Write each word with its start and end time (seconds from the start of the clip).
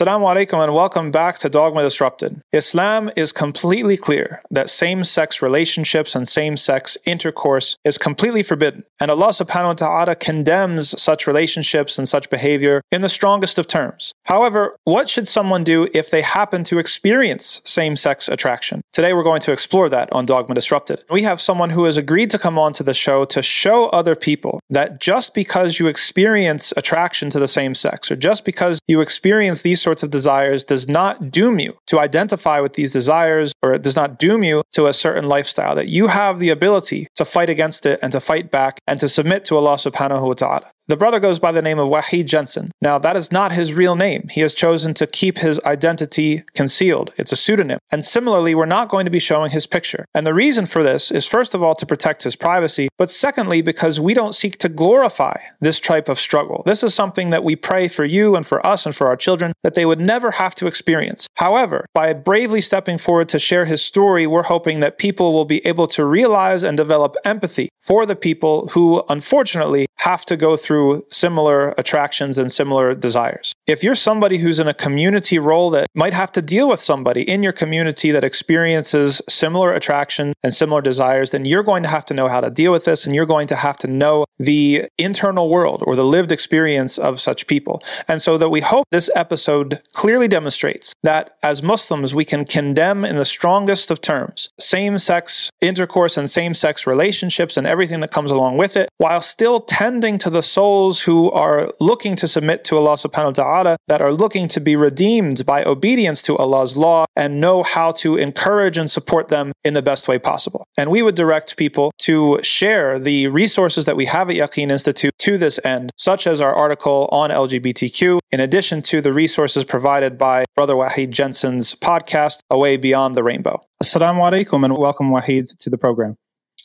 Assalamu 0.00 0.34
alaikum 0.34 0.64
and 0.64 0.72
welcome 0.72 1.10
back 1.10 1.38
to 1.40 1.50
Dogma 1.50 1.82
Disrupted. 1.82 2.40
Islam 2.54 3.10
is 3.16 3.32
completely 3.32 3.98
clear 3.98 4.40
that 4.50 4.70
same 4.70 5.04
sex 5.04 5.42
relationships 5.42 6.14
and 6.14 6.26
same 6.26 6.56
sex 6.56 6.96
intercourse 7.04 7.76
is 7.84 7.98
completely 7.98 8.42
forbidden. 8.42 8.84
And 8.98 9.10
Allah 9.10 9.28
subhanahu 9.28 9.66
wa 9.66 9.72
ta'ala 9.74 10.16
condemns 10.16 10.98
such 10.98 11.26
relationships 11.26 11.98
and 11.98 12.08
such 12.08 12.30
behavior 12.30 12.80
in 12.90 13.02
the 13.02 13.10
strongest 13.10 13.58
of 13.58 13.66
terms. 13.66 14.14
However, 14.24 14.74
what 14.84 15.10
should 15.10 15.28
someone 15.28 15.64
do 15.64 15.86
if 15.92 16.10
they 16.10 16.22
happen 16.22 16.64
to 16.64 16.78
experience 16.78 17.60
same 17.66 17.94
sex 17.94 18.26
attraction? 18.26 18.80
Today 18.94 19.12
we're 19.12 19.22
going 19.22 19.42
to 19.42 19.52
explore 19.52 19.90
that 19.90 20.10
on 20.14 20.24
Dogma 20.24 20.54
Disrupted. 20.54 21.04
We 21.10 21.24
have 21.24 21.42
someone 21.42 21.68
who 21.68 21.84
has 21.84 21.98
agreed 21.98 22.30
to 22.30 22.38
come 22.38 22.58
on 22.58 22.72
to 22.74 22.82
the 22.82 22.94
show 22.94 23.26
to 23.26 23.42
show 23.42 23.88
other 23.88 24.16
people 24.16 24.60
that 24.70 24.98
just 24.98 25.34
because 25.34 25.78
you 25.78 25.88
experience 25.88 26.72
attraction 26.74 27.28
to 27.28 27.38
the 27.38 27.48
same 27.48 27.74
sex 27.74 28.10
or 28.10 28.16
just 28.16 28.46
because 28.46 28.80
you 28.88 29.02
experience 29.02 29.60
these 29.60 29.82
sorts 29.90 30.04
of 30.04 30.10
desires 30.10 30.62
does 30.62 30.86
not 30.88 31.32
doom 31.32 31.58
you 31.58 31.76
to 31.88 31.98
identify 31.98 32.60
with 32.60 32.74
these 32.74 32.92
desires 32.92 33.52
or 33.60 33.74
it 33.74 33.82
does 33.82 33.96
not 33.96 34.20
doom 34.20 34.44
you 34.44 34.62
to 34.70 34.86
a 34.86 34.92
certain 34.92 35.26
lifestyle, 35.26 35.74
that 35.74 35.88
you 35.88 36.06
have 36.06 36.38
the 36.38 36.48
ability 36.48 37.08
to 37.16 37.24
fight 37.24 37.50
against 37.50 37.84
it 37.86 37.98
and 38.00 38.12
to 38.12 38.20
fight 38.20 38.52
back 38.52 38.78
and 38.86 39.00
to 39.00 39.08
submit 39.08 39.44
to 39.44 39.56
Allah 39.56 39.74
subhanahu 39.74 40.22
wa 40.28 40.34
ta'ala. 40.34 40.70
The 40.90 40.96
brother 40.96 41.20
goes 41.20 41.38
by 41.38 41.52
the 41.52 41.62
name 41.62 41.78
of 41.78 41.88
Waheed 41.88 42.26
Jensen. 42.26 42.72
Now, 42.82 42.98
that 42.98 43.14
is 43.14 43.30
not 43.30 43.52
his 43.52 43.72
real 43.72 43.94
name. 43.94 44.26
He 44.28 44.40
has 44.40 44.54
chosen 44.54 44.92
to 44.94 45.06
keep 45.06 45.38
his 45.38 45.60
identity 45.60 46.42
concealed. 46.54 47.14
It's 47.16 47.30
a 47.30 47.36
pseudonym. 47.36 47.78
And 47.92 48.04
similarly, 48.04 48.56
we're 48.56 48.66
not 48.66 48.88
going 48.88 49.04
to 49.04 49.10
be 49.10 49.20
showing 49.20 49.52
his 49.52 49.68
picture. 49.68 50.04
And 50.16 50.26
the 50.26 50.34
reason 50.34 50.66
for 50.66 50.82
this 50.82 51.12
is, 51.12 51.28
first 51.28 51.54
of 51.54 51.62
all, 51.62 51.76
to 51.76 51.86
protect 51.86 52.24
his 52.24 52.34
privacy, 52.34 52.88
but 52.98 53.08
secondly, 53.08 53.62
because 53.62 54.00
we 54.00 54.14
don't 54.14 54.34
seek 54.34 54.58
to 54.58 54.68
glorify 54.68 55.36
this 55.60 55.78
type 55.78 56.08
of 56.08 56.18
struggle. 56.18 56.64
This 56.66 56.82
is 56.82 56.92
something 56.92 57.30
that 57.30 57.44
we 57.44 57.54
pray 57.54 57.86
for 57.86 58.04
you 58.04 58.34
and 58.34 58.44
for 58.44 58.64
us 58.66 58.84
and 58.84 58.92
for 58.92 59.06
our 59.06 59.16
children 59.16 59.52
that 59.62 59.74
they 59.74 59.86
would 59.86 60.00
never 60.00 60.32
have 60.32 60.56
to 60.56 60.66
experience. 60.66 61.28
However, 61.36 61.86
by 61.94 62.12
bravely 62.14 62.60
stepping 62.60 62.98
forward 62.98 63.28
to 63.28 63.38
share 63.38 63.64
his 63.64 63.80
story, 63.80 64.26
we're 64.26 64.42
hoping 64.42 64.80
that 64.80 64.98
people 64.98 65.32
will 65.32 65.44
be 65.44 65.64
able 65.64 65.86
to 65.86 66.04
realize 66.04 66.64
and 66.64 66.76
develop 66.76 67.14
empathy 67.24 67.68
for 67.80 68.06
the 68.06 68.16
people 68.16 68.66
who, 68.72 69.04
unfortunately, 69.08 69.86
have 69.98 70.24
to 70.24 70.36
go 70.36 70.56
through 70.56 70.79
similar 71.08 71.74
attractions 71.78 72.38
and 72.38 72.50
similar 72.50 72.94
desires. 72.94 73.52
If 73.66 73.82
you're 73.84 73.94
somebody 73.94 74.38
who's 74.38 74.58
in 74.58 74.68
a 74.68 74.74
community 74.74 75.38
role 75.38 75.70
that 75.70 75.86
might 75.94 76.12
have 76.12 76.32
to 76.32 76.42
deal 76.42 76.68
with 76.68 76.80
somebody 76.80 77.22
in 77.22 77.42
your 77.42 77.52
community 77.52 78.10
that 78.10 78.24
experiences 78.24 79.22
similar 79.28 79.72
attraction 79.72 80.32
and 80.42 80.52
similar 80.54 80.82
desires, 80.82 81.30
then 81.30 81.44
you're 81.44 81.62
going 81.62 81.82
to 81.82 81.88
have 81.88 82.04
to 82.06 82.14
know 82.14 82.28
how 82.28 82.40
to 82.40 82.50
deal 82.50 82.72
with 82.72 82.84
this 82.84 83.06
and 83.06 83.14
you're 83.14 83.26
going 83.26 83.46
to 83.48 83.56
have 83.56 83.76
to 83.78 83.88
know 83.88 84.24
the 84.38 84.86
internal 84.98 85.48
world 85.48 85.82
or 85.86 85.94
the 85.94 86.04
lived 86.04 86.32
experience 86.32 86.98
of 86.98 87.20
such 87.20 87.46
people. 87.46 87.82
And 88.08 88.20
so 88.22 88.38
that 88.38 88.50
we 88.50 88.60
hope 88.60 88.86
this 88.90 89.10
episode 89.14 89.82
clearly 89.92 90.28
demonstrates 90.28 90.94
that 91.02 91.36
as 91.42 91.62
Muslims, 91.62 92.14
we 92.14 92.24
can 92.24 92.44
condemn 92.44 93.04
in 93.04 93.16
the 93.16 93.24
strongest 93.24 93.90
of 93.90 94.00
terms 94.00 94.48
same 94.58 94.98
sex 94.98 95.50
intercourse 95.60 96.16
and 96.16 96.28
same 96.28 96.54
sex 96.54 96.86
relationships 96.86 97.56
and 97.56 97.66
everything 97.66 98.00
that 98.00 98.10
comes 98.10 98.30
along 98.30 98.56
with 98.56 98.76
it, 98.76 98.88
while 98.98 99.20
still 99.20 99.60
tending 99.60 100.18
to 100.18 100.30
the 100.30 100.42
souls 100.70 101.02
who 101.02 101.28
are 101.32 101.72
looking 101.80 102.14
to 102.14 102.28
submit 102.28 102.62
to 102.62 102.76
Allah 102.76 102.96
subhanahu 103.04 103.32
wa 103.34 103.42
ta'ala, 103.44 103.76
that 103.88 104.00
are 104.00 104.12
looking 104.12 104.46
to 104.54 104.60
be 104.60 104.76
redeemed 104.76 105.44
by 105.44 105.64
obedience 105.64 106.22
to 106.22 106.36
Allah's 106.36 106.76
law 106.76 107.06
and 107.16 107.40
know 107.40 107.64
how 107.64 107.90
to 108.02 108.08
encourage 108.16 108.76
and 108.78 108.88
support 108.88 109.26
them 109.34 109.50
in 109.64 109.74
the 109.74 109.82
best 109.82 110.06
way 110.06 110.18
possible. 110.18 110.62
And 110.78 110.86
we 110.94 111.02
would 111.02 111.16
direct 111.16 111.56
people 111.56 111.90
to 112.08 112.38
share 112.58 113.00
the 113.00 113.26
resources 113.42 113.84
that 113.86 113.96
we 113.96 114.06
have 114.06 114.30
at 114.30 114.36
Yaqeen 114.36 114.70
Institute 114.70 115.12
to 115.26 115.32
this 115.44 115.58
end, 115.64 115.90
such 115.96 116.22
as 116.32 116.40
our 116.40 116.54
article 116.54 117.08
on 117.10 117.30
LGBTQ, 117.30 118.20
in 118.30 118.38
addition 118.38 118.80
to 118.90 119.00
the 119.00 119.12
resources 119.12 119.64
provided 119.64 120.16
by 120.16 120.44
Brother 120.54 120.74
Waheed 120.74 121.10
Jensen's 121.10 121.74
podcast, 121.74 122.36
Away 122.48 122.76
Beyond 122.76 123.16
the 123.16 123.24
Rainbow. 123.24 123.56
Assalamu 123.82 124.20
alaikum 124.28 124.64
and 124.64 124.78
welcome 124.78 125.10
Waheed 125.10 125.46
to 125.62 125.68
the 125.68 125.78
program. 125.78 126.16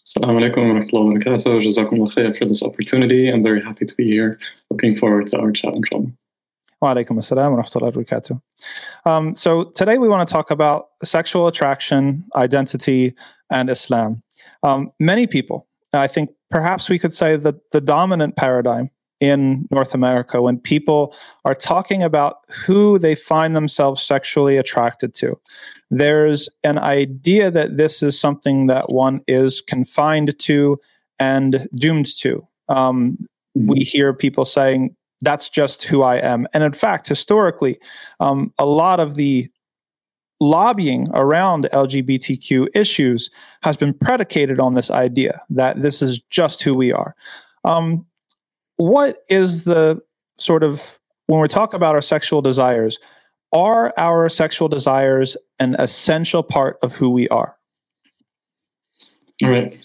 Assalamu 0.06 0.40
alaikum 0.40 0.58
wa 0.58 0.80
rahmatullahi 0.80 1.26
wa 1.26 1.34
barakatuh. 1.34 1.66
Jazakumullah 1.66 2.14
khair 2.14 2.38
for 2.38 2.46
this 2.46 2.62
opportunity. 2.62 3.28
I'm 3.28 3.42
very 3.42 3.60
happy 3.60 3.86
to 3.86 3.96
be 3.96 4.06
here. 4.06 4.38
Looking 4.70 5.00
forward 5.00 5.30
to 5.30 5.40
our 5.40 5.52
chat, 5.52 5.74
inshallah. 5.74 6.12
Wa 6.80 6.94
alaikum 6.94 7.18
assalam 7.18 7.56
wa 7.56 7.64
rahmatullahi 7.64 7.96
wa 7.96 8.04
barakatuh. 8.04 8.42
Um, 9.06 9.34
so 9.34 9.64
today 9.64 9.98
we 9.98 10.08
want 10.08 10.30
to 10.30 10.32
talk 10.32 10.52
about 10.52 10.90
sexual 11.04 11.48
attraction, 11.48 12.24
identity, 12.36 13.16
and 13.50 13.68
Islam. 13.68 14.22
Um, 14.62 14.92
many 15.00 15.26
people, 15.26 15.66
I 15.92 16.06
think 16.06 16.30
perhaps 16.52 16.88
we 16.88 17.00
could 17.00 17.12
say 17.12 17.36
that 17.38 17.72
the 17.72 17.82
dominant 17.82 18.36
paradigm 18.36 18.92
in 19.28 19.68
North 19.72 19.94
America 19.94 20.41
when 20.41 20.58
people 20.58 21.16
are 21.44 21.56
talking 21.56 22.03
about 22.03 22.40
who 22.66 23.00
they 23.00 23.16
find 23.16 23.56
themselves 23.56 24.02
sexually 24.02 24.58
attracted 24.58 25.13
to. 25.16 25.40
There's 25.90 26.50
an 26.63 26.78
idea 26.78 27.52
that 27.52 27.78
this 27.78 28.03
is 28.03 28.19
something 28.19 28.68
that 28.68 28.90
one 28.90 29.22
is 29.28 29.62
confined 29.62 30.38
to 30.40 30.80
and 31.19 31.68
doomed 31.75 32.08
to. 32.18 32.46
Um, 32.69 33.18
mm-hmm. 33.58 33.68
we 33.68 33.80
hear 33.80 34.14
people 34.14 34.46
saying, 34.46 34.96
that's 35.22 35.50
just 35.50 35.84
who 35.84 36.03
I 36.03 36.18
am. 36.18 36.47
And 36.53 36.64
in 36.64 36.74
fact, 36.74 37.08
historically, 37.08 37.80
um, 38.19 38.53
a 38.59 38.66
lot 38.66 39.00
of 39.00 39.16
the 39.16 39.50
lobbying 40.41 41.08
around 41.14 41.69
LGBTQ 41.72 42.68
issues 42.75 43.30
has 43.64 43.78
been 43.78 43.94
predicated 43.94 44.59
on 44.59 44.74
this 44.74 44.91
idea 44.91 45.41
that 45.50 45.81
this 45.81 46.02
is 46.02 46.19
just 46.30 46.62
who 46.62 46.74
we 46.74 46.91
are. 46.91 47.16
Um, 47.64 48.06
what 48.78 49.24
is 49.30 49.63
the 49.63 50.02
sort 50.38 50.63
of 50.63 51.00
when 51.28 51.41
we 51.41 51.47
talk 51.47 51.74
about 51.74 51.96
our 51.96 52.02
sexual 52.02 52.41
desires 52.41 53.00
are 53.52 53.94
our 53.97 54.28
sexual 54.30 54.68
desires 54.68 55.38
an 55.59 55.75
essential 55.80 56.44
part 56.44 56.78
of 56.81 56.96
who 56.96 57.09
we 57.09 57.28
are? 57.30 57.56
All 59.44 59.50
right. 59.50 59.78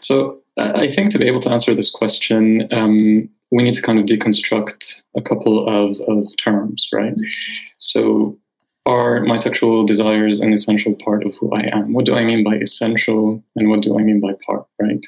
So 0.00 0.40
i 0.56 0.88
think 0.88 1.10
to 1.10 1.18
be 1.18 1.26
able 1.26 1.40
to 1.40 1.50
answer 1.50 1.74
this 1.74 1.90
question 1.90 2.68
um, 2.72 3.28
we 3.50 3.62
need 3.62 3.74
to 3.74 3.82
kind 3.82 3.98
of 3.98 4.06
deconstruct 4.06 5.02
a 5.16 5.20
couple 5.20 5.66
of, 5.68 6.00
of 6.08 6.36
terms 6.36 6.88
right? 6.92 7.14
So 7.78 8.38
are 8.86 9.20
my 9.20 9.36
sexual 9.36 9.86
desires 9.86 10.40
an 10.40 10.52
essential 10.52 10.94
part 10.94 11.24
of 11.24 11.34
who 11.36 11.50
I 11.52 11.70
am? 11.72 11.92
What 11.92 12.04
do 12.04 12.14
I 12.14 12.24
mean 12.24 12.44
by 12.44 12.56
essential 12.56 13.42
and 13.56 13.70
what 13.70 13.80
do 13.80 13.98
I 13.98 14.02
mean 14.02 14.20
by 14.20 14.32
part, 14.46 14.66
right? 14.80 15.00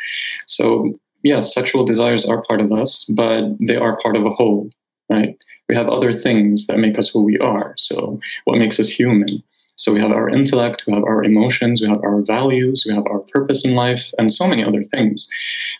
So, 0.46 0.98
yes, 1.22 1.52
sexual 1.52 1.84
desires 1.84 2.24
are 2.24 2.42
part 2.48 2.60
of 2.60 2.72
us, 2.72 3.04
but 3.04 3.42
they 3.60 3.76
are 3.76 3.98
part 3.98 4.16
of 4.16 4.24
a 4.24 4.30
whole, 4.30 4.70
right? 5.10 5.36
We 5.68 5.74
have 5.74 5.88
other 5.88 6.12
things 6.12 6.66
that 6.68 6.78
make 6.78 6.98
us 6.98 7.08
who 7.08 7.22
we 7.22 7.36
are. 7.38 7.74
So, 7.76 8.18
what 8.44 8.58
makes 8.58 8.80
us 8.80 8.88
human? 8.88 9.42
So, 9.76 9.92
we 9.92 10.00
have 10.00 10.12
our 10.12 10.30
intellect, 10.30 10.84
we 10.86 10.94
have 10.94 11.04
our 11.04 11.22
emotions, 11.22 11.82
we 11.82 11.88
have 11.88 12.02
our 12.02 12.22
values, 12.22 12.84
we 12.86 12.94
have 12.94 13.06
our 13.06 13.18
purpose 13.18 13.62
in 13.62 13.74
life, 13.74 14.10
and 14.18 14.32
so 14.32 14.46
many 14.46 14.64
other 14.64 14.84
things. 14.84 15.28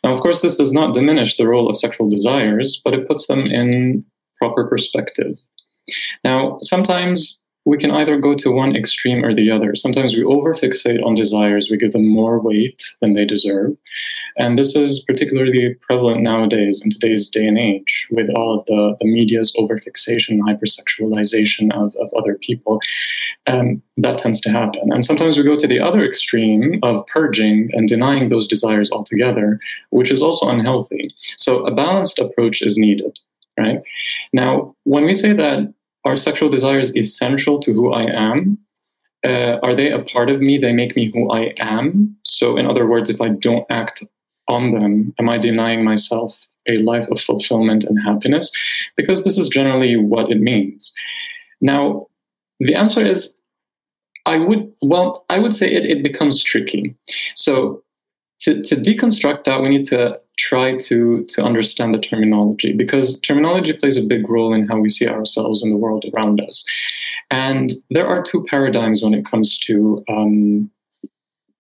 Now, 0.05 0.13
of 0.13 0.21
course, 0.21 0.43
this 0.43 0.59
does 0.59 0.73
not 0.73 0.93
diminish 0.93 1.39
the 1.39 1.49
role 1.49 1.71
of 1.71 1.79
sexual 1.79 2.11
desires, 2.11 2.81
but 2.85 2.93
it 2.93 3.09
puts 3.09 3.27
them 3.27 3.47
in 3.47 4.05
proper 4.39 4.67
perspective. 4.67 5.39
Now, 6.25 6.59
sometimes 6.61 7.43
we 7.67 7.77
can 7.77 7.91
either 7.91 8.17
go 8.17 8.35
to 8.37 8.53
one 8.53 8.77
extreme 8.77 9.25
or 9.25 9.35
the 9.35 9.51
other. 9.51 9.75
Sometimes 9.75 10.15
we 10.15 10.23
overfixate 10.23 11.05
on 11.05 11.17
desires, 11.17 11.69
we 11.69 11.77
give 11.77 11.93
them 11.93 12.07
more 12.07 12.41
weight 12.41 12.83
than 13.01 13.15
they 13.15 13.25
deserve. 13.25 13.77
And 14.39 14.57
this 14.57 14.77
is 14.77 15.03
particularly 15.03 15.75
prevalent 15.81 16.23
nowadays 16.23 16.81
in 16.85 16.91
today's 16.91 17.29
day 17.29 17.45
and 17.45 17.59
age 17.59 18.07
with 18.13 18.29
all 18.37 18.61
of 18.61 18.67
the, 18.67 18.97
the 19.01 19.07
media's 19.07 19.53
overfixation, 19.59 20.39
hypersexualization 20.41 21.73
of, 21.75 21.95
of 21.97 22.09
other 22.17 22.39
people. 22.41 22.79
And 23.47 23.83
that 23.97 24.19
tends 24.19 24.41
to 24.43 24.51
happen. 24.51 24.93
And 24.93 25.05
sometimes 25.05 25.37
we 25.37 25.43
go 25.43 25.57
to 25.57 25.67
the 25.67 25.81
other 25.81 26.05
extreme 26.05 26.79
of 26.85 27.05
purging 27.09 27.71
and 27.73 27.89
denying 27.89 28.29
those 28.29 28.47
desires 28.47 28.93
altogether, 28.93 29.59
which 29.91 30.13
is 30.13 30.23
also 30.23 30.49
unhealthy. 30.49 31.13
So 31.37 31.65
a 31.65 31.75
balanced 31.75 32.21
approach 32.21 32.63
is 32.63 32.79
needed. 32.79 33.19
Right 33.59 33.81
now, 34.35 34.77
when 34.85 35.07
we 35.07 35.15
say 35.15 35.33
that 35.33 35.73
are 36.07 36.17
sexual 36.17 36.49
desires 36.49 36.97
essential 36.97 37.59
to 37.61 37.73
who 37.73 37.93
I 37.93 38.05
am? 38.05 38.59
Uh, 39.27 39.59
are 39.63 39.75
they 39.75 39.91
a 39.91 40.03
part 40.03 40.31
of 40.31 40.41
me? 40.41 40.57
They 40.57 40.73
make 40.73 40.95
me 40.95 41.11
who 41.13 41.31
I 41.33 41.53
am. 41.59 42.17
So, 42.25 42.57
in 42.57 42.67
other 42.67 42.87
words, 42.87 43.11
if 43.11 43.21
I 43.21 43.31
don't 43.31 43.67
act 43.71 44.05
on 44.49 44.73
them, 44.73 45.13
am 45.19 45.29
I 45.29 45.37
denying 45.39 45.85
myself 45.85 46.39
a 46.69 46.79
life 46.79 47.09
of 47.11 47.21
fulfillment 47.21 47.85
and 47.85 47.99
happiness? 48.05 48.51
Because 48.97 49.25
this 49.25 49.37
is 49.37 49.49
generally 49.49 49.97
what 49.97 50.31
it 50.31 50.41
means. 50.41 50.93
Now, 51.61 52.07
the 52.61 52.75
answer 52.75 53.05
is 53.05 53.35
I 54.27 54.39
would, 54.39 54.73
well, 54.85 55.25
I 55.29 55.39
would 55.39 55.55
say 55.55 55.73
it, 55.73 55.85
it 55.85 56.03
becomes 56.05 56.43
tricky. 56.43 56.95
So, 57.35 57.83
to, 58.41 58.63
to 58.63 58.77
deconstruct 58.77 59.45
that, 59.45 59.61
we 59.61 59.71
need 59.71 59.87
to 59.87 60.21
try 60.39 60.77
to 60.77 61.25
to 61.25 61.43
understand 61.43 61.95
the 61.95 61.99
terminology 61.99 62.73
because 62.73 63.19
terminology 63.21 63.73
plays 63.73 63.97
a 63.97 64.07
big 64.07 64.29
role 64.29 64.53
in 64.53 64.69
how 64.69 64.79
we 64.79 64.89
see 64.89 65.09
ourselves 65.09 65.63
in 65.63 65.71
the 65.71 65.77
world 65.77 66.05
around 66.13 66.41
us. 66.41 66.65
And 67.31 67.73
there 67.91 68.07
are 68.07 68.23
two 68.23 68.45
paradigms 68.49 69.03
when 69.03 69.15
it 69.15 69.25
comes 69.25 69.59
to 69.61 70.05
um, 70.09 70.71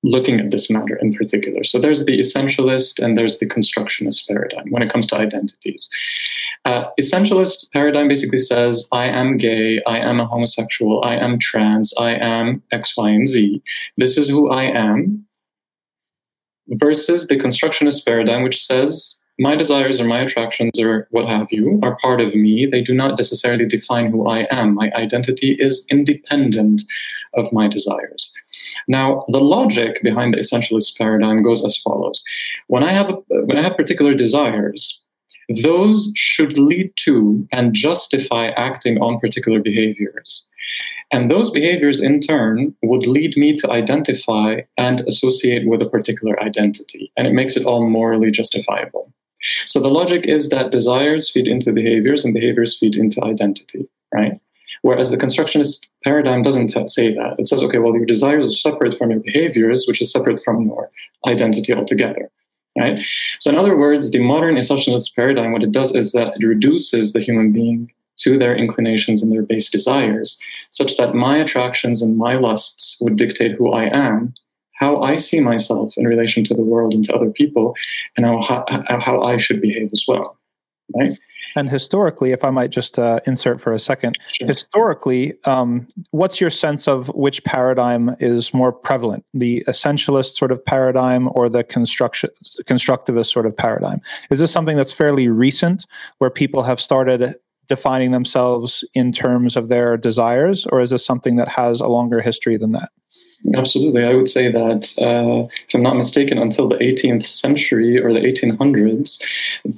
looking 0.03 0.39
at 0.39 0.51
this 0.51 0.71
matter 0.71 0.97
in 0.97 1.13
particular. 1.15 1.65
So 1.65 1.79
there's 1.79 2.05
the 2.05 2.19
essentialist 2.19 3.03
and 3.03 3.19
there's 3.19 3.39
the 3.39 3.47
constructionist 3.47 4.29
paradigm 4.29 4.71
when 4.71 4.83
it 4.83 4.93
comes 4.93 5.07
to 5.09 5.17
identities. 5.17 5.91
Uh, 6.65 6.85
essentialist 7.01 7.71
paradigm 7.73 8.09
basically 8.09 8.39
says, 8.39 8.89
I 8.93 9.07
am 9.07 9.37
gay, 9.37 9.81
I 9.87 9.99
am 9.99 10.21
a 10.21 10.27
homosexual, 10.27 11.03
I 11.05 11.17
am 11.17 11.39
trans, 11.39 11.93
I 11.99 12.15
am 12.15 12.63
X, 12.73 12.97
Y, 12.97 13.09
and 13.09 13.27
Z. 13.27 13.63
This 13.97 14.17
is 14.17 14.29
who 14.29 14.51
I 14.51 14.65
am. 14.65 15.26
Versus 16.69 17.29
the 17.29 17.39
constructionist 17.39 18.05
paradigm, 18.07 18.43
which 18.43 18.61
says, 18.63 19.21
my 19.39 19.55
desires 19.55 20.01
or 20.01 20.05
my 20.05 20.23
attractions 20.23 20.79
or 20.79 21.07
what 21.11 21.29
have 21.29 21.49
you 21.51 21.79
are 21.83 21.99
part 21.99 22.21
of 22.21 22.35
me. 22.35 22.67
They 22.71 22.81
do 22.81 22.95
not 22.95 23.19
necessarily 23.19 23.67
define 23.67 24.11
who 24.11 24.27
I 24.27 24.47
am. 24.51 24.75
My 24.75 24.91
identity 24.95 25.57
is 25.59 25.87
independent 25.91 26.83
of 27.35 27.53
my 27.53 27.69
desires. 27.69 28.33
Now, 28.89 29.25
the 29.29 29.41
logic 29.41 29.99
behind 30.03 30.35
the 30.35 30.39
essentialist 30.39 30.97
paradigm 30.97 31.43
goes 31.43 31.65
as 31.65 31.77
follows: 31.77 32.23
when 32.69 32.83
I 32.83 32.93
have 32.93 33.11
a, 33.11 33.15
when 33.45 33.59
I 33.59 33.63
have 33.63 33.77
particular 33.77 34.15
desires, 34.15 35.03
those 35.63 36.13
should 36.17 36.59
lead 36.59 36.93
to 36.97 37.47
and 37.53 37.75
justify 37.75 38.49
acting 38.57 38.99
on 38.99 39.21
particular 39.21 39.61
behaviors. 39.61 40.45
And 41.13 41.31
those 41.31 41.51
behaviors, 41.51 42.01
in 42.01 42.21
turn, 42.21 42.75
would 42.83 43.07
lead 43.07 43.37
me 43.37 43.55
to 43.57 43.71
identify 43.71 44.63
and 44.77 45.01
associate 45.03 45.67
with 45.67 45.81
a 45.81 45.89
particular 45.89 46.41
identity. 46.43 47.13
And 47.17 47.27
it 47.27 47.33
makes 47.33 47.57
it 47.57 47.65
all 47.65 47.89
morally 47.89 48.31
justifiable. 48.31 49.13
So 49.67 49.81
the 49.81 49.89
logic 49.89 50.27
is 50.27 50.49
that 50.49 50.73
desires 50.73 51.31
feed 51.31 51.47
into 51.47 51.73
behaviors 51.73 52.25
and 52.25 52.35
behaviors 52.35 52.77
feed 52.77 52.97
into 52.97 53.23
identity, 53.23 53.89
right? 54.13 54.41
Whereas 54.83 55.11
the 55.11 55.17
constructionist 55.17 55.91
paradigm 56.05 56.43
doesn't 56.43 56.69
say 56.89 57.15
that. 57.15 57.37
It 57.39 57.47
says, 57.47 57.63
okay, 57.63 57.79
well, 57.79 57.95
your 57.95 58.07
desires 58.07 58.47
are 58.53 58.57
separate 58.57 58.97
from 58.97 59.11
your 59.11 59.21
behaviors, 59.21 59.87
which 59.87 60.01
is 60.01 60.13
separate 60.13 60.43
from 60.43 60.67
your 60.67 60.91
identity 61.29 61.73
altogether. 61.73 62.31
Right? 62.79 63.01
So, 63.41 63.51
in 63.51 63.57
other 63.57 63.77
words, 63.77 64.11
the 64.11 64.19
modern 64.19 64.57
essentialist 64.57 65.15
paradigm, 65.17 65.53
what 65.53 65.63
it 65.63 65.73
does 65.73 65.95
is 65.95 66.13
that 66.13 66.35
it 66.39 66.45
reduces 66.45 67.15
the 67.15 67.21
human 67.21 67.51
being 67.51 67.91
to 68.19 68.39
their 68.39 68.57
inclinations 68.57 69.23
and 69.23 69.33
their 69.33 69.43
base 69.43 69.71
desires, 69.71 70.41
such 70.71 70.97
that 70.97 71.15
my 71.15 71.37
attractions 71.37 72.03
and 72.03 72.17
my 72.17 72.37
lusts 72.37 72.97
would 73.01 73.17
dictate 73.17 73.53
who 73.53 73.73
I 73.73 73.85
am, 73.97 74.35
how 74.75 75.03
I 75.03 75.17
see 75.17 75.41
myself 75.41 75.95
in 75.97 76.07
relation 76.07 76.45
to 76.45 76.55
the 76.55 76.63
world 76.63 76.95
and 76.95 77.05
to 77.05 77.15
other 77.15 77.31
people, 77.31 77.75
and 78.17 78.27
how, 78.27 78.65
how 79.01 79.23
I 79.23 79.37
should 79.37 79.61
behave 79.61 79.91
as 79.93 80.05
well. 80.07 80.39
Right? 80.95 81.19
And 81.57 81.71
historically, 81.71 82.33
if 82.33 82.45
I 82.45 82.51
might 82.51 82.71
just 82.71 82.99
uh, 82.99 83.21
insert 83.27 83.63
for 83.63 83.73
a 83.73 83.79
second, 83.79 84.19
sure. 84.33 84.47
historically, 84.47 85.33
um, 85.45 85.89
what's 86.11 86.39
your 86.39 86.51
sense 86.51 86.87
of 86.87 87.09
which 87.09 87.43
paradigm 87.45 88.15
is 88.21 88.53
more 88.53 88.71
prevalent, 88.71 89.25
the 89.33 89.65
essentialist 89.67 90.37
sort 90.37 90.53
of 90.53 90.63
paradigm 90.63 91.31
or 91.35 91.49
the 91.49 91.65
construction 91.65 92.29
constructivist 92.65 93.33
sort 93.33 93.47
of 93.47 93.57
paradigm? 93.57 94.03
Is 94.31 94.39
this 94.39 94.53
something 94.53 94.77
that's 94.77 94.93
fairly 94.93 95.29
recent, 95.29 95.87
where 96.19 96.31
people 96.31 96.63
have 96.63 96.79
started 96.79 97.35
defining 97.69 98.13
themselves 98.13 98.85
in 98.95 99.13
terms 99.13 99.57
of 99.57 99.69
their 99.69 99.97
desires, 99.97 100.67
or 100.67 100.81
is 100.81 100.91
this 100.91 101.05
something 101.05 101.37
that 101.37 101.49
has 101.49 101.81
a 101.81 101.87
longer 101.87 102.21
history 102.21 102.57
than 102.57 102.73
that? 102.73 102.91
Absolutely. 103.55 104.05
I 104.05 104.15
would 104.15 104.29
say 104.29 104.51
that, 104.51 104.93
uh, 104.99 105.47
if 105.69 105.75
I'm 105.75 105.83
not 105.83 105.97
mistaken, 105.97 106.39
until 106.39 106.69
the 106.69 106.77
18th 106.77 107.25
century 107.25 108.01
or 108.01 108.13
the 108.13 108.21
1800s, 108.21 109.23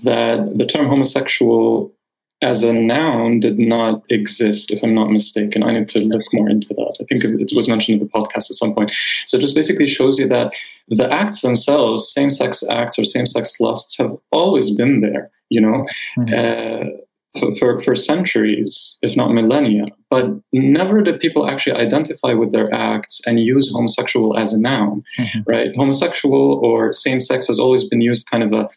that 0.05 0.56
the 0.56 0.67
term 0.67 0.87
homosexual 0.87 1.93
as 2.40 2.62
a 2.62 2.73
noun 2.73 3.40
did 3.40 3.58
not 3.58 4.02
exist, 4.11 4.70
if 4.70 4.82
I'm 4.82 4.94
not 4.94 5.11
mistaken. 5.11 5.64
I 5.64 5.73
need 5.73 5.88
to 5.91 6.00
look 6.00 6.23
more 6.32 6.49
into 6.49 6.69
that. 6.69 6.96
I 7.00 7.05
think 7.05 7.25
it 7.25 7.55
was 7.55 7.69
mentioned 7.69 8.00
in 8.00 8.06
the 8.06 8.12
podcast 8.12 8.49
at 8.49 8.55
some 8.55 8.75
point. 8.75 8.93
So 9.26 9.38
it 9.38 9.41
just 9.41 9.56
basically 9.56 9.88
shows 9.88 10.19
you 10.19 10.29
that 10.29 10.52
the 10.88 11.12
acts 11.12 11.41
themselves, 11.41 12.12
same 12.12 12.31
sex 12.31 12.62
acts 12.70 12.99
or 12.99 13.05
same 13.05 13.26
sex 13.26 13.58
lusts, 13.61 13.99
have 13.99 14.17
always 14.31 14.70
been 14.70 15.00
there, 15.00 15.31
you 15.49 15.61
know. 15.61 15.84
Mm-hmm. 16.17 16.34
Uh, 16.34 16.91
for, 17.39 17.55
for, 17.57 17.81
for, 17.81 17.97
centuries, 17.97 18.99
if 19.03 19.17
not 19.17 19.33
millennia, 19.33 19.85
but 20.11 20.27
never 20.53 21.03
did 21.03 21.21
people 21.21 21.51
actually 21.51 21.77
identify 21.77 22.33
with 22.33 22.53
their 22.53 22.73
acts 22.73 23.21
and 23.27 23.41
use 23.41 23.71
homosexual 23.71 24.39
as 24.39 24.53
a 24.53 24.61
noun, 24.61 25.03
mm-hmm. 25.19 25.41
right? 25.47 25.75
Homosexual 25.77 26.61
or 26.63 26.93
same 26.93 27.21
sex 27.21 27.47
has 27.47 27.59
always 27.59 27.87
been 27.87 28.01
used 28.01 28.29
kind 28.31 28.43
of 28.43 28.53
a 28.53 28.69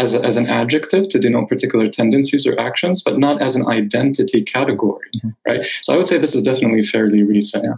as, 0.00 0.14
a, 0.14 0.24
as 0.24 0.36
an 0.36 0.48
adjective 0.48 1.08
to 1.08 1.18
denote 1.20 1.48
particular 1.48 1.88
tendencies 1.88 2.46
or 2.46 2.58
actions, 2.58 3.00
but 3.00 3.16
not 3.18 3.40
as 3.40 3.54
an 3.54 3.66
identity 3.68 4.42
category, 4.42 5.08
mm-hmm. 5.16 5.28
right? 5.46 5.66
So 5.82 5.94
I 5.94 5.96
would 5.96 6.08
say 6.08 6.18
this 6.18 6.34
is 6.34 6.42
definitely 6.42 6.82
fairly 6.82 7.22
recent. 7.22 7.64
Yeah. 7.64 7.74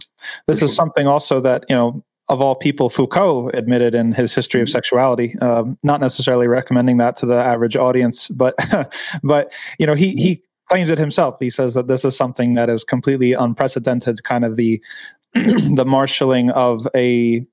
This 0.46 0.62
is 0.62 0.74
something 0.74 1.06
also 1.06 1.40
that 1.40 1.66
you 1.68 1.76
know 1.76 2.02
of 2.28 2.40
all 2.40 2.54
people, 2.54 2.88
Foucault 2.88 3.50
admitted 3.54 3.94
in 3.94 4.12
his 4.12 4.34
history 4.34 4.60
of 4.60 4.66
mm-hmm. 4.66 4.72
sexuality. 4.72 5.38
Um, 5.40 5.78
not 5.82 6.00
necessarily 6.00 6.48
recommending 6.48 6.96
that 6.98 7.16
to 7.18 7.26
the 7.26 7.36
average 7.36 7.76
audience, 7.76 8.28
but 8.28 8.54
but 9.22 9.52
you 9.78 9.86
know 9.86 9.94
he 9.94 10.12
he 10.12 10.42
claims 10.68 10.90
it 10.90 10.98
himself. 10.98 11.36
He 11.38 11.50
says 11.50 11.74
that 11.74 11.88
this 11.88 12.04
is 12.04 12.16
something 12.16 12.54
that 12.54 12.68
is 12.68 12.84
completely 12.84 13.32
unprecedented, 13.32 14.24
kind 14.24 14.44
of 14.44 14.56
the 14.56 14.82
the 15.34 15.84
marshaling 15.86 16.50
of 16.50 16.88
a 16.94 17.46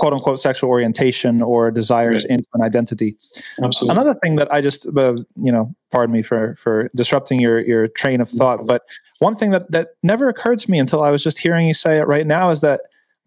quote 0.00 0.14
unquote 0.14 0.40
sexual 0.40 0.70
orientation 0.70 1.42
or 1.42 1.70
desires 1.70 2.24
right. 2.24 2.38
into 2.38 2.48
an 2.54 2.62
identity. 2.62 3.16
Absolutely. 3.62 3.92
Another 3.92 4.14
thing 4.14 4.36
that 4.36 4.50
I 4.52 4.62
just, 4.62 4.86
uh, 4.96 5.14
you 5.36 5.52
know, 5.52 5.72
pardon 5.92 6.12
me 6.12 6.22
for 6.22 6.56
for 6.56 6.88
disrupting 6.96 7.38
your 7.38 7.60
your 7.60 7.86
train 7.86 8.20
of 8.20 8.28
thought, 8.28 8.66
but 8.66 8.82
one 9.18 9.36
thing 9.36 9.50
that 9.50 9.70
that 9.70 9.90
never 10.02 10.28
occurred 10.28 10.58
to 10.60 10.70
me 10.70 10.78
until 10.78 11.02
I 11.02 11.10
was 11.10 11.22
just 11.22 11.38
hearing 11.38 11.68
you 11.68 11.74
say 11.74 11.98
it 11.98 12.08
right 12.08 12.26
now 12.26 12.50
is 12.50 12.62
that 12.62 12.80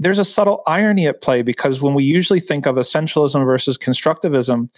there's 0.03 0.19
a 0.19 0.25
subtle 0.25 0.63
irony 0.67 1.07
at 1.07 1.21
play 1.21 1.41
because 1.41 1.81
when 1.81 1.93
we 1.93 2.03
usually 2.03 2.39
think 2.39 2.65
of 2.65 2.75
essentialism 2.75 3.45
versus 3.45 3.77
constructivism, 3.77 4.69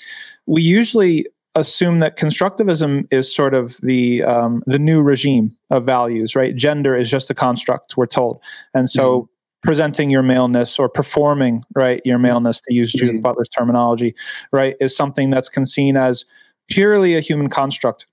we 0.45 0.61
usually 0.61 1.25
assume 1.55 1.99
that 1.99 2.17
constructivism 2.17 3.07
is 3.11 3.33
sort 3.33 3.53
of 3.53 3.77
the 3.81 4.23
um, 4.23 4.61
the 4.65 4.79
new 4.79 5.01
regime 5.01 5.55
of 5.69 5.85
values, 5.85 6.35
right? 6.35 6.55
Gender 6.55 6.95
is 6.95 7.09
just 7.09 7.29
a 7.29 7.33
construct, 7.33 7.97
we're 7.97 8.05
told, 8.05 8.41
and 8.73 8.89
so. 8.89 9.21
Mm-hmm. 9.21 9.29
Presenting 9.63 10.11
your 10.11 10.21
maleness 10.21 10.77
or 10.77 10.87
performing 10.87 11.63
right 11.73 11.99
your 12.05 12.19
maleness, 12.19 12.61
to 12.61 12.71
use 12.71 12.93
Judith 12.93 13.15
mm-hmm. 13.15 13.21
Butler's 13.21 13.49
terminology, 13.49 14.13
right, 14.51 14.75
is 14.79 14.95
something 14.95 15.31
that's 15.31 15.49
seen 15.63 15.97
as 15.97 16.23
purely 16.69 17.15
a 17.15 17.19
human 17.19 17.49
construct 17.49 18.05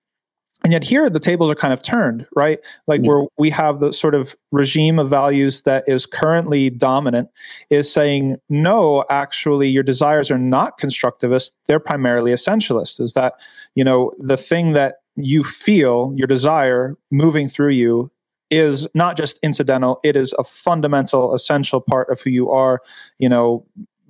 and 0.65 0.73
yet 0.73 0.85
here 0.85 1.09
the 1.11 1.21
tables 1.21 1.51
are 1.51 1.55
kind 1.55 1.73
of 1.73 1.83
turned 1.83 2.27
right? 2.35 2.61
Like 2.87 3.03
where 3.03 3.25
we 3.39 3.51
have 3.51 3.81
the 3.81 3.93
sort 3.93 4.15
of 4.15 4.37
regime 4.51 4.99
of 4.99 5.09
values 5.11 5.63
that 5.63 5.85
is 5.87 6.07
currently 6.07 6.71
dominant 6.71 7.29
is 7.71 7.93
saying 7.93 8.37
no 8.49 9.05
actually 9.11 9.69
your 9.69 9.83
desires 9.83 10.31
are 10.31 10.39
not 10.39 10.79
constructivist 10.79 11.53
they're 11.67 11.81
primarily 11.81 12.33
essentialist. 12.33 13.01
Is 13.01 13.13
that 13.15 13.35
you 13.75 13.85
know 13.85 14.13
the 14.19 14.37
thing 14.37 14.73
that 14.73 14.97
you 15.17 15.45
feel 15.45 16.13
your 16.17 16.27
desire 16.27 16.97
moving 17.11 17.49
through 17.49 17.71
you 17.71 18.11
is 18.51 18.87
not 18.95 19.17
just 19.17 19.39
incidental 19.43 19.99
it 20.05 20.17
is 20.17 20.35
a 20.39 20.45
fundamental 20.45 21.35
essential 21.35 21.81
part 21.81 22.09
of 22.11 22.21
who 22.21 22.31
you 22.31 22.51
are 22.51 22.81
you 23.19 23.29
know 23.29 23.65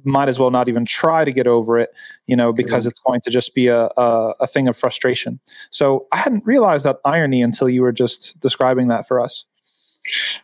might 0.05 0.29
as 0.29 0.39
well 0.39 0.51
not 0.51 0.69
even 0.69 0.85
try 0.85 1.25
to 1.25 1.33
get 1.33 1.47
over 1.47 1.79
it, 1.79 1.91
you 2.27 2.37
know, 2.37 2.53
because 2.53 2.87
it's 2.87 3.01
going 3.01 3.21
to 3.23 3.31
just 3.31 3.55
be 3.55 3.69
a, 3.69 3.91
a, 3.97 4.35
a, 4.41 4.47
thing 4.47 4.69
of 4.69 4.77
frustration. 4.77 5.41
So 5.71 6.07
I 6.13 6.17
hadn't 6.17 6.45
realized 6.45 6.85
that 6.85 6.99
irony 7.05 7.43
until 7.43 7.69
you 7.69 7.83
were 7.83 7.93
just 7.93 8.39
describing 8.41 8.89
that 8.89 9.07
for 9.07 9.21
us. 9.21 9.45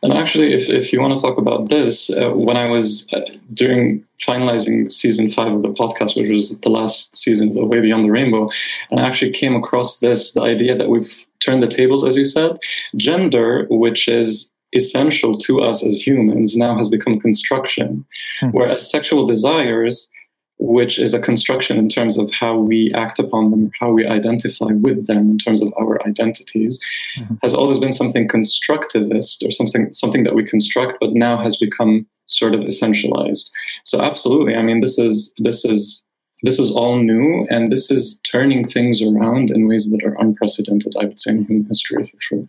And 0.03 0.15
actually, 0.15 0.55
if, 0.55 0.69
if 0.69 0.93
you 0.93 1.01
want 1.01 1.15
to 1.15 1.21
talk 1.21 1.37
about 1.37 1.69
this, 1.69 2.11
uh, 2.11 2.31
when 2.31 2.57
I 2.57 2.67
was 2.67 3.09
uh, 3.13 3.21
during 3.55 4.05
finalizing 4.25 4.91
season 4.91 5.31
five 5.33 5.53
of 5.53 5.63
the 5.63 5.71
podcast, 5.71 6.17
which 6.17 6.31
was 6.31 6.59
the 6.61 6.71
last 6.71 7.17
season 7.17 7.57
of 7.59 7.69
Way 7.69 7.81
Beyond 7.81 8.05
the 8.05 8.13
Rainbow, 8.13 8.51
and 8.91 9.01
I 9.01 9.05
actually 9.05 9.33
came 9.33 9.57
across 9.57 9.99
this 9.99 10.33
the 10.33 10.43
idea 10.43 10.77
that 10.77 10.89
we've 10.89 11.27
turned 11.41 11.63
the 11.63 11.69
tables, 11.69 12.05
as 12.05 12.17
you 12.17 12.25
said. 12.25 12.59
Gender, 12.97 13.67
which 13.69 14.07
is 14.07 14.53
essential 14.75 15.39
to 15.39 15.61
us 15.61 15.85
as 15.85 16.07
humans 16.07 16.57
now 16.57 16.77
has 16.77 16.89
become 16.89 17.19
construction, 17.19 18.05
mm-hmm. 18.43 18.57
whereas 18.57 18.91
sexual 18.91 19.27
desires, 19.27 20.11
which 20.59 20.99
is 20.99 21.15
a 21.15 21.21
construction 21.21 21.79
in 21.79 21.89
terms 21.89 22.19
of 22.19 22.31
how 22.33 22.59
we 22.59 22.91
act 22.95 23.19
upon 23.19 23.51
them, 23.51 23.71
how 23.81 23.91
we 23.91 24.07
identify 24.07 24.67
with 24.73 25.07
them 25.07 25.31
in 25.31 25.39
terms 25.39 25.63
of 25.63 25.73
our 25.81 26.07
identities, 26.07 26.79
mm-hmm. 27.19 27.35
has 27.43 27.55
always 27.55 27.79
been 27.79 27.93
something 27.93 28.29
constructivist 28.29 29.47
or 29.47 29.51
something 29.51 29.93
something 29.93 30.25
that 30.25 30.35
we 30.35 30.45
construct, 30.45 30.97
but 31.01 31.13
now 31.13 31.41
has 31.41 31.57
become 31.57 32.07
sort 32.27 32.55
of 32.55 32.61
essentialized. 32.63 33.51
So 33.85 34.01
absolutely, 34.01 34.55
I 34.55 34.63
mean, 34.63 34.81
this 34.81 34.99
is 34.99 35.33
this 35.39 35.65
is 35.65 36.05
this 36.43 36.59
is 36.59 36.71
all 36.71 36.99
new 36.99 37.47
and 37.51 37.73
this 37.73 37.91
is 37.91 38.21
turning 38.21 38.67
things 38.67 39.03
around 39.03 39.51
in 39.51 39.67
ways 39.67 39.91
that 39.91 40.05
are 40.05 40.17
unprecedented 40.21 40.93
i 41.01 41.05
would 41.05 41.19
say 41.19 41.33
in 41.33 41.45
human 41.45 41.67
history 41.67 42.07
for 42.07 42.21
sure 42.21 42.49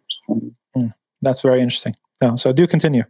mm, 0.75 0.93
that's 1.21 1.41
very 1.41 1.61
interesting 1.61 1.95
no, 2.21 2.35
so 2.35 2.53
do 2.53 2.67
continue. 2.67 3.03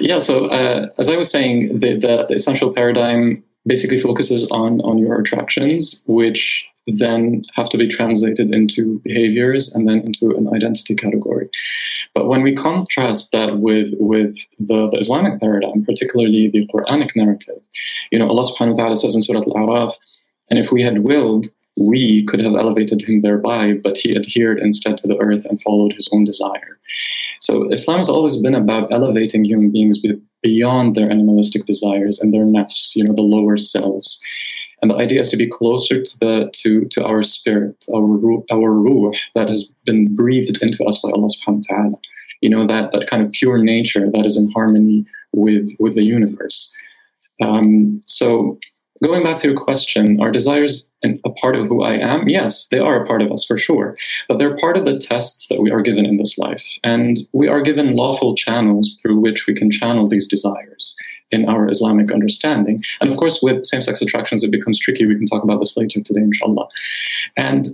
Yeah, 0.00 0.18
so 0.18 0.46
uh, 0.46 0.88
as 0.98 1.08
I 1.08 1.16
was 1.16 1.30
saying, 1.30 1.80
the, 1.80 1.94
the, 1.94 2.26
the, 2.28 2.34
essential 2.34 2.72
paradigm 2.72 3.42
basically 3.66 4.00
focuses 4.00 4.48
on, 4.50 4.80
on 4.80 4.98
your 4.98 5.20
attractions, 5.20 6.02
which 6.06 6.64
then 6.86 7.42
have 7.54 7.68
to 7.68 7.76
be 7.76 7.86
translated 7.86 8.50
into 8.50 8.98
behaviors 9.00 9.72
and 9.74 9.86
then 9.86 10.00
into 10.00 10.34
an 10.36 10.48
identity 10.54 10.94
category. 10.94 11.48
But 12.14 12.28
when 12.28 12.42
we 12.42 12.54
contrast 12.54 13.32
that 13.32 13.58
with, 13.58 13.92
with 13.98 14.36
the, 14.58 14.88
the 14.90 14.98
Islamic 14.98 15.40
paradigm, 15.40 15.84
particularly 15.84 16.48
the 16.48 16.66
Quranic 16.68 17.10
narrative, 17.14 17.60
you 18.10 18.18
know, 18.18 18.28
Allah 18.28 18.50
subhanahu 18.50 18.76
wa 18.76 18.84
ta'ala 18.84 18.96
says 18.96 19.14
in 19.14 19.22
Surah 19.22 19.40
Al-A'raf, 19.40 19.94
and 20.50 20.58
if 20.58 20.72
we 20.72 20.82
had 20.82 21.04
willed, 21.04 21.46
we 21.76 22.24
could 22.26 22.40
have 22.40 22.54
elevated 22.54 23.02
him 23.02 23.20
thereby, 23.20 23.74
but 23.74 23.96
he 23.96 24.16
adhered 24.16 24.58
instead 24.58 24.96
to 24.98 25.06
the 25.06 25.18
earth 25.18 25.44
and 25.44 25.62
followed 25.62 25.92
his 25.92 26.08
own 26.10 26.24
desire. 26.24 26.78
So 27.48 27.66
Islam 27.72 27.96
has 27.96 28.10
always 28.10 28.36
been 28.42 28.54
about 28.54 28.92
elevating 28.92 29.42
human 29.42 29.70
beings 29.70 29.98
beyond 30.42 30.94
their 30.94 31.10
animalistic 31.10 31.64
desires 31.64 32.18
and 32.18 32.32
their 32.32 32.44
nafs, 32.44 32.94
you 32.94 33.04
know, 33.04 33.14
the 33.14 33.22
lower 33.22 33.56
selves. 33.56 34.22
And 34.82 34.90
the 34.90 34.96
idea 34.96 35.20
is 35.20 35.30
to 35.30 35.36
be 35.38 35.48
closer 35.48 36.02
to 36.02 36.18
the 36.20 36.50
to, 36.60 36.84
to 36.90 37.04
our 37.04 37.22
spirit, 37.22 37.86
our 37.94 38.04
our 38.52 38.72
ruh 38.72 39.12
that 39.34 39.48
has 39.48 39.72
been 39.86 40.14
breathed 40.14 40.58
into 40.60 40.84
us 40.84 41.00
by 41.02 41.10
Allah 41.10 41.28
subhanahu 41.34 41.62
wa 41.70 41.76
ta'ala. 41.76 41.98
You 42.42 42.50
know, 42.50 42.66
that, 42.66 42.92
that 42.92 43.08
kind 43.10 43.24
of 43.24 43.32
pure 43.32 43.58
nature 43.58 44.10
that 44.12 44.26
is 44.26 44.36
in 44.36 44.52
harmony 44.52 45.06
with, 45.32 45.70
with 45.80 45.94
the 45.94 46.04
universe. 46.04 46.72
Um, 47.42 48.02
so 48.06 48.58
going 49.02 49.24
back 49.24 49.38
to 49.38 49.48
your 49.48 49.58
question, 49.58 50.20
our 50.20 50.30
desires 50.30 50.87
a 51.04 51.30
part 51.30 51.56
of 51.56 51.66
who 51.66 51.82
I 51.82 51.94
am? 51.94 52.28
Yes, 52.28 52.68
they 52.68 52.78
are 52.78 53.02
a 53.02 53.06
part 53.06 53.22
of 53.22 53.30
us 53.30 53.44
for 53.44 53.56
sure. 53.56 53.96
But 54.28 54.38
they're 54.38 54.56
part 54.58 54.76
of 54.76 54.84
the 54.84 54.98
tests 54.98 55.46
that 55.48 55.60
we 55.60 55.70
are 55.70 55.82
given 55.82 56.06
in 56.06 56.16
this 56.16 56.38
life. 56.38 56.64
And 56.82 57.18
we 57.32 57.48
are 57.48 57.62
given 57.62 57.94
lawful 57.94 58.34
channels 58.34 58.98
through 59.00 59.20
which 59.20 59.46
we 59.46 59.54
can 59.54 59.70
channel 59.70 60.08
these 60.08 60.26
desires 60.26 60.96
in 61.30 61.48
our 61.48 61.68
Islamic 61.68 62.10
understanding. 62.12 62.82
And 63.00 63.10
of 63.10 63.16
course, 63.16 63.40
with 63.42 63.66
same 63.66 63.82
sex 63.82 64.00
attractions, 64.02 64.42
it 64.42 64.50
becomes 64.50 64.78
tricky. 64.78 65.06
We 65.06 65.14
can 65.14 65.26
talk 65.26 65.44
about 65.44 65.60
this 65.60 65.76
later 65.76 66.00
today, 66.00 66.22
inshallah. 66.22 66.66
And 67.36 67.68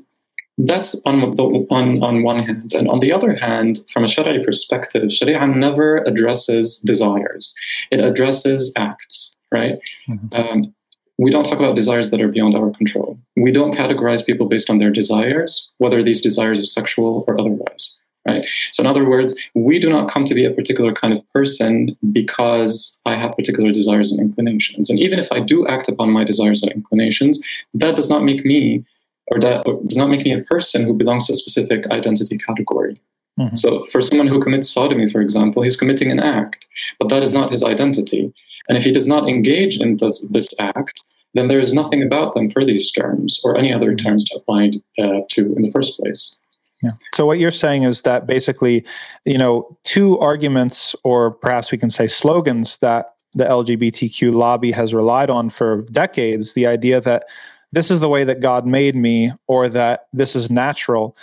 that's 0.58 1.00
on, 1.04 1.22
on, 1.22 2.02
on 2.02 2.22
one 2.22 2.42
hand. 2.42 2.74
And 2.74 2.88
on 2.88 3.00
the 3.00 3.12
other 3.12 3.34
hand, 3.34 3.78
from 3.92 4.04
a 4.04 4.08
Sharia 4.08 4.44
perspective, 4.44 5.12
Sharia 5.12 5.46
never 5.46 5.98
addresses 5.98 6.78
desires, 6.78 7.54
it 7.90 8.00
addresses 8.00 8.72
acts, 8.76 9.36
right? 9.50 9.78
Mm-hmm. 10.08 10.34
Um, 10.34 10.73
we 11.18 11.30
don't 11.30 11.44
talk 11.44 11.58
about 11.58 11.76
desires 11.76 12.10
that 12.10 12.20
are 12.20 12.28
beyond 12.28 12.56
our 12.56 12.70
control. 12.72 13.18
We 13.36 13.52
don't 13.52 13.74
categorize 13.74 14.26
people 14.26 14.46
based 14.46 14.68
on 14.68 14.78
their 14.78 14.90
desires, 14.90 15.70
whether 15.78 16.02
these 16.02 16.22
desires 16.22 16.62
are 16.62 16.66
sexual 16.66 17.24
or 17.26 17.40
otherwise. 17.40 18.00
Right? 18.26 18.46
So, 18.72 18.82
in 18.82 18.86
other 18.86 19.04
words, 19.04 19.38
we 19.54 19.78
do 19.78 19.90
not 19.90 20.10
come 20.10 20.24
to 20.24 20.34
be 20.34 20.46
a 20.46 20.50
particular 20.50 20.94
kind 20.94 21.12
of 21.12 21.20
person 21.32 21.94
because 22.10 22.98
I 23.04 23.16
have 23.16 23.36
particular 23.36 23.70
desires 23.70 24.10
and 24.10 24.18
inclinations. 24.18 24.88
And 24.88 24.98
even 24.98 25.18
if 25.18 25.30
I 25.30 25.40
do 25.40 25.66
act 25.66 25.88
upon 25.88 26.10
my 26.10 26.24
desires 26.24 26.62
and 26.62 26.72
inclinations, 26.72 27.44
that 27.74 27.96
does 27.96 28.08
not 28.08 28.24
make 28.24 28.44
me, 28.44 28.82
or 29.30 29.38
that 29.40 29.64
does 29.86 29.98
not 29.98 30.08
make 30.08 30.24
me 30.24 30.32
a 30.32 30.42
person 30.44 30.84
who 30.84 30.94
belongs 30.94 31.26
to 31.26 31.34
a 31.34 31.36
specific 31.36 31.86
identity 31.92 32.38
category. 32.38 32.98
Mm-hmm. 33.38 33.56
So, 33.56 33.84
for 33.92 34.00
someone 34.00 34.28
who 34.28 34.40
commits 34.40 34.70
sodomy, 34.70 35.10
for 35.10 35.20
example, 35.20 35.62
he's 35.62 35.76
committing 35.76 36.10
an 36.10 36.20
act, 36.20 36.66
but 36.98 37.10
that 37.10 37.22
is 37.22 37.34
not 37.34 37.52
his 37.52 37.62
identity. 37.62 38.32
And 38.68 38.78
if 38.78 38.84
he 38.84 38.92
does 38.92 39.06
not 39.06 39.28
engage 39.28 39.80
in 39.80 39.98
this, 39.98 40.26
this 40.30 40.48
act, 40.58 41.02
then 41.34 41.48
there 41.48 41.60
is 41.60 41.74
nothing 41.74 42.02
about 42.02 42.34
them 42.34 42.50
for 42.50 42.64
these 42.64 42.90
terms 42.92 43.40
or 43.44 43.56
any 43.58 43.72
other 43.72 43.94
terms 43.94 44.24
to 44.26 44.36
apply 44.36 44.72
uh, 44.98 45.20
to 45.30 45.54
in 45.54 45.62
the 45.62 45.70
first 45.70 45.98
place. 45.98 46.38
Yeah. 46.82 46.92
So 47.14 47.26
what 47.26 47.38
you're 47.38 47.50
saying 47.50 47.82
is 47.84 48.02
that 48.02 48.26
basically, 48.26 48.84
you 49.24 49.38
know, 49.38 49.76
two 49.84 50.18
arguments, 50.18 50.94
or 51.02 51.30
perhaps 51.30 51.72
we 51.72 51.78
can 51.78 51.90
say 51.90 52.06
slogans 52.06 52.78
that 52.78 53.14
the 53.34 53.44
LGBTQ 53.44 54.34
lobby 54.34 54.70
has 54.70 54.94
relied 54.94 55.30
on 55.30 55.50
for 55.50 55.82
decades, 55.90 56.54
the 56.54 56.66
idea 56.66 57.00
that 57.00 57.24
this 57.72 57.90
is 57.90 58.00
the 58.00 58.08
way 58.08 58.22
that 58.22 58.40
God 58.40 58.66
made 58.66 58.94
me, 58.94 59.32
or 59.48 59.68
that 59.68 60.06
this 60.12 60.36
is 60.36 60.50
natural, 60.50 61.16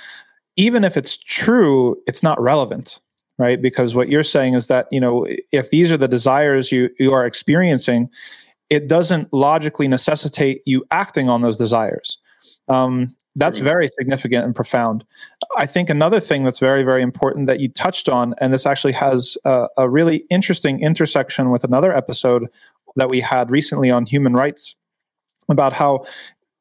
even 0.58 0.84
if 0.84 0.98
it's 0.98 1.16
true, 1.16 1.96
it's 2.08 2.22
not 2.22 2.42
relevant 2.42 3.00
right? 3.38 3.62
Because 3.62 3.96
what 3.96 4.10
you're 4.10 4.24
saying 4.24 4.54
is 4.54 4.68
that, 4.68 4.88
you 4.92 5.00
know, 5.00 5.28
if 5.52 5.70
these 5.70 5.92
are 5.92 5.98
the 5.98 6.08
desires 6.08 6.72
you, 6.72 6.90
you 7.00 7.14
are 7.14 7.26
experiencing, 7.26 8.10
it 8.70 8.88
doesn't 8.88 9.32
logically 9.34 9.88
necessitate 9.88 10.62
you 10.66 10.86
acting 10.92 11.30
on 11.30 11.42
those 11.42 11.58
desires. 11.58 12.18
Um, 12.68 13.16
that's 13.36 13.60
very 13.60 13.88
significant 13.98 14.44
and 14.44 14.54
profound. 14.54 15.06
I 15.58 15.66
think 15.66 15.90
another 15.90 16.20
thing 16.20 16.44
that's 16.44 16.60
very, 16.60 16.84
very 16.84 17.02
important 17.02 17.48
that 17.48 17.62
you 17.62 17.70
touched 17.70 18.10
on, 18.10 18.36
and 18.40 18.54
this 18.54 18.66
actually 18.66 18.94
has 18.94 19.38
a, 19.46 19.68
a 19.78 19.90
really 19.90 20.26
interesting 20.30 20.82
intersection 20.82 21.50
with 21.50 21.64
another 21.64 21.96
episode 21.96 22.48
that 22.98 23.10
we 23.10 23.22
had 23.22 23.50
recently 23.50 23.90
on 23.90 24.06
human 24.06 24.34
rights 24.34 24.76
about 25.50 25.72
how 25.72 26.06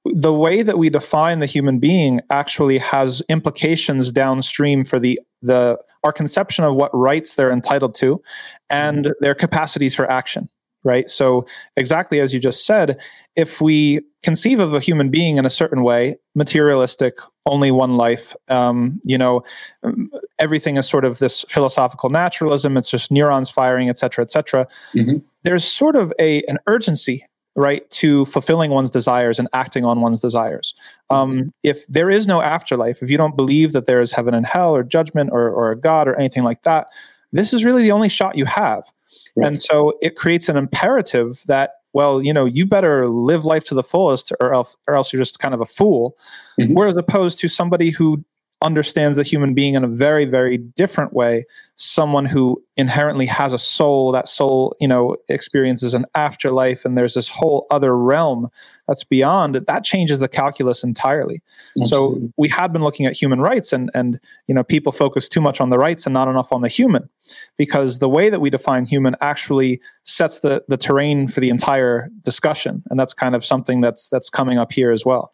the 0.04 0.32
way 0.32 0.62
that 0.62 0.78
we 0.78 0.90
define 0.90 1.40
the 1.40 1.46
human 1.46 1.78
being 1.78 2.20
actually 2.30 2.78
has 2.78 3.20
implications 3.28 4.12
downstream 4.12 4.84
for 4.84 4.98
the 4.98 5.20
the 5.42 5.78
our 6.04 6.12
conception 6.12 6.64
of 6.64 6.74
what 6.74 6.94
rights 6.94 7.36
they're 7.36 7.52
entitled 7.52 7.94
to 7.96 8.22
and 8.68 9.04
mm-hmm. 9.04 9.12
their 9.20 9.34
capacities 9.34 9.94
for 9.94 10.10
action 10.10 10.48
right 10.82 11.10
so 11.10 11.46
exactly 11.76 12.20
as 12.20 12.32
you 12.32 12.40
just 12.40 12.64
said 12.64 12.98
if 13.36 13.60
we 13.60 14.00
conceive 14.22 14.60
of 14.60 14.74
a 14.74 14.80
human 14.80 15.10
being 15.10 15.36
in 15.36 15.44
a 15.44 15.50
certain 15.50 15.82
way 15.82 16.16
materialistic 16.34 17.18
only 17.46 17.70
one 17.70 17.96
life 17.96 18.34
um, 18.48 19.00
you 19.04 19.18
know 19.18 19.42
um, 19.82 20.10
everything 20.38 20.76
is 20.76 20.88
sort 20.88 21.04
of 21.04 21.18
this 21.18 21.44
philosophical 21.48 22.08
naturalism 22.08 22.76
it's 22.76 22.90
just 22.90 23.10
neurons 23.10 23.50
firing 23.50 23.88
et 23.88 23.98
cetera 23.98 24.24
et 24.24 24.30
cetera 24.30 24.66
mm-hmm. 24.94 25.18
there's 25.42 25.64
sort 25.64 25.96
of 25.96 26.12
a 26.18 26.42
an 26.44 26.58
urgency 26.66 27.24
right 27.56 27.88
to 27.90 28.24
fulfilling 28.26 28.70
one's 28.70 28.90
desires 28.90 29.38
and 29.38 29.48
acting 29.52 29.84
on 29.84 30.00
one's 30.00 30.20
desires 30.20 30.74
um, 31.10 31.32
mm-hmm. 31.32 31.48
if 31.62 31.86
there 31.88 32.10
is 32.10 32.26
no 32.26 32.40
afterlife 32.40 33.02
if 33.02 33.10
you 33.10 33.16
don't 33.16 33.36
believe 33.36 33.72
that 33.72 33.86
there 33.86 34.00
is 34.00 34.12
heaven 34.12 34.34
and 34.34 34.46
hell 34.46 34.74
or 34.74 34.82
judgment 34.82 35.30
or, 35.32 35.50
or 35.50 35.70
a 35.70 35.76
god 35.76 36.06
or 36.06 36.14
anything 36.16 36.44
like 36.44 36.62
that 36.62 36.88
this 37.32 37.52
is 37.52 37.64
really 37.64 37.82
the 37.82 37.92
only 37.92 38.08
shot 38.08 38.36
you 38.36 38.44
have 38.44 38.90
right. 39.36 39.46
and 39.46 39.60
so 39.60 39.94
it 40.00 40.16
creates 40.16 40.48
an 40.48 40.56
imperative 40.56 41.42
that 41.46 41.74
well 41.92 42.22
you 42.22 42.32
know 42.32 42.44
you 42.44 42.64
better 42.64 43.08
live 43.08 43.44
life 43.44 43.64
to 43.64 43.74
the 43.74 43.82
fullest 43.82 44.32
or 44.40 44.54
else, 44.54 44.76
or 44.86 44.94
else 44.94 45.12
you're 45.12 45.20
just 45.20 45.40
kind 45.40 45.54
of 45.54 45.60
a 45.60 45.66
fool 45.66 46.16
mm-hmm. 46.58 46.74
whereas 46.74 46.96
opposed 46.96 47.40
to 47.40 47.48
somebody 47.48 47.90
who 47.90 48.24
understands 48.62 49.16
the 49.16 49.22
human 49.22 49.54
being 49.54 49.74
in 49.74 49.84
a 49.84 49.88
very 49.88 50.24
very 50.24 50.58
different 50.58 51.12
way. 51.12 51.44
Someone 51.76 52.26
who 52.26 52.62
inherently 52.76 53.26
has 53.26 53.52
a 53.52 53.58
soul 53.58 54.12
that 54.12 54.28
soul 54.28 54.76
you 54.80 54.88
know 54.88 55.16
experiences 55.28 55.94
an 55.94 56.04
afterlife 56.14 56.84
and 56.84 56.96
there's 56.96 57.14
this 57.14 57.28
whole 57.28 57.66
other 57.70 57.96
realm 57.96 58.48
that's 58.86 59.04
beyond 59.04 59.54
that 59.54 59.84
changes 59.84 60.18
the 60.20 60.28
calculus 60.28 60.82
entirely. 60.84 61.36
Mm-hmm. 61.36 61.84
so 61.84 62.20
we 62.36 62.48
had 62.48 62.72
been 62.72 62.82
looking 62.82 63.06
at 63.06 63.14
human 63.14 63.40
rights 63.40 63.72
and 63.72 63.90
and 63.94 64.18
you 64.46 64.54
know 64.54 64.64
people 64.64 64.92
focus 64.92 65.28
too 65.28 65.40
much 65.40 65.60
on 65.60 65.70
the 65.70 65.78
rights 65.78 66.06
and 66.06 66.12
not 66.12 66.28
enough 66.28 66.52
on 66.52 66.62
the 66.62 66.68
human 66.68 67.08
because 67.56 67.98
the 67.98 68.08
way 68.08 68.28
that 68.30 68.40
we 68.40 68.50
define 68.50 68.84
human 68.84 69.14
actually 69.20 69.80
sets 70.04 70.40
the 70.40 70.64
the 70.68 70.76
terrain 70.76 71.28
for 71.28 71.40
the 71.40 71.50
entire 71.50 72.08
discussion 72.22 72.82
and 72.90 72.98
that's 72.98 73.14
kind 73.14 73.34
of 73.34 73.44
something 73.44 73.80
that's 73.80 74.08
that's 74.08 74.28
coming 74.28 74.58
up 74.58 74.72
here 74.72 74.90
as 74.90 75.06
well 75.06 75.32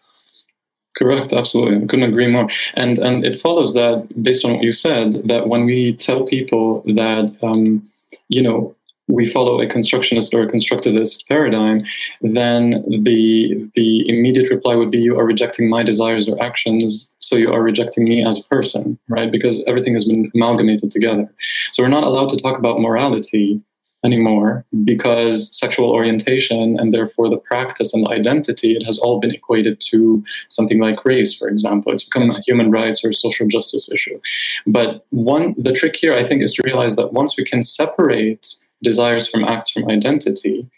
Correct, 0.96 1.32
absolutely. 1.34 1.76
I 1.84 1.86
couldn't 1.86 2.08
agree 2.08 2.26
more. 2.26 2.48
And 2.74 2.98
and 2.98 3.24
it 3.24 3.38
follows 3.40 3.74
that, 3.74 4.08
based 4.22 4.44
on 4.44 4.52
what 4.54 4.62
you 4.62 4.72
said, 4.72 5.28
that 5.28 5.48
when 5.48 5.66
we 5.66 5.94
tell 5.96 6.24
people 6.24 6.82
that 6.86 7.36
um, 7.42 7.86
you 8.28 8.42
know 8.42 8.74
we 9.08 9.28
follow 9.28 9.60
a 9.60 9.66
constructionist 9.68 10.32
or 10.34 10.42
a 10.42 10.50
constructivist 10.50 11.26
paradigm, 11.28 11.84
then 12.22 12.82
the 13.04 13.68
the 13.74 14.08
immediate 14.08 14.50
reply 14.50 14.74
would 14.74 14.90
be 14.90 14.98
you 14.98 15.18
are 15.18 15.26
rejecting 15.26 15.68
my 15.68 15.82
desires 15.82 16.28
or 16.28 16.42
actions, 16.42 17.14
so 17.18 17.36
you 17.36 17.52
are 17.52 17.62
rejecting 17.62 18.04
me 18.04 18.24
as 18.26 18.38
a 18.42 18.48
person, 18.48 18.98
right? 19.08 19.30
Because 19.30 19.62
everything 19.66 19.92
has 19.92 20.06
been 20.08 20.30
amalgamated 20.34 20.90
together. 20.90 21.30
So 21.72 21.82
we're 21.82 21.90
not 21.90 22.04
allowed 22.04 22.30
to 22.30 22.38
talk 22.38 22.58
about 22.58 22.80
morality 22.80 23.60
anymore 24.04 24.64
because 24.84 25.56
sexual 25.56 25.90
orientation 25.90 26.78
and 26.78 26.94
therefore 26.94 27.28
the 27.28 27.36
practice 27.36 27.92
and 27.92 28.04
the 28.04 28.10
identity 28.10 28.76
it 28.76 28.84
has 28.84 28.98
all 28.98 29.18
been 29.18 29.32
equated 29.32 29.80
to 29.80 30.22
something 30.48 30.80
like 30.80 31.04
race 31.04 31.36
for 31.36 31.48
example. 31.48 31.92
It's 31.92 32.04
become 32.04 32.30
a 32.30 32.40
human 32.42 32.70
rights 32.70 33.04
or 33.04 33.12
social 33.12 33.46
justice 33.46 33.90
issue. 33.90 34.20
But 34.66 35.06
one 35.10 35.54
the 35.58 35.72
trick 35.72 35.96
here 35.96 36.14
i 36.14 36.24
think 36.24 36.42
is 36.42 36.52
to 36.54 36.62
realize 36.64 36.96
that 36.96 37.12
once 37.12 37.36
we 37.36 37.44
can 37.44 37.62
separate 37.62 38.54
desires 38.82 39.28
from 39.28 39.44
acts 39.44 39.70
from 39.70 39.88
identity 39.90 40.68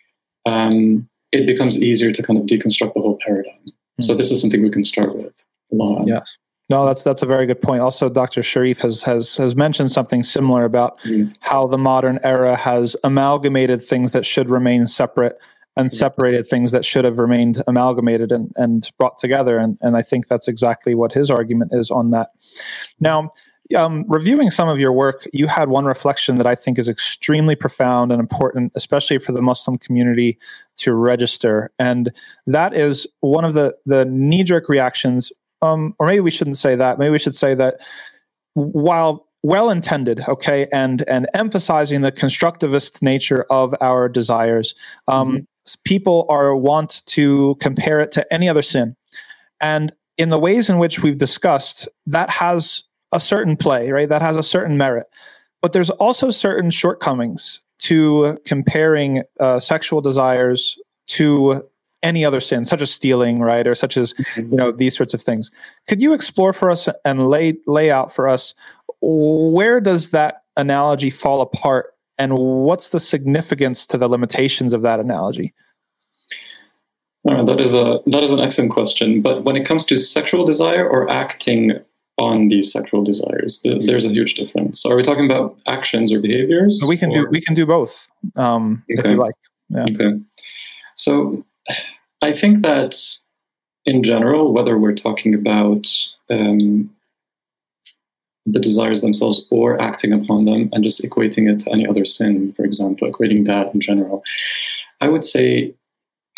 um, 0.46 1.08
it 1.32 1.46
becomes 1.46 1.80
easier 1.82 2.12
to 2.12 2.22
kind 2.22 2.38
of 2.38 2.46
deconstruct 2.46 2.94
the 2.94 3.00
whole 3.00 3.18
paradigm. 3.25 3.52
Mm-hmm. 3.66 4.04
so 4.04 4.14
this 4.14 4.30
is 4.30 4.40
something 4.40 4.62
we 4.62 4.70
can 4.70 4.82
start 4.82 5.16
with 5.16 5.34
yes 6.06 6.37
no, 6.70 6.84
that's 6.84 7.02
that's 7.02 7.22
a 7.22 7.26
very 7.26 7.46
good 7.46 7.62
point. 7.62 7.80
Also, 7.80 8.08
Dr. 8.08 8.42
Sharif 8.42 8.80
has 8.80 9.02
has 9.02 9.37
has 9.37 9.56
mentioned 9.56 9.90
something 9.90 10.22
similar 10.22 10.64
about 10.64 11.00
mm. 11.00 11.34
how 11.40 11.66
the 11.66 11.78
modern 11.78 12.18
era 12.22 12.56
has 12.56 12.96
amalgamated 13.04 13.82
things 13.82 14.12
that 14.12 14.26
should 14.26 14.50
remain 14.50 14.87
separate 14.87 15.38
and 15.78 15.92
separated 15.92 16.44
things 16.44 16.72
that 16.72 16.84
should 16.84 17.04
have 17.04 17.18
remained 17.18 17.62
amalgamated 17.68 18.32
and, 18.32 18.52
and 18.56 18.90
brought 18.98 19.16
together. 19.16 19.58
And, 19.58 19.78
and 19.80 19.96
I 19.96 20.02
think 20.02 20.26
that's 20.26 20.48
exactly 20.48 20.94
what 20.96 21.12
his 21.12 21.30
argument 21.30 21.72
is 21.72 21.88
on 21.88 22.10
that. 22.10 22.30
Now, 22.98 23.30
um, 23.76 24.04
reviewing 24.08 24.50
some 24.50 24.68
of 24.68 24.80
your 24.80 24.92
work, 24.92 25.28
you 25.32 25.46
had 25.46 25.68
one 25.68 25.84
reflection 25.84 26.34
that 26.37 26.46
I 26.46 26.56
think 26.56 26.78
is 26.78 26.88
extremely 26.88 27.54
profound 27.54 28.10
and 28.10 28.18
important, 28.18 28.72
especially 28.75 29.18
for 29.18 29.30
the 29.30 29.42
Muslim 29.42 29.78
community 29.78 30.37
to 30.78 30.94
register. 30.94 31.70
And 31.78 32.12
that 32.46 32.75
is 32.75 33.06
one 33.20 33.44
of 33.44 33.54
the, 33.54 33.76
the 33.87 34.04
knee 34.06 34.42
jerk 34.42 34.68
reactions 34.68 35.30
um, 35.62 35.94
or 35.98 36.06
maybe 36.06 36.20
we 36.20 36.30
shouldn't 36.30 36.56
say 36.56 36.76
that. 36.76 36.98
Maybe 36.98 37.10
we 37.10 37.18
should 37.18 37.34
say 37.34 37.54
that 37.54 37.80
while 38.54 39.26
well 39.42 39.70
intended, 39.70 40.20
okay, 40.28 40.66
and 40.72 41.08
and 41.08 41.28
emphasizing 41.34 42.02
the 42.02 42.12
constructivist 42.12 43.02
nature 43.02 43.46
of 43.50 43.74
our 43.80 44.08
desires, 44.08 44.74
um, 45.06 45.28
mm-hmm. 45.28 45.80
people 45.84 46.26
are 46.28 46.56
want 46.56 47.02
to 47.06 47.56
compare 47.60 48.00
it 48.00 48.12
to 48.12 48.32
any 48.32 48.48
other 48.48 48.62
sin. 48.62 48.96
And 49.60 49.92
in 50.16 50.30
the 50.30 50.38
ways 50.38 50.68
in 50.68 50.78
which 50.78 51.02
we've 51.02 51.18
discussed, 51.18 51.88
that 52.06 52.30
has 52.30 52.84
a 53.12 53.20
certain 53.20 53.56
play, 53.56 53.90
right? 53.90 54.08
That 54.08 54.22
has 54.22 54.36
a 54.36 54.42
certain 54.42 54.76
merit. 54.76 55.06
But 55.62 55.72
there's 55.72 55.90
also 55.90 56.30
certain 56.30 56.70
shortcomings 56.70 57.60
to 57.80 58.38
comparing 58.44 59.22
uh, 59.40 59.58
sexual 59.60 60.00
desires 60.00 60.78
to 61.06 61.68
any 62.02 62.25
other 62.25 62.40
sin, 62.40 62.64
such 62.64 62.81
as 62.81 62.90
stealing, 62.90 63.40
right, 63.40 63.67
or 63.67 63.75
such 63.75 63.97
as 63.97 64.14
you 64.37 64.45
know 64.45 64.73
these 64.73 64.97
sorts 64.97 65.14
of 65.14 65.23
things. 65.23 65.50
Could 65.87 66.00
you 66.00 66.12
explore 66.12 66.52
for 66.52 66.71
us 66.71 66.88
and 67.05 67.28
lay 67.28 67.57
lay 67.67 67.90
out 67.90 68.14
for 68.14 68.28
us 68.28 68.55
where 69.00 69.81
does 69.81 70.11
that 70.11 70.43
analogy 70.57 71.11
fall 71.11 71.40
apart, 71.40 71.95
and 72.19 72.37
what's 72.37 72.88
the 72.88 73.00
significance 73.00 73.87
to 73.87 73.99
the 73.99 74.09
limitations 74.09 74.73
of 74.73 74.83
that 74.83 75.00
analogy? 75.00 75.55
that 77.25 77.61
is 77.61 77.75
a 77.75 78.00
that 78.07 78.23
is 78.23 78.31
an 78.31 78.40
excellent 78.40 78.73
question. 78.73 79.21
But 79.21 79.45
when 79.45 79.57
it 79.57 79.67
comes 79.67 79.85
to 79.87 79.97
sexual 79.97 80.45
desire 80.45 80.88
or 80.88 81.11
acting 81.11 81.73
on 82.19 82.49
these 82.49 82.73
sexual 82.73 83.05
desires, 83.05 83.61
there's 83.62 84.05
a 84.05 84.09
huge 84.09 84.35
difference. 84.35 84.83
So 84.83 84.90
are 84.90 84.97
we 84.97 85.02
talking 85.02 85.26
about 85.26 85.57
actions 85.67 86.12
or 86.12 86.21
behaviors? 86.21 86.83
We 86.87 86.97
can 86.97 87.11
or? 87.11 87.25
do 87.25 87.28
we 87.31 87.40
can 87.40 87.55
do 87.55 87.67
both 87.67 88.09
um, 88.37 88.83
okay. 88.90 89.00
if 89.00 89.11
you 89.11 89.17
like. 89.17 89.35
Yeah. 89.69 89.85
Okay. 89.85 90.19
So 90.95 91.45
I 92.22 92.32
think 92.32 92.62
that 92.62 92.96
in 93.87 94.02
general, 94.02 94.52
whether 94.52 94.76
we're 94.78 94.94
talking 94.94 95.34
about 95.34 95.87
um, 96.30 96.90
the 98.46 98.60
desires 98.60 99.02
themselves 99.02 99.44
or 99.50 99.80
acting 99.80 100.12
upon 100.12 100.44
them 100.44 100.68
and 100.72 100.84
just 100.84 101.02
equating 101.02 101.50
it 101.50 101.60
to 101.60 101.72
any 101.72 101.87
other 101.87 102.04
sin, 102.04 102.52
for 102.54 102.64
example, 102.64 103.10
equating 103.10 103.46
that 103.46 103.72
in 103.75 103.80
general, 103.80 104.22
I 105.00 105.08
would 105.08 105.25
say 105.25 105.75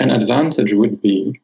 an 0.01 0.11
advantage 0.11 0.75
would 0.75 1.01
be 1.01 1.41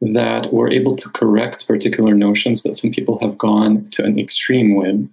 that 0.00 0.52
we're 0.52 0.70
able 0.70 0.96
to 0.96 1.08
correct 1.10 1.66
particular 1.66 2.14
notions 2.14 2.62
that 2.62 2.76
some 2.76 2.90
people 2.90 3.18
have 3.20 3.36
gone 3.36 3.86
to 3.90 4.04
an 4.04 4.18
extreme 4.18 4.74
with. 4.74 5.08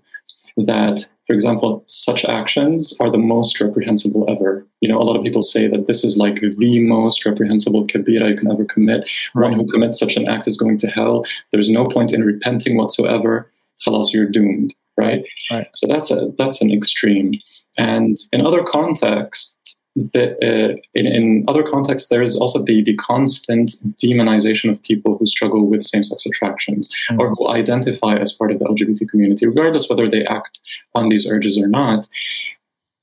That, 0.66 1.06
for 1.28 1.34
example, 1.34 1.84
such 1.88 2.24
actions 2.24 2.96
are 3.02 3.12
the 3.12 3.18
most 3.18 3.60
reprehensible 3.60 4.26
ever. 4.30 4.66
You 4.80 4.88
know, 4.88 4.98
a 4.98 5.04
lot 5.04 5.18
of 5.18 5.24
people 5.24 5.42
say 5.42 5.68
that 5.68 5.86
this 5.86 6.06
is 6.06 6.18
like 6.18 6.40
the 6.40 6.84
most 6.84 7.26
reprehensible 7.26 7.86
kabira 7.86 8.30
you 8.30 8.38
can 8.38 8.50
ever 8.50 8.64
commit. 8.64 9.10
Right. 9.36 9.50
One 9.50 9.60
who 9.60 9.68
commits 9.68 10.00
such 10.00 10.16
an 10.16 10.28
act 10.30 10.48
is 10.48 10.56
going 10.56 10.78
to 10.80 10.88
hell. 10.88 11.26
There's 11.52 11.70
no 11.70 11.86
point 11.86 12.14
in 12.14 12.24
repenting 12.24 12.78
whatsoever. 12.78 13.52
Halas, 13.86 14.14
you're 14.14 14.30
doomed, 14.30 14.74
right? 14.98 15.24
right? 15.52 15.68
So 15.74 15.86
that's 15.86 16.12
a 16.12 16.32
that's 16.38 16.62
an 16.62 16.72
extreme. 16.72 17.34
And 17.78 18.18
in 18.32 18.46
other 18.48 18.64
contexts, 18.64 19.77
the, 20.14 20.34
uh, 20.44 20.76
in, 20.94 21.08
in, 21.08 21.46
other 21.48 21.64
contexts, 21.64 22.10
there 22.10 22.22
is 22.22 22.38
also 22.38 22.64
the, 22.64 22.84
the 22.84 22.96
constant 22.98 23.72
demonization 23.98 24.70
of 24.70 24.82
people 24.84 25.18
who 25.18 25.26
struggle 25.26 25.66
with 25.66 25.84
same 25.84 26.04
sex 26.04 26.26
attractions 26.26 26.88
mm-hmm. 27.10 27.22
or 27.22 27.34
who 27.34 27.50
identify 27.50 28.14
as 28.16 28.32
part 28.32 28.52
of 28.52 28.60
the 28.60 28.66
LGBT 28.66 29.10
community, 29.10 29.48
regardless 29.48 29.90
whether 29.90 30.10
they 30.10 30.24
act 30.26 30.60
on 30.94 31.10
these 31.10 31.28
urges 31.28 31.58
or 31.58 31.68
not. 31.68 32.08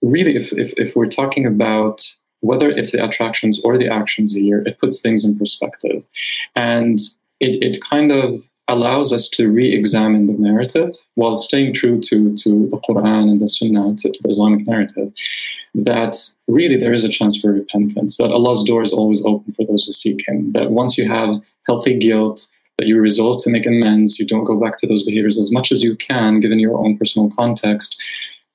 Really, 0.03 0.37
if, 0.37 0.53
if, 0.53 0.73
if 0.77 0.95
we're 0.95 1.07
talking 1.07 1.47
about 1.47 2.01
whether 2.41 2.69
it's 2.71 2.93
the 2.93 3.03
attractions 3.03 3.61
or 3.65 3.77
the 3.77 3.89
actions 3.89 4.33
here, 4.35 4.63
it 4.67 4.79
puts 4.79 5.01
things 5.01 5.25
in 5.25 5.37
perspective. 5.37 6.05
And 6.55 7.01
it, 7.41 7.65
it 7.65 7.83
kind 7.83 8.13
of 8.13 8.41
allows 8.68 9.12
us 9.12 9.28
to 9.28 9.49
re-examine 9.49 10.26
the 10.26 10.33
narrative 10.33 10.94
while 11.16 11.37
staying 11.37 11.75
true 11.75 12.00
to, 12.00 12.35
to 12.37 12.68
the 12.71 12.80
Quran 12.88 13.30
and 13.30 13.40
the 13.40 13.49
Sunnah, 13.49 13.94
to, 13.97 14.11
to, 14.11 14.23
the 14.23 14.28
Islamic 14.28 14.66
narrative, 14.66 15.12
that 15.75 16.16
really 16.49 16.78
there 16.78 16.94
is 16.94 17.04
a 17.04 17.11
chance 17.11 17.38
for 17.38 17.52
repentance, 17.52 18.16
that 18.16 18.30
Allah's 18.30 18.64
door 18.64 18.83
is 18.83 18.92
always 18.92 19.23
open 19.25 19.52
for 19.54 19.66
those 19.66 19.85
who 19.85 19.92
seek 19.92 20.26
Him, 20.26 20.50
that 20.50 20.71
once 20.71 20.97
you 20.97 21.06
have 21.09 21.37
healthy 21.66 21.99
guilt, 21.99 22.49
that 22.78 22.87
you 22.87 22.99
resolve 22.99 23.42
to 23.42 23.50
make 23.50 23.66
amends, 23.66 24.18
you 24.18 24.26
don't 24.26 24.44
go 24.44 24.59
back 24.59 24.78
to 24.78 24.86
those 24.86 25.04
behaviors 25.04 25.39
as 25.39 25.52
much 25.52 25.71
as 25.71 25.82
you 25.82 25.95
can, 25.97 26.41
given 26.41 26.58
your 26.58 26.78
own 26.78 26.97
personal 26.97 27.30
context, 27.36 28.00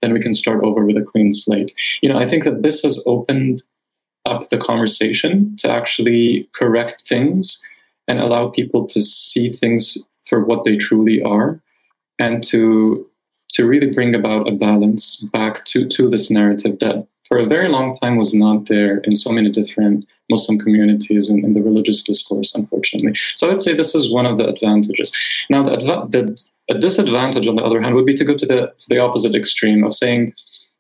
then 0.02 0.14
we 0.14 0.20
can 0.20 0.34
start 0.34 0.64
over 0.64 0.86
with 0.86 0.98
a 0.98 1.06
clean 1.06 1.32
slate. 1.32 1.72
You 2.02 2.10
know, 2.10 2.18
I 2.18 2.28
think 2.28 2.44
that 2.46 2.64
this 2.64 2.82
has 2.84 3.02
opened 3.06 3.62
up 4.26 4.50
the 4.50 4.58
conversation 4.58 5.56
to 5.58 5.70
actually 5.70 6.48
correct 6.54 7.04
things 7.08 7.64
and 8.10 8.20
allow 8.20 8.50
people 8.50 8.86
to 8.88 9.02
see 9.02 9.52
things 9.52 9.98
for 10.28 10.44
what 10.44 10.66
they 10.66 10.76
truly 10.76 11.22
are 11.24 11.62
and 12.20 12.44
to 12.44 13.06
to 13.52 13.66
really 13.66 13.90
bring 13.92 14.14
about 14.14 14.48
a 14.50 14.52
balance 14.52 15.16
back 15.32 15.64
to 15.66 15.88
to 15.88 16.10
this 16.10 16.30
narrative 16.30 16.80
that 16.80 17.08
for 17.30 17.38
a 17.38 17.46
very 17.46 17.70
long 17.70 17.94
time 17.94 18.18
was 18.18 18.34
not 18.34 18.68
there 18.68 18.98
in 19.00 19.16
so 19.16 19.32
many 19.32 19.50
different 19.50 20.06
Muslim 20.32 20.58
communities 20.60 21.30
and 21.30 21.44
in 21.46 21.54
the 21.54 21.62
religious 21.62 22.04
discourse, 22.04 22.54
unfortunately. 22.56 23.14
So 23.36 23.48
I 23.48 23.52
would 23.52 23.62
say 23.62 23.74
this 23.74 23.96
is 23.96 24.12
one 24.12 24.26
of 24.26 24.38
the 24.38 24.48
advantages. 24.48 25.12
Now, 25.50 25.64
the, 25.64 25.78
the 26.10 26.50
a 26.72 26.78
disadvantage, 26.78 27.48
on 27.48 27.56
the 27.56 27.64
other 27.64 27.82
hand, 27.82 27.96
would 27.96 28.06
be 28.06 28.16
to 28.16 28.26
go 28.26 28.36
to 28.36 28.46
the 28.46 28.74
to 28.78 28.90
the 28.90 29.00
opposite 29.00 29.36
extreme 29.36 29.84
of 29.84 29.94
saying, 29.94 30.34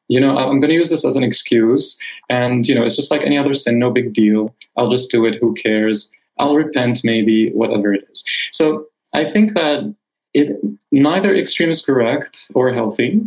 you 0.08 0.20
know, 0.20 0.36
I'm 0.38 0.60
going 0.60 0.70
to 0.70 0.74
use 0.74 0.89
this 0.89 1.06
as 1.06 1.15
an 1.15 1.24
excuse, 1.24 2.00
and 2.30 2.68
you 2.68 2.76
know, 2.76 2.84
it's 2.84 2.96
just 2.96 3.12
like 3.12 3.24
any 3.24 3.38
other 3.38 3.54
sin, 3.54 3.80
no 3.80 3.92
big 3.92 4.13
deal. 4.13 4.54
I'll 4.78 4.89
just 4.89 5.12
do 5.12 5.26
it. 5.26 5.36
Who 5.42 5.54
cares? 5.56 6.12
I'll 6.39 6.56
repent, 6.56 7.02
maybe, 7.04 7.52
whatever 7.52 7.93
it 7.93 8.08
is. 8.12 8.23
So 8.52 8.86
I 9.13 9.32
think 9.32 9.54
that 9.54 9.93
it 10.34 10.58
neither 10.91 11.36
extreme 11.36 11.69
is 11.69 11.84
correct 11.84 12.49
or 12.54 12.73
healthy. 12.73 13.21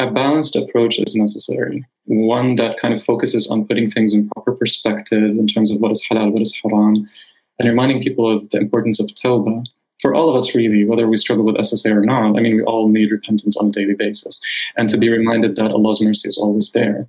A 0.00 0.10
balanced 0.10 0.56
approach 0.56 0.98
is 0.98 1.14
necessary. 1.14 1.84
One 2.06 2.56
that 2.56 2.78
kind 2.80 2.94
of 2.94 3.02
focuses 3.04 3.50
on 3.50 3.66
putting 3.66 3.90
things 3.90 4.14
in 4.14 4.28
proper 4.30 4.52
perspective 4.52 5.22
in 5.22 5.46
terms 5.46 5.70
of 5.70 5.80
what 5.80 5.92
is 5.92 6.04
halal, 6.10 6.32
what 6.32 6.42
is 6.42 6.58
haram, 6.62 7.08
and 7.58 7.68
reminding 7.68 8.02
people 8.02 8.34
of 8.34 8.48
the 8.50 8.58
importance 8.58 8.98
of 9.00 9.06
tawbah. 9.08 9.64
For 10.00 10.14
all 10.14 10.28
of 10.28 10.34
us, 10.34 10.52
really, 10.52 10.84
whether 10.84 11.06
we 11.06 11.16
struggle 11.16 11.44
with 11.44 11.54
SSA 11.56 11.94
or 11.94 12.00
not, 12.00 12.36
I 12.36 12.40
mean, 12.40 12.56
we 12.56 12.62
all 12.62 12.88
need 12.88 13.12
repentance 13.12 13.56
on 13.56 13.68
a 13.68 13.70
daily 13.70 13.94
basis. 13.94 14.40
And 14.76 14.88
to 14.88 14.98
be 14.98 15.08
reminded 15.08 15.54
that 15.56 15.70
Allah's 15.70 16.00
mercy 16.00 16.28
is 16.28 16.36
always 16.36 16.72
there 16.72 17.06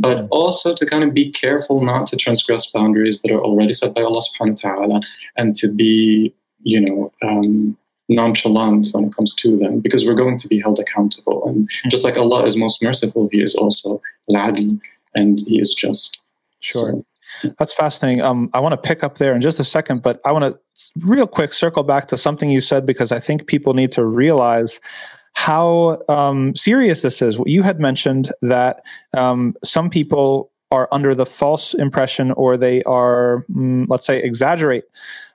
but 0.00 0.26
also 0.30 0.74
to 0.74 0.86
kind 0.86 1.04
of 1.04 1.14
be 1.14 1.30
careful 1.30 1.82
not 1.84 2.06
to 2.08 2.16
transgress 2.16 2.70
boundaries 2.70 3.22
that 3.22 3.30
are 3.30 3.40
already 3.40 3.72
set 3.72 3.94
by 3.94 4.02
Allah 4.02 4.20
subhanahu 4.20 4.64
wa 4.64 4.74
ta'ala 4.74 5.00
and 5.36 5.54
to 5.56 5.68
be, 5.68 6.34
you 6.62 6.80
know, 6.80 7.12
um, 7.22 7.76
nonchalant 8.08 8.88
when 8.92 9.04
it 9.04 9.14
comes 9.14 9.34
to 9.34 9.56
them 9.56 9.80
because 9.80 10.06
we're 10.06 10.14
going 10.14 10.38
to 10.38 10.48
be 10.48 10.60
held 10.60 10.78
accountable. 10.78 11.46
And 11.48 11.68
just 11.90 12.04
like 12.04 12.16
Allah 12.16 12.44
is 12.44 12.56
most 12.56 12.82
merciful, 12.82 13.28
He 13.32 13.42
is 13.42 13.54
also 13.54 14.00
al-adl 14.30 14.80
and 15.14 15.40
He 15.46 15.58
is 15.58 15.74
just. 15.74 16.20
Sure. 16.60 16.92
So, 16.92 17.04
that's 17.58 17.74
fascinating. 17.74 18.22
Um, 18.22 18.48
I 18.54 18.60
want 18.60 18.72
to 18.72 18.88
pick 18.88 19.04
up 19.04 19.18
there 19.18 19.34
in 19.34 19.40
just 19.40 19.60
a 19.60 19.64
second, 19.64 20.02
but 20.02 20.20
I 20.24 20.32
want 20.32 20.44
to 20.44 20.58
real 21.06 21.26
quick 21.26 21.52
circle 21.52 21.82
back 21.82 22.06
to 22.08 22.16
something 22.16 22.50
you 22.50 22.60
said 22.60 22.86
because 22.86 23.12
I 23.12 23.18
think 23.18 23.46
people 23.46 23.74
need 23.74 23.92
to 23.92 24.04
realize 24.04 24.80
how 25.36 26.02
um, 26.08 26.56
serious 26.56 27.02
this 27.02 27.20
is. 27.20 27.38
You 27.44 27.62
had 27.62 27.78
mentioned 27.78 28.32
that 28.40 28.82
um, 29.14 29.54
some 29.62 29.90
people 29.90 30.50
are 30.70 30.88
under 30.90 31.14
the 31.14 31.26
false 31.26 31.74
impression 31.74 32.32
or 32.32 32.56
they 32.56 32.82
are, 32.84 33.44
mm, 33.52 33.84
let's 33.86 34.06
say, 34.06 34.20
exaggerate 34.22 34.84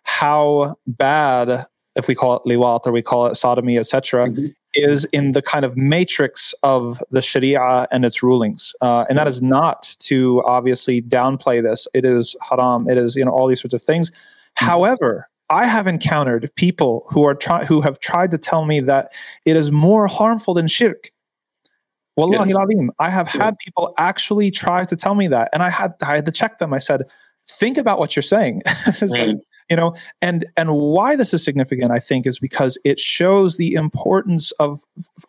how 0.04 0.76
bad, 0.88 1.68
if 1.96 2.08
we 2.08 2.16
call 2.16 2.36
it 2.36 2.50
liwat 2.50 2.88
or 2.88 2.92
we 2.92 3.04
call 3.04 3.28
it 3.28 3.36
sodomy, 3.36 3.78
etc., 3.78 4.30
mm-hmm. 4.30 4.48
is 4.74 5.06
in 5.14 5.34
the 5.34 5.42
kind 5.42 5.64
of 5.64 5.78
matrix 5.78 6.56
of 6.64 7.02
the 7.12 7.22
sharia 7.22 7.88
and 7.92 8.04
its 8.04 8.24
rulings. 8.24 8.74
Uh, 8.82 9.06
and 9.08 9.20
that 9.20 9.28
is 9.28 9.40
not 9.40 9.96
to 10.00 10.42
obviously 10.48 11.00
downplay 11.04 11.62
this. 11.62 11.88
It 11.94 12.06
is 12.06 12.36
haram. 12.42 12.90
It 12.90 12.98
is, 12.98 13.16
you 13.16 13.24
know, 13.24 13.32
all 13.32 13.46
these 13.46 13.62
sorts 13.62 13.76
of 13.76 13.84
things. 13.84 14.10
Mm-hmm. 14.10 14.66
However, 14.66 15.30
I 15.52 15.66
have 15.66 15.86
encountered 15.86 16.50
people 16.56 17.06
who 17.10 17.26
are 17.26 17.36
try- 17.36 17.66
who 17.66 17.82
have 17.82 18.00
tried 18.00 18.32
to 18.32 18.38
tell 18.38 18.66
me 18.66 18.80
that 18.80 19.14
it 19.46 19.58
is 19.58 19.72
more 19.72 20.08
harmful 20.08 20.54
than 20.54 20.68
shirk. 20.68 21.12
Wallahi 22.16 22.50
yes. 22.50 22.90
I 23.00 23.10
have 23.10 23.28
yes. 23.28 23.42
had 23.42 23.54
people 23.64 23.94
actually 23.98 24.50
try 24.50 24.86
to 24.86 24.96
tell 24.96 25.14
me 25.14 25.28
that, 25.28 25.50
and 25.54 25.62
I 25.62 25.70
had 25.70 25.94
I 26.02 26.16
had 26.16 26.26
to 26.26 26.32
check 26.32 26.60
them. 26.60 26.74
I 26.74 26.80
said, 26.80 27.04
"Think 27.48 27.78
about 27.78 28.00
what 28.00 28.16
you're 28.16 28.24
saying." 28.24 28.62
right. 28.86 29.10
like, 29.10 29.38
you 29.70 29.76
know, 29.76 29.96
and 30.22 30.46
and 30.56 30.74
why 30.74 31.16
this 31.16 31.34
is 31.34 31.44
significant, 31.44 31.92
I 31.92 32.00
think, 32.00 32.26
is 32.26 32.40
because 32.40 32.78
it 32.86 33.00
shows 33.00 33.58
the 33.58 33.74
importance 33.74 34.52
of 34.52 34.84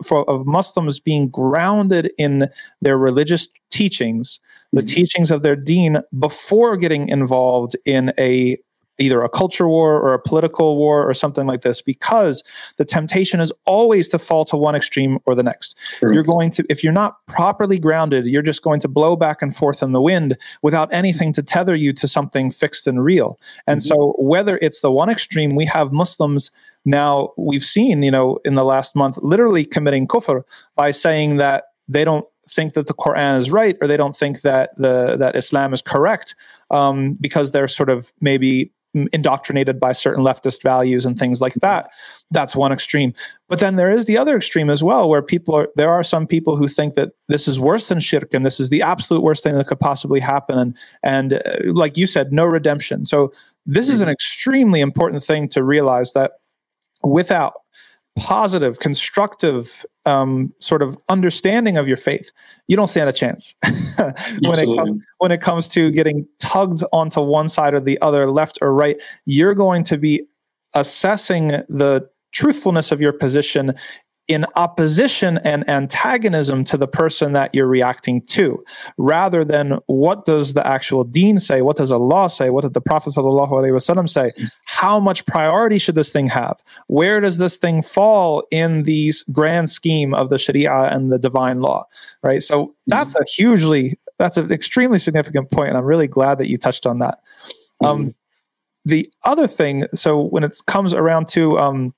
for, 0.04 0.28
of 0.30 0.46
Muslims 0.46 1.00
being 1.00 1.28
grounded 1.28 2.12
in 2.18 2.48
their 2.80 2.98
religious 2.98 3.48
teachings, 3.70 4.38
the 4.72 4.82
mm-hmm. 4.82 4.94
teachings 4.94 5.30
of 5.30 5.42
their 5.42 5.56
deen, 5.56 5.98
before 6.18 6.76
getting 6.76 7.08
involved 7.08 7.76
in 7.84 8.12
a 8.18 8.56
either 8.98 9.22
a 9.22 9.28
culture 9.28 9.68
war 9.68 10.00
or 10.00 10.12
a 10.12 10.18
political 10.18 10.76
war 10.76 11.08
or 11.08 11.14
something 11.14 11.46
like 11.46 11.62
this 11.62 11.80
because 11.80 12.42
the 12.76 12.84
temptation 12.84 13.40
is 13.40 13.52
always 13.64 14.08
to 14.08 14.18
fall 14.18 14.44
to 14.44 14.56
one 14.56 14.74
extreme 14.74 15.18
or 15.24 15.34
the 15.34 15.42
next. 15.42 15.78
You're 16.00 16.22
going 16.22 16.50
to 16.52 16.64
if 16.68 16.84
you're 16.84 16.92
not 16.92 17.24
properly 17.26 17.78
grounded 17.78 18.26
you're 18.26 18.42
just 18.42 18.62
going 18.62 18.80
to 18.80 18.88
blow 18.88 19.16
back 19.16 19.42
and 19.42 19.54
forth 19.54 19.82
in 19.82 19.92
the 19.92 20.00
wind 20.00 20.36
without 20.62 20.92
anything 20.92 21.32
to 21.32 21.42
tether 21.42 21.74
you 21.74 21.92
to 21.94 22.06
something 22.06 22.50
fixed 22.50 22.86
and 22.86 23.02
real. 23.04 23.38
And 23.66 23.80
mm-hmm. 23.80 23.88
so 23.88 24.14
whether 24.18 24.58
it's 24.60 24.80
the 24.80 24.92
one 24.92 25.08
extreme 25.08 25.56
we 25.56 25.64
have 25.64 25.92
muslims 25.92 26.50
now 26.84 27.30
we've 27.36 27.64
seen 27.64 28.02
you 28.02 28.10
know 28.10 28.38
in 28.44 28.54
the 28.54 28.64
last 28.64 28.96
month 28.96 29.16
literally 29.18 29.64
committing 29.64 30.06
kufr 30.06 30.42
by 30.74 30.90
saying 30.90 31.36
that 31.36 31.64
they 31.88 32.04
don't 32.04 32.26
think 32.48 32.74
that 32.74 32.86
the 32.86 32.94
Quran 32.94 33.36
is 33.36 33.50
right 33.50 33.76
or 33.80 33.86
they 33.86 33.96
don't 33.96 34.16
think 34.16 34.42
that 34.42 34.76
the 34.76 35.16
that 35.16 35.36
Islam 35.36 35.72
is 35.72 35.82
correct 35.82 36.34
um, 36.70 37.14
because 37.20 37.52
they're 37.52 37.68
sort 37.68 37.90
of 37.90 38.12
maybe 38.20 38.72
indoctrinated 39.12 39.80
by 39.80 39.92
certain 39.92 40.22
leftist 40.22 40.62
values 40.62 41.06
and 41.06 41.18
things 41.18 41.40
like 41.40 41.54
that. 41.54 41.90
That's 42.30 42.54
one 42.54 42.72
extreme. 42.72 43.14
But 43.48 43.58
then 43.58 43.76
there 43.76 43.90
is 43.90 44.04
the 44.04 44.18
other 44.18 44.36
extreme 44.36 44.70
as 44.70 44.82
well, 44.82 45.08
where 45.08 45.22
people 45.22 45.54
are, 45.54 45.68
there 45.76 45.90
are 45.90 46.04
some 46.04 46.26
people 46.26 46.56
who 46.56 46.68
think 46.68 46.94
that 46.94 47.12
this 47.28 47.48
is 47.48 47.58
worse 47.58 47.88
than 47.88 48.00
shirk 48.00 48.34
and 48.34 48.44
this 48.44 48.60
is 48.60 48.70
the 48.70 48.82
absolute 48.82 49.22
worst 49.22 49.42
thing 49.42 49.56
that 49.56 49.66
could 49.66 49.80
possibly 49.80 50.20
happen. 50.20 50.58
And, 50.58 50.76
and 51.02 51.32
uh, 51.34 51.72
like 51.72 51.96
you 51.96 52.06
said, 52.06 52.32
no 52.32 52.44
redemption. 52.44 53.04
So 53.04 53.32
this 53.66 53.88
is 53.88 54.00
an 54.00 54.06
mm-hmm. 54.06 54.12
extremely 54.12 54.80
important 54.80 55.24
thing 55.24 55.48
to 55.48 55.62
realize 55.62 56.12
that 56.12 56.32
without 57.02 57.54
positive, 58.16 58.78
constructive 58.78 59.84
um, 60.04 60.52
sort 60.58 60.82
of 60.82 60.98
understanding 61.08 61.76
of 61.76 61.88
your 61.88 61.96
faith, 61.96 62.30
you 62.68 62.76
don't 62.76 62.88
stand 62.88 63.08
a 63.08 63.12
chance 63.12 63.54
when 64.40 64.58
it 64.58 64.66
comes 64.66 65.04
when 65.18 65.32
it 65.32 65.40
comes 65.40 65.68
to 65.70 65.90
getting 65.90 66.26
tugged 66.38 66.82
onto 66.92 67.20
one 67.20 67.48
side 67.48 67.74
or 67.74 67.80
the 67.80 68.00
other, 68.00 68.26
left 68.26 68.58
or 68.60 68.74
right. 68.74 69.00
You're 69.24 69.54
going 69.54 69.84
to 69.84 69.98
be 69.98 70.22
assessing 70.74 71.48
the 71.68 72.08
truthfulness 72.32 72.92
of 72.92 73.00
your 73.00 73.12
position 73.12 73.74
in 74.28 74.46
opposition 74.54 75.38
and 75.38 75.68
antagonism 75.68 76.62
to 76.64 76.76
the 76.76 76.86
person 76.86 77.32
that 77.32 77.54
you're 77.54 77.66
reacting 77.66 78.22
to, 78.22 78.62
rather 78.96 79.44
than 79.44 79.78
what 79.86 80.24
does 80.24 80.54
the 80.54 80.64
actual 80.66 81.02
deen 81.02 81.40
say, 81.40 81.60
what 81.60 81.76
does 81.76 81.90
Allah 81.90 82.30
say, 82.30 82.48
what 82.48 82.62
did 82.62 82.74
the 82.74 82.80
Prophet 82.80 83.14
ﷺ 83.14 84.08
say, 84.08 84.32
how 84.64 85.00
much 85.00 85.26
priority 85.26 85.78
should 85.78 85.96
this 85.96 86.12
thing 86.12 86.28
have, 86.28 86.56
where 86.86 87.20
does 87.20 87.38
this 87.38 87.58
thing 87.58 87.82
fall 87.82 88.46
in 88.50 88.84
the 88.84 89.12
grand 89.32 89.68
scheme 89.68 90.14
of 90.14 90.30
the 90.30 90.38
Sharia 90.38 90.88
and 90.94 91.10
the 91.10 91.18
divine 91.18 91.60
law, 91.60 91.84
right? 92.22 92.42
So 92.42 92.74
that's 92.86 93.16
a 93.16 93.24
hugely, 93.36 93.98
that's 94.18 94.36
an 94.36 94.52
extremely 94.52 95.00
significant 95.00 95.50
point, 95.50 95.70
and 95.70 95.78
I'm 95.78 95.84
really 95.84 96.08
glad 96.08 96.38
that 96.38 96.48
you 96.48 96.58
touched 96.58 96.86
on 96.86 97.00
that. 97.00 97.18
Um, 97.84 98.14
the 98.84 99.06
other 99.24 99.48
thing, 99.48 99.84
so 99.94 100.22
when 100.22 100.44
it 100.44 100.56
comes 100.66 100.94
around 100.94 101.26
to 101.28 101.58
um, 101.58 101.94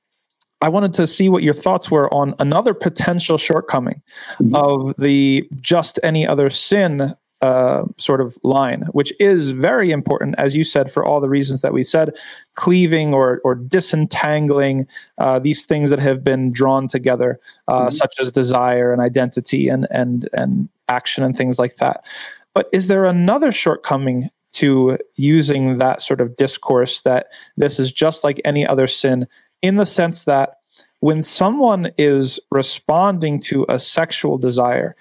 I 0.64 0.68
wanted 0.68 0.94
to 0.94 1.06
see 1.06 1.28
what 1.28 1.42
your 1.42 1.52
thoughts 1.52 1.90
were 1.90 2.12
on 2.12 2.34
another 2.38 2.72
potential 2.72 3.36
shortcoming 3.36 4.00
mm-hmm. 4.40 4.54
of 4.54 4.96
the 4.96 5.46
just 5.60 6.00
any 6.02 6.26
other 6.26 6.48
sin 6.48 7.14
uh, 7.42 7.84
sort 7.98 8.22
of 8.22 8.38
line, 8.42 8.88
which 8.92 9.12
is 9.20 9.52
very 9.52 9.90
important, 9.90 10.36
as 10.38 10.56
you 10.56 10.64
said, 10.64 10.90
for 10.90 11.04
all 11.04 11.20
the 11.20 11.28
reasons 11.28 11.60
that 11.60 11.74
we 11.74 11.82
said, 11.82 12.16
cleaving 12.54 13.12
or, 13.12 13.42
or 13.44 13.54
disentangling 13.54 14.86
uh, 15.18 15.38
these 15.38 15.66
things 15.66 15.90
that 15.90 15.98
have 15.98 16.24
been 16.24 16.50
drawn 16.50 16.88
together, 16.88 17.38
uh, 17.68 17.80
mm-hmm. 17.80 17.90
such 17.90 18.14
as 18.18 18.32
desire 18.32 18.90
and 18.90 19.02
identity 19.02 19.68
and, 19.68 19.86
and, 19.90 20.30
and 20.32 20.70
action 20.88 21.22
and 21.22 21.36
things 21.36 21.58
like 21.58 21.76
that. 21.76 22.06
But 22.54 22.70
is 22.72 22.88
there 22.88 23.04
another 23.04 23.52
shortcoming 23.52 24.30
to 24.52 24.96
using 25.16 25.76
that 25.78 26.00
sort 26.00 26.22
of 26.22 26.36
discourse 26.36 27.02
that 27.02 27.26
this 27.58 27.78
is 27.78 27.92
just 27.92 28.24
like 28.24 28.40
any 28.46 28.66
other 28.66 28.86
sin 28.86 29.26
in 29.64 29.76
the 29.76 29.86
sense 29.86 30.24
that 30.24 30.58
when 31.00 31.22
someone 31.22 31.90
is 31.96 32.38
responding 32.50 33.40
to 33.40 33.64
a 33.70 33.78
sexual 33.78 34.36
desire, 34.36 34.94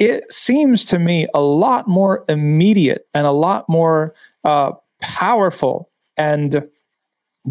it 0.00 0.30
seems 0.30 0.84
to 0.86 0.98
me 0.98 1.28
a 1.34 1.40
lot 1.40 1.86
more 1.86 2.24
immediate 2.28 3.06
and 3.14 3.26
a 3.26 3.30
lot 3.30 3.68
more 3.68 4.14
uh, 4.42 4.72
powerful 5.00 5.88
and 6.16 6.68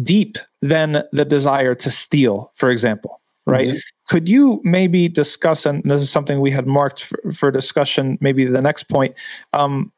deep 0.02 0.36
than 0.60 1.02
the 1.12 1.24
desire 1.24 1.74
to 1.74 1.90
steal, 1.90 2.52
for 2.54 2.70
example. 2.70 3.20
Right? 3.46 3.68
Mm-hmm. 3.68 3.78
Could 4.08 4.28
you 4.28 4.60
maybe 4.62 5.08
discuss, 5.08 5.64
and 5.64 5.82
this 5.84 6.02
is 6.02 6.10
something 6.10 6.40
we 6.40 6.50
had 6.50 6.66
marked 6.66 7.04
for, 7.04 7.32
for 7.32 7.50
discussion, 7.50 8.18
maybe 8.20 8.44
the 8.44 8.60
next 8.60 8.90
point, 8.90 9.14
um, 9.54 9.90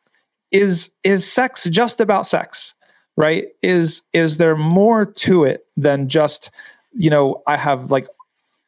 is 0.52 0.92
is 1.02 1.30
sex 1.30 1.64
just 1.64 2.00
about 2.00 2.26
sex? 2.26 2.74
Right 3.20 3.48
is 3.60 4.02
is 4.14 4.38
there 4.38 4.56
more 4.56 5.04
to 5.04 5.44
it 5.44 5.66
than 5.76 6.08
just 6.08 6.50
you 6.92 7.10
know 7.10 7.42
i 7.46 7.54
have 7.54 7.90
like 7.90 8.06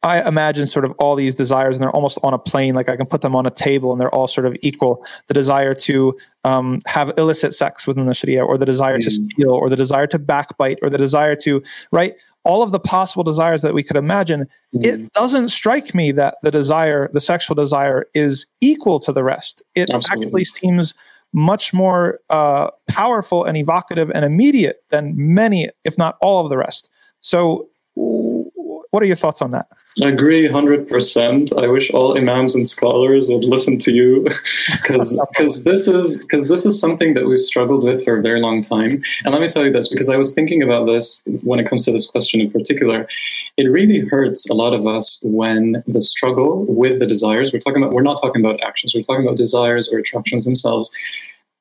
i 0.03 0.25
imagine 0.27 0.67
sort 0.67 0.85
of 0.85 0.91
all 0.99 1.15
these 1.15 1.33
desires 1.33 1.75
and 1.75 1.81
they're 1.81 1.95
almost 1.95 2.19
on 2.21 2.33
a 2.33 2.37
plane 2.37 2.75
like 2.75 2.87
i 2.87 2.95
can 2.95 3.07
put 3.07 3.21
them 3.21 3.35
on 3.35 3.47
a 3.47 3.49
table 3.49 3.91
and 3.91 3.99
they're 3.99 4.13
all 4.13 4.27
sort 4.27 4.45
of 4.45 4.55
equal 4.61 5.03
the 5.27 5.33
desire 5.33 5.73
to 5.73 6.13
um, 6.45 6.81
have 6.85 7.13
illicit 7.17 7.53
sex 7.53 7.87
within 7.87 8.05
the 8.05 8.13
sharia 8.13 8.43
or 8.45 8.57
the 8.57 8.65
desire 8.65 8.99
mm. 8.99 9.03
to 9.03 9.11
steal 9.11 9.49
or 9.49 9.69
the 9.69 9.75
desire 9.75 10.05
to 10.05 10.19
backbite 10.19 10.77
or 10.83 10.89
the 10.89 10.97
desire 10.97 11.35
to 11.35 11.63
right 11.91 12.15
all 12.43 12.61
of 12.61 12.71
the 12.71 12.79
possible 12.79 13.23
desires 13.23 13.61
that 13.61 13.73
we 13.73 13.81
could 13.81 13.95
imagine 13.97 14.47
mm. 14.75 14.85
it 14.85 15.11
doesn't 15.13 15.47
strike 15.47 15.95
me 15.95 16.11
that 16.11 16.35
the 16.43 16.51
desire 16.51 17.09
the 17.13 17.21
sexual 17.21 17.55
desire 17.55 18.05
is 18.13 18.45
equal 18.61 18.99
to 18.99 19.11
the 19.11 19.23
rest 19.23 19.63
it 19.73 19.89
Absolutely. 19.89 20.27
actually 20.27 20.45
seems 20.45 20.93
much 21.33 21.73
more 21.73 22.19
uh, 22.29 22.69
powerful 22.87 23.43
and 23.43 23.57
evocative 23.57 24.11
and 24.11 24.23
immediate 24.23 24.83
than 24.89 25.13
many, 25.15 25.69
if 25.83 25.97
not 25.97 26.17
all 26.21 26.43
of 26.43 26.49
the 26.49 26.57
rest. 26.57 26.89
So, 27.21 27.67
what 27.95 29.01
are 29.01 29.05
your 29.05 29.15
thoughts 29.15 29.41
on 29.41 29.51
that? 29.51 29.67
I 30.01 30.07
agree 30.07 30.47
100%. 30.47 31.63
I 31.63 31.67
wish 31.67 31.91
all 31.91 32.17
imams 32.17 32.55
and 32.55 32.65
scholars 32.65 33.29
would 33.29 33.45
listen 33.45 33.77
to 33.79 33.91
you 33.91 34.21
because 34.71 35.21
because 35.31 35.63
this 35.69 35.87
is 35.87 36.17
because 36.17 36.47
this 36.47 36.65
is 36.65 36.79
something 36.79 37.13
that 37.13 37.27
we've 37.27 37.41
struggled 37.41 37.83
with 37.83 38.03
for 38.03 38.17
a 38.17 38.21
very 38.21 38.41
long 38.41 38.61
time. 38.61 39.03
And 39.23 39.33
let 39.33 39.41
me 39.41 39.47
tell 39.47 39.63
you 39.63 39.71
this 39.71 39.87
because 39.87 40.09
I 40.09 40.17
was 40.17 40.33
thinking 40.33 40.63
about 40.63 40.85
this 40.85 41.23
when 41.43 41.59
it 41.59 41.69
comes 41.69 41.85
to 41.85 41.91
this 41.91 42.09
question 42.09 42.41
in 42.41 42.49
particular. 42.49 43.07
It 43.55 43.65
really 43.65 43.99
hurts 43.99 44.49
a 44.49 44.55
lot 44.55 44.73
of 44.73 44.87
us 44.87 45.19
when 45.21 45.83
the 45.85 46.01
struggle 46.01 46.65
with 46.67 46.97
the 46.97 47.05
desires, 47.05 47.53
we're 47.53 47.59
talking 47.59 47.83
about 47.83 47.93
we're 47.93 48.01
not 48.01 48.19
talking 48.19 48.43
about 48.43 48.59
actions, 48.67 48.95
we're 48.95 49.01
talking 49.01 49.25
about 49.25 49.37
desires 49.37 49.87
or 49.91 49.99
attractions 49.99 50.45
themselves. 50.45 50.89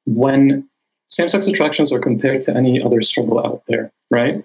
When 0.06 0.66
same-sex 1.10 1.46
attractions 1.46 1.92
are 1.92 2.00
compared 2.00 2.40
to 2.42 2.56
any 2.56 2.82
other 2.82 3.02
struggle 3.02 3.38
out 3.38 3.62
there, 3.68 3.92
right? 4.10 4.42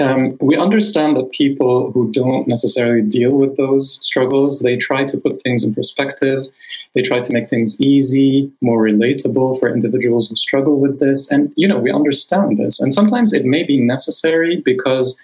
Um, 0.00 0.38
we 0.40 0.56
understand 0.56 1.16
that 1.16 1.32
people 1.32 1.92
who 1.92 2.10
don't 2.12 2.48
necessarily 2.48 3.02
deal 3.02 3.32
with 3.32 3.56
those 3.56 3.98
struggles, 4.04 4.60
they 4.60 4.76
try 4.76 5.04
to 5.04 5.18
put 5.18 5.42
things 5.42 5.62
in 5.62 5.74
perspective. 5.74 6.46
They 6.94 7.02
try 7.02 7.20
to 7.20 7.32
make 7.32 7.48
things 7.48 7.80
easy, 7.80 8.50
more 8.60 8.82
relatable 8.82 9.58
for 9.58 9.72
individuals 9.72 10.28
who 10.28 10.36
struggle 10.36 10.78
with 10.78 10.98
this. 10.98 11.30
And, 11.30 11.52
you 11.56 11.66
know, 11.66 11.78
we 11.78 11.90
understand 11.90 12.58
this. 12.58 12.80
And 12.80 12.92
sometimes 12.92 13.32
it 13.32 13.44
may 13.44 13.62
be 13.62 13.80
necessary 13.80 14.62
because 14.64 15.22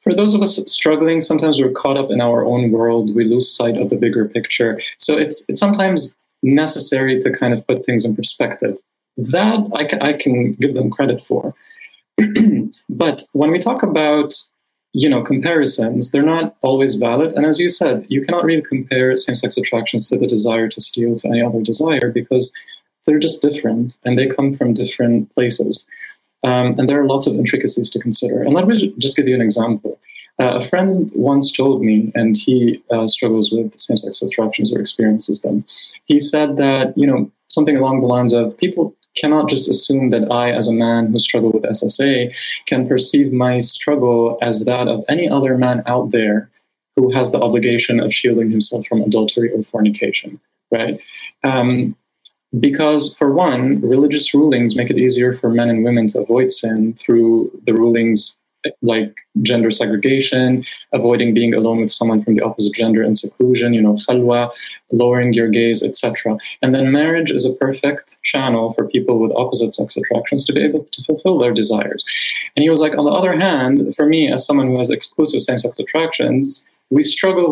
for 0.00 0.14
those 0.14 0.34
of 0.34 0.42
us 0.42 0.60
struggling, 0.66 1.22
sometimes 1.22 1.60
we're 1.60 1.72
caught 1.72 1.96
up 1.96 2.10
in 2.10 2.20
our 2.20 2.44
own 2.44 2.70
world. 2.70 3.14
We 3.14 3.24
lose 3.24 3.54
sight 3.54 3.78
of 3.78 3.90
the 3.90 3.96
bigger 3.96 4.28
picture. 4.28 4.80
So 4.96 5.16
it's, 5.16 5.48
it's 5.48 5.58
sometimes 5.58 6.16
necessary 6.42 7.20
to 7.20 7.36
kind 7.36 7.52
of 7.52 7.66
put 7.66 7.84
things 7.84 8.04
in 8.04 8.14
perspective. 8.14 8.76
That 9.16 9.68
I, 9.74 10.10
I 10.10 10.12
can 10.12 10.52
give 10.54 10.74
them 10.74 10.90
credit 10.90 11.20
for. 11.24 11.54
but 12.88 13.24
when 13.32 13.50
we 13.50 13.58
talk 13.58 13.82
about 13.82 14.34
you 14.92 15.08
know 15.08 15.22
comparisons 15.22 16.10
they're 16.10 16.22
not 16.22 16.56
always 16.62 16.94
valid. 16.94 17.32
And 17.32 17.44
as 17.46 17.58
you 17.58 17.68
said 17.68 18.06
you 18.08 18.24
cannot 18.24 18.44
really 18.44 18.62
compare 18.62 19.16
same-sex 19.16 19.56
attractions 19.56 20.08
to 20.08 20.18
the 20.18 20.26
desire 20.26 20.68
to 20.68 20.80
steal 20.80 21.16
to 21.16 21.28
any 21.28 21.42
other 21.42 21.62
desire 21.62 22.10
because 22.12 22.52
they're 23.04 23.18
just 23.18 23.42
different 23.42 23.96
and 24.04 24.18
they 24.18 24.26
come 24.26 24.54
from 24.54 24.74
different 24.74 25.32
places. 25.34 25.86
Um, 26.46 26.78
and 26.78 26.88
there 26.88 27.00
are 27.00 27.06
lots 27.06 27.26
of 27.26 27.34
intricacies 27.34 27.90
to 27.90 27.98
consider. 27.98 28.42
And 28.42 28.54
let 28.54 28.68
me 28.68 28.94
just 28.98 29.16
give 29.16 29.26
you 29.26 29.34
an 29.34 29.40
example. 29.40 29.98
Uh, 30.40 30.58
a 30.58 30.64
friend 30.64 31.10
once 31.14 31.50
told 31.50 31.82
me 31.82 32.12
and 32.14 32.36
he 32.36 32.80
uh, 32.92 33.08
struggles 33.08 33.50
with 33.50 33.78
same-sex 33.78 34.22
attractions 34.22 34.72
or 34.72 34.78
experiences 34.78 35.42
them. 35.42 35.64
He 36.04 36.20
said 36.20 36.56
that 36.58 36.96
you 36.96 37.06
know 37.06 37.30
something 37.48 37.76
along 37.76 38.00
the 38.00 38.06
lines 38.06 38.32
of 38.32 38.56
people 38.56 38.94
cannot 39.20 39.48
just 39.48 39.68
assume 39.68 40.10
that 40.10 40.32
I, 40.32 40.50
as 40.50 40.68
a 40.68 40.72
man 40.72 41.12
who 41.12 41.18
struggled 41.18 41.54
with 41.54 41.64
SSA, 41.64 42.32
can 42.66 42.88
perceive 42.88 43.32
my 43.32 43.58
struggle 43.58 44.38
as 44.42 44.64
that 44.64 44.88
of 44.88 45.04
any 45.08 45.28
other 45.28 45.56
man 45.56 45.82
out 45.86 46.10
there 46.10 46.50
who 46.96 47.10
has 47.12 47.30
the 47.30 47.40
obligation 47.40 48.00
of 48.00 48.12
shielding 48.12 48.50
himself 48.50 48.86
from 48.86 49.02
adultery 49.02 49.52
or 49.52 49.62
fornication, 49.62 50.40
right? 50.72 51.00
Um, 51.44 51.96
because, 52.58 53.14
for 53.14 53.32
one, 53.32 53.80
religious 53.82 54.32
rulings 54.32 54.74
make 54.74 54.90
it 54.90 54.98
easier 54.98 55.36
for 55.36 55.50
men 55.50 55.68
and 55.68 55.84
women 55.84 56.06
to 56.08 56.20
avoid 56.20 56.50
sin 56.50 56.98
through 57.00 57.50
the 57.66 57.74
rulings 57.74 58.38
like 58.82 59.14
gender 59.42 59.70
segregation, 59.70 60.64
avoiding 60.92 61.34
being 61.34 61.54
alone 61.54 61.80
with 61.80 61.92
someone 61.92 62.22
from 62.22 62.34
the 62.34 62.44
opposite 62.44 62.74
gender 62.74 63.02
in 63.02 63.14
seclusion, 63.14 63.72
you 63.72 63.80
know, 63.80 63.94
khalwa, 64.08 64.50
lowering 64.90 65.32
your 65.32 65.48
gaze, 65.48 65.82
etc. 65.82 66.36
And 66.62 66.74
then 66.74 66.92
marriage 66.92 67.30
is 67.30 67.46
a 67.46 67.54
perfect 67.54 68.20
channel 68.22 68.72
for 68.74 68.88
people 68.88 69.20
with 69.20 69.32
opposite 69.32 69.74
sex 69.74 69.96
attractions 69.96 70.44
to 70.46 70.52
be 70.52 70.62
able 70.62 70.86
to 70.90 71.02
fulfill 71.04 71.38
their 71.38 71.52
desires. 71.52 72.04
And 72.56 72.62
he 72.62 72.70
was 72.70 72.80
like, 72.80 72.96
on 72.96 73.04
the 73.04 73.12
other 73.12 73.36
hand, 73.36 73.94
for 73.94 74.06
me, 74.06 74.30
as 74.32 74.44
someone 74.44 74.68
who 74.68 74.78
has 74.78 74.90
exclusive 74.90 75.42
same 75.42 75.58
sex 75.58 75.78
attractions, 75.78 76.68
we 76.90 77.02
struggle 77.02 77.50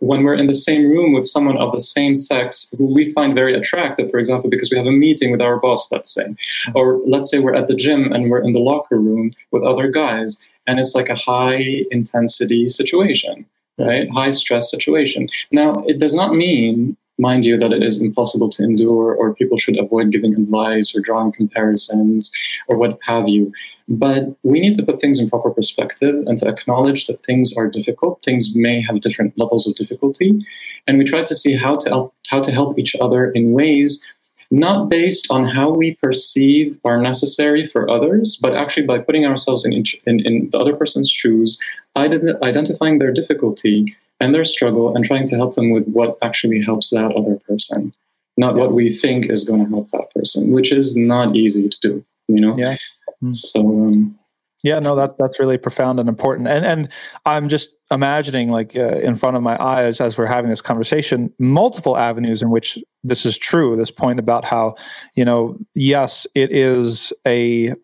when 0.00 0.22
we're 0.22 0.34
in 0.34 0.46
the 0.46 0.54
same 0.54 0.88
room 0.88 1.12
with 1.12 1.26
someone 1.26 1.56
of 1.56 1.72
the 1.72 1.78
same 1.78 2.14
sex 2.14 2.72
who 2.78 2.86
we 2.86 3.12
find 3.12 3.34
very 3.34 3.54
attractive, 3.54 4.10
for 4.10 4.18
example, 4.18 4.48
because 4.48 4.70
we 4.70 4.76
have 4.76 4.86
a 4.86 4.92
meeting 4.92 5.32
with 5.32 5.42
our 5.42 5.58
boss, 5.58 5.90
let's 5.90 6.10
say. 6.10 6.24
Mm-hmm. 6.24 6.76
Or 6.76 7.00
let's 7.06 7.30
say 7.30 7.40
we're 7.40 7.54
at 7.54 7.68
the 7.68 7.74
gym 7.74 8.12
and 8.12 8.30
we're 8.30 8.42
in 8.42 8.52
the 8.52 8.60
locker 8.60 8.98
room 8.98 9.32
with 9.50 9.64
other 9.64 9.90
guys, 9.90 10.42
and 10.66 10.78
it's 10.78 10.94
like 10.94 11.08
a 11.08 11.16
high 11.16 11.84
intensity 11.90 12.68
situation, 12.68 13.44
right? 13.78 14.08
High 14.10 14.30
stress 14.30 14.70
situation. 14.70 15.28
Now, 15.50 15.82
it 15.86 15.98
does 15.98 16.14
not 16.14 16.34
mean 16.34 16.95
mind 17.18 17.44
you 17.44 17.58
that 17.58 17.72
it 17.72 17.82
is 17.82 18.00
impossible 18.00 18.50
to 18.50 18.62
endure 18.62 19.14
or 19.14 19.34
people 19.34 19.58
should 19.58 19.78
avoid 19.78 20.10
giving 20.10 20.34
advice 20.34 20.94
or 20.94 21.00
drawing 21.00 21.32
comparisons 21.32 22.30
or 22.68 22.76
what 22.76 22.98
have 23.02 23.28
you. 23.28 23.52
But 23.88 24.36
we 24.42 24.60
need 24.60 24.76
to 24.76 24.82
put 24.82 25.00
things 25.00 25.18
in 25.20 25.30
proper 25.30 25.50
perspective 25.50 26.14
and 26.26 26.36
to 26.38 26.48
acknowledge 26.48 27.06
that 27.06 27.24
things 27.24 27.54
are 27.56 27.68
difficult. 27.68 28.22
Things 28.24 28.54
may 28.54 28.82
have 28.82 29.00
different 29.00 29.38
levels 29.38 29.66
of 29.66 29.76
difficulty. 29.76 30.44
And 30.86 30.98
we 30.98 31.04
try 31.04 31.22
to 31.22 31.34
see 31.34 31.56
how 31.56 31.76
to 31.76 31.88
help, 31.88 32.14
how 32.28 32.42
to 32.42 32.52
help 32.52 32.78
each 32.78 32.96
other 33.00 33.30
in 33.30 33.52
ways 33.52 34.06
not 34.50 34.88
based 34.88 35.26
on 35.30 35.44
how 35.44 35.70
we 35.70 35.94
perceive 35.94 36.78
are 36.84 37.00
necessary 37.02 37.66
for 37.66 37.90
others, 37.90 38.38
but 38.40 38.54
actually 38.54 38.86
by 38.86 38.98
putting 38.98 39.26
ourselves 39.26 39.64
in, 39.64 39.72
in, 39.72 40.20
in 40.24 40.48
the 40.50 40.58
other 40.58 40.76
person's 40.76 41.10
shoes, 41.10 41.58
ident- 41.96 42.40
identifying 42.42 42.98
their 42.98 43.12
difficulty 43.12 43.96
and 44.20 44.34
their 44.34 44.44
struggle, 44.44 44.94
and 44.94 45.04
trying 45.04 45.26
to 45.28 45.36
help 45.36 45.54
them 45.54 45.70
with 45.70 45.86
what 45.88 46.18
actually 46.22 46.62
helps 46.62 46.90
that 46.90 47.12
other 47.12 47.38
person, 47.48 47.92
not 48.36 48.54
yeah. 48.54 48.62
what 48.62 48.72
we 48.72 48.94
think 48.96 49.30
is 49.30 49.44
going 49.44 49.64
to 49.64 49.70
help 49.70 49.90
that 49.90 50.10
person, 50.14 50.50
which 50.52 50.72
is 50.72 50.96
not 50.96 51.36
easy 51.36 51.68
to 51.68 51.78
do. 51.80 52.04
You 52.28 52.40
know. 52.40 52.54
Yeah. 52.56 52.74
Mm-hmm. 53.22 53.32
So. 53.32 53.60
Um, 53.60 54.18
yeah, 54.62 54.80
no, 54.80 54.96
that 54.96 55.16
that's 55.16 55.38
really 55.38 55.58
profound 55.58 56.00
and 56.00 56.08
important. 56.08 56.48
And 56.48 56.64
and 56.64 56.88
I'm 57.24 57.48
just 57.48 57.70
imagining, 57.92 58.50
like 58.50 58.74
uh, 58.74 58.98
in 58.98 59.14
front 59.14 59.36
of 59.36 59.42
my 59.42 59.56
eyes, 59.62 60.00
as 60.00 60.18
we're 60.18 60.26
having 60.26 60.50
this 60.50 60.60
conversation, 60.60 61.32
multiple 61.38 61.96
avenues 61.96 62.42
in 62.42 62.50
which 62.50 62.76
this 63.04 63.24
is 63.24 63.38
true. 63.38 63.76
This 63.76 63.92
point 63.92 64.18
about 64.18 64.44
how, 64.44 64.74
you 65.14 65.24
know, 65.24 65.56
yes, 65.74 66.26
it 66.34 66.50
is 66.50 67.12
a 67.24 67.74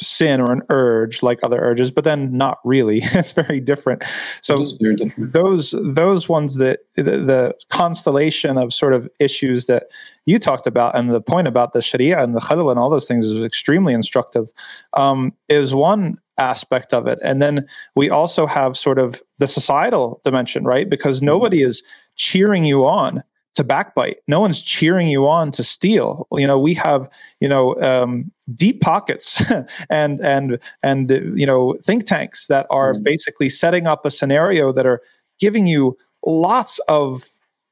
sin 0.00 0.40
or 0.40 0.52
an 0.52 0.62
urge 0.70 1.22
like 1.22 1.38
other 1.42 1.58
urges 1.58 1.90
but 1.90 2.04
then 2.04 2.32
not 2.32 2.58
really 2.64 2.98
it's 3.02 3.32
very 3.32 3.60
different 3.60 4.02
so 4.40 4.62
different. 4.80 5.32
those 5.32 5.74
those 5.82 6.28
ones 6.28 6.56
that 6.56 6.80
the, 6.94 7.02
the, 7.02 7.54
constellation 7.70 8.58
of 8.58 8.72
sort 8.72 8.92
of 8.92 9.08
issues 9.18 9.66
that 9.66 9.84
you 10.26 10.38
talked 10.38 10.66
about 10.66 10.96
and 10.96 11.10
the 11.10 11.20
point 11.20 11.46
about 11.48 11.72
the 11.72 11.82
sharia 11.82 12.22
and 12.22 12.34
the 12.34 12.40
khalwa 12.40 12.70
and 12.70 12.78
all 12.78 12.90
those 12.90 13.06
things 13.06 13.24
is 13.24 13.44
extremely 13.44 13.94
instructive 13.94 14.50
um, 14.94 15.32
is 15.48 15.74
one 15.74 16.18
aspect 16.38 16.94
of 16.94 17.06
it 17.06 17.18
and 17.24 17.42
then 17.42 17.66
we 17.96 18.08
also 18.08 18.46
have 18.46 18.76
sort 18.76 18.98
of 18.98 19.22
the 19.38 19.48
societal 19.48 20.20
dimension 20.24 20.64
right 20.64 20.88
because 20.88 21.18
mm-hmm. 21.18 21.26
nobody 21.26 21.62
is 21.62 21.82
cheering 22.16 22.64
you 22.64 22.86
on 22.86 23.22
to 23.58 23.64
backbite. 23.64 24.18
No 24.28 24.38
one's 24.38 24.62
cheering 24.62 25.08
you 25.08 25.26
on 25.26 25.50
to 25.50 25.64
steal. 25.64 26.28
You 26.32 26.46
know, 26.46 26.60
we 26.60 26.74
have 26.74 27.10
you 27.40 27.48
know 27.48 27.74
um, 27.82 28.30
deep 28.54 28.80
pockets 28.80 29.42
and 29.90 30.20
and 30.20 30.58
and 30.82 31.10
you 31.34 31.46
know 31.46 31.76
think 31.82 32.04
tanks 32.04 32.46
that 32.46 32.66
are 32.70 32.94
mm-hmm. 32.94 33.02
basically 33.02 33.48
setting 33.48 33.86
up 33.86 34.06
a 34.06 34.10
scenario 34.10 34.72
that 34.72 34.86
are 34.86 35.00
giving 35.38 35.66
you 35.66 35.96
lots 36.24 36.78
of 36.88 37.24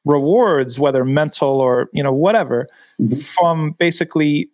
rewards, 0.05 0.79
whether 0.79 1.05
mental 1.05 1.61
or 1.61 1.91
you 1.93 2.03
know 2.03 2.13
whatever, 2.13 2.69
mm-hmm. 3.01 3.17
from 3.17 3.73
basically 3.73 4.51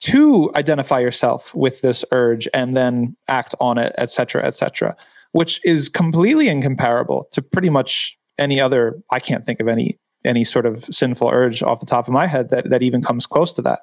to 0.00 0.50
identify 0.54 1.00
yourself 1.00 1.54
with 1.54 1.80
this 1.80 2.04
urge 2.12 2.46
and 2.54 2.76
then 2.76 3.16
act 3.28 3.54
on 3.60 3.78
it, 3.78 3.94
etc., 3.98 4.44
etc., 4.44 4.96
which 5.32 5.60
is 5.64 5.88
completely 5.88 6.48
incomparable 6.48 7.26
to 7.32 7.42
pretty 7.42 7.70
much 7.70 8.16
any 8.38 8.60
other. 8.60 9.00
I 9.10 9.20
can't 9.20 9.44
think 9.44 9.60
of 9.60 9.68
any 9.68 9.98
any 10.24 10.44
sort 10.44 10.66
of 10.66 10.84
sinful 10.84 11.30
urge 11.32 11.62
off 11.62 11.80
the 11.80 11.86
top 11.86 12.08
of 12.08 12.12
my 12.12 12.26
head 12.26 12.50
that 12.50 12.70
that 12.70 12.82
even 12.82 13.02
comes 13.02 13.26
close 13.26 13.52
to 13.54 13.62
that. 13.62 13.80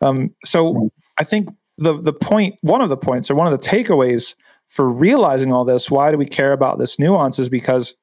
Um, 0.00 0.34
so 0.44 0.90
I 1.18 1.24
think 1.24 1.48
the 1.76 2.00
the 2.00 2.12
point, 2.12 2.56
one 2.62 2.80
of 2.80 2.88
the 2.88 2.96
points, 2.96 3.30
or 3.30 3.34
one 3.34 3.46
of 3.46 3.58
the 3.58 3.66
takeaways 3.66 4.34
for 4.68 4.88
realizing 4.88 5.52
all 5.52 5.64
this, 5.64 5.90
why 5.90 6.10
do 6.10 6.18
we 6.18 6.26
care 6.26 6.52
about 6.52 6.78
this 6.78 6.98
nuance, 6.98 7.38
is 7.38 7.48
because 7.48 7.94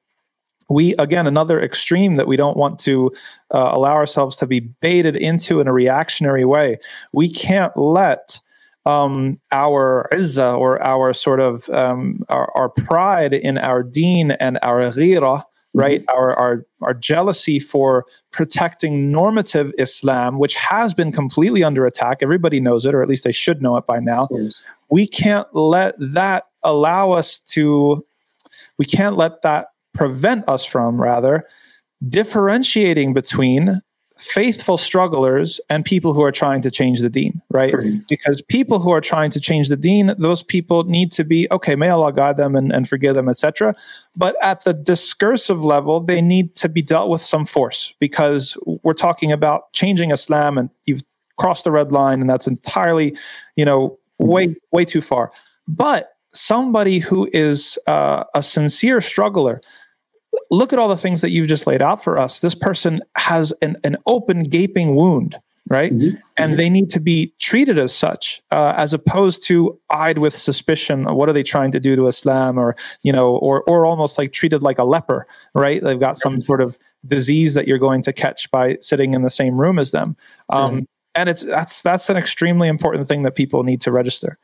we 0.68 0.94
again 0.96 1.26
another 1.26 1.60
extreme 1.60 2.16
that 2.16 2.26
we 2.26 2.36
don't 2.36 2.56
want 2.56 2.78
to 2.80 3.12
uh, 3.54 3.70
allow 3.72 3.94
ourselves 3.94 4.36
to 4.36 4.46
be 4.46 4.60
baited 4.60 5.16
into 5.16 5.60
in 5.60 5.68
a 5.68 5.72
reactionary 5.72 6.44
way. 6.44 6.78
We 7.12 7.30
can't 7.30 7.76
let 7.76 8.40
um, 8.84 9.40
our 9.52 10.08
izzah 10.12 10.58
or 10.58 10.82
our 10.82 11.12
sort 11.12 11.40
of 11.40 11.68
um, 11.70 12.22
our, 12.28 12.50
our, 12.56 12.68
pride 12.68 13.34
in 13.34 13.58
our 13.58 13.82
deen 13.82 14.30
and 14.32 14.58
our 14.62 14.80
ghira 14.92 15.42
right? 15.76 16.00
Mm-hmm. 16.00 16.18
Our, 16.18 16.34
our, 16.34 16.66
our 16.82 16.94
jealousy 16.94 17.58
for 17.58 18.04
protecting 18.32 19.12
normative 19.12 19.72
Islam, 19.78 20.38
which 20.38 20.56
has 20.56 20.94
been 20.94 21.12
completely 21.12 21.62
under 21.62 21.84
attack. 21.86 22.22
Everybody 22.22 22.60
knows 22.60 22.84
it, 22.86 22.94
or 22.94 23.02
at 23.02 23.08
least 23.08 23.24
they 23.24 23.32
should 23.32 23.62
know 23.62 23.76
it 23.76 23.86
by 23.86 24.00
now. 24.00 24.28
Yes. 24.30 24.60
We 24.90 25.06
can't 25.06 25.46
let 25.54 25.94
that 25.98 26.44
allow 26.62 27.12
us 27.12 27.40
to, 27.40 28.04
we 28.78 28.84
can't 28.84 29.16
let 29.16 29.42
that 29.42 29.68
prevent 29.94 30.48
us 30.48 30.64
from, 30.64 31.00
rather, 31.00 31.46
differentiating 32.08 33.14
between 33.14 33.80
faithful 34.16 34.78
strugglers 34.78 35.60
and 35.68 35.84
people 35.84 36.14
who 36.14 36.22
are 36.22 36.32
trying 36.32 36.62
to 36.62 36.70
change 36.70 37.00
the 37.00 37.10
deen, 37.10 37.40
right? 37.50 37.74
Because 38.08 38.40
people 38.40 38.78
who 38.78 38.90
are 38.90 39.00
trying 39.00 39.30
to 39.30 39.40
change 39.40 39.68
the 39.68 39.76
deen, 39.76 40.14
those 40.18 40.42
people 40.42 40.84
need 40.84 41.12
to 41.12 41.24
be, 41.24 41.46
okay, 41.50 41.76
may 41.76 41.90
Allah 41.90 42.12
guide 42.12 42.38
them 42.38 42.56
and, 42.56 42.72
and 42.72 42.88
forgive 42.88 43.14
them, 43.14 43.28
etc. 43.28 43.74
But 44.16 44.34
at 44.42 44.64
the 44.64 44.72
discursive 44.72 45.62
level, 45.64 46.00
they 46.00 46.22
need 46.22 46.56
to 46.56 46.68
be 46.68 46.80
dealt 46.80 47.10
with 47.10 47.20
some 47.20 47.44
force 47.44 47.92
because 48.00 48.56
we're 48.82 48.94
talking 48.94 49.32
about 49.32 49.70
changing 49.74 50.10
Islam 50.10 50.56
and 50.56 50.70
you've 50.86 51.02
crossed 51.36 51.64
the 51.64 51.70
red 51.70 51.92
line 51.92 52.22
and 52.22 52.30
that's 52.30 52.46
entirely, 52.46 53.14
you 53.54 53.66
know, 53.66 53.98
way, 54.18 54.56
way 54.72 54.86
too 54.86 55.02
far. 55.02 55.30
But 55.68 56.14
somebody 56.32 57.00
who 57.00 57.28
is 57.34 57.78
uh, 57.86 58.24
a 58.34 58.42
sincere 58.42 59.02
struggler, 59.02 59.60
look 60.50 60.72
at 60.72 60.78
all 60.78 60.88
the 60.88 60.96
things 60.96 61.20
that 61.20 61.30
you've 61.30 61.48
just 61.48 61.66
laid 61.66 61.82
out 61.82 62.02
for 62.02 62.18
us. 62.18 62.40
This 62.40 62.54
person 62.54 63.00
has 63.16 63.52
an, 63.62 63.76
an 63.84 63.96
open, 64.06 64.44
gaping 64.44 64.94
wound, 64.94 65.36
right? 65.68 65.92
Mm-hmm. 65.92 66.16
And 66.36 66.50
mm-hmm. 66.50 66.56
they 66.56 66.70
need 66.70 66.90
to 66.90 67.00
be 67.00 67.32
treated 67.38 67.78
as 67.78 67.94
such, 67.94 68.42
uh, 68.50 68.74
as 68.76 68.92
opposed 68.92 69.42
to 69.46 69.78
eyed 69.90 70.18
with 70.18 70.36
suspicion. 70.36 71.04
What 71.04 71.28
are 71.28 71.32
they 71.32 71.42
trying 71.42 71.72
to 71.72 71.80
do 71.80 71.96
to 71.96 72.06
Islam, 72.06 72.58
or 72.58 72.76
you 73.02 73.12
know, 73.12 73.36
or 73.36 73.62
or 73.62 73.86
almost 73.86 74.18
like 74.18 74.32
treated 74.32 74.62
like 74.62 74.78
a 74.78 74.84
leper, 74.84 75.26
right? 75.54 75.82
They've 75.82 76.00
got 76.00 76.18
some 76.18 76.40
sort 76.40 76.60
of 76.60 76.76
disease 77.06 77.54
that 77.54 77.68
you're 77.68 77.78
going 77.78 78.02
to 78.02 78.12
catch 78.12 78.50
by 78.50 78.76
sitting 78.80 79.14
in 79.14 79.22
the 79.22 79.30
same 79.30 79.58
room 79.60 79.78
as 79.78 79.92
them. 79.92 80.16
Um, 80.50 80.70
mm-hmm. 80.70 80.84
And 81.14 81.28
it's 81.28 81.42
that's 81.42 81.82
that's 81.82 82.10
an 82.10 82.16
extremely 82.16 82.68
important 82.68 83.08
thing 83.08 83.22
that 83.22 83.34
people 83.34 83.62
need 83.62 83.80
to 83.82 83.90
register. 83.90 84.38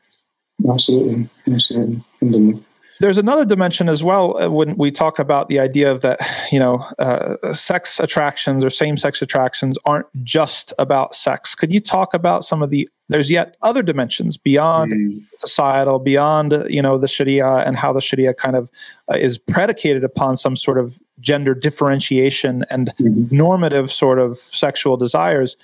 Absolutely, 0.67 1.29
absolutely 1.47 2.63
there's 3.03 3.17
another 3.17 3.43
dimension 3.43 3.89
as 3.89 4.01
well 4.01 4.41
uh, 4.41 4.49
when 4.49 4.77
we 4.77 4.89
talk 4.89 5.19
about 5.19 5.49
the 5.49 5.59
idea 5.59 5.91
of 5.91 5.99
that 5.99 6.21
you 6.53 6.57
know 6.57 6.77
uh, 6.99 7.51
sex 7.51 7.99
attractions 7.99 8.63
or 8.63 8.69
same-sex 8.69 9.21
attractions 9.21 9.77
aren't 9.83 10.07
just 10.23 10.73
about 10.79 11.13
sex 11.13 11.53
could 11.53 11.69
you 11.69 11.81
talk 11.81 12.13
about 12.13 12.45
some 12.45 12.63
of 12.63 12.69
the 12.69 12.89
there's 13.09 13.29
yet 13.29 13.57
other 13.61 13.83
dimensions 13.83 14.37
beyond 14.37 14.93
mm. 14.93 15.21
societal 15.37 15.99
beyond 15.99 16.63
you 16.69 16.81
know 16.81 16.97
the 16.97 17.09
sharia 17.09 17.57
and 17.65 17.75
how 17.75 17.91
the 17.91 17.99
sharia 17.99 18.33
kind 18.33 18.55
of 18.55 18.71
uh, 19.11 19.17
is 19.17 19.37
predicated 19.37 20.05
upon 20.05 20.37
some 20.37 20.55
sort 20.55 20.77
of 20.77 20.97
gender 21.19 21.53
differentiation 21.53 22.63
and 22.69 22.93
mm-hmm. 23.01 23.35
normative 23.35 23.91
sort 23.91 24.17
of 24.17 24.37
sexual 24.37 24.95
desires 24.95 25.57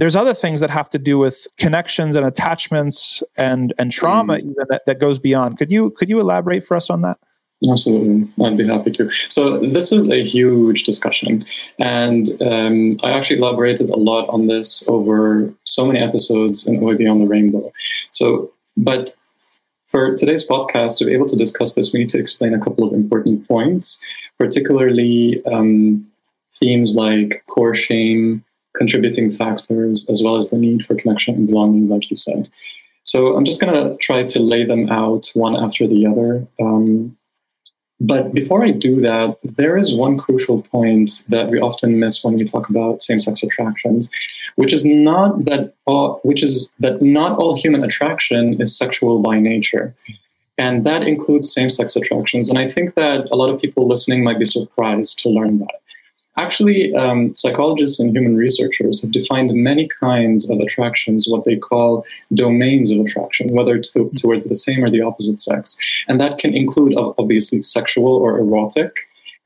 there's 0.00 0.16
other 0.16 0.34
things 0.34 0.60
that 0.60 0.70
have 0.70 0.88
to 0.90 0.98
do 0.98 1.18
with 1.18 1.46
connections 1.58 2.16
and 2.16 2.26
attachments 2.26 3.22
and 3.36 3.72
and 3.78 3.92
trauma 3.92 4.34
mm. 4.34 4.40
even 4.40 4.54
that, 4.68 4.82
that 4.86 4.98
goes 4.98 5.18
beyond 5.18 5.58
could 5.58 5.70
you 5.70 5.90
could 5.90 6.08
you 6.08 6.18
elaborate 6.18 6.64
for 6.64 6.76
us 6.76 6.90
on 6.90 7.02
that 7.02 7.18
Absolutely, 7.70 8.26
I'd 8.42 8.56
be 8.56 8.66
happy 8.66 8.90
to. 8.92 9.10
So 9.28 9.58
this 9.58 9.92
is 9.92 10.08
a 10.08 10.24
huge 10.24 10.84
discussion, 10.84 11.44
and 11.78 12.26
um, 12.40 12.98
I 13.02 13.10
actually 13.10 13.36
elaborated 13.36 13.90
a 13.90 13.96
lot 13.96 14.30
on 14.30 14.46
this 14.46 14.82
over 14.88 15.52
so 15.64 15.84
many 15.84 15.98
episodes 15.98 16.66
in 16.66 16.80
Way 16.80 16.94
Beyond 16.94 17.20
the 17.20 17.26
Rainbow. 17.26 17.70
So, 18.12 18.50
but 18.78 19.14
for 19.88 20.16
today's 20.16 20.48
podcast, 20.48 20.96
to 20.98 21.04
be 21.04 21.12
able 21.12 21.26
to 21.26 21.36
discuss 21.36 21.74
this, 21.74 21.92
we 21.92 22.00
need 22.00 22.08
to 22.10 22.18
explain 22.18 22.54
a 22.54 22.64
couple 22.64 22.88
of 22.88 22.94
important 22.94 23.46
points, 23.46 24.02
particularly 24.38 25.42
um, 25.44 26.06
themes 26.60 26.94
like 26.94 27.44
core 27.46 27.74
shame, 27.74 28.42
contributing 28.76 29.32
factors, 29.32 30.06
as 30.08 30.22
well 30.22 30.36
as 30.36 30.50
the 30.50 30.58
need 30.58 30.84
for 30.86 30.94
connection 30.94 31.34
and 31.34 31.46
belonging, 31.48 31.88
like 31.88 32.10
you 32.10 32.16
said. 32.16 32.48
So 33.02 33.34
I'm 33.36 33.44
just 33.44 33.60
going 33.60 33.72
to 33.72 33.96
try 33.96 34.24
to 34.24 34.40
lay 34.40 34.64
them 34.64 34.88
out 34.90 35.30
one 35.34 35.56
after 35.56 35.86
the 35.86 36.06
other. 36.06 36.46
Um, 36.60 37.16
but 38.00 38.32
before 38.32 38.64
I 38.64 38.70
do 38.70 39.00
that, 39.02 39.36
there 39.42 39.76
is 39.76 39.94
one 39.94 40.16
crucial 40.16 40.62
point 40.62 41.22
that 41.28 41.50
we 41.50 41.60
often 41.60 41.98
miss 41.98 42.24
when 42.24 42.36
we 42.36 42.44
talk 42.44 42.70
about 42.70 43.02
same-sex 43.02 43.42
attractions, 43.42 44.10
which 44.56 44.72
is 44.72 44.86
not 44.86 45.44
that 45.44 45.74
all, 45.86 46.20
which 46.22 46.42
is 46.42 46.72
that 46.78 47.02
not 47.02 47.38
all 47.38 47.60
human 47.60 47.84
attraction 47.84 48.60
is 48.60 48.76
sexual 48.76 49.20
by 49.20 49.38
nature. 49.38 49.94
And 50.56 50.84
that 50.84 51.02
includes 51.02 51.52
same-sex 51.52 51.96
attractions. 51.96 52.48
And 52.48 52.58
I 52.58 52.70
think 52.70 52.94
that 52.94 53.28
a 53.30 53.36
lot 53.36 53.50
of 53.50 53.60
people 53.60 53.88
listening 53.88 54.24
might 54.24 54.38
be 54.38 54.44
surprised 54.44 55.18
to 55.20 55.28
learn 55.28 55.58
that. 55.58 55.80
Actually, 56.38 56.94
um, 56.94 57.34
psychologists 57.34 57.98
and 58.00 58.16
human 58.16 58.36
researchers 58.36 59.02
have 59.02 59.10
defined 59.10 59.52
many 59.52 59.88
kinds 60.00 60.48
of 60.48 60.58
attractions, 60.60 61.26
what 61.28 61.44
they 61.44 61.56
call 61.56 62.04
domains 62.34 62.90
of 62.90 62.98
attraction, 63.00 63.52
whether 63.52 63.78
to, 63.78 64.10
towards 64.16 64.48
the 64.48 64.54
same 64.54 64.84
or 64.84 64.90
the 64.90 65.02
opposite 65.02 65.40
sex. 65.40 65.76
And 66.08 66.20
that 66.20 66.38
can 66.38 66.54
include, 66.54 66.94
obviously, 67.18 67.62
sexual 67.62 68.14
or 68.14 68.38
erotic. 68.38 68.92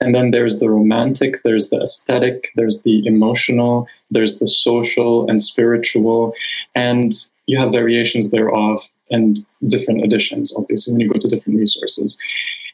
And 0.00 0.14
then 0.14 0.30
there's 0.30 0.60
the 0.60 0.68
romantic, 0.68 1.42
there's 1.42 1.70
the 1.70 1.80
aesthetic, 1.80 2.48
there's 2.56 2.82
the 2.82 3.06
emotional, 3.06 3.88
there's 4.10 4.38
the 4.38 4.46
social 4.46 5.28
and 5.28 5.40
spiritual. 5.40 6.34
And 6.74 7.12
you 7.46 7.58
have 7.58 7.72
variations 7.72 8.30
thereof 8.30 8.82
and 9.10 9.38
different 9.68 10.04
additions, 10.04 10.54
obviously, 10.56 10.92
when 10.92 11.00
you 11.00 11.08
go 11.08 11.18
to 11.18 11.28
different 11.28 11.58
resources. 11.58 12.20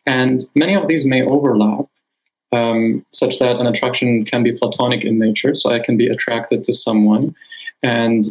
And 0.07 0.41
many 0.55 0.75
of 0.75 0.89
these 0.89 1.05
may 1.07 1.23
overlap, 1.23 1.87
um, 2.53 3.05
such 3.13 3.39
that 3.39 3.57
an 3.57 3.67
attraction 3.67 4.25
can 4.25 4.43
be 4.43 4.53
platonic 4.53 5.05
in 5.05 5.19
nature. 5.19 5.55
So 5.55 5.71
I 5.71 5.79
can 5.79 5.97
be 5.97 6.09
attracted 6.09 6.65
to 6.65 6.73
someone 6.73 7.35
and 7.83 8.27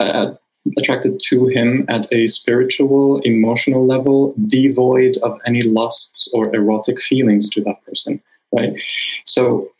uh, 0.00 0.32
attracted 0.78 1.20
to 1.28 1.46
him 1.46 1.84
at 1.88 2.12
a 2.12 2.26
spiritual, 2.26 3.20
emotional 3.20 3.86
level, 3.86 4.34
devoid 4.46 5.16
of 5.22 5.38
any 5.46 5.62
lusts 5.62 6.28
or 6.32 6.54
erotic 6.54 7.00
feelings 7.00 7.48
to 7.50 7.62
that 7.62 7.84
person, 7.84 8.20
right? 8.52 8.76
So 9.24 9.70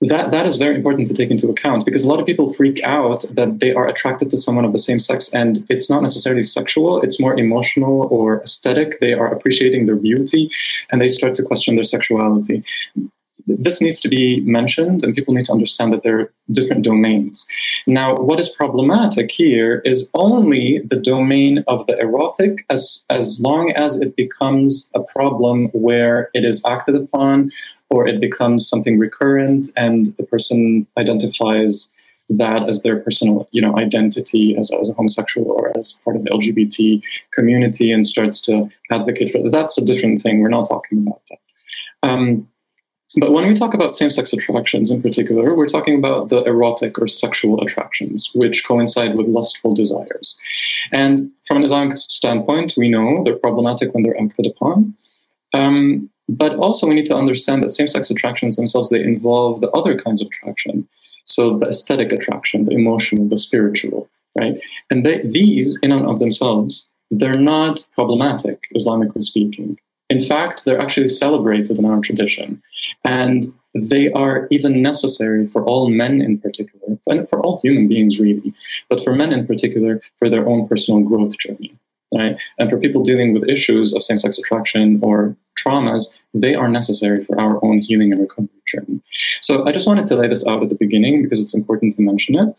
that 0.00 0.30
that 0.30 0.46
is 0.46 0.56
very 0.56 0.76
important 0.76 1.08
to 1.08 1.14
take 1.14 1.30
into 1.30 1.48
account 1.48 1.84
because 1.84 2.04
a 2.04 2.08
lot 2.08 2.20
of 2.20 2.26
people 2.26 2.52
freak 2.52 2.80
out 2.84 3.24
that 3.32 3.58
they 3.58 3.72
are 3.72 3.88
attracted 3.88 4.30
to 4.30 4.38
someone 4.38 4.64
of 4.64 4.72
the 4.72 4.78
same 4.78 4.98
sex 4.98 5.34
and 5.34 5.66
it's 5.68 5.90
not 5.90 6.02
necessarily 6.02 6.44
sexual 6.44 7.02
it's 7.02 7.18
more 7.18 7.36
emotional 7.36 8.02
or 8.12 8.40
aesthetic 8.42 9.00
they 9.00 9.12
are 9.12 9.26
appreciating 9.26 9.86
their 9.86 9.96
beauty 9.96 10.48
and 10.90 11.00
they 11.00 11.08
start 11.08 11.34
to 11.34 11.42
question 11.42 11.74
their 11.74 11.82
sexuality 11.82 12.62
this 13.48 13.80
needs 13.80 14.00
to 14.02 14.08
be 14.08 14.40
mentioned 14.40 15.02
and 15.02 15.14
people 15.14 15.34
need 15.34 15.46
to 15.46 15.52
understand 15.52 15.92
that 15.92 16.02
there 16.02 16.20
are 16.20 16.32
different 16.52 16.84
domains. 16.84 17.46
Now, 17.86 18.16
what 18.16 18.38
is 18.38 18.48
problematic 18.48 19.30
here 19.30 19.80
is 19.84 20.10
only 20.14 20.82
the 20.84 20.96
domain 20.96 21.64
of 21.66 21.86
the 21.86 21.98
erotic 21.98 22.64
as, 22.70 23.04
as 23.10 23.40
long 23.40 23.72
as 23.72 24.00
it 24.00 24.14
becomes 24.16 24.90
a 24.94 25.00
problem 25.00 25.68
where 25.72 26.30
it 26.34 26.44
is 26.44 26.62
acted 26.66 26.94
upon 26.94 27.50
or 27.90 28.06
it 28.06 28.20
becomes 28.20 28.68
something 28.68 28.98
recurrent 28.98 29.70
and 29.76 30.14
the 30.18 30.24
person 30.24 30.86
identifies 30.98 31.90
that 32.30 32.68
as 32.68 32.82
their 32.82 32.98
personal 33.00 33.48
you 33.52 33.62
know 33.62 33.78
identity 33.78 34.54
as, 34.58 34.70
as 34.70 34.90
a 34.90 34.92
homosexual 34.92 35.50
or 35.50 35.72
as 35.78 35.98
part 36.04 36.14
of 36.14 36.24
the 36.24 36.30
lgbt 36.30 37.02
community 37.32 37.90
and 37.90 38.06
starts 38.06 38.40
to 38.42 38.68
advocate 38.92 39.32
for 39.32 39.42
that. 39.42 39.52
That's 39.52 39.78
a 39.78 39.84
different 39.84 40.20
thing. 40.20 40.40
We're 40.40 40.50
not 40.50 40.68
talking 40.68 41.06
about 41.06 41.22
that. 41.30 41.38
Um, 42.02 42.46
but 43.16 43.32
when 43.32 43.46
we 43.48 43.54
talk 43.54 43.72
about 43.72 43.96
same 43.96 44.10
sex 44.10 44.32
attractions 44.32 44.90
in 44.90 45.00
particular, 45.00 45.56
we're 45.56 45.66
talking 45.66 45.98
about 45.98 46.28
the 46.28 46.42
erotic 46.44 46.98
or 46.98 47.08
sexual 47.08 47.60
attractions, 47.62 48.30
which 48.34 48.66
coincide 48.66 49.16
with 49.16 49.26
lustful 49.26 49.74
desires. 49.74 50.38
And 50.92 51.18
from 51.46 51.58
an 51.58 51.64
Islamic 51.64 51.96
standpoint, 51.96 52.74
we 52.76 52.90
know 52.90 53.22
they're 53.24 53.36
problematic 53.36 53.94
when 53.94 54.02
they're 54.02 54.20
acted 54.20 54.46
upon. 54.46 54.94
Um, 55.54 56.10
but 56.28 56.56
also, 56.56 56.86
we 56.86 56.94
need 56.94 57.06
to 57.06 57.16
understand 57.16 57.62
that 57.62 57.70
same 57.70 57.86
sex 57.86 58.10
attractions 58.10 58.56
themselves 58.56 58.90
they 58.90 59.02
involve 59.02 59.62
the 59.62 59.70
other 59.70 59.98
kinds 59.98 60.20
of 60.20 60.28
attraction. 60.28 60.86
So, 61.24 61.58
the 61.58 61.68
aesthetic 61.68 62.12
attraction, 62.12 62.66
the 62.66 62.72
emotional, 62.72 63.26
the 63.26 63.38
spiritual, 63.38 64.10
right? 64.38 64.60
And 64.90 65.06
they, 65.06 65.22
these, 65.22 65.78
in 65.82 65.90
and 65.90 66.06
of 66.06 66.18
themselves, 66.18 66.90
they're 67.10 67.40
not 67.40 67.86
problematic, 67.94 68.64
Islamically 68.76 69.22
speaking. 69.22 69.78
In 70.10 70.20
fact, 70.20 70.64
they're 70.64 70.80
actually 70.80 71.08
celebrated 71.08 71.78
in 71.78 71.86
our 71.86 72.00
tradition. 72.00 72.62
And 73.08 73.42
they 73.74 74.10
are 74.12 74.46
even 74.50 74.82
necessary 74.82 75.46
for 75.46 75.64
all 75.64 75.88
men 75.88 76.20
in 76.20 76.38
particular, 76.38 76.98
and 77.06 77.28
for 77.28 77.40
all 77.40 77.60
human 77.62 77.88
beings 77.88 78.18
really, 78.18 78.52
but 78.90 79.02
for 79.02 79.14
men 79.14 79.32
in 79.32 79.46
particular 79.46 80.00
for 80.18 80.28
their 80.28 80.46
own 80.46 80.68
personal 80.68 81.00
growth 81.00 81.36
journey. 81.38 81.74
Right? 82.14 82.36
And 82.58 82.70
for 82.70 82.78
people 82.78 83.02
dealing 83.02 83.34
with 83.34 83.48
issues 83.48 83.94
of 83.94 84.02
same 84.02 84.16
sex 84.16 84.38
attraction 84.38 84.98
or 85.02 85.36
traumas, 85.58 86.16
they 86.32 86.54
are 86.54 86.68
necessary 86.68 87.24
for 87.24 87.38
our 87.38 87.62
own 87.62 87.80
healing 87.80 88.12
and 88.12 88.20
recovery 88.22 88.48
journey. 88.66 89.00
So 89.42 89.66
I 89.66 89.72
just 89.72 89.86
wanted 89.86 90.06
to 90.06 90.16
lay 90.16 90.28
this 90.28 90.46
out 90.46 90.62
at 90.62 90.70
the 90.70 90.74
beginning 90.74 91.22
because 91.22 91.40
it's 91.42 91.54
important 91.54 91.92
to 91.94 92.02
mention 92.02 92.34
it. 92.36 92.54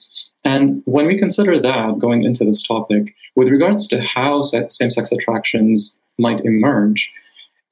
And 0.45 0.83
when 0.85 1.07
we 1.07 1.17
consider 1.17 1.59
that 1.59 1.99
going 1.99 2.23
into 2.23 2.45
this 2.45 2.62
topic, 2.62 3.15
with 3.35 3.47
regards 3.47 3.88
to 3.89 4.01
how 4.01 4.43
same 4.43 4.89
sex 4.89 5.12
attractions 5.12 5.99
might 6.17 6.41
emerge, 6.41 7.12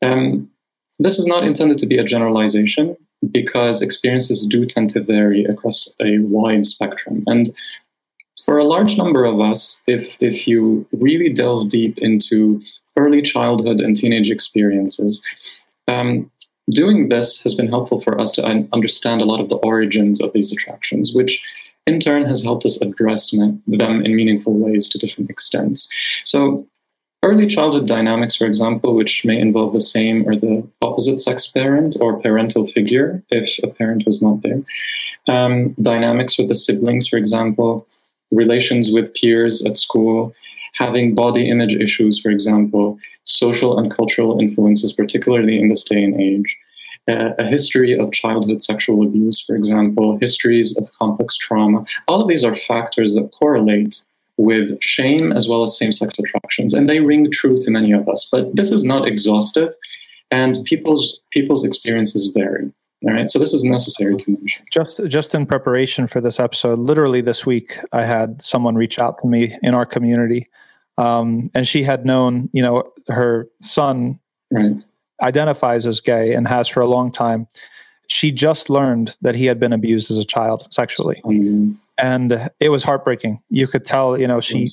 um, 0.03 0.49
this 0.99 1.19
is 1.19 1.27
not 1.27 1.43
intended 1.43 1.77
to 1.79 1.85
be 1.85 1.97
a 1.97 2.03
generalization 2.03 2.95
because 3.31 3.81
experiences 3.81 4.45
do 4.45 4.65
tend 4.65 4.89
to 4.91 5.01
vary 5.01 5.43
across 5.45 5.93
a 6.01 6.19
wide 6.19 6.65
spectrum. 6.65 7.23
And 7.27 7.49
for 8.43 8.57
a 8.57 8.63
large 8.63 8.97
number 8.97 9.23
of 9.25 9.41
us, 9.41 9.83
if, 9.87 10.15
if 10.19 10.47
you 10.47 10.87
really 10.91 11.33
delve 11.33 11.69
deep 11.69 11.97
into 11.97 12.61
early 12.95 13.21
childhood 13.21 13.79
and 13.79 13.95
teenage 13.95 14.29
experiences, 14.29 15.25
um, 15.87 16.29
doing 16.69 17.09
this 17.09 17.41
has 17.43 17.55
been 17.55 17.67
helpful 17.67 17.99
for 18.01 18.19
us 18.19 18.31
to 18.33 18.43
understand 18.73 19.21
a 19.21 19.25
lot 19.25 19.39
of 19.39 19.49
the 19.49 19.57
origins 19.57 20.21
of 20.21 20.33
these 20.33 20.51
attractions, 20.51 21.13
which 21.13 21.43
in 21.87 21.99
turn 21.99 22.25
has 22.25 22.43
helped 22.43 22.65
us 22.65 22.79
address 22.81 23.31
them 23.31 23.61
in 23.67 24.15
meaningful 24.15 24.53
ways 24.53 24.89
to 24.89 24.97
different 24.97 25.29
extents. 25.29 25.87
So, 26.25 26.67
Early 27.27 27.45
childhood 27.45 27.87
dynamics, 27.87 28.37
for 28.37 28.45
example, 28.45 28.95
which 28.95 29.25
may 29.25 29.37
involve 29.37 29.73
the 29.73 29.81
same 29.81 30.25
or 30.25 30.37
the 30.37 30.65
opposite 30.81 31.19
sex 31.19 31.45
parent 31.45 31.97
or 31.99 32.21
parental 32.21 32.65
figure 32.67 33.21
if 33.31 33.59
a 33.65 33.67
parent 33.67 34.05
was 34.05 34.21
not 34.21 34.43
there. 34.43 34.61
Um, 35.27 35.73
dynamics 35.73 36.37
with 36.37 36.47
the 36.47 36.55
siblings, 36.55 37.09
for 37.09 37.17
example, 37.17 37.85
relations 38.31 38.93
with 38.93 39.13
peers 39.13 39.61
at 39.65 39.75
school, 39.75 40.33
having 40.75 41.15
body 41.15 41.49
image 41.49 41.75
issues, 41.75 42.17
for 42.17 42.29
example, 42.29 42.97
social 43.23 43.77
and 43.77 43.93
cultural 43.93 44.39
influences, 44.39 44.93
particularly 44.93 45.59
in 45.59 45.67
this 45.67 45.83
day 45.83 46.01
and 46.01 46.15
age, 46.21 46.57
uh, 47.09 47.31
a 47.39 47.43
history 47.43 47.91
of 47.99 48.13
childhood 48.13 48.63
sexual 48.63 49.05
abuse, 49.05 49.43
for 49.45 49.57
example, 49.57 50.17
histories 50.21 50.77
of 50.77 50.89
complex 50.93 51.35
trauma. 51.35 51.83
All 52.07 52.21
of 52.21 52.29
these 52.29 52.45
are 52.45 52.55
factors 52.55 53.15
that 53.15 53.33
correlate 53.37 54.01
with 54.37 54.79
shame 54.81 55.31
as 55.31 55.49
well 55.49 55.63
as 55.63 55.77
same 55.77 55.91
sex 55.91 56.17
attractions. 56.19 56.73
And 56.73 56.89
they 56.89 56.99
ring 56.99 57.29
true 57.31 57.59
to 57.59 57.71
many 57.71 57.91
of 57.91 58.07
us. 58.07 58.27
But 58.31 58.55
this 58.55 58.71
is 58.71 58.83
not 58.83 59.07
exhaustive, 59.07 59.73
and 60.31 60.57
people's, 60.65 61.19
people's 61.31 61.65
experiences 61.65 62.27
vary. 62.27 62.71
All 63.03 63.13
right, 63.13 63.29
so 63.29 63.37
this 63.37 63.53
is 63.53 63.63
necessary 63.63 64.15
to 64.15 64.31
mention. 64.31 64.65
Just 64.73 65.05
just 65.05 65.35
in 65.35 65.45
preparation 65.45 66.07
for 66.07 66.19
this 66.19 66.39
episode, 66.39 66.79
literally 66.79 67.21
this 67.21 67.45
week, 67.45 67.77
I 67.93 68.03
had 68.05 68.41
someone 68.41 68.73
reach 68.73 68.97
out 68.97 69.19
to 69.19 69.27
me 69.27 69.55
in 69.61 69.75
our 69.75 69.85
community, 69.85 70.49
um, 70.97 71.51
and 71.53 71.67
she 71.67 71.83
had 71.83 72.07
known, 72.07 72.49
you 72.53 72.63
know, 72.63 72.91
her 73.07 73.47
son 73.61 74.19
right. 74.51 74.73
identifies 75.21 75.85
as 75.85 76.01
gay 76.01 76.33
and 76.33 76.47
has 76.47 76.67
for 76.67 76.79
a 76.79 76.87
long 76.87 77.11
time. 77.11 77.47
She 78.07 78.31
just 78.31 78.67
learned 78.67 79.15
that 79.21 79.35
he 79.35 79.45
had 79.45 79.59
been 79.59 79.73
abused 79.73 80.09
as 80.09 80.17
a 80.17 80.25
child 80.25 80.67
sexually. 80.71 81.21
Mm-hmm 81.23 81.73
and 81.97 82.49
it 82.59 82.69
was 82.69 82.83
heartbreaking. 82.83 83.41
You 83.49 83.67
could 83.67 83.85
tell, 83.85 84.19
you 84.19 84.27
know, 84.27 84.39
she, 84.39 84.69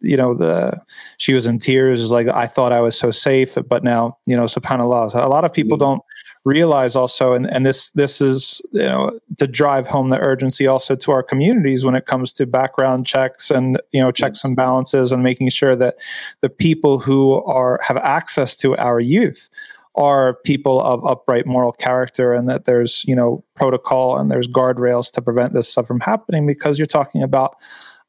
you 0.00 0.16
know, 0.16 0.34
the 0.34 0.80
she 1.18 1.34
was 1.34 1.46
in 1.46 1.58
tears. 1.58 2.00
Was 2.00 2.12
like 2.12 2.28
I 2.28 2.46
thought 2.46 2.72
I 2.72 2.80
was 2.80 2.98
so 2.98 3.10
safe, 3.10 3.56
but 3.68 3.84
now, 3.84 4.18
you 4.26 4.36
know, 4.36 4.44
subhanallah. 4.44 5.12
So 5.12 5.24
a 5.24 5.28
lot 5.28 5.44
of 5.44 5.52
people 5.52 5.76
don't 5.76 6.02
realize 6.44 6.94
also, 6.94 7.32
and 7.32 7.50
and 7.50 7.66
this 7.66 7.90
this 7.90 8.20
is 8.20 8.62
you 8.72 8.82
know 8.82 9.18
to 9.38 9.46
drive 9.46 9.86
home 9.86 10.10
the 10.10 10.20
urgency 10.20 10.66
also 10.66 10.94
to 10.96 11.10
our 11.10 11.22
communities 11.22 11.84
when 11.84 11.94
it 11.94 12.06
comes 12.06 12.32
to 12.34 12.46
background 12.46 13.06
checks 13.06 13.50
and 13.50 13.80
you 13.92 14.00
know 14.00 14.12
checks 14.12 14.44
and 14.44 14.56
balances 14.56 15.10
and 15.10 15.22
making 15.22 15.48
sure 15.50 15.74
that 15.74 15.96
the 16.40 16.50
people 16.50 16.98
who 16.98 17.42
are 17.44 17.80
have 17.82 17.96
access 17.98 18.56
to 18.56 18.76
our 18.76 19.00
youth 19.00 19.48
are 19.96 20.34
people 20.44 20.80
of 20.80 21.04
upright 21.06 21.46
moral 21.46 21.72
character 21.72 22.32
and 22.32 22.48
that 22.48 22.64
there's 22.64 23.04
you 23.06 23.14
know 23.14 23.44
protocol 23.54 24.16
and 24.16 24.30
there's 24.30 24.48
guardrails 24.48 25.10
to 25.12 25.22
prevent 25.22 25.52
this 25.52 25.68
stuff 25.68 25.86
from 25.86 26.00
happening 26.00 26.46
because 26.46 26.78
you're 26.78 26.86
talking 26.86 27.22
about 27.22 27.56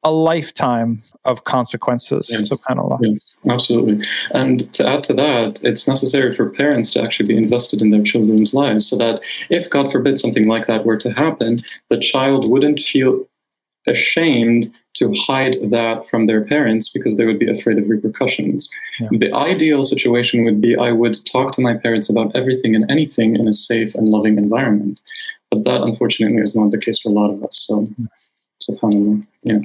a 0.04 0.12
lifetime 0.12 1.02
of 1.26 1.43
consequences 1.45 2.30
yes. 2.32 2.52
subhanallah 2.52 2.98
yes, 3.02 3.36
absolutely 3.50 4.06
and 4.32 4.71
to 4.74 4.88
add 4.88 5.04
to 5.04 5.13
that 5.13 5.60
it's 5.63 5.88
necessary 5.88 6.36
for 6.36 6.50
parents 6.50 6.91
to 6.91 7.02
actually 7.02 7.28
be 7.28 7.38
invested 7.38 7.82
in 7.82 7.89
their 7.89 8.04
children's 8.04 8.54
lives 8.54 8.88
so 8.88 8.98
that 8.98 9.21
if 9.50 9.69
god 9.69 9.91
forbid 9.91 10.19
something 10.19 10.48
like 10.48 10.67
that 10.67 10.86
were 10.86 10.98
to 10.98 11.12
happen 11.12 11.60
the 11.89 12.00
child 12.00 12.50
wouldn't 12.50 12.80
feel 12.80 13.26
ashamed 13.88 14.71
to 14.96 15.13
hide 15.27 15.58
that 15.63 16.08
from 16.10 16.25
their 16.25 16.43
parents 16.43 16.89
because 16.89 17.17
they 17.17 17.25
would 17.25 17.39
be 17.39 17.50
afraid 17.50 17.77
of 17.77 17.89
repercussions. 17.89 18.69
Yeah. 19.00 19.10
The 19.12 19.33
ideal 19.35 19.83
situation 19.83 20.43
would 20.46 20.62
be 20.62 20.75
I 20.75 20.91
would 20.91 21.17
talk 21.25 21.54
to 21.54 21.62
my 21.62 21.75
parents 21.75 22.10
about 22.10 22.35
everything 22.35 22.75
and 22.75 22.89
anything 22.89 23.35
in 23.35 23.48
a 23.48 23.54
safe 23.54 23.93
and 23.96 24.08
loving 24.08 24.37
environment. 24.37 25.02
But 25.52 25.65
that 25.65 25.81
unfortunately 25.81 26.41
is 26.41 26.56
not 26.56 26.71
the 26.71 26.77
case 26.77 27.00
for 27.00 27.10
a 27.10 27.12
lot 27.12 27.31
of 27.31 27.43
us. 27.43 27.65
So, 27.67 27.87
subhanAllah. 28.62 29.25
Yeah. 29.43 29.60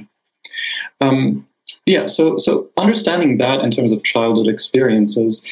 Um, 0.99 1.47
yeah, 1.85 2.07
so 2.07 2.37
so 2.37 2.69
understanding 2.77 3.37
that 3.37 3.61
in 3.61 3.71
terms 3.71 3.91
of 3.91 4.03
childhood 4.03 4.47
experiences, 4.47 5.47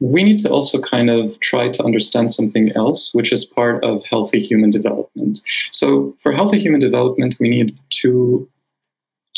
we 0.00 0.22
need 0.22 0.38
to 0.40 0.48
also 0.48 0.80
kind 0.80 1.10
of 1.10 1.38
try 1.40 1.68
to 1.68 1.84
understand 1.84 2.32
something 2.32 2.72
else, 2.76 3.12
which 3.14 3.32
is 3.32 3.44
part 3.44 3.84
of 3.84 4.04
healthy 4.04 4.40
human 4.40 4.70
development. 4.70 5.40
So, 5.72 6.16
for 6.18 6.32
healthy 6.32 6.58
human 6.58 6.80
development, 6.80 7.36
we 7.40 7.48
need 7.48 7.72
two 7.90 8.48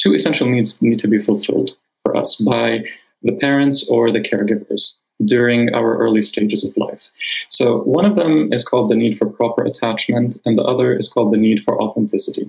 two 0.00 0.14
essential 0.14 0.48
needs 0.48 0.80
need 0.80 0.98
to 0.98 1.08
be 1.08 1.22
fulfilled 1.22 1.70
for 2.04 2.16
us 2.16 2.36
by 2.36 2.80
the 3.22 3.36
parents 3.36 3.86
or 3.88 4.10
the 4.10 4.20
caregivers. 4.20 4.94
during 5.26 5.72
our 5.74 5.98
early 5.98 6.22
stages 6.22 6.64
of 6.64 6.74
life. 6.76 7.02
So, 7.50 7.82
one 7.98 8.06
of 8.06 8.16
them 8.16 8.50
is 8.54 8.64
called 8.64 8.88
the 8.88 9.00
need 9.02 9.18
for 9.18 9.26
proper 9.26 9.62
attachment, 9.64 10.38
and 10.46 10.56
the 10.56 10.62
other 10.62 10.96
is 10.96 11.08
called 11.12 11.30
the 11.30 11.36
need 11.46 11.62
for 11.62 11.78
authenticity. 11.78 12.48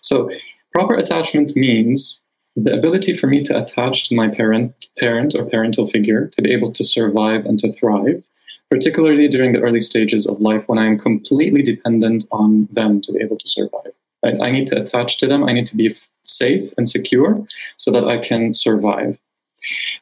So, 0.00 0.28
proper 0.74 0.94
attachment 0.94 1.54
means 1.54 2.24
the 2.56 2.76
ability 2.76 3.16
for 3.16 3.28
me 3.28 3.44
to 3.44 3.56
attach 3.56 4.08
to 4.08 4.16
my 4.16 4.28
parent, 4.28 4.86
parent 4.98 5.36
or 5.36 5.44
parental 5.44 5.86
figure 5.86 6.26
to 6.26 6.42
be 6.42 6.52
able 6.52 6.72
to 6.72 6.82
survive 6.82 7.46
and 7.46 7.56
to 7.60 7.72
thrive, 7.74 8.24
particularly 8.68 9.28
during 9.28 9.52
the 9.52 9.60
early 9.60 9.80
stages 9.80 10.26
of 10.26 10.40
life 10.40 10.68
when 10.68 10.78
I 10.78 10.86
am 10.86 10.98
completely 10.98 11.62
dependent 11.62 12.24
on 12.32 12.68
them 12.72 13.00
to 13.02 13.12
be 13.12 13.20
able 13.20 13.38
to 13.38 13.48
survive. 13.48 13.92
Right? 14.24 14.36
I 14.42 14.50
need 14.50 14.66
to 14.68 14.80
attach 14.80 15.18
to 15.18 15.26
them. 15.26 15.44
I 15.44 15.52
need 15.52 15.66
to 15.66 15.76
be 15.76 15.94
safe 16.24 16.72
and 16.76 16.88
secure 16.88 17.46
so 17.76 17.90
that 17.92 18.04
I 18.04 18.18
can 18.18 18.52
survive. 18.54 19.18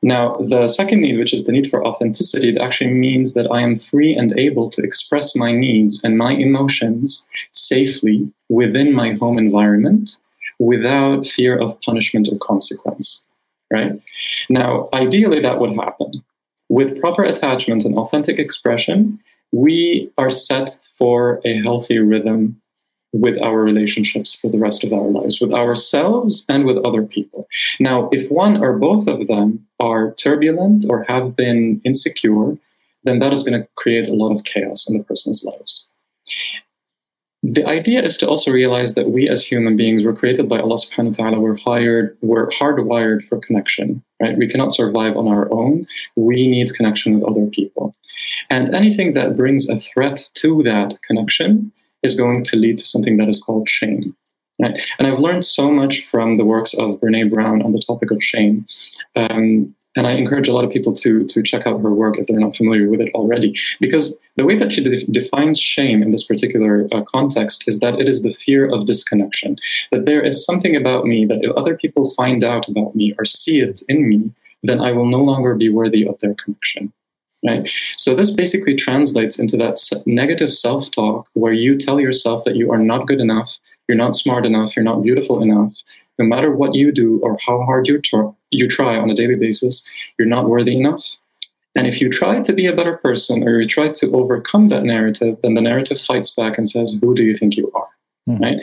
Now, 0.02 0.36
the 0.36 0.66
second 0.68 1.00
need, 1.00 1.18
which 1.18 1.34
is 1.34 1.44
the 1.44 1.52
need 1.52 1.70
for 1.70 1.86
authenticity, 1.86 2.50
it 2.50 2.58
actually 2.58 2.92
means 2.92 3.34
that 3.34 3.50
I 3.50 3.62
am 3.62 3.76
free 3.76 4.14
and 4.14 4.38
able 4.38 4.70
to 4.70 4.82
express 4.82 5.34
my 5.34 5.52
needs 5.52 6.02
and 6.04 6.18
my 6.18 6.32
emotions 6.32 7.28
safely 7.52 8.30
within 8.48 8.92
my 8.92 9.14
home 9.14 9.38
environment 9.38 10.16
without 10.58 11.26
fear 11.26 11.58
of 11.58 11.80
punishment 11.80 12.28
or 12.30 12.38
consequence. 12.38 13.26
Right? 13.72 14.00
Now, 14.48 14.88
ideally, 14.94 15.40
that 15.40 15.58
would 15.58 15.74
happen. 15.74 16.22
With 16.68 17.00
proper 17.00 17.24
attachment 17.24 17.84
and 17.84 17.96
authentic 17.96 18.38
expression, 18.38 19.18
we 19.52 20.10
are 20.18 20.30
set 20.30 20.78
for 20.98 21.40
a 21.44 21.60
healthy 21.62 21.98
rhythm 21.98 22.60
with 23.12 23.42
our 23.42 23.60
relationships 23.60 24.38
for 24.40 24.50
the 24.50 24.58
rest 24.58 24.84
of 24.84 24.92
our 24.92 25.08
lives, 25.08 25.40
with 25.40 25.52
ourselves 25.52 26.44
and 26.48 26.64
with 26.64 26.84
other 26.84 27.02
people. 27.02 27.46
Now, 27.80 28.08
if 28.12 28.30
one 28.30 28.62
or 28.62 28.78
both 28.78 29.06
of 29.08 29.26
them 29.26 29.66
are 29.80 30.12
turbulent 30.14 30.84
or 30.88 31.04
have 31.08 31.36
been 31.36 31.80
insecure, 31.84 32.58
then 33.04 33.20
that 33.20 33.32
is 33.32 33.42
going 33.42 33.60
to 33.60 33.68
create 33.76 34.08
a 34.08 34.14
lot 34.14 34.34
of 34.34 34.44
chaos 34.44 34.86
in 34.88 34.98
the 34.98 35.04
person's 35.04 35.44
lives. 35.44 35.88
The 37.42 37.64
idea 37.66 38.02
is 38.02 38.16
to 38.18 38.28
also 38.28 38.50
realize 38.50 38.96
that 38.96 39.10
we 39.10 39.28
as 39.28 39.44
human 39.44 39.76
beings 39.76 40.02
were 40.02 40.14
created 40.14 40.48
by 40.48 40.58
Allah 40.58 40.78
subhanahu 40.78 41.16
wa 41.18 41.24
ta'ala, 41.24 41.40
we're 41.40 41.58
hired, 41.58 42.16
we're 42.20 42.48
hardwired 42.48 43.28
for 43.28 43.38
connection, 43.38 44.02
right? 44.20 44.36
We 44.36 44.48
cannot 44.48 44.72
survive 44.72 45.16
on 45.16 45.28
our 45.28 45.48
own. 45.52 45.86
We 46.16 46.48
need 46.48 46.74
connection 46.74 47.14
with 47.14 47.30
other 47.30 47.46
people. 47.46 47.94
And 48.50 48.74
anything 48.74 49.14
that 49.14 49.36
brings 49.36 49.68
a 49.68 49.80
threat 49.80 50.28
to 50.34 50.62
that 50.64 50.98
connection 51.06 51.70
is 52.02 52.14
going 52.14 52.44
to 52.44 52.56
lead 52.56 52.78
to 52.78 52.86
something 52.86 53.16
that 53.16 53.28
is 53.28 53.40
called 53.40 53.68
shame. 53.68 54.16
Right? 54.60 54.82
And 54.98 55.06
I've 55.06 55.18
learned 55.18 55.44
so 55.44 55.70
much 55.70 56.04
from 56.04 56.38
the 56.38 56.44
works 56.44 56.72
of 56.74 57.00
Brene 57.00 57.30
Brown 57.30 57.62
on 57.62 57.72
the 57.72 57.82
topic 57.86 58.10
of 58.10 58.22
shame. 58.22 58.66
Um, 59.14 59.74
and 59.96 60.06
I 60.06 60.12
encourage 60.12 60.48
a 60.48 60.52
lot 60.52 60.64
of 60.64 60.70
people 60.70 60.92
to, 60.94 61.24
to 61.24 61.42
check 61.42 61.66
out 61.66 61.80
her 61.80 61.92
work 61.92 62.18
if 62.18 62.26
they're 62.26 62.38
not 62.38 62.54
familiar 62.54 62.88
with 62.88 63.00
it 63.00 63.12
already. 63.14 63.54
Because 63.80 64.18
the 64.36 64.44
way 64.44 64.56
that 64.58 64.72
she 64.72 64.82
de- 64.82 65.06
defines 65.06 65.58
shame 65.58 66.02
in 66.02 66.10
this 66.10 66.24
particular 66.24 66.86
uh, 66.92 67.02
context 67.02 67.64
is 67.66 67.80
that 67.80 67.98
it 67.98 68.06
is 68.06 68.22
the 68.22 68.32
fear 68.32 68.66
of 68.66 68.84
disconnection. 68.84 69.56
That 69.92 70.04
there 70.04 70.22
is 70.22 70.44
something 70.44 70.76
about 70.76 71.06
me 71.06 71.24
that 71.26 71.38
if 71.42 71.50
other 71.56 71.76
people 71.76 72.10
find 72.10 72.44
out 72.44 72.68
about 72.68 72.94
me 72.94 73.14
or 73.18 73.24
see 73.24 73.60
it 73.60 73.80
in 73.88 74.06
me, 74.06 74.30
then 74.62 74.80
I 74.80 74.92
will 74.92 75.06
no 75.06 75.22
longer 75.22 75.54
be 75.54 75.70
worthy 75.70 76.06
of 76.06 76.18
their 76.20 76.34
connection. 76.34 76.92
Right? 77.46 77.68
So 77.96 78.14
this 78.14 78.30
basically 78.30 78.74
translates 78.74 79.38
into 79.38 79.56
that 79.58 79.78
negative 80.06 80.52
self-talk 80.52 81.28
where 81.34 81.52
you 81.52 81.76
tell 81.76 82.00
yourself 82.00 82.44
that 82.44 82.56
you 82.56 82.72
are 82.72 82.78
not 82.78 83.06
good 83.06 83.20
enough, 83.20 83.56
you're 83.88 83.98
not 83.98 84.16
smart 84.16 84.46
enough, 84.46 84.74
you're 84.74 84.84
not 84.84 85.02
beautiful 85.02 85.42
enough. 85.42 85.72
No 86.18 86.24
matter 86.24 86.50
what 86.50 86.74
you 86.74 86.92
do 86.92 87.20
or 87.22 87.38
how 87.46 87.62
hard 87.62 87.88
you 87.88 88.00
try, 88.00 88.30
you 88.50 88.68
try 88.68 88.96
on 88.96 89.10
a 89.10 89.14
daily 89.14 89.36
basis, 89.36 89.86
you're 90.18 90.26
not 90.26 90.48
worthy 90.48 90.76
enough. 90.76 91.04
And 91.76 91.86
if 91.86 92.00
you 92.00 92.08
try 92.08 92.40
to 92.40 92.52
be 92.54 92.66
a 92.66 92.74
better 92.74 92.96
person 92.96 93.46
or 93.46 93.60
you 93.60 93.68
try 93.68 93.90
to 93.92 94.10
overcome 94.12 94.70
that 94.70 94.84
narrative, 94.84 95.36
then 95.42 95.54
the 95.54 95.60
narrative 95.60 96.00
fights 96.00 96.30
back 96.30 96.56
and 96.56 96.66
says, 96.66 96.98
"Who 97.02 97.14
do 97.14 97.22
you 97.22 97.36
think 97.36 97.56
you 97.56 97.70
are?" 97.74 97.88
Mm. 98.28 98.40
Right 98.40 98.56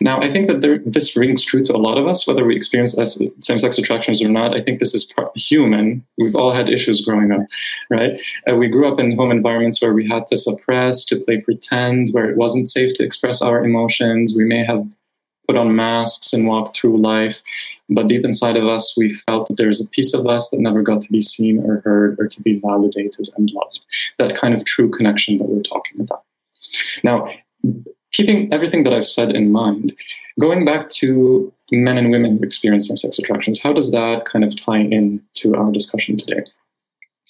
now, 0.00 0.20
I 0.20 0.32
think 0.32 0.46
that 0.46 0.60
there, 0.60 0.78
this 0.86 1.16
rings 1.16 1.44
true 1.44 1.62
to 1.64 1.74
a 1.74 1.76
lot 1.76 1.98
of 1.98 2.06
us, 2.06 2.24
whether 2.24 2.44
we 2.44 2.54
experience 2.54 2.94
same-sex 3.40 3.76
attractions 3.76 4.22
or 4.22 4.28
not. 4.28 4.56
I 4.56 4.62
think 4.62 4.78
this 4.78 4.94
is 4.94 5.12
human. 5.34 6.04
We've 6.18 6.36
all 6.36 6.54
had 6.54 6.68
issues 6.68 7.04
growing 7.04 7.32
up, 7.32 7.40
right? 7.90 8.12
Uh, 8.48 8.54
we 8.54 8.68
grew 8.68 8.90
up 8.90 9.00
in 9.00 9.16
home 9.16 9.32
environments 9.32 9.82
where 9.82 9.92
we 9.92 10.08
had 10.08 10.28
to 10.28 10.36
suppress, 10.36 11.04
to 11.06 11.16
play 11.16 11.40
pretend, 11.40 12.10
where 12.12 12.30
it 12.30 12.36
wasn't 12.36 12.68
safe 12.68 12.94
to 12.94 13.04
express 13.04 13.42
our 13.42 13.64
emotions. 13.64 14.34
We 14.36 14.44
may 14.44 14.64
have 14.64 14.86
put 15.48 15.56
on 15.56 15.74
masks 15.74 16.32
and 16.32 16.46
walked 16.46 16.76
through 16.76 16.98
life, 16.98 17.40
but 17.88 18.06
deep 18.06 18.24
inside 18.24 18.56
of 18.56 18.68
us, 18.68 18.94
we 18.96 19.14
felt 19.26 19.48
that 19.48 19.56
there 19.56 19.68
was 19.68 19.80
a 19.80 19.88
piece 19.88 20.14
of 20.14 20.26
us 20.26 20.50
that 20.50 20.60
never 20.60 20.82
got 20.82 21.00
to 21.00 21.10
be 21.10 21.22
seen 21.22 21.58
or 21.64 21.80
heard 21.80 22.20
or 22.20 22.28
to 22.28 22.42
be 22.42 22.60
validated 22.60 23.28
and 23.36 23.50
loved. 23.52 23.80
That 24.18 24.36
kind 24.36 24.54
of 24.54 24.64
true 24.64 24.90
connection 24.90 25.38
that 25.38 25.48
we're 25.48 25.62
talking 25.62 26.02
about. 26.02 26.22
Now, 27.02 27.30
keeping 28.12 28.52
everything 28.52 28.84
that 28.84 28.92
I've 28.92 29.06
said 29.06 29.34
in 29.34 29.52
mind, 29.52 29.94
going 30.40 30.64
back 30.64 30.88
to 30.90 31.52
men 31.72 31.98
and 31.98 32.10
women 32.10 32.38
who 32.38 32.44
experience 32.44 32.88
same-sex 32.88 33.18
attractions, 33.18 33.60
how 33.60 33.72
does 33.72 33.92
that 33.92 34.24
kind 34.24 34.44
of 34.44 34.56
tie 34.56 34.80
in 34.80 35.22
to 35.34 35.54
our 35.54 35.70
discussion 35.70 36.16
today? 36.16 36.42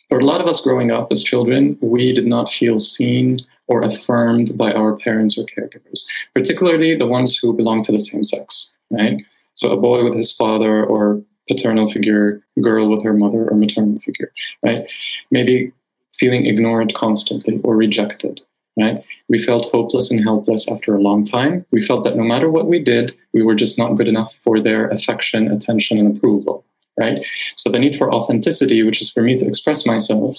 For 0.09 0.19
a 0.19 0.25
lot 0.25 0.41
of 0.41 0.47
us 0.47 0.61
growing 0.61 0.91
up 0.91 1.09
as 1.11 1.23
children, 1.23 1.77
we 1.83 2.13
did 2.13 2.27
not 2.27 2.51
feel 2.51 2.79
seen 2.79 3.45
or 3.67 3.83
affirmed 3.83 4.57
by 4.57 4.73
our 4.73 4.97
parents 4.97 5.37
or 5.37 5.45
caregivers, 5.45 6.07
particularly 6.35 6.97
the 6.97 7.07
ones 7.07 7.37
who 7.37 7.53
belong 7.53 7.83
to 7.83 7.93
the 7.93 8.01
same 8.01 8.25
sex, 8.25 8.75
right? 8.91 9.23
So 9.55 9.71
a 9.71 9.77
boy 9.77 10.05
with 10.05 10.15
his 10.15 10.33
father 10.33 10.85
or 10.85 11.21
paternal 11.49 11.91
figure, 11.91 12.43
girl 12.61 12.89
with 12.89 13.05
her 13.05 13.13
mother 13.13 13.49
or 13.49 13.57
maternal 13.57 13.99
figure, 14.01 14.33
right? 14.63 14.87
Maybe 15.31 15.73
feeling 16.15 16.47
ignored 16.47 16.95
constantly 16.95 17.61
or 17.63 17.77
rejected, 17.77 18.41
right? 18.79 19.05
We 19.29 19.43
felt 19.43 19.71
hopeless 19.71 20.11
and 20.11 20.23
helpless 20.23 20.71
after 20.71 20.95
a 20.95 21.01
long 21.01 21.25
time. 21.25 21.65
We 21.71 21.85
felt 21.85 22.05
that 22.05 22.17
no 22.17 22.23
matter 22.23 22.51
what 22.51 22.69
we 22.69 22.83
did, 22.83 23.15
we 23.33 23.43
were 23.43 23.55
just 23.55 23.79
not 23.79 23.95
good 23.95 24.09
enough 24.09 24.35
for 24.45 24.61
their 24.61 24.89
affection, 24.89 25.51
attention, 25.51 25.99
and 25.99 26.17
approval, 26.17 26.65
right? 26.99 27.25
So 27.57 27.71
the 27.71 27.79
need 27.79 27.99
for 27.99 28.13
authenticity, 28.13 28.83
which 28.83 29.03
is 29.03 29.11
for 29.11 29.23
me 29.23 29.37
to 29.37 29.47
express 29.47 29.87
myself, 29.87 30.37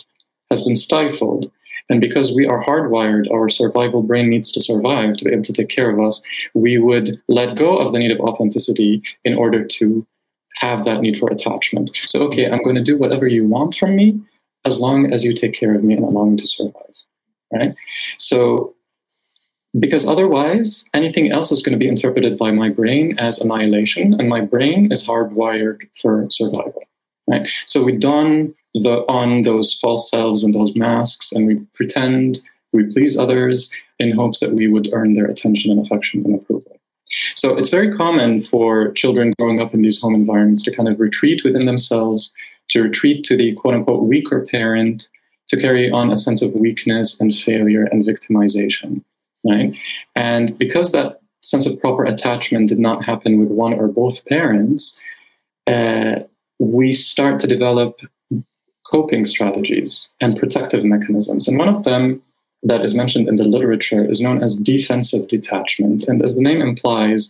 has 0.50 0.64
been 0.64 0.76
stifled. 0.76 1.52
And 1.90 2.00
because 2.00 2.34
we 2.34 2.46
are 2.46 2.64
hardwired, 2.64 3.32
our 3.32 3.50
survival 3.50 4.04
brain 4.04 4.30
needs 4.30 4.52
to 4.52 4.62
survive 4.62 5.18
to 5.18 5.26
be 5.26 5.32
able 5.32 5.44
to 5.44 5.54
take 5.54 5.70
care 5.70 5.90
of 5.90 6.00
us, 6.00 6.24
we 6.54 6.78
would 6.78 7.22
let 7.28 7.58
go 7.58 7.78
of 7.78 7.92
the 7.92 8.00
need 8.00 8.12
of 8.12 8.20
authenticity 8.20 9.02
in 9.26 9.34
order 9.34 9.66
to 9.66 10.06
have 10.56 10.86
that 10.86 11.02
need 11.02 11.18
for 11.18 11.32
attachment. 11.32 11.90
So, 12.06 12.22
okay, 12.24 12.48
I'm 12.48 12.64
going 12.64 12.76
to 12.76 12.84
do 12.84 12.98
whatever 12.98 13.28
you 13.28 13.48
want 13.48 13.76
from 13.76 13.96
me 13.96 14.20
as 14.66 14.80
long 14.80 15.12
as 15.12 15.24
you 15.24 15.34
take 15.34 15.54
care 15.54 15.74
of 15.74 15.84
me 15.84 15.96
and 15.96 16.04
allow 16.04 16.26
me 16.26 16.36
to 16.38 16.46
survive 16.46 16.90
right? 17.54 17.76
So, 18.18 18.76
because 19.80 20.08
otherwise, 20.08 20.86
anything 20.94 21.32
else 21.32 21.52
is 21.52 21.62
going 21.62 21.74
to 21.74 21.84
be 21.84 21.88
interpreted 21.88 22.38
by 22.38 22.52
my 22.52 22.70
brain 22.70 23.16
as 23.20 23.40
annihilation, 23.40 24.16
and 24.20 24.28
my 24.28 24.42
brain 24.42 24.92
is 24.92 25.06
hardwired 25.06 25.82
for 26.02 26.26
survival, 26.32 26.84
right? 27.28 27.48
So 27.68 27.84
we 27.84 27.96
don 27.96 28.56
the 28.74 29.04
on 29.08 29.44
those 29.44 29.78
false 29.80 30.10
selves 30.10 30.44
and 30.44 30.56
those 30.56 30.76
masks, 30.76 31.32
and 31.32 31.46
we 31.46 31.56
pretend 31.74 32.40
we 32.74 32.86
please 32.92 33.18
others 33.18 33.72
in 34.00 34.12
hopes 34.12 34.40
that 34.40 34.54
we 34.54 34.68
would 34.68 34.90
earn 34.94 35.14
their 35.14 35.26
attention 35.26 35.72
and 35.72 35.86
affection 35.86 36.24
and 36.26 36.36
approval. 36.36 36.80
So 37.36 37.58
it's 37.58 37.70
very 37.70 37.92
common 37.92 38.44
for 38.44 38.92
children 38.94 39.34
growing 39.40 39.62
up 39.62 39.74
in 39.74 39.82
these 39.82 40.00
home 40.00 40.14
environments 40.14 40.64
to 40.64 40.76
kind 40.76 40.88
of 40.88 41.00
retreat 41.00 41.44
within 41.44 41.66
themselves, 41.66 42.32
to 42.70 42.84
retreat 42.84 43.24
to 43.26 43.38
the 43.38 43.54
quote 43.56 43.74
unquote 43.74 44.04
weaker 44.04 44.46
parent, 44.52 45.10
to 45.50 45.58
carry 45.60 45.92
on 45.92 46.12
a 46.12 46.18
sense 46.18 46.42
of 46.42 46.54
weakness 46.54 47.20
and 47.20 47.34
failure 47.34 47.84
and 47.92 48.06
victimization, 48.06 49.04
right? 49.44 49.76
And 50.16 50.58
because 50.58 50.92
that 50.92 51.22
sense 51.42 51.66
of 51.66 51.80
proper 51.80 52.06
attachment 52.06 52.70
did 52.70 52.80
not 52.80 53.04
happen 53.04 53.40
with 53.40 53.50
one 53.50 53.74
or 53.74 53.88
both 53.88 54.26
parents, 54.26 55.00
uh, 55.68 56.16
we 56.60 56.92
start 56.92 57.40
to 57.40 57.48
develop 57.48 58.00
coping 58.86 59.26
strategies 59.26 60.10
and 60.20 60.38
protective 60.38 60.84
mechanisms. 60.84 61.48
And 61.48 61.58
one 61.58 61.70
of 61.70 61.84
them 61.84 62.22
that 62.64 62.84
is 62.84 62.94
mentioned 62.94 63.28
in 63.28 63.36
the 63.36 63.46
literature 63.46 64.04
is 64.10 64.20
known 64.20 64.44
as 64.44 64.58
defensive 64.58 65.28
detachment. 65.28 66.08
And 66.08 66.22
as 66.22 66.36
the 66.36 66.42
name 66.42 66.62
implies, 66.62 67.30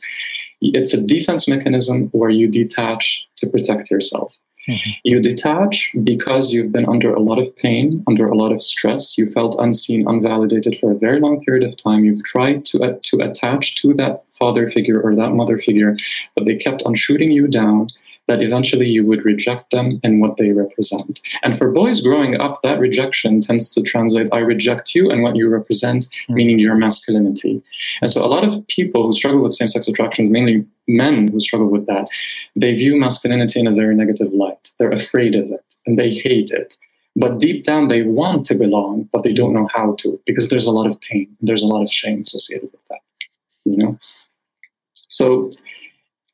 it's 0.61 0.93
a 0.93 1.01
defense 1.01 1.47
mechanism 1.47 2.09
where 2.11 2.30
you 2.30 2.47
detach 2.47 3.28
to 3.38 3.49
protect 3.49 3.91
yourself. 3.91 4.36
Mm-hmm. 4.70 4.91
You 5.03 5.20
detach 5.22 5.91
because 6.03 6.53
you've 6.53 6.72
been 6.72 6.86
under 6.86 7.13
a 7.13 7.20
lot 7.20 7.39
of 7.39 7.55
pain, 7.55 8.03
under 8.07 8.28
a 8.28 8.36
lot 8.36 8.51
of 8.51 8.61
stress. 8.61 9.17
You 9.17 9.30
felt 9.32 9.55
unseen, 9.59 10.05
unvalidated 10.05 10.80
for 10.80 10.91
a 10.91 10.95
very 10.95 11.20
long 11.20 11.43
period 11.43 11.67
of 11.67 11.76
time. 11.76 12.05
You've 12.05 12.24
tried 12.24 12.65
to, 12.67 12.82
uh, 12.84 12.99
to 13.01 13.17
attach 13.17 13.82
to 13.82 13.93
that 13.95 14.24
father 14.39 14.70
figure 14.70 15.01
or 15.01 15.15
that 15.15 15.32
mother 15.32 15.57
figure, 15.57 15.97
but 16.36 16.45
they 16.45 16.55
kept 16.55 16.84
on 16.84 16.93
shooting 16.95 17.32
you 17.32 17.47
down 17.47 17.89
that 18.30 18.41
eventually 18.41 18.88
you 18.88 19.05
would 19.05 19.25
reject 19.25 19.71
them 19.71 19.99
and 20.03 20.21
what 20.21 20.38
they 20.38 20.51
represent. 20.51 21.19
And 21.43 21.57
for 21.57 21.71
boys 21.71 21.99
growing 22.01 22.39
up, 22.39 22.61
that 22.61 22.80
rejection 22.80 23.41
tends 23.41 23.67
to 23.69 23.82
translate 23.82 24.30
I 24.32 24.39
reject 24.39 24.95
you 24.95 25.09
and 25.09 25.23
what 25.23 25.36
you 25.36 25.49
represent, 25.49 26.05
mm-hmm. 26.05 26.34
meaning 26.36 26.59
your 26.59 26.75
masculinity. 26.75 27.61
And 28.01 28.09
so 28.09 28.23
a 28.23 28.27
lot 28.36 28.45
of 28.47 28.65
people 28.67 29.05
who 29.05 29.13
struggle 29.13 29.41
with 29.41 29.53
same 29.53 29.67
sex 29.67 29.88
attractions, 29.88 30.30
mainly 30.30 30.65
men 30.88 31.27
who 31.27 31.39
struggle 31.39 31.69
with 31.69 31.86
that, 31.88 32.07
they 32.55 32.73
view 32.73 32.95
masculinity 32.95 33.59
in 33.59 33.67
a 33.67 33.73
very 33.73 33.95
negative 33.95 34.32
light. 34.32 34.69
They're 34.77 34.91
afraid 34.91 35.36
of 35.36 35.51
it 35.51 35.75
and 35.86 35.97
they 35.99 36.11
hate 36.11 36.51
it. 36.51 36.77
but 37.15 37.39
deep 37.39 37.63
down 37.63 37.88
they 37.88 38.03
want 38.03 38.45
to 38.45 38.55
belong, 38.55 39.09
but 39.11 39.23
they 39.23 39.34
don't 39.34 39.53
know 39.53 39.67
how 39.73 39.95
to 39.99 40.19
because 40.25 40.49
there's 40.49 40.65
a 40.65 40.71
lot 40.71 40.88
of 40.88 40.99
pain, 41.01 41.27
there's 41.41 41.63
a 41.63 41.67
lot 41.67 41.84
of 41.84 41.91
shame 41.91 42.21
associated 42.21 42.69
with 42.71 42.82
that. 42.89 42.99
You 43.65 43.77
know, 43.77 43.99
so 44.93 45.51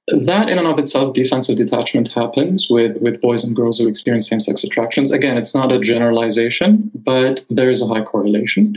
that 0.08 0.50
in 0.50 0.60
and 0.60 0.68
of 0.68 0.78
itself 0.78 1.14
defensive 1.14 1.56
detachment 1.56 2.08
happens 2.10 2.68
with 2.70 2.98
with 3.02 3.20
boys 3.22 3.44
and 3.44 3.56
girls 3.56 3.80
who 3.80 3.88
experience 3.88 4.30
same-sex 4.30 4.64
attractions. 4.64 5.12
Again 5.12 5.38
it's 5.38 5.56
not 5.56 5.72
a 5.72 5.80
generalization 5.80 6.92
but 6.94 7.44
there 7.50 7.72
is 7.72 7.82
a 7.82 7.88
high 7.88 8.04
correlation. 8.04 8.76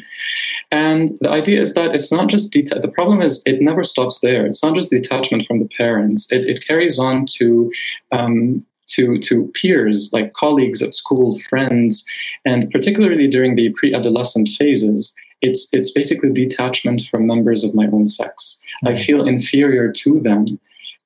And 0.70 1.10
the 1.20 1.30
idea 1.30 1.60
is 1.60 1.74
that 1.74 1.94
it's 1.94 2.12
not 2.12 2.28
just 2.28 2.52
deta- 2.52 2.82
the 2.82 2.88
problem 2.88 3.22
is 3.22 3.42
it 3.46 3.62
never 3.62 3.84
stops 3.84 4.20
there. 4.20 4.44
It's 4.44 4.62
not 4.62 4.74
just 4.74 4.90
detachment 4.90 5.46
from 5.46 5.60
the 5.60 5.68
parents. 5.68 6.30
It, 6.30 6.46
it 6.46 6.66
carries 6.66 6.98
on 6.98 7.24
to 7.36 7.72
um, 8.12 8.64
to 8.88 9.18
to 9.18 9.52
peers 9.54 10.10
like 10.14 10.32
colleagues 10.32 10.80
at 10.80 10.94
school 10.94 11.38
friends 11.50 12.06
and 12.46 12.70
particularly 12.70 13.28
during 13.28 13.54
the 13.54 13.68
pre-adolescent 13.78 14.48
phases 14.58 15.14
it's 15.42 15.68
it's 15.72 15.90
basically 15.90 16.32
detachment 16.32 17.02
from 17.02 17.26
members 17.26 17.64
of 17.64 17.74
my 17.74 17.86
own 17.92 18.06
sex. 18.06 18.60
I 18.84 18.92
mm-hmm. 18.92 19.02
feel 19.02 19.26
inferior 19.26 19.92
to 19.92 20.20
them 20.20 20.58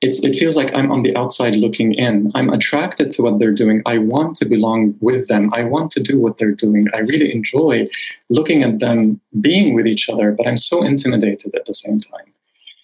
it's, 0.02 0.22
it 0.24 0.34
feels 0.34 0.56
like 0.56 0.74
I'm 0.74 0.90
on 0.90 1.04
the 1.04 1.16
outside 1.16 1.54
looking 1.54 1.94
in. 1.94 2.32
I'm 2.34 2.50
attracted 2.50 3.12
to 3.12 3.22
what 3.22 3.38
they're 3.38 3.54
doing. 3.54 3.82
I 3.86 3.98
want 3.98 4.36
to 4.38 4.44
belong 4.44 4.96
with 5.00 5.28
them. 5.28 5.48
I 5.54 5.62
want 5.62 5.92
to 5.92 6.02
do 6.02 6.18
what 6.18 6.38
they're 6.38 6.50
doing. 6.52 6.88
I 6.92 7.00
really 7.00 7.32
enjoy 7.32 7.86
looking 8.28 8.64
at 8.64 8.80
them 8.80 9.20
being 9.40 9.74
with 9.74 9.86
each 9.86 10.08
other, 10.10 10.32
but 10.32 10.46
I'm 10.48 10.56
so 10.56 10.82
intimidated 10.82 11.54
at 11.54 11.66
the 11.66 11.72
same 11.72 12.00
time. 12.00 12.26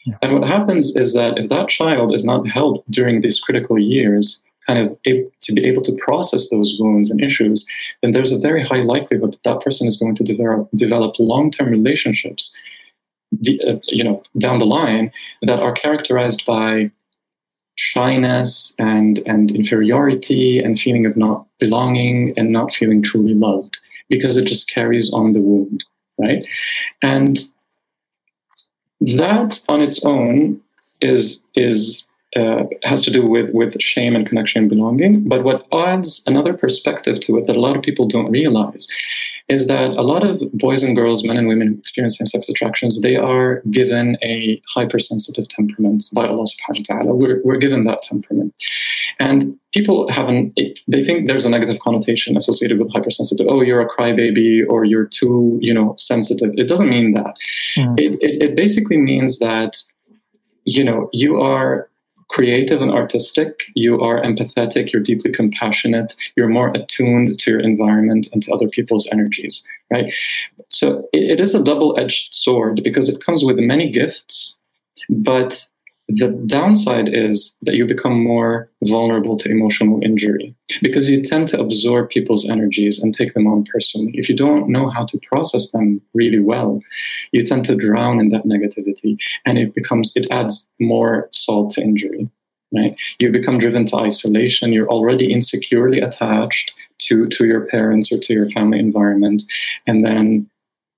Yeah. 0.06 0.16
And 0.22 0.32
what 0.32 0.48
happens 0.48 0.96
is 0.96 1.12
that 1.14 1.38
if 1.38 1.48
that 1.48 1.68
child 1.68 2.14
is 2.14 2.24
not 2.24 2.46
helped 2.46 2.88
during 2.88 3.20
these 3.20 3.40
critical 3.40 3.78
years, 3.78 4.40
kind 4.68 4.78
of 4.88 4.96
to 5.02 5.52
be 5.52 5.66
able 5.66 5.82
to 5.82 5.96
process 5.96 6.50
those 6.50 6.76
wounds 6.78 7.10
and 7.10 7.20
issues, 7.20 7.66
then 8.00 8.12
there's 8.12 8.32
a 8.32 8.38
very 8.38 8.62
high 8.62 8.82
likelihood 8.82 9.32
that 9.32 9.42
that 9.42 9.60
person 9.60 9.88
is 9.88 9.96
going 9.96 10.14
to 10.14 10.22
develop, 10.22 10.68
develop 10.76 11.16
long-term 11.18 11.68
relationships, 11.68 12.56
uh, 13.34 13.74
you 13.88 14.04
know, 14.04 14.22
down 14.38 14.60
the 14.60 14.66
line 14.66 15.10
that 15.42 15.58
are 15.58 15.72
characterized 15.72 16.46
by 16.46 16.90
shyness 17.78 18.74
and, 18.80 19.20
and 19.26 19.52
inferiority 19.52 20.58
and 20.58 20.78
feeling 20.80 21.06
of 21.06 21.16
not 21.16 21.46
belonging 21.60 22.34
and 22.36 22.50
not 22.50 22.74
feeling 22.74 23.02
truly 23.02 23.34
loved 23.34 23.78
because 24.10 24.36
it 24.36 24.46
just 24.46 24.68
carries 24.68 25.12
on 25.12 25.32
the 25.32 25.38
wound, 25.38 25.84
right? 26.18 26.44
And 27.02 27.38
that 29.00 29.62
on 29.68 29.80
its 29.80 30.04
own 30.04 30.60
is 31.00 31.40
is 31.54 32.08
uh, 32.36 32.64
has 32.82 33.02
to 33.02 33.12
do 33.12 33.24
with 33.24 33.50
with 33.54 33.80
shame 33.80 34.16
and 34.16 34.26
connection 34.26 34.62
and 34.62 34.68
belonging. 34.68 35.28
But 35.28 35.44
what 35.44 35.66
adds 35.72 36.24
another 36.26 36.54
perspective 36.54 37.20
to 37.20 37.38
it 37.38 37.46
that 37.46 37.56
a 37.56 37.60
lot 37.60 37.76
of 37.76 37.82
people 37.82 38.08
don't 38.08 38.30
realize 38.30 38.88
is 39.48 39.66
that 39.66 39.90
a 39.92 40.02
lot 40.02 40.24
of 40.24 40.42
boys 40.52 40.82
and 40.82 40.94
girls, 40.94 41.24
men 41.24 41.38
and 41.38 41.48
women 41.48 41.68
who 41.68 41.78
experience 41.78 42.18
same-sex 42.18 42.48
attractions, 42.48 43.00
they 43.00 43.16
are 43.16 43.62
given 43.70 44.18
a 44.22 44.60
hypersensitive 44.74 45.48
temperament 45.48 46.04
by 46.12 46.26
Allah 46.26 46.44
subhanahu 46.44 46.90
wa 46.90 46.96
ta'ala. 46.96 47.14
We're, 47.14 47.40
we're 47.44 47.56
given 47.56 47.84
that 47.84 48.02
temperament. 48.02 48.54
And 49.18 49.58
people 49.72 50.10
haven't, 50.10 50.58
they 50.86 51.02
think 51.02 51.28
there's 51.28 51.46
a 51.46 51.50
negative 51.50 51.78
connotation 51.80 52.36
associated 52.36 52.78
with 52.78 52.92
hypersensitive. 52.92 53.46
Oh, 53.48 53.62
you're 53.62 53.80
a 53.80 53.88
crybaby 53.88 54.64
or 54.68 54.84
you're 54.84 55.06
too, 55.06 55.58
you 55.62 55.72
know, 55.72 55.94
sensitive. 55.98 56.52
It 56.56 56.68
doesn't 56.68 56.88
mean 56.88 57.12
that. 57.12 57.34
Mm. 57.76 57.98
It, 57.98 58.18
it, 58.20 58.42
it 58.42 58.56
basically 58.56 58.98
means 58.98 59.38
that, 59.38 59.78
you 60.64 60.84
know, 60.84 61.08
you 61.12 61.40
are 61.40 61.88
creative 62.28 62.82
and 62.82 62.92
artistic, 62.92 63.64
you 63.74 63.98
are 64.00 64.22
empathetic, 64.22 64.92
you're 64.92 65.02
deeply 65.02 65.32
compassionate, 65.32 66.14
you're 66.36 66.48
more 66.48 66.70
attuned 66.74 67.38
to 67.40 67.50
your 67.50 67.60
environment 67.60 68.28
and 68.32 68.42
to 68.42 68.52
other 68.52 68.68
people's 68.68 69.08
energies, 69.10 69.64
right? 69.92 70.12
So 70.68 71.08
it, 71.12 71.40
is 71.40 71.54
a 71.54 71.62
double 71.62 71.98
edged 71.98 72.34
sword 72.34 72.80
because 72.84 73.08
it 73.08 73.24
comes 73.24 73.44
with 73.44 73.56
many 73.56 73.90
gifts, 73.90 74.58
but 75.08 75.66
the 76.08 76.28
downside 76.46 77.10
is 77.12 77.56
that 77.62 77.74
you 77.74 77.84
become 77.84 78.22
more 78.22 78.70
vulnerable 78.84 79.36
to 79.36 79.50
emotional 79.50 80.00
injury 80.02 80.54
because 80.80 81.10
you 81.10 81.22
tend 81.22 81.48
to 81.48 81.60
absorb 81.60 82.08
people's 82.08 82.48
energies 82.48 83.02
and 83.02 83.12
take 83.12 83.34
them 83.34 83.46
on 83.46 83.64
personally. 83.70 84.12
If 84.14 84.28
you 84.28 84.34
don't 84.34 84.70
know 84.70 84.88
how 84.88 85.04
to 85.04 85.20
process 85.30 85.70
them 85.70 86.00
really 86.14 86.40
well, 86.40 86.80
you 87.32 87.44
tend 87.44 87.66
to 87.66 87.76
drown 87.76 88.20
in 88.20 88.30
that 88.30 88.44
negativity 88.44 89.18
and 89.44 89.58
it 89.58 89.74
becomes, 89.74 90.12
it 90.16 90.26
adds 90.30 90.72
more 90.80 91.28
salt 91.30 91.72
to 91.74 91.82
injury. 91.82 92.28
Right? 92.74 92.94
You 93.18 93.30
become 93.30 93.58
driven 93.58 93.86
to 93.86 93.96
isolation. 93.96 94.74
You're 94.74 94.88
already 94.88 95.32
insecurely 95.32 96.00
attached 96.00 96.72
to, 97.00 97.26
to 97.28 97.46
your 97.46 97.66
parents 97.66 98.12
or 98.12 98.18
to 98.18 98.32
your 98.34 98.50
family 98.50 98.78
environment. 98.78 99.42
And 99.86 100.04
then 100.04 100.50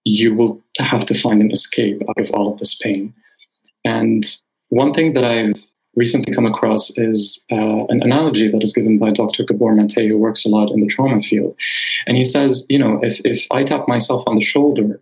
you 0.05 0.35
will 0.35 0.61
have 0.79 1.05
to 1.07 1.15
find 1.15 1.41
an 1.41 1.53
escape 1.53 2.03
out 2.09 2.19
of 2.19 2.31
all 2.33 2.53
of 2.53 2.59
this 2.59 2.75
pain. 2.75 3.15
And 3.85 4.25
one 4.71 4.95
thing 4.95 5.13
that 5.13 5.25
I've 5.25 5.63
recently 5.97 6.35
come 6.35 6.47
across 6.47 6.97
is 6.97 7.45
uh, 7.51 7.85
an 7.89 8.03
analogy 8.03 8.51
that 8.51 8.63
is 8.63 8.73
given 8.73 8.99
by 8.99 9.11
Dr. 9.11 9.45
Gabor 9.45 9.75
Mate, 9.75 10.09
who 10.09 10.19
works 10.19 10.45
a 10.45 10.49
lot 10.49 10.71
in 10.71 10.81
the 10.81 10.87
trauma 10.87 11.21
field. 11.21 11.55
And 12.07 12.17
he 12.17 12.25
says, 12.25 12.65
you 12.69 12.79
know, 12.79 13.01
if, 13.03 13.21
if 13.25 13.47
I 13.51 13.65
tap 13.65 13.89
myself 13.89 14.23
on 14.27 14.37
the 14.37 14.41
shoulder, 14.41 15.01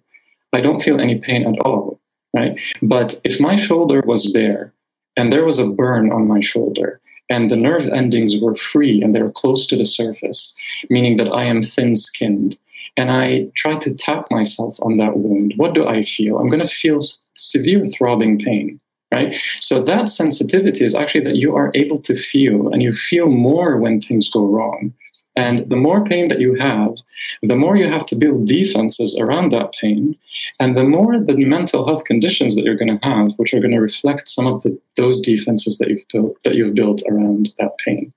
I 0.52 0.60
don't 0.60 0.82
feel 0.82 1.00
any 1.00 1.18
pain 1.18 1.46
at 1.46 1.60
all, 1.60 2.00
right? 2.34 2.58
But 2.82 3.20
if 3.24 3.38
my 3.38 3.56
shoulder 3.56 4.02
was 4.06 4.32
bare 4.32 4.72
and 5.16 5.32
there 5.32 5.44
was 5.44 5.58
a 5.58 5.68
burn 5.68 6.10
on 6.10 6.26
my 6.26 6.40
shoulder, 6.40 7.00
and 7.30 7.50
the 7.50 7.56
nerve 7.56 7.86
endings 7.88 8.34
were 8.40 8.56
free 8.56 9.02
and 9.02 9.14
they 9.14 9.20
were 9.20 9.30
close 9.30 9.66
to 9.66 9.76
the 9.76 9.84
surface, 9.84 10.56
meaning 10.88 11.18
that 11.18 11.30
I 11.30 11.44
am 11.44 11.62
thin 11.62 11.94
skinned, 11.94 12.56
and 12.96 13.10
I 13.10 13.48
try 13.54 13.78
to 13.78 13.94
tap 13.94 14.26
myself 14.30 14.76
on 14.80 14.96
that 14.96 15.18
wound, 15.18 15.52
what 15.56 15.74
do 15.74 15.86
I 15.86 16.02
feel? 16.04 16.38
I'm 16.38 16.48
going 16.48 16.66
to 16.66 16.74
feel 16.82 17.00
severe 17.34 17.86
throbbing 17.86 18.38
pain 18.38 18.80
right? 19.14 19.34
So 19.60 19.82
that 19.82 20.10
sensitivity 20.10 20.84
is 20.84 20.94
actually 20.94 21.24
that 21.24 21.36
you 21.36 21.54
are 21.56 21.70
able 21.74 22.00
to 22.00 22.16
feel, 22.16 22.68
and 22.68 22.82
you 22.82 22.92
feel 22.92 23.28
more 23.28 23.76
when 23.76 24.00
things 24.00 24.30
go 24.30 24.44
wrong. 24.44 24.92
And 25.36 25.68
the 25.70 25.76
more 25.76 26.04
pain 26.04 26.28
that 26.28 26.40
you 26.40 26.54
have, 26.54 26.96
the 27.42 27.54
more 27.54 27.76
you 27.76 27.88
have 27.88 28.04
to 28.06 28.16
build 28.16 28.48
defenses 28.48 29.16
around 29.20 29.52
that 29.52 29.72
pain, 29.80 30.16
and 30.58 30.76
the 30.76 30.82
more 30.82 31.20
the 31.20 31.44
mental 31.44 31.86
health 31.86 32.04
conditions 32.04 32.56
that 32.56 32.64
you're 32.64 32.76
going 32.76 32.98
to 32.98 33.08
have, 33.08 33.32
which 33.36 33.54
are 33.54 33.60
going 33.60 33.72
to 33.72 33.80
reflect 33.80 34.28
some 34.28 34.46
of 34.46 34.62
the, 34.62 34.76
those 34.96 35.20
defenses 35.20 35.78
that 35.78 35.88
you've 35.88 36.08
built 36.12 36.36
that 36.42 36.54
you've 36.54 36.74
built 36.74 37.02
around 37.08 37.50
that 37.58 37.72
pain. 37.84 38.12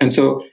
And 0.00 0.12
so 0.12 0.44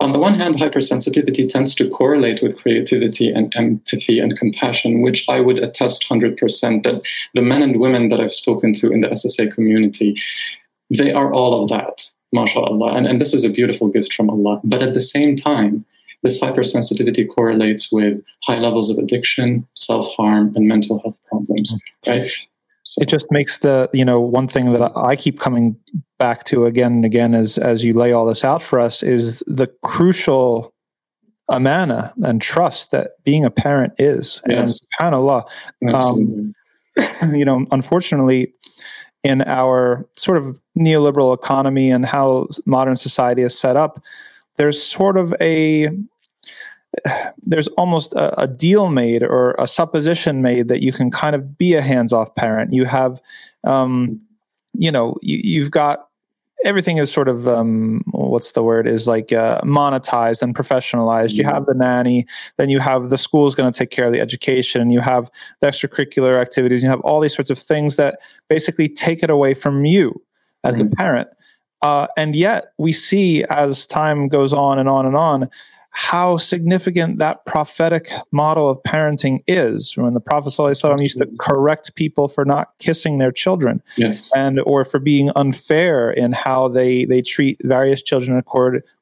on 0.00 0.12
the 0.12 0.18
one 0.18 0.34
hand, 0.34 0.56
hypersensitivity 0.56 1.48
tends 1.48 1.74
to 1.76 1.88
correlate 1.88 2.42
with 2.42 2.58
creativity 2.58 3.30
and 3.30 3.54
empathy 3.56 4.18
and 4.18 4.38
compassion, 4.38 5.00
which 5.00 5.26
I 5.28 5.40
would 5.40 5.58
attest 5.58 6.06
100% 6.08 6.82
that 6.82 7.02
the 7.34 7.42
men 7.42 7.62
and 7.62 7.80
women 7.80 8.08
that 8.08 8.20
I've 8.20 8.34
spoken 8.34 8.74
to 8.74 8.92
in 8.92 9.00
the 9.00 9.08
SSA 9.08 9.52
community, 9.54 10.14
they 10.90 11.12
are 11.12 11.32
all 11.32 11.62
of 11.62 11.70
that, 11.70 12.10
mashallah. 12.32 12.94
And, 12.94 13.06
and 13.06 13.20
this 13.20 13.32
is 13.32 13.44
a 13.44 13.50
beautiful 13.50 13.88
gift 13.88 14.12
from 14.12 14.28
Allah. 14.28 14.60
But 14.64 14.82
at 14.82 14.92
the 14.92 15.00
same 15.00 15.34
time, 15.34 15.86
this 16.22 16.40
hypersensitivity 16.40 17.26
correlates 17.34 17.90
with 17.90 18.22
high 18.44 18.58
levels 18.58 18.90
of 18.90 18.98
addiction, 18.98 19.66
self 19.74 20.14
harm, 20.16 20.52
and 20.56 20.68
mental 20.68 21.00
health 21.00 21.18
problems, 21.28 21.72
mm. 21.72 22.12
right? 22.12 22.30
it 22.98 23.08
just 23.08 23.30
makes 23.32 23.58
the 23.60 23.90
you 23.92 24.04
know 24.04 24.20
one 24.20 24.48
thing 24.48 24.72
that 24.72 24.92
I 24.96 25.16
keep 25.16 25.40
coming 25.40 25.76
back 26.18 26.44
to 26.44 26.64
again 26.64 26.92
and 26.92 27.04
again 27.04 27.34
as 27.34 27.58
as 27.58 27.84
you 27.84 27.92
lay 27.92 28.12
all 28.12 28.26
this 28.26 28.44
out 28.44 28.62
for 28.62 28.78
us 28.78 29.02
is 29.02 29.42
the 29.46 29.66
crucial 29.82 30.72
amana 31.48 32.12
and 32.24 32.40
trust 32.42 32.90
that 32.90 33.22
being 33.24 33.44
a 33.44 33.50
parent 33.50 33.92
is 33.98 34.40
yes. 34.48 34.80
and 35.00 35.12
subhanallah 35.14 35.44
um, 35.92 36.54
you 37.36 37.44
know 37.44 37.66
unfortunately 37.70 38.52
in 39.22 39.42
our 39.42 40.08
sort 40.16 40.38
of 40.38 40.58
neoliberal 40.78 41.34
economy 41.34 41.90
and 41.90 42.06
how 42.06 42.48
modern 42.64 42.96
society 42.96 43.42
is 43.42 43.56
set 43.56 43.76
up 43.76 44.02
there's 44.56 44.82
sort 44.82 45.16
of 45.16 45.34
a 45.40 45.90
there's 47.42 47.68
almost 47.68 48.12
a, 48.14 48.40
a, 48.40 48.46
deal 48.46 48.90
made 48.90 49.22
or 49.22 49.54
a 49.58 49.66
supposition 49.66 50.42
made 50.42 50.68
that 50.68 50.82
you 50.82 50.92
can 50.92 51.10
kind 51.10 51.34
of 51.34 51.58
be 51.58 51.74
a 51.74 51.82
hands-off 51.82 52.34
parent. 52.34 52.72
You 52.72 52.84
have, 52.84 53.20
um, 53.64 54.20
you 54.72 54.90
know, 54.90 55.16
you, 55.22 55.62
have 55.62 55.70
got 55.70 56.05
everything 56.64 56.98
is 56.98 57.12
sort 57.12 57.28
of 57.28 57.46
um, 57.48 58.02
what's 58.10 58.52
the 58.52 58.62
word 58.62 58.86
is 58.86 59.06
like 59.06 59.32
uh, 59.32 59.60
monetized 59.62 60.42
and 60.42 60.54
professionalized. 60.54 61.34
You 61.34 61.44
have 61.44 61.66
the 61.66 61.74
nanny, 61.74 62.26
then 62.56 62.70
you 62.70 62.80
have 62.80 63.10
the 63.10 63.18
school's 63.18 63.54
going 63.54 63.70
to 63.70 63.78
take 63.78 63.90
care 63.90 64.06
of 64.06 64.12
the 64.12 64.20
education. 64.20 64.90
You 64.90 65.00
have 65.00 65.30
the 65.60 65.68
extracurricular 65.68 66.40
activities. 66.40 66.82
You 66.82 66.88
have 66.88 67.00
all 67.00 67.20
these 67.20 67.34
sorts 67.34 67.50
of 67.50 67.58
things 67.58 67.96
that 67.96 68.18
basically 68.48 68.88
take 68.88 69.22
it 69.22 69.30
away 69.30 69.54
from 69.54 69.84
you 69.84 70.22
as 70.64 70.76
mm-hmm. 70.76 70.88
the 70.88 70.96
parent. 70.96 71.28
Uh, 71.82 72.06
and 72.16 72.34
yet 72.34 72.72
we 72.78 72.92
see 72.92 73.44
as 73.44 73.86
time 73.86 74.28
goes 74.28 74.52
on 74.52 74.78
and 74.78 74.88
on 74.88 75.06
and 75.06 75.16
on 75.16 75.48
how 75.96 76.36
significant 76.36 77.18
that 77.18 77.46
prophetic 77.46 78.10
model 78.30 78.68
of 78.68 78.78
parenting 78.82 79.42
is. 79.46 79.96
When 79.96 80.12
the 80.12 80.20
Prophet 80.20 80.50
ﷺ 80.50 81.00
used 81.00 81.16
to 81.18 81.28
correct 81.40 81.94
people 81.94 82.28
for 82.28 82.44
not 82.44 82.68
kissing 82.78 83.16
their 83.16 83.32
children, 83.32 83.82
yes. 83.96 84.30
and 84.36 84.60
or 84.60 84.84
for 84.84 84.98
being 85.00 85.30
unfair 85.36 86.10
in 86.10 86.32
how 86.32 86.68
they 86.68 87.06
they 87.06 87.22
treat 87.22 87.58
various 87.64 88.02
children 88.02 88.36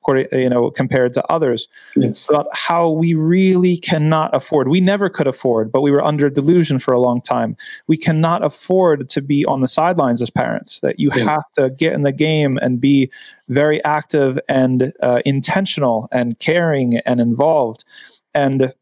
according 0.05 0.27
you 0.33 0.51
know, 0.51 0.71
compared 0.71 1.15
to 1.15 1.25
others. 1.33 1.67
Yes. 1.97 2.27
About 2.29 2.47
how 2.53 2.91
we 2.91 3.15
really 3.15 3.79
cannot 3.79 4.35
afford. 4.35 4.69
We 4.69 4.81
never 4.81 5.09
could 5.09 5.27
afford, 5.27 5.73
but 5.73 5.81
we 5.81 5.91
were 5.91 6.05
under 6.05 6.29
delusion 6.29 6.79
for 6.79 6.93
a 6.93 7.01
long 7.01 7.23
time. 7.23 7.57
We 7.87 7.97
cannot 7.97 8.45
afford 8.45 9.09
to 9.09 9.23
be 9.23 9.47
on 9.47 9.63
the 9.63 9.69
sidelines 9.69 10.21
as 10.21 10.31
parents. 10.31 10.81
That 10.81 11.01
you 11.01 11.11
Yes. 11.15 11.27
have 11.27 11.45
to 11.55 11.71
get 11.71 11.95
in 11.95 12.03
the 12.03 12.13
game 12.13 12.59
and 12.61 12.81
be 12.81 13.11
very 13.49 13.83
active 13.85 14.39
and 14.49 14.93
uh, 15.01 15.23
intentional 15.25 16.09
and 16.13 16.39
caring 16.39 16.99
and 16.99 17.21
involved. 17.21 17.85
And 18.35 18.75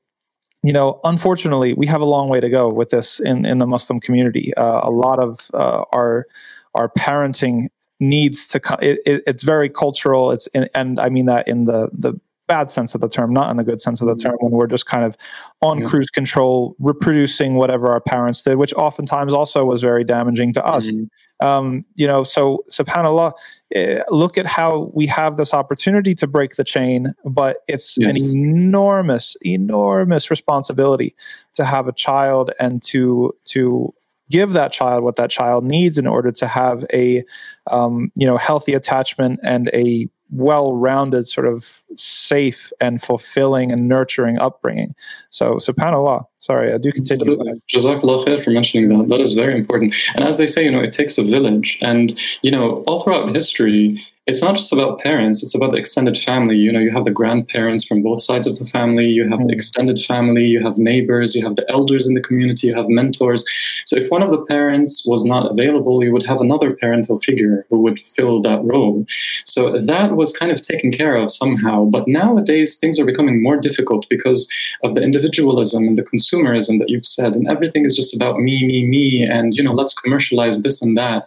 you 0.65 0.73
know, 0.73 1.01
unfortunately, 1.03 1.75
we 1.75 1.87
have 1.87 2.01
a 2.01 2.05
long 2.05 2.29
way 2.29 2.39
to 2.39 2.49
go 2.49 2.69
with 2.69 2.91
this 2.91 3.19
in, 3.19 3.45
in 3.45 3.59
the 3.59 3.67
Muslim 3.67 3.99
community. 3.99 4.55
Uh, 4.55 4.81
a 4.85 4.91
lot 4.91 5.19
of 5.19 5.51
uh, 5.55 5.85
our 5.93 6.27
our 6.75 6.89
parenting 6.89 7.69
needs 8.03 8.47
to 8.49 8.61
come. 8.61 8.79
It, 8.83 8.99
it, 9.07 9.23
it's 9.27 9.45
very 9.45 9.69
cultural. 9.71 10.33
It's 10.33 10.47
in, 10.49 10.69
and 10.75 10.99
I 11.01 11.09
mean 11.09 11.27
that 11.27 11.49
in 11.49 11.65
the 11.65 11.89
the 11.93 12.19
bad 12.49 12.71
sense 12.71 12.95
of 12.95 13.01
the 13.01 13.09
term, 13.09 13.33
not 13.33 13.51
in 13.51 13.57
the 13.57 13.65
good 13.65 13.81
sense 13.81 14.03
of 14.03 14.09
the 14.09 14.17
term. 14.17 14.37
When 14.41 14.51
we're 14.53 14.67
just 14.67 14.85
kind 14.85 15.05
of 15.05 15.17
on 15.63 15.79
Yeah. 15.79 15.87
cruise 15.89 16.11
control, 16.11 16.75
reproducing 16.81 17.55
whatever 17.55 17.87
our 17.93 18.01
parents 18.01 18.43
did, 18.43 18.57
which 18.57 18.75
oftentimes 18.75 19.33
also 19.33 19.65
was 19.65 19.81
very 19.81 20.05
damaging 20.05 20.53
to 20.55 20.67
us 20.67 20.91
Mhm. 20.91 21.07
um, 21.41 21.85
you 21.95 22.07
know 22.07 22.23
so 22.25 22.65
subhanallah 22.71 23.33
eh, 23.75 24.03
look 24.11 24.37
at 24.39 24.47
how 24.47 24.91
we 24.93 25.07
have 25.07 25.37
this 25.37 25.55
opportunity 25.55 26.15
to 26.15 26.27
break 26.27 26.57
the 26.57 26.65
chain 26.65 27.15
but 27.25 27.59
it's 27.69 27.97
an 27.99 28.17
enormous 28.17 29.37
enormous 29.47 30.31
responsibility 30.31 31.15
to 31.55 31.65
have 31.65 31.89
a 31.89 31.93
child 31.93 32.53
and 32.61 32.83
to 32.83 33.33
to 33.45 33.93
give 34.33 34.53
that 34.55 34.73
child 34.73 35.05
what 35.05 35.17
that 35.17 35.31
child 35.31 35.65
needs 35.65 35.99
in 35.99 36.07
order 36.07 36.33
to 36.33 36.47
have 36.47 36.85
a 36.93 37.23
um, 37.71 38.11
you 38.17 38.27
know 38.27 38.37
healthy 38.37 38.75
attachment 38.75 39.39
and 39.45 39.69
a 39.73 40.09
well-rounded 40.35 41.27
sort 41.27 41.47
of 41.47 41.83
safe 41.99 42.73
and 42.81 43.03
fulfilling 43.03 43.71
and 43.71 43.87
nurturing 43.87 44.39
upbringing 44.39 44.95
so 45.29 45.57
subhanallah 45.57 46.25
sorry 46.39 46.73
i 46.73 46.79
do 46.79 46.91
continue. 46.91 47.37
Jazakallah 47.75 48.25
khair 48.25 48.43
for 48.43 48.51
mentioning 48.51 48.89
that. 48.89 49.09
That 49.09 49.21
is 49.21 49.35
very 49.35 49.55
important. 49.59 49.95
And 50.15 50.25
as 50.25 50.39
they 50.39 50.47
say, 50.47 50.65
you 50.65 50.71
know, 50.71 50.81
it 50.81 50.93
takes 50.93 51.19
a 51.19 51.23
village. 51.23 51.79
And, 51.83 52.19
you 52.43 52.51
know, 52.51 52.85
all 52.87 53.03
throughout 53.03 53.35
history, 53.35 54.05
it's 54.27 54.41
not 54.41 54.55
just 54.55 54.73
about 54.73 55.01
parents, 55.01 55.43
it's 55.43 55.55
about 55.55 55.73
the 55.73 55.79
extended 55.79 56.17
family. 56.17 56.55
You 56.55 56.71
know, 56.71 56.79
you 56.79 56.93
have 56.93 57.05
the 57.05 57.11
grandparents 57.11 57.85
from 57.85 58.03
both 58.03 58.23
sides 58.23 58.47
of 58.47 58.57
the 58.57 58.67
family, 58.67 59.07
you 59.07 59.29
have 59.29 59.41
the 59.41 59.47
Mm. 59.47 59.59
extended 59.59 59.99
family, 60.01 60.45
you 60.45 60.63
have 60.63 60.79
neighbors, 60.79 61.35
you 61.35 61.43
have 61.45 61.57
the 61.57 61.69
elders 61.69 62.07
in 62.07 62.15
the 62.15 62.21
community, 62.21 62.69
you 62.69 62.75
have 62.75 62.89
mentors. 62.89 63.45
So 63.85 63.97
if 63.97 64.09
one 64.13 64.23
of 64.23 64.31
the 64.31 64.43
parents 64.49 65.05
was 65.05 65.25
not 65.25 65.51
available, 65.51 66.05
you 66.05 66.13
would 66.13 66.25
have 66.25 66.41
another 66.41 66.71
parental 66.81 67.19
figure 67.19 67.67
who 67.69 67.81
would 67.81 67.99
fill 68.07 68.41
that 68.43 68.61
role. 68.65 69.05
So 69.45 69.81
that 69.81 70.17
was 70.17 70.37
kind 70.37 70.53
of 70.53 70.63
taken 70.63 70.93
care 70.93 71.17
of 71.17 71.33
somehow. 71.33 71.87
But 71.87 72.07
nowadays, 72.07 72.79
things 72.79 73.01
are 73.01 73.05
becoming 73.13 73.43
more 73.43 73.57
difficult 73.57 74.07
because 74.09 74.49
of 74.85 74.95
the 74.95 75.03
individualism 75.03 75.83
and 75.89 75.99
the 75.99 76.05
consumerism 76.05 76.79
that 76.79 76.91
you've 76.91 77.07
said, 77.07 77.35
and 77.35 77.49
everything 77.49 77.85
is 77.85 77.97
just 77.97 78.15
about 78.15 78.39
me, 78.39 78.65
me, 78.65 78.85
me, 78.87 79.25
and 79.25 79.53
you 79.55 79.65
know, 79.65 79.73
let's 79.75 79.95
commercialize 79.95 80.63
this 80.63 80.81
and 80.81 80.97
that. 80.97 81.25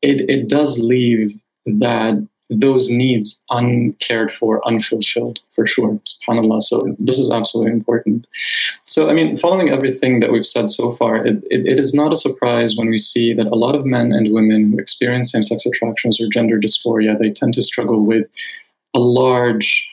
It 0.00 0.18
it 0.30 0.48
does 0.48 0.78
leave 0.80 1.30
that 1.66 2.26
those 2.50 2.90
needs 2.90 3.42
uncared 3.50 4.32
for, 4.32 4.66
unfulfilled, 4.68 5.40
for 5.54 5.66
sure. 5.66 5.98
Subhanallah. 6.28 6.62
So 6.62 6.94
this 6.98 7.18
is 7.18 7.30
absolutely 7.30 7.72
important. 7.72 8.26
So 8.84 9.08
I 9.08 9.14
mean, 9.14 9.38
following 9.38 9.70
everything 9.70 10.20
that 10.20 10.32
we've 10.32 10.46
said 10.46 10.70
so 10.70 10.92
far, 10.92 11.24
it, 11.24 11.42
it, 11.50 11.66
it 11.66 11.78
is 11.78 11.94
not 11.94 12.12
a 12.12 12.16
surprise 12.16 12.76
when 12.76 12.90
we 12.90 12.98
see 12.98 13.32
that 13.34 13.46
a 13.46 13.56
lot 13.56 13.74
of 13.76 13.86
men 13.86 14.12
and 14.12 14.34
women 14.34 14.72
who 14.72 14.78
experience 14.78 15.32
same-sex 15.32 15.64
attractions 15.64 16.20
or 16.20 16.28
gender 16.28 16.58
dysphoria, 16.58 17.18
they 17.18 17.30
tend 17.30 17.54
to 17.54 17.62
struggle 17.62 18.04
with 18.04 18.26
a 18.94 19.00
large 19.00 19.88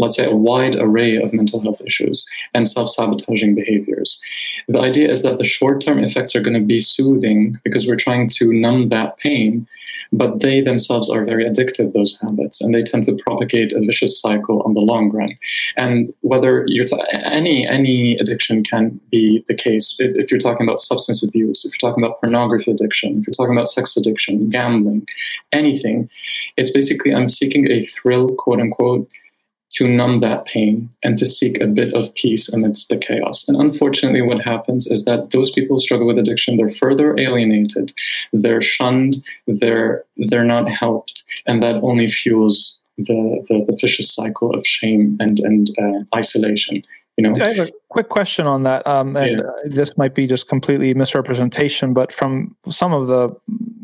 let's 0.00 0.16
say, 0.16 0.26
a 0.26 0.34
wide 0.34 0.76
array 0.76 1.16
of 1.16 1.32
mental 1.34 1.60
health 1.60 1.82
issues 1.86 2.24
and 2.54 2.66
self 2.66 2.90
sabotaging 2.90 3.54
behaviors. 3.54 4.20
The 4.66 4.80
idea 4.80 5.10
is 5.10 5.22
that 5.22 5.38
the 5.38 5.44
short 5.44 5.80
term 5.80 6.02
effects 6.02 6.34
are 6.34 6.40
going 6.40 6.58
to 6.58 6.66
be 6.66 6.80
soothing 6.80 7.58
because 7.64 7.86
we're 7.86 7.96
trying 7.96 8.30
to 8.30 8.52
numb 8.52 8.88
that 8.88 9.18
pain, 9.18 9.68
but 10.12 10.40
they 10.40 10.60
themselves 10.60 11.08
are 11.08 11.24
very 11.24 11.44
addictive, 11.44 11.92
those 11.92 12.18
habits, 12.20 12.60
and 12.60 12.74
they 12.74 12.82
tend 12.82 13.04
to 13.04 13.16
propagate 13.24 13.72
a 13.72 13.80
vicious 13.80 14.20
cycle 14.20 14.62
on 14.62 14.74
the 14.74 14.80
long 14.80 15.10
run. 15.10 15.36
And 15.76 16.12
whether 16.22 16.64
you're 16.66 16.86
ta- 16.86 17.06
any 17.24 17.66
any 17.66 18.16
addiction 18.18 18.64
can 18.64 19.00
be 19.10 19.44
the 19.48 19.54
case. 19.54 19.94
If, 19.98 20.16
if 20.16 20.30
you're 20.30 20.40
talking 20.40 20.66
about 20.66 20.80
substance 20.80 21.22
abuse, 21.22 21.64
if 21.64 21.72
you're 21.72 21.90
talking 21.90 22.04
about 22.04 22.20
pornography 22.20 22.72
addiction, 22.72 23.20
if 23.20 23.26
you're 23.26 23.34
talking 23.34 23.56
about 23.56 23.68
sex 23.68 23.96
addiction, 23.96 24.50
gambling, 24.50 25.06
anything, 25.52 26.10
it's 26.56 26.72
basically 26.72 27.14
I'm 27.14 27.28
seeking 27.28 27.70
a 27.70 27.86
thrill, 27.86 28.34
quote 28.34 28.60
unquote, 28.60 29.08
to 29.72 29.86
numb 29.88 30.20
that 30.20 30.44
pain 30.46 30.90
and 31.02 31.16
to 31.18 31.26
seek 31.26 31.60
a 31.60 31.66
bit 31.66 31.94
of 31.94 32.12
peace 32.14 32.52
amidst 32.52 32.88
the 32.88 32.96
chaos. 32.96 33.46
And 33.48 33.60
unfortunately, 33.60 34.22
what 34.22 34.44
happens 34.44 34.86
is 34.86 35.04
that 35.04 35.30
those 35.30 35.50
people 35.50 35.76
who 35.76 35.80
struggle 35.80 36.06
with 36.06 36.18
addiction, 36.18 36.56
they're 36.56 36.70
further 36.70 37.18
alienated, 37.18 37.92
they're 38.32 38.62
shunned, 38.62 39.16
they're 39.46 40.04
they're 40.16 40.44
not 40.44 40.68
helped, 40.68 41.22
and 41.46 41.62
that 41.62 41.76
only 41.76 42.08
fuels 42.08 42.80
the 42.98 43.44
the, 43.48 43.64
the 43.66 43.76
vicious 43.80 44.12
cycle 44.14 44.50
of 44.54 44.66
shame 44.66 45.16
and 45.20 45.38
and 45.40 45.70
uh, 45.78 46.16
isolation. 46.16 46.82
You 47.16 47.24
know, 47.24 47.44
I 47.44 47.54
have 47.54 47.68
a 47.68 47.72
quick 47.90 48.08
question 48.08 48.46
on 48.46 48.62
that, 48.62 48.86
um, 48.86 49.14
and 49.16 49.42
Yeah. 49.42 49.42
this 49.64 49.98
might 49.98 50.14
be 50.14 50.26
just 50.26 50.48
completely 50.48 50.94
misrepresentation, 50.94 51.92
but 51.92 52.12
from 52.12 52.56
some 52.68 52.94
of 52.94 53.08
the 53.08 53.36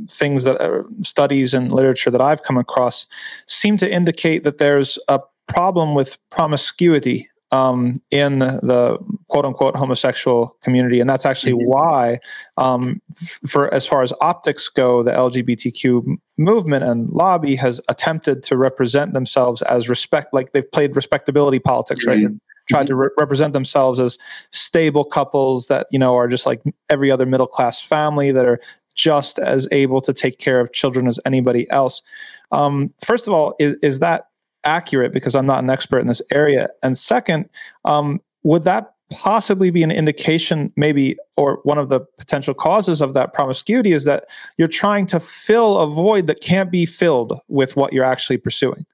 things 0.08 0.44
that 0.44 0.58
uh, 0.58 0.84
studies 1.02 1.52
and 1.52 1.70
literature 1.70 2.10
that 2.10 2.20
I've 2.20 2.42
come 2.42 2.56
across, 2.56 3.06
seem 3.46 3.76
to 3.78 3.92
indicate 3.92 4.44
that 4.44 4.58
there's 4.58 4.98
a 5.08 5.20
problem 5.48 5.94
with 5.94 6.18
promiscuity 6.30 7.28
um, 7.52 8.02
in 8.10 8.40
the 8.40 8.98
quote 9.28 9.44
unquote 9.44 9.76
homosexual 9.76 10.56
community, 10.62 10.98
and 10.98 11.08
that's 11.08 11.24
actually 11.24 11.52
Mhm. 11.52 11.66
why, 11.68 12.18
um, 12.56 13.00
f- 13.12 13.38
for 13.46 13.72
as 13.72 13.86
far 13.86 14.02
as 14.02 14.12
optics 14.20 14.68
go, 14.68 15.02
the 15.04 15.12
LGBTQ 15.12 16.16
movement 16.36 16.84
and 16.84 17.08
lobby 17.10 17.54
has 17.54 17.80
attempted 17.88 18.42
to 18.42 18.56
represent 18.56 19.12
themselves 19.14 19.62
as 19.62 19.88
respect, 19.88 20.34
like 20.34 20.52
they've 20.52 20.70
played 20.72 20.96
respectability 20.96 21.60
politics, 21.60 22.04
right? 22.04 22.18
Mhm. 22.18 22.40
Tried 22.68 22.88
to 22.88 22.96
re- 22.96 23.10
represent 23.16 23.52
themselves 23.52 24.00
as 24.00 24.18
stable 24.50 25.04
couples 25.04 25.68
that 25.68 25.86
you 25.92 26.00
know 26.00 26.16
are 26.16 26.26
just 26.26 26.46
like 26.46 26.60
every 26.90 27.12
other 27.12 27.26
middle 27.26 27.46
class 27.46 27.80
family 27.80 28.32
that 28.32 28.44
are 28.44 28.58
just 28.96 29.38
as 29.38 29.68
able 29.70 30.00
to 30.00 30.12
take 30.12 30.38
care 30.38 30.58
of 30.58 30.72
children 30.72 31.06
as 31.06 31.20
anybody 31.24 31.70
else. 31.70 32.02
Um, 32.50 32.92
first 33.04 33.28
of 33.28 33.34
all, 33.34 33.54
is, 33.60 33.76
is 33.82 33.98
that 34.00 34.25
accurate? 34.66 35.12
Because 35.12 35.34
I'm 35.34 35.46
not 35.46 35.62
an 35.62 35.70
expert 35.70 35.98
in 35.98 36.06
this 36.06 36.22
area. 36.30 36.68
And 36.82 36.98
second, 36.98 37.48
um, 37.84 38.20
would 38.42 38.64
that 38.64 38.92
possibly 39.10 39.70
be 39.70 39.82
an 39.82 39.90
indication, 39.90 40.72
maybe, 40.76 41.16
or 41.36 41.60
one 41.62 41.78
of 41.78 41.88
the 41.88 42.00
potential 42.18 42.54
causes 42.54 43.00
of 43.00 43.14
that 43.14 43.32
promiscuity 43.32 43.92
is 43.92 44.04
that 44.04 44.26
you're 44.58 44.68
trying 44.68 45.06
to 45.06 45.20
fill 45.20 45.78
a 45.78 45.86
void 45.88 46.26
that 46.26 46.40
can't 46.40 46.70
be 46.70 46.84
filled 46.86 47.40
with 47.48 47.76
what 47.76 47.92
you're 47.92 48.04
actually 48.04 48.36
pursuing? 48.36 48.84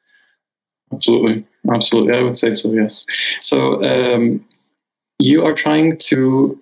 Absolutely, 0.92 1.46
absolutely. 1.72 2.14
I 2.14 2.22
would 2.22 2.36
say 2.36 2.54
so. 2.54 2.70
Yes. 2.70 3.06
So 3.40 3.82
um, 3.84 4.44
you 5.18 5.44
are 5.44 5.54
trying 5.54 5.96
to 5.96 6.60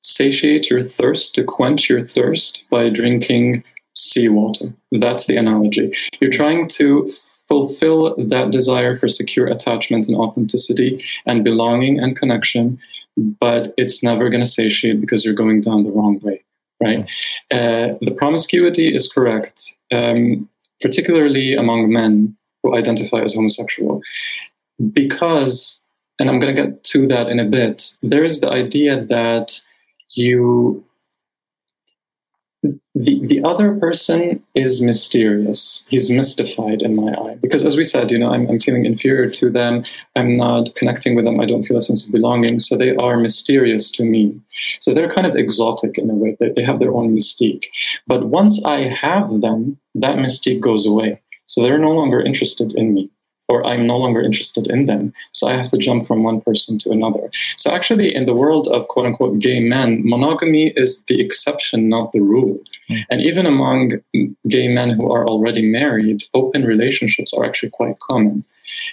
satiate 0.00 0.70
your 0.70 0.84
thirst, 0.84 1.34
to 1.34 1.44
quench 1.44 1.88
your 1.88 2.06
thirst 2.06 2.64
by 2.70 2.90
drinking 2.90 3.64
seawater. 3.94 4.72
That's 4.92 5.26
the 5.26 5.36
analogy. 5.36 5.92
You're 6.20 6.30
trying 6.30 6.68
to 6.70 7.12
fulfill 7.52 7.98
that 8.34 8.50
desire 8.58 8.94
for 8.96 9.08
secure 9.20 9.46
attachment 9.46 10.06
and 10.08 10.16
authenticity 10.16 10.90
and 11.28 11.44
belonging 11.44 11.94
and 12.02 12.16
connection, 12.22 12.64
but 13.44 13.62
it's 13.76 14.02
never 14.02 14.24
going 14.32 14.44
to 14.46 14.54
satiate 14.60 14.98
because 15.02 15.20
you're 15.22 15.42
going 15.42 15.60
down 15.60 15.84
the 15.84 15.94
wrong 15.96 16.18
way. 16.22 16.38
Right? 16.84 17.02
Uh, 17.58 17.86
the 18.06 18.14
promiscuity 18.22 18.86
is 18.98 19.12
correct, 19.16 19.58
um, 19.98 20.48
particularly 20.80 21.54
among 21.54 21.92
men 21.92 22.12
who 22.62 22.74
identify 22.74 23.20
as 23.22 23.34
homosexual, 23.34 24.00
because, 25.00 25.56
and 26.18 26.28
I'm 26.28 26.40
going 26.40 26.56
to 26.56 26.62
get 26.62 26.84
to 26.92 27.06
that 27.08 27.28
in 27.28 27.38
a 27.38 27.44
bit, 27.58 27.76
there 28.02 28.24
is 28.24 28.40
the 28.40 28.50
idea 28.62 29.04
that 29.16 29.60
you 30.14 30.84
the 32.62 33.20
the 33.26 33.42
other 33.44 33.74
person 33.74 34.42
is 34.54 34.80
mysterious. 34.80 35.84
He's 35.88 36.10
mystified 36.10 36.82
in 36.82 36.94
my 36.94 37.12
eye 37.12 37.36
because, 37.42 37.64
as 37.64 37.76
we 37.76 37.84
said, 37.84 38.10
you 38.10 38.18
know, 38.18 38.30
I'm, 38.30 38.48
I'm 38.48 38.60
feeling 38.60 38.84
inferior 38.84 39.30
to 39.30 39.50
them. 39.50 39.84
I'm 40.14 40.36
not 40.36 40.74
connecting 40.76 41.16
with 41.16 41.24
them. 41.24 41.40
I 41.40 41.46
don't 41.46 41.64
feel 41.64 41.76
a 41.76 41.82
sense 41.82 42.06
of 42.06 42.12
belonging. 42.12 42.60
So 42.60 42.76
they 42.76 42.94
are 42.96 43.16
mysterious 43.16 43.90
to 43.92 44.04
me. 44.04 44.40
So 44.80 44.94
they're 44.94 45.12
kind 45.12 45.26
of 45.26 45.34
exotic 45.36 45.98
in 45.98 46.10
a 46.10 46.14
way. 46.14 46.36
They, 46.38 46.50
they 46.50 46.62
have 46.62 46.78
their 46.78 46.92
own 46.92 47.16
mystique. 47.16 47.64
But 48.06 48.26
once 48.26 48.64
I 48.64 48.88
have 48.88 49.40
them, 49.40 49.78
that 49.96 50.16
mystique 50.16 50.60
goes 50.60 50.86
away. 50.86 51.20
So 51.46 51.62
they're 51.62 51.78
no 51.78 51.90
longer 51.90 52.20
interested 52.20 52.72
in 52.76 52.94
me 52.94 53.10
or 53.52 53.66
I'm 53.66 53.86
no 53.86 53.98
longer 53.98 54.22
interested 54.22 54.66
in 54.74 54.86
them. 54.86 55.12
So 55.32 55.46
I 55.46 55.54
have 55.60 55.68
to 55.68 55.76
jump 55.86 56.06
from 56.06 56.22
one 56.22 56.40
person 56.40 56.78
to 56.78 56.90
another. 56.90 57.30
So 57.58 57.70
actually, 57.70 58.08
in 58.18 58.24
the 58.24 58.38
world 58.42 58.66
of 58.68 58.88
quote 58.88 59.06
unquote 59.06 59.38
gay 59.38 59.60
men, 59.60 60.00
monogamy 60.14 60.72
is 60.74 61.04
the 61.04 61.20
exception, 61.20 61.90
not 61.96 62.12
the 62.12 62.20
rule. 62.20 62.58
Mm. 62.88 63.02
And 63.10 63.20
even 63.20 63.44
among 63.44 63.80
gay 64.48 64.68
men 64.68 64.90
who 64.96 65.12
are 65.12 65.26
already 65.26 65.64
married, 65.80 66.24
open 66.32 66.62
relationships 66.64 67.34
are 67.34 67.44
actually 67.44 67.70
quite 67.70 67.98
common. 68.10 68.44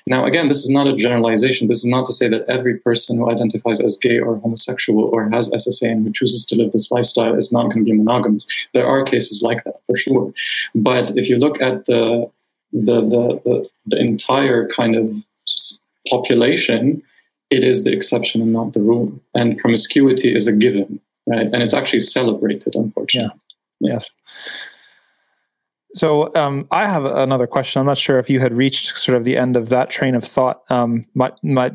Now, 0.05 0.23
again, 0.25 0.49
this 0.49 0.63
is 0.65 0.69
not 0.69 0.87
a 0.87 0.95
generalization. 0.95 1.67
This 1.67 1.83
is 1.85 1.91
not 1.95 2.05
to 2.05 2.13
say 2.13 2.27
that 2.29 2.45
every 2.49 2.77
person 2.77 3.17
who 3.17 3.31
identifies 3.31 3.79
as 3.79 3.97
gay 3.97 4.19
or 4.19 4.37
homosexual 4.37 5.09
or 5.13 5.29
has 5.29 5.49
SSA 5.51 5.91
and 5.91 6.05
who 6.05 6.11
chooses 6.11 6.45
to 6.47 6.55
live 6.55 6.71
this 6.71 6.91
lifestyle 6.91 7.35
is 7.35 7.51
not 7.51 7.71
going 7.71 7.85
to 7.85 7.91
be 7.91 7.97
monogamous. 8.03 8.45
There 8.73 8.87
are 8.87 9.03
cases 9.03 9.41
like 9.41 9.63
that 9.63 9.79
for 9.87 9.95
sure. 9.97 10.33
But 10.75 11.05
if 11.17 11.29
you 11.29 11.37
look 11.37 11.61
at 11.61 11.85
the 11.85 12.29
the 12.71 13.01
the, 13.01 13.41
the, 13.45 13.69
the 13.85 13.99
entire 13.99 14.67
kind 14.69 14.95
of 14.95 15.13
population, 16.07 17.01
it 17.49 17.63
is 17.63 17.83
the 17.83 17.91
exception 17.91 18.41
and 18.41 18.53
not 18.53 18.73
the 18.73 18.81
rule. 18.81 19.11
And 19.33 19.57
promiscuity 19.57 20.35
is 20.35 20.47
a 20.47 20.53
given, 20.53 20.99
right? 21.27 21.47
And 21.53 21.63
it's 21.63 21.73
actually 21.73 22.01
celebrated, 22.01 22.75
unfortunately. 22.75 23.39
Yeah. 23.81 23.93
Yes. 23.93 24.11
So 25.93 26.31
um, 26.35 26.67
I 26.69 26.85
have 26.85 27.05
another 27.05 27.47
question. 27.47 27.79
I'm 27.79 27.85
not 27.85 27.97
sure 27.97 28.19
if 28.19 28.29
you 28.29 28.39
had 28.39 28.53
reached 28.53 28.97
sort 28.97 29.17
of 29.17 29.23
the 29.23 29.37
end 29.37 29.57
of 29.57 29.69
that 29.69 29.89
train 29.89 30.15
of 30.15 30.23
thought. 30.23 30.61
Um, 30.69 31.05
my 31.15 31.31
my 31.41 31.71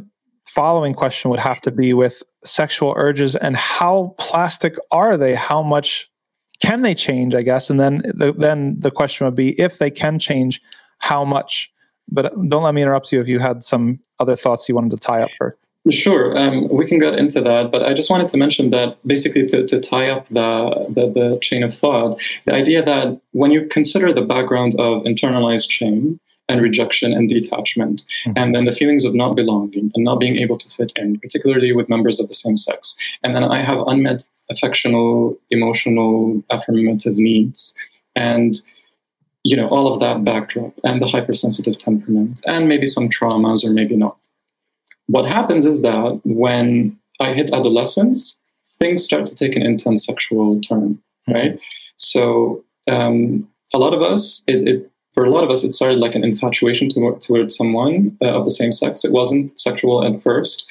following 0.47 0.95
question 0.95 1.31
would 1.31 1.41
have 1.41 1.61
to 1.63 1.73
be 1.73 1.95
with 1.95 2.23
sexual 2.45 2.95
urges 2.97 3.35
and 3.35 3.57
how 3.57 4.15
plastic 4.19 4.77
are 4.93 5.17
they? 5.17 5.35
How 5.35 5.63
much 5.63 6.09
can 6.63 6.83
they 6.83 6.95
change? 6.95 7.35
I 7.35 7.43
guess, 7.43 7.71
and 7.71 7.81
then 7.81 8.03
the, 8.15 8.33
then 8.33 8.79
the 8.79 8.91
question 8.91 9.25
would 9.25 9.35
be 9.35 9.59
if 9.61 9.79
they 9.79 9.91
can 9.91 10.19
change, 10.19 10.61
how 10.99 11.25
much? 11.25 11.73
But 12.09 12.33
don't 12.49 12.63
let 12.63 12.75
me 12.75 12.83
interrupt 12.83 13.13
you 13.13 13.21
if 13.21 13.29
you 13.29 13.39
had 13.39 13.65
some 13.65 14.01
other 14.19 14.37
thoughts 14.37 14.69
you 14.69 14.75
wanted 14.75 14.91
to 14.93 14.99
tie 14.99 15.23
up 15.23 15.31
for. 15.37 15.57
Sure, 15.91 16.37
um, 16.39 16.67
we 16.71 16.87
can 16.87 16.99
get 16.99 17.19
into 17.19 17.43
that, 17.43 17.71
but 17.71 17.83
I 17.83 17.93
just 17.93 18.09
wanted 18.09 18.31
to 18.31 18.39
mention 18.39 18.71
that 18.71 18.97
basically 19.07 19.45
to, 19.47 19.67
to 19.67 19.79
tie 19.79 20.09
up 20.09 20.27
the, 20.31 20.87
the, 20.89 21.13
the 21.13 21.39
chain 21.43 21.63
of 21.63 21.75
thought, 21.75 22.19
the 22.47 22.55
idea 22.55 22.83
that 22.83 23.21
when 23.33 23.51
you 23.51 23.67
consider 23.67 24.11
the 24.11 24.23
background 24.23 24.75
of 24.79 25.03
internalized 25.03 25.71
shame 25.71 26.19
and 26.49 26.63
rejection 26.63 27.13
and 27.13 27.29
detachment, 27.29 28.03
mm-hmm. 28.27 28.39
and 28.39 28.55
then 28.55 28.65
the 28.65 28.73
feelings 28.73 29.05
of 29.05 29.15
not 29.15 29.37
belonging 29.37 29.91
and 29.95 30.05
not 30.05 30.21
being 30.21 30.37
able 30.39 30.57
to 30.57 30.71
fit 30.71 30.91
in, 30.97 31.19
particularly 31.21 31.73
with 31.73 31.91
members 31.91 32.19
of 32.19 32.29
the 32.29 32.35
same 32.35 32.57
sex, 32.57 32.97
and 33.23 33.37
then 33.37 33.45
I 33.45 33.61
have 33.61 33.79
unmet 33.87 34.25
affectional, 34.51 35.37
emotional, 35.51 36.43
affirmative 36.49 37.17
needs, 37.17 37.77
and 38.17 38.55
you 39.45 39.57
know 39.57 39.67
all 39.69 39.93
of 39.93 40.01
that 40.01 40.25
backdrop, 40.25 40.75
and 40.85 41.01
the 41.01 41.07
hypersensitive 41.07 41.79
temperament, 41.79 42.41
and 42.47 42.69
maybe 42.69 42.87
some 42.87 43.09
traumas 43.09 43.65
or 43.65 43.71
maybe 43.71 43.97
not 43.97 44.29
what 45.07 45.27
happens 45.27 45.67
is 45.67 45.83
that 45.83 46.21
when 46.25 46.99
I 47.21 47.35
hit 47.35 47.53
adolescence, 47.53 48.41
things 48.79 49.05
start 49.05 49.27
to 49.27 49.35
take 49.35 49.57
an 49.57 49.63
intense 49.63 50.07
sexual 50.07 50.61
turn, 50.61 50.99
hmm. 51.27 51.33
right? 51.33 51.61
So 51.97 52.65
um, 52.91 53.49
a 53.73 53.79
lot 53.79 53.95
of 53.95 54.03
us, 54.03 54.43
it, 54.47 54.69
it, 54.69 54.91
for 55.13 55.25
a 55.25 55.31
lot 55.31 55.45
of 55.45 55.51
us, 55.51 55.63
it 55.63 55.73
started 55.73 55.99
like 55.99 56.15
an 56.15 56.25
infatuation 56.25 56.89
toward, 56.89 57.21
towards 57.21 57.57
someone 57.57 58.17
uh, 58.21 58.37
of 58.37 58.45
the 58.45 58.51
same 58.51 58.73
sex. 58.73 59.05
It 59.05 59.13
wasn't 59.13 59.59
sexual 59.59 60.05
at 60.05 60.21
first, 60.23 60.69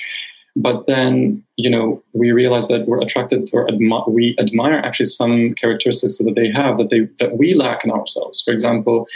but 0.55 0.85
then 0.87 1.43
you 1.57 1.69
know 1.69 2.03
we 2.13 2.31
realize 2.31 2.67
that 2.67 2.87
we're 2.87 3.01
attracted 3.01 3.47
to 3.47 3.57
or 3.57 3.67
admi- 3.67 4.09
we 4.09 4.35
admire 4.39 4.73
actually 4.73 5.05
some 5.05 5.53
characteristics 5.55 6.17
that 6.19 6.33
they 6.35 6.49
have 6.49 6.77
that 6.77 6.89
they 6.89 7.01
that 7.19 7.37
we 7.37 7.53
lack 7.53 7.83
in 7.83 7.91
ourselves. 7.91 8.41
For 8.41 8.51
example, 8.51 9.07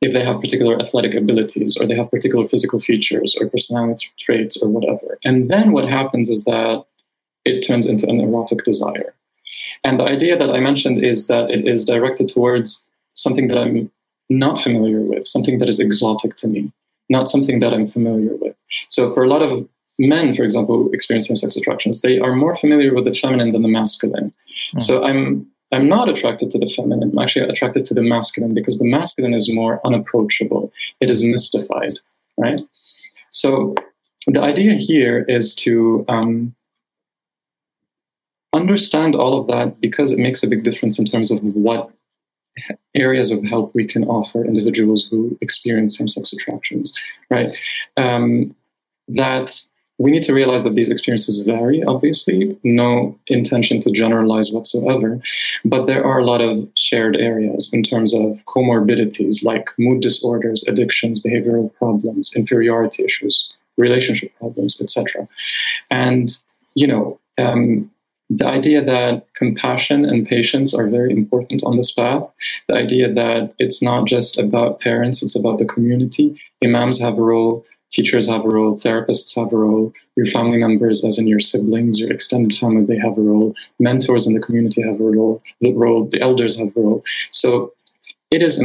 if 0.00 0.12
they 0.12 0.24
have 0.24 0.40
particular 0.40 0.76
athletic 0.80 1.14
abilities 1.14 1.76
or 1.76 1.86
they 1.86 1.94
have 1.94 2.10
particular 2.10 2.46
physical 2.48 2.80
features 2.80 3.36
or 3.40 3.48
personality 3.48 4.08
traits 4.18 4.60
or 4.60 4.68
whatever. 4.68 5.18
And 5.24 5.48
then 5.48 5.70
what 5.70 5.88
happens 5.88 6.28
is 6.28 6.44
that 6.44 6.84
it 7.44 7.60
turns 7.60 7.86
into 7.86 8.08
an 8.08 8.18
erotic 8.18 8.64
desire. 8.64 9.14
And 9.84 9.98
the 9.98 10.04
idea 10.04 10.36
that 10.38 10.50
I 10.50 10.58
mentioned 10.58 11.04
is 11.04 11.28
that 11.28 11.50
it 11.50 11.66
is 11.66 11.84
directed 11.84 12.28
towards 12.28 12.90
something 13.14 13.46
that 13.48 13.58
I'm 13.58 13.90
not 14.28 14.60
familiar 14.60 15.00
with, 15.00 15.26
something 15.26 15.58
that 15.58 15.68
is 15.68 15.78
exotic 15.78 16.36
to 16.36 16.48
me, 16.48 16.72
not 17.08 17.28
something 17.28 17.60
that 17.60 17.72
I'm 17.72 17.86
familiar 17.86 18.34
with. 18.36 18.56
So 18.88 19.12
for 19.12 19.22
a 19.22 19.28
lot 19.28 19.42
of 19.42 19.68
men, 20.02 20.34
for 20.34 20.42
example, 20.42 20.76
who 20.76 20.90
experience 20.92 21.28
same-sex 21.28 21.56
attractions, 21.56 22.00
they 22.00 22.18
are 22.18 22.34
more 22.34 22.56
familiar 22.56 22.92
with 22.94 23.04
the 23.04 23.12
feminine 23.12 23.52
than 23.52 23.62
the 23.62 23.68
masculine. 23.68 24.32
Mm. 24.74 24.82
So 24.82 25.04
I'm 25.04 25.46
I'm 25.74 25.88
not 25.88 26.08
attracted 26.08 26.50
to 26.50 26.58
the 26.58 26.70
feminine. 26.76 27.10
I'm 27.12 27.18
actually 27.18 27.48
attracted 27.48 27.86
to 27.86 27.94
the 27.94 28.02
masculine 28.02 28.52
because 28.52 28.78
the 28.78 28.84
masculine 28.84 29.32
is 29.32 29.50
more 29.50 29.80
unapproachable. 29.86 30.70
It 31.00 31.08
is 31.08 31.24
mystified, 31.24 31.94
right? 32.36 32.60
So 33.30 33.74
the 34.26 34.42
idea 34.42 34.74
here 34.74 35.24
is 35.28 35.54
to 35.64 36.04
um, 36.08 36.54
understand 38.52 39.14
all 39.14 39.40
of 39.40 39.46
that 39.46 39.80
because 39.80 40.12
it 40.12 40.18
makes 40.18 40.42
a 40.42 40.48
big 40.48 40.62
difference 40.62 40.98
in 40.98 41.06
terms 41.06 41.30
of 41.30 41.38
what 41.42 41.90
areas 42.94 43.30
of 43.30 43.42
help 43.42 43.74
we 43.74 43.86
can 43.86 44.04
offer 44.04 44.44
individuals 44.44 45.08
who 45.10 45.38
experience 45.40 45.96
same-sex 45.96 46.34
attractions, 46.34 46.92
right? 47.30 47.48
Um, 47.96 48.54
that 49.08 49.66
we 50.02 50.10
need 50.10 50.24
to 50.24 50.34
realize 50.34 50.64
that 50.64 50.74
these 50.74 50.90
experiences 50.90 51.38
vary, 51.42 51.80
obviously, 51.84 52.58
no 52.64 53.16
intention 53.28 53.78
to 53.78 53.92
generalize 53.92 54.50
whatsoever. 54.50 55.20
But 55.64 55.86
there 55.86 56.04
are 56.04 56.18
a 56.18 56.24
lot 56.24 56.40
of 56.40 56.68
shared 56.74 57.16
areas 57.16 57.70
in 57.72 57.84
terms 57.84 58.12
of 58.12 58.40
comorbidities 58.48 59.44
like 59.44 59.66
mood 59.78 60.02
disorders, 60.02 60.64
addictions, 60.66 61.22
behavioral 61.22 61.72
problems, 61.74 62.32
inferiority 62.34 63.04
issues, 63.04 63.48
relationship 63.76 64.32
problems, 64.40 64.80
etc. 64.82 65.28
And, 65.88 66.28
you 66.74 66.88
know, 66.88 67.20
um, 67.38 67.88
the 68.28 68.46
idea 68.46 68.84
that 68.84 69.26
compassion 69.34 70.04
and 70.04 70.26
patience 70.26 70.74
are 70.74 70.88
very 70.88 71.12
important 71.12 71.62
on 71.64 71.76
this 71.76 71.92
path, 71.92 72.24
the 72.66 72.74
idea 72.74 73.12
that 73.12 73.54
it's 73.60 73.80
not 73.80 74.06
just 74.06 74.36
about 74.36 74.80
parents, 74.80 75.22
it's 75.22 75.36
about 75.36 75.58
the 75.58 75.64
community. 75.64 76.40
Imams 76.64 76.98
have 76.98 77.18
a 77.18 77.22
role, 77.22 77.64
teachers 77.92 78.28
have 78.28 78.44
a 78.44 78.48
role, 78.48 78.78
therapists 78.78 79.34
have 79.36 79.52
a 79.52 79.56
role, 79.56 79.92
your 80.16 80.26
family 80.26 80.58
members, 80.58 81.04
as 81.04 81.18
in 81.18 81.26
your 81.26 81.40
siblings, 81.40 82.00
your 82.00 82.10
extended 82.10 82.56
family, 82.58 82.84
they 82.84 82.98
have 82.98 83.16
a 83.16 83.20
role, 83.20 83.54
mentors 83.78 84.26
in 84.26 84.34
the 84.34 84.40
community 84.40 84.82
have 84.82 85.00
a 85.00 85.04
role, 85.04 85.42
the 85.60 85.72
role, 85.72 86.06
the 86.06 86.20
elders 86.20 86.58
have 86.58 86.68
a 86.76 86.80
role. 86.80 87.04
So 87.30 87.72
it 88.30 88.42
is 88.42 88.58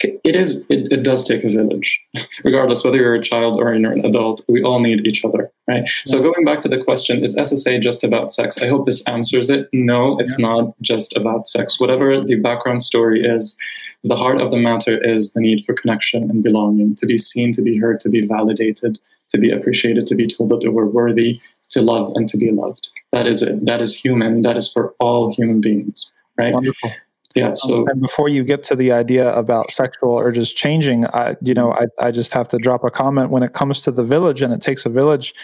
it 0.00 0.36
is 0.36 0.66
it, 0.68 0.90
it 0.92 1.02
does 1.02 1.24
take 1.24 1.44
a 1.44 1.48
village. 1.48 2.00
Regardless 2.44 2.84
whether 2.84 2.96
you're 2.96 3.14
a 3.14 3.22
child 3.22 3.60
or 3.60 3.74
you're 3.74 3.92
an 3.92 4.04
adult 4.04 4.42
we 4.48 4.62
all 4.62 4.80
need 4.80 5.06
each 5.06 5.24
other 5.24 5.50
right? 5.68 5.82
Yeah. 5.84 5.90
so 6.06 6.20
going 6.20 6.44
back 6.44 6.60
to 6.62 6.68
the 6.68 6.82
question 6.82 7.22
is 7.22 7.36
ssa 7.36 7.80
just 7.80 8.04
about 8.04 8.32
sex? 8.32 8.58
I 8.60 8.68
hope 8.68 8.86
this 8.86 9.02
answers 9.06 9.50
it. 9.50 9.68
No 9.72 10.18
it's 10.18 10.38
yeah. 10.38 10.46
not 10.48 10.74
just 10.80 11.16
about 11.16 11.48
sex. 11.48 11.78
Whatever 11.78 12.20
the 12.20 12.36
background 12.36 12.82
story 12.82 13.22
is 13.24 13.56
the 14.02 14.16
heart 14.16 14.40
of 14.40 14.50
the 14.50 14.58
matter 14.58 15.02
is 15.02 15.32
the 15.32 15.40
need 15.40 15.64
for 15.64 15.74
connection 15.74 16.24
and 16.24 16.42
belonging 16.42 16.94
to 16.96 17.06
be 17.06 17.16
seen 17.16 17.52
to 17.52 17.62
be 17.62 17.78
heard 17.78 18.00
to 18.00 18.10
be 18.10 18.26
validated 18.26 18.98
to 19.30 19.38
be 19.38 19.50
appreciated 19.50 20.06
to 20.06 20.14
be 20.14 20.26
told 20.26 20.50
that 20.50 20.70
we're 20.70 20.86
worthy 20.86 21.40
to 21.70 21.80
love 21.80 22.12
and 22.14 22.28
to 22.28 22.36
be 22.36 22.52
loved. 22.52 22.88
That 23.12 23.26
is 23.26 23.42
it. 23.42 23.64
That 23.64 23.80
is 23.80 23.96
human. 23.96 24.42
That 24.42 24.56
is 24.56 24.70
for 24.70 24.94
all 25.00 25.34
human 25.34 25.60
beings 25.60 26.12
right? 26.38 26.52
Wonderful. 26.52 26.92
Yeah. 27.34 27.48
Um, 27.48 27.56
so, 27.56 27.82
um, 27.82 27.88
and 27.88 28.00
before 28.00 28.28
you 28.28 28.44
get 28.44 28.62
to 28.64 28.76
the 28.76 28.92
idea 28.92 29.34
about 29.34 29.72
sexual 29.72 30.18
urges 30.18 30.52
changing, 30.52 31.06
I, 31.06 31.36
you 31.42 31.52
know, 31.52 31.72
I, 31.72 31.86
I 31.98 32.10
just 32.12 32.32
have 32.32 32.48
to 32.48 32.58
drop 32.58 32.84
a 32.84 32.90
comment. 32.90 33.30
When 33.30 33.42
it 33.42 33.54
comes 33.54 33.82
to 33.82 33.90
the 33.90 34.04
village, 34.04 34.40
and 34.40 34.52
it 34.52 34.60
takes 34.60 34.86
a 34.86 34.88
village, 34.88 35.34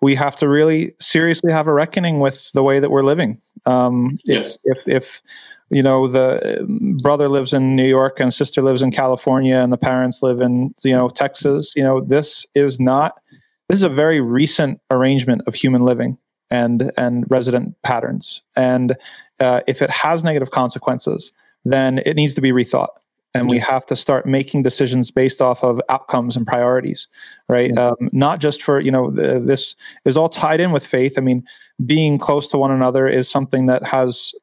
we 0.00 0.14
have 0.14 0.36
to 0.36 0.48
really 0.48 0.94
seriously 1.00 1.52
have 1.52 1.66
a 1.66 1.72
reckoning 1.72 2.20
with 2.20 2.52
the 2.52 2.62
way 2.62 2.78
that 2.78 2.90
we're 2.90 3.02
living. 3.02 3.40
Um, 3.66 4.18
yes. 4.24 4.58
If, 4.64 4.78
if, 4.86 4.94
if 4.94 5.22
you 5.70 5.82
know 5.82 6.08
the 6.08 6.66
brother 7.02 7.28
lives 7.28 7.52
in 7.52 7.76
New 7.76 7.86
York 7.86 8.18
and 8.20 8.32
sister 8.32 8.62
lives 8.62 8.82
in 8.82 8.92
California, 8.92 9.56
and 9.56 9.72
the 9.72 9.78
parents 9.78 10.22
live 10.22 10.40
in 10.40 10.72
you 10.84 10.92
know 10.92 11.08
Texas, 11.08 11.72
you 11.74 11.82
know, 11.82 12.00
this 12.00 12.46
is 12.54 12.78
not. 12.78 13.20
This 13.68 13.78
is 13.78 13.84
a 13.84 13.88
very 13.88 14.20
recent 14.20 14.80
arrangement 14.90 15.42
of 15.46 15.54
human 15.54 15.82
living 15.82 16.16
and 16.50 16.92
and 16.96 17.24
resident 17.28 17.74
patterns. 17.82 18.42
And 18.56 18.96
uh, 19.40 19.62
if 19.66 19.82
it 19.82 19.90
has 19.90 20.22
negative 20.22 20.50
consequences, 20.50 21.32
then 21.64 21.98
it 22.04 22.16
needs 22.16 22.34
to 22.34 22.40
be 22.40 22.52
rethought. 22.52 22.88
And 23.32 23.48
we 23.48 23.60
have 23.60 23.86
to 23.86 23.94
start 23.94 24.26
making 24.26 24.64
decisions 24.64 25.12
based 25.12 25.40
off 25.40 25.62
of 25.62 25.80
outcomes 25.88 26.36
and 26.36 26.44
priorities, 26.44 27.06
right? 27.48 27.76
Um, 27.78 27.94
not 28.10 28.40
just 28.40 28.60
for 28.60 28.80
you 28.80 28.90
know 28.90 29.08
the, 29.08 29.38
this 29.38 29.76
is 30.04 30.16
all 30.16 30.28
tied 30.28 30.58
in 30.58 30.72
with 30.72 30.84
faith. 30.84 31.14
I 31.16 31.20
mean, 31.20 31.46
being 31.86 32.18
close 32.18 32.50
to 32.50 32.58
one 32.58 32.72
another 32.72 33.06
is 33.06 33.30
something 33.30 33.66
that 33.66 33.84
has 33.84 34.34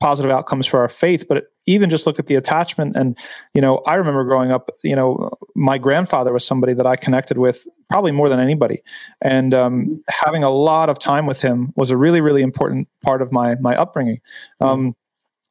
positive 0.00 0.30
outcomes 0.30 0.66
for 0.66 0.80
our 0.80 0.88
faith. 0.88 1.26
But 1.28 1.46
even 1.66 1.88
just 1.88 2.06
look 2.06 2.18
at 2.18 2.26
the 2.26 2.34
attachment. 2.34 2.96
And 2.96 3.16
you 3.54 3.60
know 3.60 3.78
i 3.86 3.94
remember 3.94 4.24
growing 4.24 4.50
up 4.50 4.70
you 4.82 4.96
know 4.96 5.30
my 5.54 5.78
grandfather 5.78 6.32
was 6.32 6.44
somebody 6.44 6.72
that 6.74 6.86
i 6.86 6.96
connected 6.96 7.38
with 7.38 7.66
probably 7.88 8.12
more 8.12 8.28
than 8.28 8.40
anybody. 8.40 8.80
And 9.20 9.52
um, 9.52 10.02
having 10.08 10.42
a 10.44 10.50
lot 10.50 10.88
of 10.88 10.98
time 10.98 11.26
with 11.26 11.42
him 11.42 11.72
was 11.76 11.90
a 11.90 11.96
really 11.96 12.20
really 12.20 12.42
important 12.42 12.88
part 13.02 13.22
of 13.22 13.32
my 13.32 13.56
my 13.56 13.76
upbringing. 13.76 14.20
Um, 14.60 14.94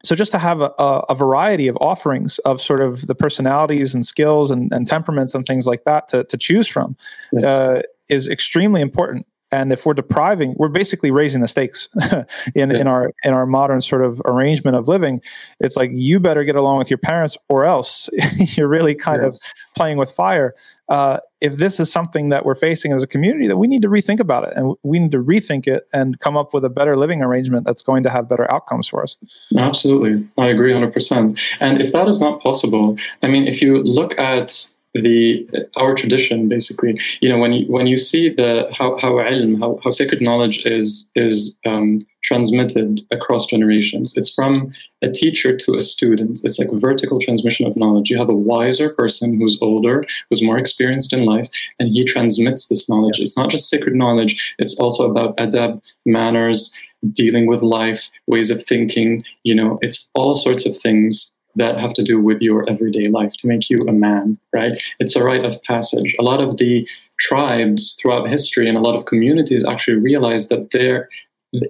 so 0.04 0.16
just 0.16 0.32
to 0.32 0.38
have 0.38 0.62
a, 0.62 0.72
a, 0.80 1.16
variety 1.16 1.68
of 1.68 1.78
offerings 1.82 2.39
of 2.39 2.62
sort 2.62 2.80
of 2.80 3.08
the 3.08 3.16
personalities 3.16 3.93
and 3.93 4.06
skills 4.06 4.50
and, 4.50 4.72
and 4.72 4.88
temperaments 4.88 5.36
and 5.36 5.45
things 5.45 5.68
like 5.68 5.84
that 5.84 6.08
to, 6.08 6.24
to 6.26 6.38
choose 6.38 6.68
from 6.68 6.95
uh, 7.43 7.82
is 8.08 8.28
extremely 8.28 8.82
important 8.82 9.26
and 9.52 9.72
if 9.72 9.86
we're 9.86 9.93
depriving 9.93 10.54
we're 10.58 10.68
basically 10.68 11.12
raising 11.12 11.41
the 11.41 11.47
stakes 11.47 11.89
in, 12.56 12.70
yeah. 12.72 12.78
in 12.78 12.88
our 12.88 13.12
in 13.24 13.34
our 13.34 13.45
modern 13.45 13.82
sort 13.82 14.04
of 14.04 14.22
arrangement 14.26 14.76
of 14.76 14.88
living. 14.88 15.22
It's 15.60 15.76
like 15.76 15.91
you 15.93 16.20
better 16.20 16.43
get 16.43 16.56
along 16.56 16.78
with 16.78 16.89
your 16.89 16.97
parents 16.97 17.38
or 17.47 17.66
else 17.66 18.10
you're 18.58 18.68
really 18.68 18.95
kind 18.95 19.22
yes. 19.24 19.36
of 19.36 19.41
playing 19.76 19.97
with 19.97 20.12
fire. 20.12 20.54
Uh, 20.88 21.20
if 21.39 21.58
this 21.58 21.80
is 21.80 21.91
something 21.91 22.30
that 22.30 22.45
we're 22.45 22.56
facing 22.56 22.93
as 22.93 23.04
a 23.04 23.08
community 23.08 23.47
that 23.47 23.58
we 23.58 23.68
need 23.68 23.84
to 23.84 23.88
rethink 23.88 24.20
about 24.20 24.43
it. 24.45 24.54
And 24.56 24.76
we 24.82 24.97
need 24.97 25.12
to 25.12 25.20
rethink 25.20 25.68
it 25.68 25.88
and 25.93 26.20
come 26.20 26.36
up 26.36 26.52
with 26.52 26.66
a 26.66 26.70
better 26.70 26.97
living 26.97 27.22
arrangement 27.22 27.64
that's 27.64 27.84
going 27.84 28.02
to 28.04 28.10
have 28.10 28.28
better 28.28 28.52
outcomes 28.52 28.88
for 28.88 29.04
us. 29.04 29.16
Absolutely. 29.56 30.28
I 30.39 30.47
agree 30.47 30.74
100% 30.74 31.39
and 31.60 31.82
if 31.82 31.91
that 31.91 32.08
is 32.08 32.20
not 32.20 32.41
possible 32.41 32.97
i 33.24 33.28
mean 33.28 33.47
if 33.47 33.62
you 33.62 33.84
look 33.84 34.18
at 34.20 34.68
the 34.93 35.47
our 35.75 35.93
tradition 35.93 36.49
basically. 36.49 36.99
You 37.21 37.29
know 37.29 37.37
when 37.37 37.53
you 37.53 37.71
when 37.71 37.87
you 37.87 37.97
see 37.97 38.29
the 38.29 38.67
how 38.71 38.97
how 38.97 39.19
ilm 39.19 39.59
how, 39.59 39.79
how 39.83 39.91
sacred 39.91 40.21
knowledge 40.21 40.65
is 40.65 41.09
is 41.15 41.57
um, 41.65 42.05
transmitted 42.21 42.99
across 43.11 43.45
generations 43.45 44.13
it's 44.17 44.33
from 44.33 44.71
a 45.01 45.09
teacher 45.09 45.55
to 45.55 45.75
a 45.75 45.81
student. 45.81 46.41
It's 46.43 46.59
like 46.59 46.69
vertical 46.73 47.19
transmission 47.19 47.65
of 47.65 47.77
knowledge. 47.77 48.09
You 48.09 48.17
have 48.17 48.29
a 48.29 48.35
wiser 48.35 48.93
person 48.93 49.39
who's 49.39 49.57
older 49.61 50.05
who's 50.29 50.43
more 50.43 50.57
experienced 50.57 51.13
in 51.13 51.25
life 51.25 51.47
and 51.79 51.89
he 51.89 52.03
transmits 52.03 52.67
this 52.67 52.89
knowledge. 52.89 53.19
It's 53.19 53.37
not 53.37 53.49
just 53.49 53.69
sacred 53.69 53.95
knowledge. 53.95 54.41
It's 54.57 54.77
also 54.79 55.09
about 55.09 55.37
adab 55.37 55.81
manners 56.05 56.73
dealing 57.13 57.47
with 57.47 57.61
life 57.61 58.09
ways 58.27 58.49
of 58.49 58.63
thinking. 58.63 59.23
You 59.43 59.55
know 59.55 59.79
it's 59.81 60.09
all 60.15 60.35
sorts 60.35 60.65
of 60.65 60.75
things 60.75 61.31
that 61.56 61.80
have 61.80 61.93
to 61.93 62.04
do 62.04 62.22
with 62.22 62.41
your 62.41 62.70
everyday 62.70 63.08
life 63.08 63.34
to 63.39 63.47
make 63.47 63.70
you 63.70 63.86
a 63.88 63.91
man, 63.91 64.38
right? 64.54 64.80
It's 65.00 65.16
a 65.16 65.24
rite 65.24 65.45
of 65.45 65.62
passage. 65.64 66.16
A 66.20 66.24
lot 66.24 66.41
of 66.41 66.58
the 66.58 66.88
tribes 67.20 67.97
throughout 68.00 68.30
history 68.30 68.68
and 68.68 68.78
a 68.78 68.82
lot 68.82 68.95
of 68.95 69.06
communities 69.06 69.66
actually 69.66 69.97
realize 69.97 70.47
that 70.50 70.72
there 70.72 71.10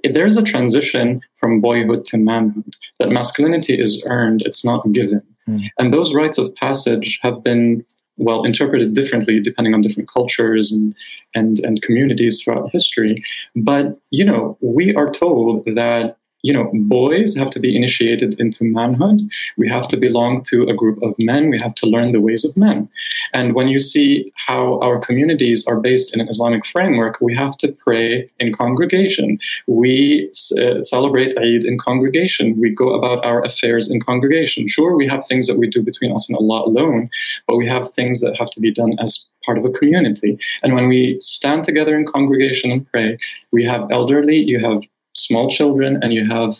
there's 0.04 0.38
a 0.38 0.44
transition 0.44 1.22
from 1.38 1.62
boyhood 1.62 2.04
to 2.04 2.18
manhood 2.18 2.76
that 3.00 3.10
masculinity 3.10 3.80
is 3.80 4.04
earned 4.10 4.44
it's 4.46 4.66
not 4.66 4.92
given 4.92 5.22
mm. 5.48 5.66
and 5.78 5.94
those 5.94 6.14
rites 6.14 6.38
of 6.38 6.54
passage 6.56 7.18
have 7.22 7.42
been 7.44 7.84
well 8.18 8.44
interpreted 8.44 8.94
differently 8.94 9.40
depending 9.40 9.74
on 9.74 9.82
different 9.82 10.10
cultures 10.10 10.72
and 10.72 10.94
and 11.34 11.60
and 11.60 11.82
communities 11.82 12.42
throughout 12.42 12.70
history 12.72 13.24
but 13.56 13.98
you 14.12 14.26
know 14.26 14.58
we 14.60 14.94
are 14.96 15.12
told 15.12 15.66
that 15.66 16.18
you 16.42 16.54
know, 16.54 16.72
boys 16.74 17.36
have 17.36 17.50
to 17.52 17.60
be 17.60 17.76
initiated 17.76 18.40
into 18.40 18.64
manhood. 18.64 19.20
We 19.58 19.68
have 19.70 19.88
to 19.90 19.98
belong 19.98 20.44
to 20.44 20.64
a 20.64 20.74
group 20.74 21.02
of 21.04 21.14
men. 21.20 21.50
We 21.50 21.60
have 21.60 21.76
to 21.76 21.86
learn 21.86 22.14
the 22.14 22.22
ways 22.22 22.46
of 22.46 22.56
men. 22.56 22.90
And 23.34 23.54
when 23.54 23.68
you 23.68 23.80
see 23.80 24.32
how 24.48 24.80
our 24.80 25.00
communities 25.00 25.66
are 25.68 25.82
based 25.82 26.14
in 26.14 26.22
an 26.22 26.30
Islamic 26.30 26.66
framework, 26.66 27.20
we 27.22 27.36
have 27.36 27.58
to 27.58 27.72
pray 27.72 28.30
in 28.40 28.54
congregation. 28.54 29.38
We 29.68 30.32
uh, 30.62 30.82
celebrate 30.82 31.38
Eid 31.38 31.66
in 31.66 31.78
congregation. 31.78 32.60
We 32.60 32.70
go 32.70 32.94
about 32.94 33.26
our 33.26 33.44
affairs 33.44 33.92
in 33.92 34.00
congregation. 34.02 34.68
Sure, 34.68 34.96
we 34.96 35.08
have 35.08 35.26
things 35.28 35.48
that 35.48 35.58
we 35.58 35.68
do 35.68 35.82
between 35.84 36.14
us 36.14 36.30
and 36.30 36.38
Allah 36.38 36.66
alone, 36.66 37.10
but 37.48 37.58
we 37.58 37.68
have 37.68 37.92
things 37.92 38.22
that 38.22 38.38
have 38.38 38.50
to 38.52 38.62
be 38.62 38.72
done 38.72 38.96
as 39.00 39.26
part 39.46 39.58
of 39.58 39.66
a 39.66 39.72
community. 39.72 40.38
And 40.64 40.74
when 40.74 40.88
we 40.88 41.18
stand 41.22 41.64
together 41.64 41.98
in 41.98 42.06
congregation 42.06 42.72
and 42.72 42.90
pray, 42.92 43.18
we 43.52 43.64
have 43.66 43.92
elderly, 43.92 44.38
you 44.38 44.60
have 44.60 44.84
small 45.14 45.50
children 45.50 46.00
and 46.02 46.14
you 46.14 46.26
have 46.26 46.56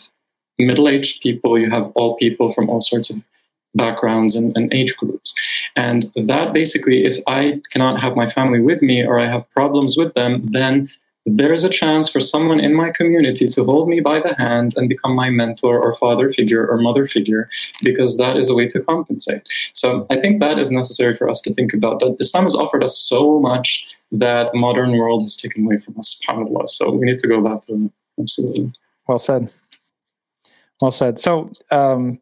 middle-aged 0.58 1.22
people 1.22 1.58
you 1.58 1.70
have 1.70 1.92
all 1.96 2.18
people 2.18 2.54
from 2.54 2.70
all 2.70 2.82
sorts 2.82 3.10
of 3.10 3.18
backgrounds 3.76 4.36
and, 4.36 4.56
and, 4.58 4.74
age 4.74 4.96
groups. 4.98 5.34
And 5.76 6.06
that 6.16 6.54
basically 6.54 7.06
if 7.06 7.20
i 7.28 7.62
cannot 7.72 8.02
have 8.02 8.16
my 8.16 8.28
family 8.28 8.60
with 8.60 8.82
me 8.82 9.06
or 9.06 9.22
i 9.22 9.28
have 9.28 9.50
problems 9.52 9.96
with 9.98 10.14
them 10.16 10.50
then 10.52 10.90
there 11.26 11.54
is 11.54 11.64
a 11.64 11.70
chance 11.70 12.10
for 12.10 12.20
someone 12.20 12.60
in 12.60 12.74
my 12.74 12.90
community 12.90 13.48
to 13.48 13.64
hold 13.64 13.88
me 13.88 14.00
by 14.00 14.20
the 14.20 14.34
hand 14.36 14.74
and 14.76 14.90
become 14.90 15.14
my 15.14 15.30
mentor 15.30 15.80
or 15.80 15.96
father 15.98 16.32
figure 16.32 16.66
or 16.66 16.78
mother 16.78 17.06
figure 17.06 17.50
because 17.84 18.18
that 18.18 18.36
is 18.38 18.50
a 18.50 18.56
way 18.56 18.68
to 18.68 18.82
compensate. 18.84 19.44
So 19.74 20.08
i 20.10 20.20
think 20.20 20.42
that 20.42 20.58
is 20.58 20.72
necessary 20.72 21.16
for 21.16 21.30
us 21.30 21.42
to 21.42 21.54
think 21.54 21.74
about 21.74 22.00
that 22.00 22.18
islam 22.20 22.46
has 22.46 22.56
offered 22.56 22.84
us 22.84 22.98
so 22.98 23.40
much 23.40 23.86
that 24.12 24.56
modern 24.56 24.98
world 24.98 25.22
has 25.22 25.38
taken 25.38 25.66
away 25.66 25.80
from 25.80 25.96
us 26.00 26.20
subhanallah. 26.20 26.68
So 26.68 26.90
we 26.92 27.06
need 27.06 27.20
to 27.20 27.28
go 27.28 27.42
back 27.42 27.68
to 27.68 27.92
absolutely. 28.20 28.74
Well 29.08 29.20
said. 29.20 29.52
Well 30.82 30.92
said. 30.92 31.20
So, 31.20 31.52
um, 31.72 32.20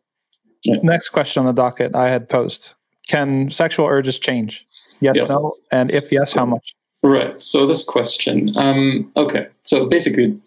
yeah. 0.64 0.76
next 0.84 1.10
question 1.10 1.41
on 1.41 1.45
the 1.45 1.54
docket 1.54 1.95
I 1.95 2.10
had 2.10 2.30
posed: 2.30 2.74
Can 3.08 3.50
sexual 3.50 3.88
urges 3.88 4.20
change? 4.20 4.68
Yes, 5.00 5.16
yes. 5.16 5.30
no, 5.30 5.54
and 5.72 5.93
if 5.93 6.12
yes, 6.12 6.34
how 6.34 6.45
much? 6.45 6.74
Right. 7.04 7.39
So 7.41 7.68
this 7.68 7.84
question. 7.84 8.52
Um, 8.58 9.12
okay. 9.16 9.48
So 9.64 9.86
basically, 9.86 10.39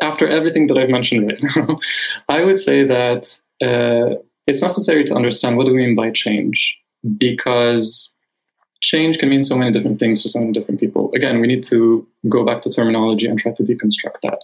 after 0.00 0.26
everything 0.26 0.66
that 0.68 0.78
I've 0.78 0.88
mentioned 0.88 1.30
right 1.30 1.56
now, 1.56 1.78
I 2.28 2.44
would 2.44 2.58
say 2.58 2.84
that 2.84 3.40
uh, 3.62 4.16
it's 4.46 4.62
necessary 4.62 5.04
to 5.04 5.14
understand 5.14 5.56
what 5.56 5.66
do 5.66 5.72
we 5.72 5.86
mean 5.86 5.94
by 5.94 6.10
change, 6.10 6.76
because 7.18 8.16
change 8.80 9.18
can 9.18 9.28
mean 9.28 9.42
so 9.42 9.56
many 9.56 9.70
different 9.70 9.98
things 9.98 10.22
to 10.22 10.28
so 10.28 10.38
many 10.38 10.52
different 10.52 10.80
people. 10.80 11.10
Again, 11.14 11.40
we 11.40 11.46
need 11.46 11.62
to 11.64 12.06
go 12.28 12.44
back 12.44 12.62
to 12.62 12.72
terminology 12.72 13.26
and 13.26 13.38
try 13.38 13.52
to 13.52 13.62
deconstruct 13.62 14.20
that. 14.22 14.38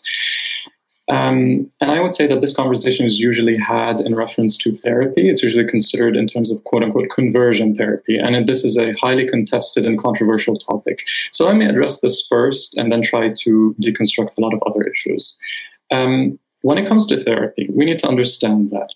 Um, 1.09 1.71
and 1.81 1.91
I 1.91 2.01
would 2.01 2.15
say 2.15 2.27
that 2.27 2.41
this 2.41 2.55
conversation 2.55 3.07
is 3.07 3.21
usually 3.21 3.57
had 3.57 4.01
in 4.01 4.17
reference 4.17 4.57
to 4.59 4.75
therapy. 4.77 5.29
It's 5.31 5.43
usually 5.43 5.67
considered 5.67 6.17
in 6.17 6.27
terms 6.27 6.51
of 6.51 6.63
quote 6.65 6.83
unquote 6.83 7.11
conversion 7.11 7.77
therapy. 7.77 8.17
And 8.19 8.49
this 8.49 8.65
is 8.65 8.77
a 8.77 8.93
highly 8.95 9.29
contested 9.29 9.87
and 9.87 10.03
controversial 10.03 10.59
topic. 10.59 11.05
So 11.33 11.47
let 11.47 11.57
me 11.57 11.67
address 11.67 12.01
this 12.01 12.27
first 12.29 12.77
and 12.77 12.91
then 12.91 13.03
try 13.03 13.33
to 13.33 13.77
deconstruct 13.81 14.37
a 14.37 14.41
lot 14.41 14.53
of 14.53 14.63
other 14.67 14.83
issues. 14.83 15.37
Um, 15.93 16.39
when 16.63 16.79
it 16.79 16.89
comes 16.89 17.07
to 17.07 17.23
therapy, 17.23 17.69
we 17.73 17.85
need 17.85 18.01
to 18.01 18.09
understand 18.09 18.73
that 18.73 18.93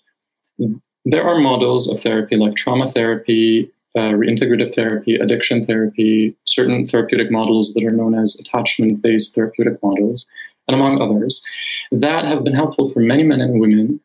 there 1.05 1.23
are 1.23 1.39
models 1.39 1.89
of 1.89 2.01
therapy 2.01 2.35
like 2.35 2.55
trauma 2.55 2.91
therapy, 2.91 3.71
uh, 3.95 4.11
reintegrative 4.11 4.75
therapy, 4.75 5.15
addiction 5.15 5.65
therapy, 5.65 6.35
certain 6.45 6.87
therapeutic 6.87 7.31
models 7.31 7.73
that 7.73 7.83
are 7.83 7.91
known 7.91 8.15
as 8.15 8.37
attachment 8.39 9.01
based 9.01 9.33
therapeutic 9.33 9.81
models, 9.81 10.25
among 10.73 11.01
others, 11.01 11.41
that 11.91 12.25
have 12.25 12.43
been 12.43 12.53
helpful 12.53 12.91
for 12.91 12.99
many 12.99 13.23
men 13.23 13.41
and 13.41 13.59
women, 13.59 13.99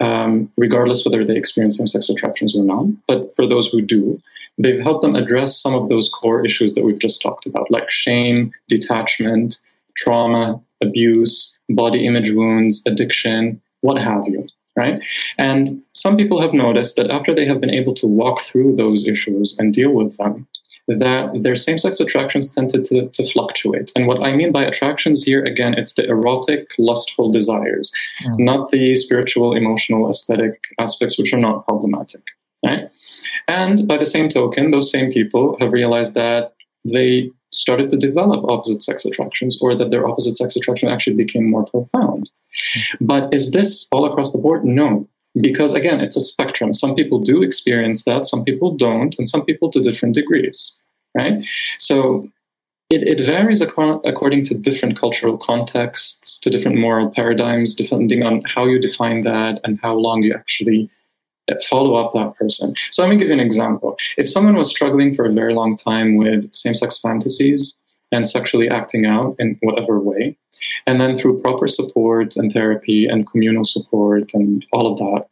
um, 0.00 0.50
regardless 0.56 1.04
whether 1.04 1.24
they 1.24 1.36
experience 1.36 1.78
same 1.78 1.86
sex 1.86 2.08
attractions 2.08 2.56
or 2.56 2.64
not. 2.64 2.86
But 3.06 3.34
for 3.34 3.46
those 3.46 3.68
who 3.68 3.80
do, 3.80 4.20
they've 4.58 4.80
helped 4.80 5.02
them 5.02 5.16
address 5.16 5.60
some 5.60 5.74
of 5.74 5.88
those 5.88 6.08
core 6.10 6.44
issues 6.44 6.74
that 6.74 6.84
we've 6.84 6.98
just 6.98 7.22
talked 7.22 7.46
about, 7.46 7.70
like 7.70 7.90
shame, 7.90 8.52
detachment, 8.68 9.60
trauma, 9.96 10.60
abuse, 10.82 11.58
body 11.70 12.06
image 12.06 12.32
wounds, 12.32 12.82
addiction, 12.86 13.60
what 13.80 14.00
have 14.00 14.26
you 14.26 14.46
right? 14.76 15.00
And 15.38 15.68
some 15.92 16.16
people 16.16 16.40
have 16.40 16.52
noticed 16.52 16.96
that 16.96 17.10
after 17.10 17.34
they 17.34 17.46
have 17.46 17.60
been 17.60 17.74
able 17.74 17.94
to 17.94 18.06
walk 18.06 18.42
through 18.42 18.76
those 18.76 19.06
issues 19.06 19.56
and 19.58 19.72
deal 19.72 19.92
with 19.92 20.16
them, 20.16 20.46
that 20.88 21.30
their 21.42 21.56
same 21.56 21.78
sex 21.78 22.00
attractions 22.00 22.54
tended 22.54 22.84
to, 22.84 23.08
to 23.08 23.32
fluctuate. 23.32 23.90
And 23.96 24.06
what 24.06 24.22
I 24.22 24.34
mean 24.34 24.52
by 24.52 24.64
attractions 24.64 25.22
here, 25.22 25.42
again, 25.44 25.74
it's 25.74 25.94
the 25.94 26.04
erotic, 26.06 26.68
lustful 26.78 27.32
desires, 27.32 27.90
mm. 28.22 28.38
not 28.38 28.70
the 28.70 28.94
spiritual, 28.96 29.56
emotional, 29.56 30.10
aesthetic 30.10 30.60
aspects, 30.78 31.18
which 31.18 31.32
are 31.32 31.40
not 31.40 31.64
problematic, 31.66 32.22
right? 32.66 32.90
And 33.48 33.86
by 33.88 33.96
the 33.96 34.06
same 34.06 34.28
token, 34.28 34.70
those 34.70 34.90
same 34.90 35.10
people 35.10 35.56
have 35.60 35.72
realized 35.72 36.14
that 36.14 36.54
they 36.84 37.30
started 37.52 37.88
to 37.90 37.96
develop 37.96 38.44
opposite 38.50 38.82
sex 38.82 39.04
attractions 39.04 39.56
or 39.60 39.74
that 39.74 39.90
their 39.90 40.06
opposite 40.06 40.34
sex 40.34 40.56
attraction 40.56 40.88
actually 40.88 41.16
became 41.16 41.48
more 41.48 41.64
profound. 41.66 42.28
But 43.00 43.32
is 43.32 43.52
this 43.52 43.88
all 43.92 44.10
across 44.10 44.32
the 44.32 44.38
board? 44.38 44.64
No. 44.64 45.08
Because 45.40 45.72
again, 45.72 46.00
it's 46.00 46.16
a 46.16 46.20
spectrum. 46.20 46.72
Some 46.72 46.94
people 46.94 47.18
do 47.18 47.42
experience 47.42 48.04
that, 48.04 48.26
some 48.26 48.44
people 48.44 48.76
don't, 48.76 49.14
and 49.18 49.26
some 49.26 49.44
people 49.44 49.70
to 49.72 49.80
different 49.80 50.14
degrees, 50.14 50.80
right? 51.18 51.42
So 51.78 52.28
it, 52.90 53.02
it 53.02 53.26
varies 53.26 53.60
ac- 53.60 54.00
according 54.04 54.44
to 54.46 54.54
different 54.54 54.98
cultural 54.98 55.36
contexts, 55.36 56.38
to 56.40 56.50
different 56.50 56.78
moral 56.78 57.10
paradigms, 57.10 57.74
depending 57.74 58.22
on 58.22 58.42
how 58.42 58.66
you 58.66 58.78
define 58.78 59.22
that 59.22 59.60
and 59.64 59.78
how 59.82 59.94
long 59.94 60.22
you 60.22 60.34
actually 60.34 60.88
uh, 61.50 61.56
follow 61.68 61.96
up 61.96 62.12
that 62.12 62.36
person. 62.36 62.74
So 62.92 63.02
let 63.02 63.10
me 63.10 63.16
give 63.16 63.28
you 63.28 63.34
an 63.34 63.40
example. 63.40 63.96
If 64.16 64.30
someone 64.30 64.56
was 64.56 64.70
struggling 64.70 65.14
for 65.14 65.24
a 65.24 65.32
very 65.32 65.54
long 65.54 65.76
time 65.76 66.16
with 66.16 66.52
same 66.54 66.74
sex 66.74 66.98
fantasies 67.00 67.76
and 68.14 68.26
sexually 68.26 68.70
acting 68.70 69.04
out 69.04 69.36
in 69.38 69.58
whatever 69.60 69.98
way, 70.00 70.36
and 70.86 71.00
then 71.00 71.18
through 71.18 71.40
proper 71.42 71.66
support 71.66 72.36
and 72.36 72.52
therapy 72.52 73.06
and 73.06 73.28
communal 73.30 73.64
support 73.64 74.32
and 74.34 74.64
all 74.72 74.92
of 74.92 74.98
that, 74.98 75.26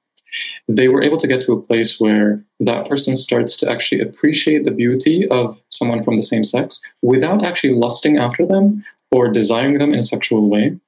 they 0.68 0.88
were 0.88 1.02
able 1.02 1.18
to 1.18 1.26
get 1.26 1.42
to 1.42 1.52
a 1.52 1.62
place 1.62 2.00
where 2.00 2.42
that 2.60 2.88
person 2.88 3.14
starts 3.14 3.56
to 3.58 3.70
actually 3.70 4.00
appreciate 4.00 4.64
the 4.64 4.70
beauty 4.70 5.28
of 5.30 5.60
someone 5.68 6.02
from 6.04 6.16
the 6.16 6.22
same 6.22 6.42
sex 6.42 6.80
without 7.02 7.46
actually 7.46 7.74
lusting 7.74 8.18
after 8.18 8.46
them 8.46 8.82
or 9.10 9.28
desiring 9.28 9.78
them 9.78 9.92
in 9.92 9.98
a 9.98 10.02
sexual 10.02 10.48
way. 10.48 10.78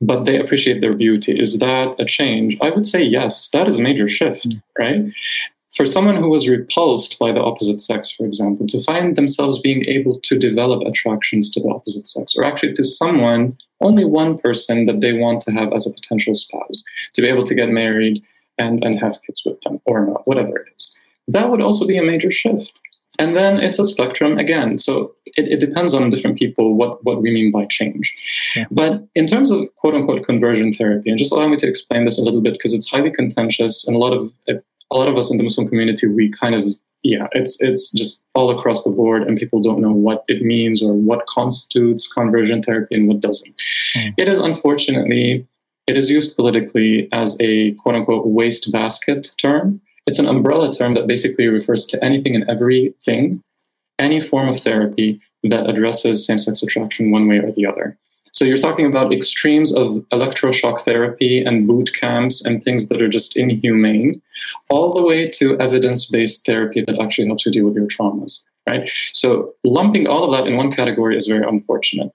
but 0.00 0.24
they 0.24 0.38
appreciate 0.38 0.80
their 0.80 0.94
beauty. 0.94 1.32
Is 1.38 1.58
that 1.60 1.94
a 1.98 2.04
change? 2.04 2.58
I 2.60 2.70
would 2.70 2.86
say 2.86 3.02
yes. 3.02 3.48
That 3.50 3.68
is 3.68 3.78
a 3.78 3.82
major 3.82 4.08
shift, 4.08 4.48
mm. 4.48 4.60
right? 4.78 5.00
For 5.76 5.86
someone 5.86 6.16
who 6.16 6.28
was 6.28 6.48
repulsed 6.48 7.18
by 7.18 7.32
the 7.32 7.40
opposite 7.40 7.80
sex, 7.80 8.10
for 8.10 8.24
example, 8.24 8.66
to 8.68 8.82
find 8.84 9.16
themselves 9.16 9.60
being 9.60 9.84
able 9.86 10.20
to 10.20 10.38
develop 10.38 10.86
attractions 10.86 11.50
to 11.50 11.60
the 11.60 11.68
opposite 11.68 12.06
sex, 12.06 12.34
or 12.36 12.44
actually 12.44 12.74
to 12.74 12.84
someone, 12.84 13.58
only 13.80 14.04
one 14.04 14.38
person 14.38 14.86
that 14.86 15.00
they 15.00 15.12
want 15.12 15.40
to 15.42 15.50
have 15.50 15.72
as 15.72 15.86
a 15.86 15.92
potential 15.92 16.34
spouse, 16.34 16.82
to 17.14 17.22
be 17.22 17.28
able 17.28 17.44
to 17.44 17.54
get 17.56 17.70
married 17.70 18.22
and, 18.56 18.84
and 18.84 19.00
have 19.00 19.18
kids 19.26 19.42
with 19.44 19.60
them, 19.62 19.80
or 19.84 20.06
not, 20.06 20.26
whatever 20.28 20.58
it 20.58 20.68
is. 20.76 20.96
That 21.26 21.50
would 21.50 21.60
also 21.60 21.86
be 21.86 21.98
a 21.98 22.02
major 22.02 22.30
shift. 22.30 22.70
And 23.18 23.36
then 23.36 23.58
it's 23.58 23.78
a 23.78 23.84
spectrum 23.84 24.38
again. 24.38 24.78
So 24.78 25.14
it, 25.24 25.48
it 25.48 25.60
depends 25.60 25.94
on 25.94 26.10
different 26.10 26.38
people 26.38 26.74
what, 26.74 27.04
what 27.04 27.22
we 27.22 27.32
mean 27.32 27.52
by 27.52 27.64
change. 27.66 28.12
Yeah. 28.56 28.64
But 28.70 29.06
in 29.14 29.26
terms 29.26 29.52
of 29.52 29.60
quote 29.76 29.94
unquote 29.94 30.24
conversion 30.24 30.74
therapy, 30.74 31.10
and 31.10 31.18
just 31.18 31.32
allow 31.32 31.46
me 31.46 31.56
to 31.58 31.68
explain 31.68 32.04
this 32.04 32.18
a 32.18 32.22
little 32.22 32.40
bit 32.40 32.54
because 32.54 32.74
it's 32.74 32.90
highly 32.90 33.12
contentious 33.12 33.86
and 33.86 33.94
a 33.94 34.00
lot 34.00 34.12
of 34.12 34.32
a 34.90 34.96
lot 34.96 35.08
of 35.08 35.16
us 35.16 35.30
in 35.30 35.38
the 35.38 35.44
Muslim 35.44 35.68
community 35.68 36.06
we 36.06 36.30
kind 36.30 36.54
of 36.54 36.64
yeah, 37.06 37.26
it's 37.32 37.60
it's 37.60 37.90
just 37.92 38.24
all 38.34 38.58
across 38.58 38.82
the 38.82 38.90
board, 38.90 39.24
and 39.24 39.36
people 39.36 39.60
don't 39.60 39.82
know 39.82 39.92
what 39.92 40.24
it 40.26 40.40
means 40.40 40.82
or 40.82 40.94
what 40.94 41.26
constitutes 41.26 42.10
conversion 42.10 42.62
therapy 42.62 42.94
and 42.94 43.08
what 43.08 43.20
doesn't. 43.20 43.54
Mm. 43.94 44.14
It 44.16 44.26
is 44.26 44.38
unfortunately 44.38 45.46
it 45.86 45.98
is 45.98 46.08
used 46.08 46.34
politically 46.34 47.08
as 47.12 47.36
a 47.40 47.72
quote 47.72 47.94
unquote 47.94 48.26
waste 48.26 48.72
basket 48.72 49.28
term 49.38 49.82
it's 50.06 50.18
an 50.18 50.28
umbrella 50.28 50.72
term 50.72 50.94
that 50.94 51.06
basically 51.06 51.46
refers 51.46 51.86
to 51.86 52.04
anything 52.04 52.34
and 52.34 52.48
everything, 52.48 53.42
any 53.98 54.20
form 54.20 54.48
of 54.48 54.60
therapy 54.60 55.20
that 55.44 55.68
addresses 55.68 56.26
same 56.26 56.38
sex 56.38 56.62
attraction 56.62 57.10
one 57.10 57.26
way 57.26 57.38
or 57.38 57.52
the 57.52 57.66
other. 57.66 57.96
So 58.34 58.44
you're 58.44 58.56
talking 58.58 58.86
about 58.86 59.12
extremes 59.12 59.72
of 59.72 60.04
electroshock 60.12 60.84
therapy 60.84 61.42
and 61.42 61.66
boot 61.68 61.90
camps 61.98 62.44
and 62.44 62.62
things 62.62 62.88
that 62.88 63.00
are 63.00 63.08
just 63.08 63.36
inhumane, 63.36 64.20
all 64.70 64.92
the 64.92 65.02
way 65.02 65.30
to 65.30 65.58
evidence 65.60 66.10
based 66.10 66.44
therapy 66.44 66.84
that 66.84 67.00
actually 67.00 67.28
helps 67.28 67.46
you 67.46 67.52
deal 67.52 67.64
with 67.64 67.76
your 67.76 67.86
traumas. 67.86 68.44
Right? 68.68 68.90
So 69.12 69.54
lumping 69.62 70.08
all 70.08 70.24
of 70.24 70.32
that 70.32 70.48
in 70.48 70.56
one 70.56 70.72
category 70.72 71.16
is 71.16 71.26
very 71.26 71.46
unfortunate. 71.46 72.10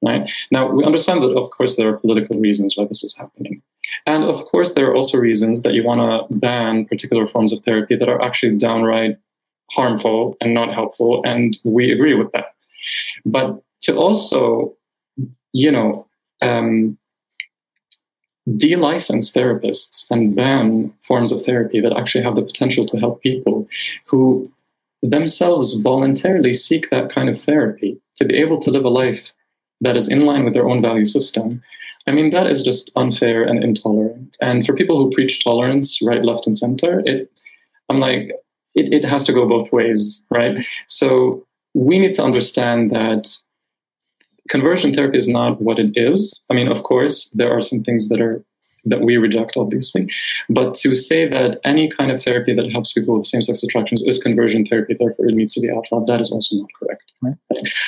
Right? 0.00 0.30
Now 0.52 0.70
we 0.70 0.84
understand 0.84 1.22
that 1.24 1.34
of 1.34 1.50
course 1.50 1.76
there 1.76 1.88
are 1.88 1.96
political 1.98 2.38
reasons 2.38 2.76
why 2.76 2.84
this 2.86 3.02
is 3.02 3.16
happening. 3.16 3.62
And 4.06 4.24
of 4.24 4.44
course, 4.46 4.72
there 4.72 4.86
are 4.90 4.94
also 4.94 5.18
reasons 5.18 5.62
that 5.62 5.74
you 5.74 5.84
want 5.84 6.00
to 6.00 6.34
ban 6.36 6.86
particular 6.86 7.26
forms 7.26 7.52
of 7.52 7.62
therapy 7.64 7.96
that 7.96 8.08
are 8.08 8.22
actually 8.24 8.56
downright 8.56 9.16
harmful 9.70 10.36
and 10.40 10.54
not 10.54 10.72
helpful. 10.72 11.22
And 11.24 11.56
we 11.64 11.90
agree 11.90 12.14
with 12.14 12.30
that. 12.32 12.54
But 13.24 13.62
to 13.82 13.96
also, 13.96 14.76
you 15.54 15.70
know, 15.70 16.06
um, 16.42 16.98
de-license 18.56 19.32
therapists 19.32 20.10
and 20.10 20.36
ban 20.36 20.92
forms 21.02 21.32
of 21.32 21.42
therapy 21.46 21.80
that 21.80 21.98
actually 21.98 22.22
have 22.22 22.36
the 22.36 22.42
potential 22.42 22.84
to 22.84 22.98
help 22.98 23.22
people 23.22 23.66
who 24.04 24.52
themselves 25.02 25.80
voluntarily 25.80 26.52
seek 26.52 26.90
that 26.90 27.10
kind 27.10 27.30
of 27.30 27.40
therapy 27.40 27.98
to 28.16 28.26
be 28.26 28.36
able 28.36 28.58
to 28.58 28.70
live 28.70 28.84
a 28.84 28.90
life 28.90 29.32
that 29.80 29.96
is 29.96 30.08
in 30.08 30.26
line 30.26 30.44
with 30.44 30.52
their 30.52 30.68
own 30.68 30.82
value 30.82 31.06
system 31.06 31.62
I 32.06 32.12
mean, 32.12 32.30
that 32.30 32.46
is 32.46 32.62
just 32.62 32.90
unfair 32.96 33.44
and 33.44 33.64
intolerant. 33.64 34.36
And 34.40 34.66
for 34.66 34.74
people 34.74 34.98
who 34.98 35.10
preach 35.10 35.42
tolerance, 35.42 36.00
right, 36.02 36.22
left, 36.22 36.46
and 36.46 36.56
center, 36.56 37.02
it, 37.06 37.30
I'm 37.88 37.98
like, 37.98 38.32
it, 38.74 38.92
it 38.92 39.04
has 39.04 39.24
to 39.24 39.32
go 39.32 39.48
both 39.48 39.72
ways, 39.72 40.26
right? 40.30 40.66
So 40.86 41.46
we 41.72 41.98
need 41.98 42.12
to 42.14 42.24
understand 42.24 42.90
that 42.90 43.34
conversion 44.48 44.92
therapy 44.92 45.18
is 45.18 45.28
not 45.28 45.60
what 45.60 45.78
it 45.78 45.92
is. 45.94 46.40
I 46.50 46.54
mean, 46.54 46.68
of 46.68 46.82
course, 46.82 47.30
there 47.30 47.50
are 47.50 47.60
some 47.60 47.82
things 47.82 48.08
that 48.08 48.20
are 48.20 48.44
that 48.84 49.00
we 49.00 49.16
reject, 49.16 49.56
obviously. 49.56 50.08
But 50.48 50.74
to 50.76 50.94
say 50.94 51.28
that 51.28 51.60
any 51.64 51.88
kind 51.88 52.10
of 52.10 52.22
therapy 52.22 52.54
that 52.54 52.70
helps 52.70 52.92
people 52.92 53.16
with 53.16 53.26
same 53.26 53.42
sex 53.42 53.62
attractions 53.62 54.02
is 54.02 54.18
conversion 54.18 54.66
therapy, 54.66 54.94
therefore 54.98 55.26
it 55.26 55.34
needs 55.34 55.54
to 55.54 55.60
be 55.60 55.70
outlawed, 55.70 56.06
that 56.06 56.20
is 56.20 56.30
also 56.30 56.56
not 56.56 56.68
correct. 56.78 57.12
Right. 57.22 57.34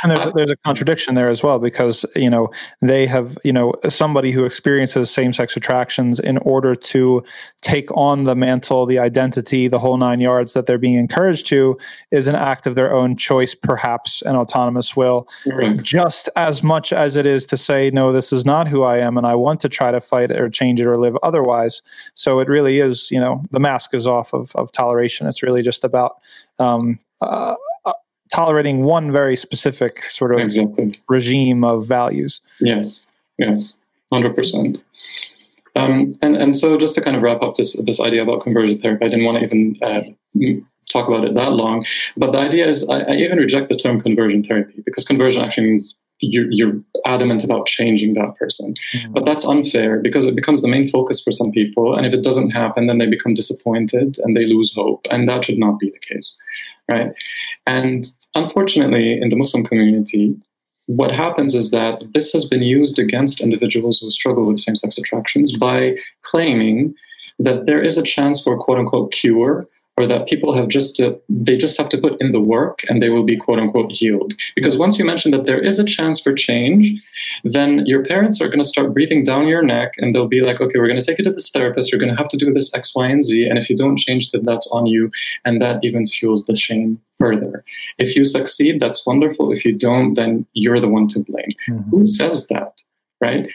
And 0.03 0.13
there's, 0.13 0.33
there's 0.35 0.51
a 0.51 0.57
contradiction 0.65 1.15
there 1.15 1.29
as 1.29 1.43
well 1.43 1.59
because, 1.59 2.07
you 2.15 2.31
know, 2.31 2.49
they 2.81 3.07
have, 3.07 3.37
you 3.45 3.53
know, 3.53 3.75
somebody 3.89 4.31
who 4.31 4.45
experiences 4.45 5.11
same 5.11 5.33
sex 5.33 5.57
attractions 5.57 6.19
in 6.21 6.39
order 6.39 6.75
to 6.75 7.23
take 7.63 7.95
on 7.97 8.25
the 8.25 8.35
mantle, 8.35 8.87
the 8.87 8.99
identity, 8.99 9.69
the 9.69 9.79
whole 9.79 9.97
nine 9.97 10.21
yards 10.21 10.55
that 10.55 10.67
they're 10.67 10.79
being 10.79 10.97
encouraged 10.97 11.47
to 11.49 11.77
is 12.11 12.29
an 12.29 12.35
act 12.35 12.67
of 12.67 12.75
their 12.75 12.93
own 12.95 13.17
choice, 13.17 13.55
perhaps 13.55 14.23
an 14.23 14.37
autonomous 14.37 14.97
will, 14.97 15.29
right. 15.47 15.83
just 15.83 16.29
as 16.37 16.63
much 16.63 16.93
as 16.93 17.17
it 17.17 17.27
is 17.27 17.47
to 17.47 17.57
say, 17.57 17.91
no, 17.91 18.13
this 18.13 18.33
is 18.33 18.47
not 18.47 18.69
who 18.69 18.83
I 18.83 18.99
am 18.99 19.19
and 19.19 19.27
I 19.27 19.35
want 19.35 19.61
to 19.61 19.69
try 19.69 19.91
to 19.91 20.01
fight 20.01 20.31
or 20.31 20.49
change 20.49 20.81
it 20.81 20.86
or 20.87 20.97
live 20.97 21.17
otherwise. 21.23 21.83
So 22.15 22.41
it 22.41 22.49
really 22.49 22.81
is, 22.81 23.11
you 23.11 23.21
know, 23.21 23.45
the 23.51 23.61
mask 23.61 23.95
is 23.95 24.07
off 24.07 24.33
of, 24.33 24.55
of 24.57 24.73
toleration. 24.73 25.27
It's 25.27 25.43
really 25.43 25.63
just 25.63 25.85
about 25.85 26.17
um, 26.59 26.99
uh, 27.21 27.57
uh, 27.85 27.93
tolerating 28.33 28.83
one 28.83 29.13
very 29.13 29.37
specific 29.37 30.09
sort 30.09 30.35
of 30.35 30.41
exactly. 30.41 31.01
regime 31.09 31.65
of 31.65 31.87
values. 31.87 32.41
Yes, 32.61 33.07
yes, 33.39 33.75
hundred 34.13 34.35
percent. 34.37 34.83
Um, 35.77 36.15
and 36.23 36.37
and 36.37 36.57
so 36.57 36.79
just 36.79 36.95
to 36.95 37.01
kind 37.03 37.17
of 37.17 37.23
wrap 37.23 37.43
up 37.43 37.57
this 37.57 37.77
this 37.85 38.01
idea 38.01 38.23
about 38.23 38.43
conversion 38.43 38.81
therapy, 38.81 39.07
I 39.07 39.09
didn't 39.09 39.25
want 39.25 39.39
to 39.39 39.45
even 39.45 39.79
uh, 39.83 40.03
talk 40.89 41.09
about 41.09 41.25
it 41.25 41.35
that 41.35 41.53
long, 41.53 41.85
but 42.17 42.33
the 42.33 42.39
idea 42.39 42.67
is 42.67 42.89
I, 42.89 43.01
I 43.01 43.13
even 43.17 43.39
reject 43.39 43.69
the 43.69 43.77
term 43.77 44.01
conversion 44.01 44.43
therapy 44.43 44.83
because 44.85 45.05
conversion 45.05 45.43
actually 45.43 45.67
means 45.67 45.97
you're, 46.21 46.47
you're 46.51 46.81
adamant 47.07 47.45
about 47.45 47.67
changing 47.67 48.15
that 48.15 48.37
person. 48.37 48.75
Mm-hmm. 48.95 49.13
But 49.13 49.25
that's 49.25 49.45
unfair 49.45 50.01
because 50.01 50.27
it 50.27 50.35
becomes 50.35 50.63
the 50.63 50.69
main 50.69 50.89
focus 50.89 51.23
for 51.23 51.33
some 51.33 51.51
people. 51.53 51.97
And 51.97 52.07
if 52.07 52.13
it 52.13 52.23
doesn't 52.23 52.51
happen, 52.51 52.87
then 52.87 52.99
they 52.99 53.07
become 53.07 53.35
disappointed 53.35 54.17
and 54.19 54.37
they 54.37 54.45
lose 54.45 54.75
hope. 54.75 55.07
And 55.11 55.29
that 55.29 55.45
should 55.45 55.59
not 55.59 55.79
be 55.79 55.91
the 55.91 56.15
case. 56.15 56.37
Right. 56.91 57.13
And 57.67 58.07
unfortunately, 58.35 59.21
in 59.21 59.29
the 59.29 59.37
Muslim 59.37 59.65
community, 59.65 60.37
what 60.87 61.15
happens 61.15 61.55
is 61.55 61.73
that 61.73 62.05
this 62.15 62.33
has 62.33 62.45
been 62.45 62.63
used 62.63 62.99
against 62.99 63.41
individuals 63.41 63.99
who 63.99 64.11
struggle 64.11 64.47
with 64.47 64.61
same 64.61 64.77
sex 64.77 64.97
attractions 64.97 65.57
by 65.59 65.97
claiming 66.23 66.95
that 67.41 67.67
there 67.67 67.83
is 67.83 67.99
a 67.99 68.05
chance 68.05 68.43
for 68.43 68.57
quote 68.57 68.79
unquote 68.79 69.13
cure 69.13 69.67
or 69.97 70.07
that 70.07 70.27
people 70.27 70.55
have 70.55 70.69
just 70.69 70.95
to 70.97 71.19
they 71.29 71.57
just 71.57 71.79
have 71.79 71.89
to 71.89 71.99
put 71.99 72.21
in 72.21 72.33
the 72.33 72.41
work 72.41 72.81
and 72.89 73.03
they 73.03 73.09
will 73.09 73.25
be 73.25 73.37
quote 73.37 73.59
unquote 73.59 73.93
healed. 73.93 74.35
Because 74.55 74.77
once 74.77 74.99
you 74.99 75.05
mention 75.05 75.31
that 75.31 75.47
there 75.47 75.59
is 75.59 75.79
a 75.79 75.85
chance 75.85 76.21
for 76.21 76.35
change 76.35 76.93
then 77.45 77.85
your 77.87 78.05
parents 78.05 78.41
are 78.41 78.49
going 78.49 78.59
to 78.59 78.65
start 78.65 78.93
breathing 78.93 79.25
down 79.25 79.49
your 79.49 79.63
neck 79.63 79.93
and 79.99 80.15
they'll 80.15 80.29
be 80.29 80.43
like 80.43 80.61
okay 80.61 80.79
we're 80.79 80.89
going 80.89 81.01
to 81.01 81.07
take 81.07 81.19
you 81.19 81.25
to 81.25 81.33
this 81.33 81.51
therapist. 81.51 81.91
You're 81.91 82.01
going 82.01 82.15
to 82.15 82.19
have 82.19 82.29
to 82.29 82.37
do 82.37 82.53
this 82.53 82.75
x 82.75 82.95
y 82.95 83.07
and 83.07 83.25
z. 83.25 83.47
And 83.47 83.59
if 83.59 83.71
you 83.71 83.77
don't 83.77 83.97
change 83.97 84.31
then 84.31 84.45
that's 84.45 84.67
on 84.69 84.87
you. 84.87 85.11
And 85.45 85.63
that 85.63 85.81
even 85.83 86.07
fuels 86.07 86.47
the 86.47 86.57
shame 86.57 87.01
further. 87.19 87.65
If 87.99 88.15
you 88.17 88.25
succeed 88.25 88.81
that's 88.81 89.07
wonderful. 89.07 89.53
If 89.53 89.65
you 89.65 89.73
don't 89.73 90.15
then 90.15 90.47
you're 90.53 90.81
the 90.81 90.89
one 90.89 91.09
to 91.09 91.21
blame. 91.21 91.53
Mm-hmm. 91.71 91.91
who 91.91 92.07
says 92.07 92.47
that 92.49 92.73
right? 93.21 93.51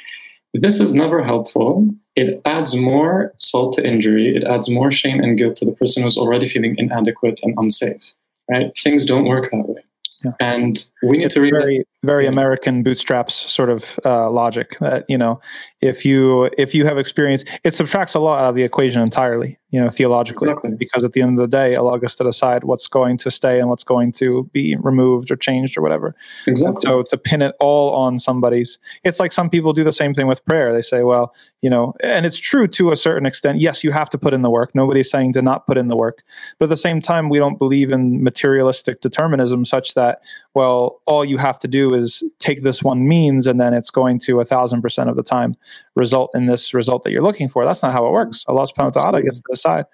This 0.53 0.79
is 0.79 0.93
never 0.93 1.23
helpful. 1.23 1.87
It 2.15 2.41
adds 2.45 2.75
more 2.75 3.33
salt 3.37 3.75
to 3.75 3.87
injury. 3.87 4.35
It 4.35 4.43
adds 4.43 4.69
more 4.69 4.91
shame 4.91 5.21
and 5.21 5.37
guilt 5.37 5.55
to 5.57 5.65
the 5.65 5.71
person 5.71 6.03
who's 6.03 6.17
already 6.17 6.47
feeling 6.47 6.75
inadequate 6.77 7.39
and 7.43 7.53
unsafe. 7.57 8.03
Right? 8.49 8.71
Things 8.83 9.05
don't 9.05 9.25
work 9.25 9.49
that 9.51 9.67
way. 9.67 9.81
Yeah. 10.23 10.31
And 10.39 10.89
we 11.01 11.17
need 11.17 11.25
it's 11.25 11.33
to 11.35 11.41
read 11.41 11.53
very, 11.57 11.83
very 12.03 12.27
American 12.27 12.83
bootstraps 12.83 13.33
sort 13.33 13.69
of 13.69 13.99
uh, 14.05 14.29
logic 14.29 14.77
that 14.79 15.05
you 15.09 15.17
know 15.17 15.41
if 15.81 16.05
you 16.05 16.49
if 16.59 16.75
you 16.75 16.85
have 16.85 16.99
experience, 16.99 17.43
it 17.63 17.73
subtracts 17.73 18.13
a 18.13 18.19
lot 18.19 18.39
out 18.39 18.49
of 18.49 18.55
the 18.55 18.63
equation 18.63 19.01
entirely 19.01 19.57
you 19.71 19.79
know, 19.79 19.89
theologically, 19.89 20.49
exactly. 20.49 20.75
because 20.77 21.03
at 21.05 21.13
the 21.13 21.21
end 21.21 21.39
of 21.39 21.41
the 21.41 21.47
day, 21.47 21.75
Allah 21.75 21.97
gets 21.97 22.15
to 22.17 22.25
decide 22.25 22.65
what's 22.65 22.87
going 22.87 23.17
to 23.17 23.31
stay 23.31 23.57
and 23.59 23.69
what's 23.69 23.85
going 23.85 24.11
to 24.13 24.43
be 24.51 24.75
removed 24.81 25.31
or 25.31 25.37
changed 25.37 25.77
or 25.77 25.81
whatever. 25.81 26.13
Exactly. 26.45 26.81
So 26.81 27.03
to 27.03 27.17
pin 27.17 27.41
it 27.41 27.55
all 27.61 27.93
on 27.95 28.19
somebody's, 28.19 28.77
it's 29.05 29.19
like 29.19 29.31
some 29.31 29.49
people 29.49 29.71
do 29.71 29.85
the 29.85 29.93
same 29.93 30.13
thing 30.13 30.27
with 30.27 30.43
prayer. 30.45 30.73
They 30.73 30.81
say, 30.81 31.03
well, 31.03 31.33
you 31.61 31.69
know, 31.69 31.93
and 32.03 32.25
it's 32.25 32.37
true 32.37 32.67
to 32.67 32.91
a 32.91 32.97
certain 32.97 33.25
extent. 33.25 33.59
Yes, 33.59 33.81
you 33.81 33.91
have 33.91 34.09
to 34.09 34.17
put 34.17 34.33
in 34.33 34.41
the 34.41 34.49
work. 34.49 34.75
Nobody's 34.75 35.09
saying 35.09 35.33
to 35.33 35.41
not 35.41 35.65
put 35.65 35.77
in 35.77 35.87
the 35.87 35.95
work, 35.95 36.21
but 36.59 36.65
at 36.65 36.69
the 36.69 36.77
same 36.77 36.99
time, 36.99 37.29
we 37.29 37.37
don't 37.37 37.57
believe 37.57 37.91
in 37.91 38.21
materialistic 38.21 38.99
determinism, 38.99 39.63
such 39.63 39.93
that 39.93 40.21
well, 40.53 40.99
all 41.05 41.23
you 41.23 41.37
have 41.37 41.59
to 41.59 41.67
do 41.67 41.93
is 41.93 42.23
take 42.39 42.63
this 42.63 42.83
one 42.83 43.07
means, 43.07 43.47
and 43.47 43.59
then 43.59 43.73
it's 43.73 43.89
going 43.89 44.19
to 44.19 44.41
a 44.41 44.45
thousand 44.45 44.81
percent 44.81 45.09
of 45.09 45.15
the 45.15 45.23
time 45.23 45.55
result 45.95 46.31
in 46.33 46.45
this 46.45 46.73
result 46.73 47.03
that 47.03 47.11
you're 47.11 47.21
looking 47.21 47.49
for. 47.49 47.65
That's 47.65 47.83
not 47.83 47.91
how 47.91 48.05
it 48.07 48.11
works. 48.11 48.45
Allah 48.47 48.63
subhanahu 48.63 48.95
wa 48.95 49.01
ta'ala 49.01 49.23
gets 49.23 49.39
to 49.39 49.45
decide. 49.49 49.85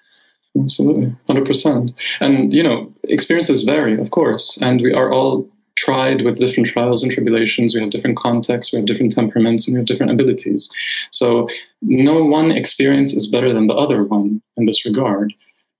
Absolutely. 0.59 1.15
100%. 1.29 1.93
And, 2.21 2.53
you 2.53 2.63
know, 2.63 2.91
experiences 3.03 3.63
vary, 3.63 3.99
of 3.99 4.11
course. 4.11 4.57
And 4.61 4.81
we 4.81 4.93
are 4.93 5.11
all 5.11 5.47
tried 5.75 6.23
with 6.23 6.37
different 6.37 6.67
trials 6.67 7.03
and 7.03 7.11
tribulations. 7.11 7.75
We 7.75 7.81
have 7.81 7.91
different 7.91 8.17
contexts, 8.17 8.73
we 8.73 8.77
have 8.77 8.87
different 8.87 9.11
temperaments, 9.11 9.67
and 9.67 9.75
we 9.75 9.79
have 9.79 9.85
different 9.85 10.11
abilities. 10.11 10.69
So 11.11 11.47
no 11.81 12.23
one 12.23 12.51
experience 12.51 13.13
is 13.13 13.27
better 13.27 13.53
than 13.53 13.67
the 13.67 13.75
other 13.75 14.03
one 14.03 14.41
in 14.57 14.65
this 14.65 14.85
regard. 14.85 15.33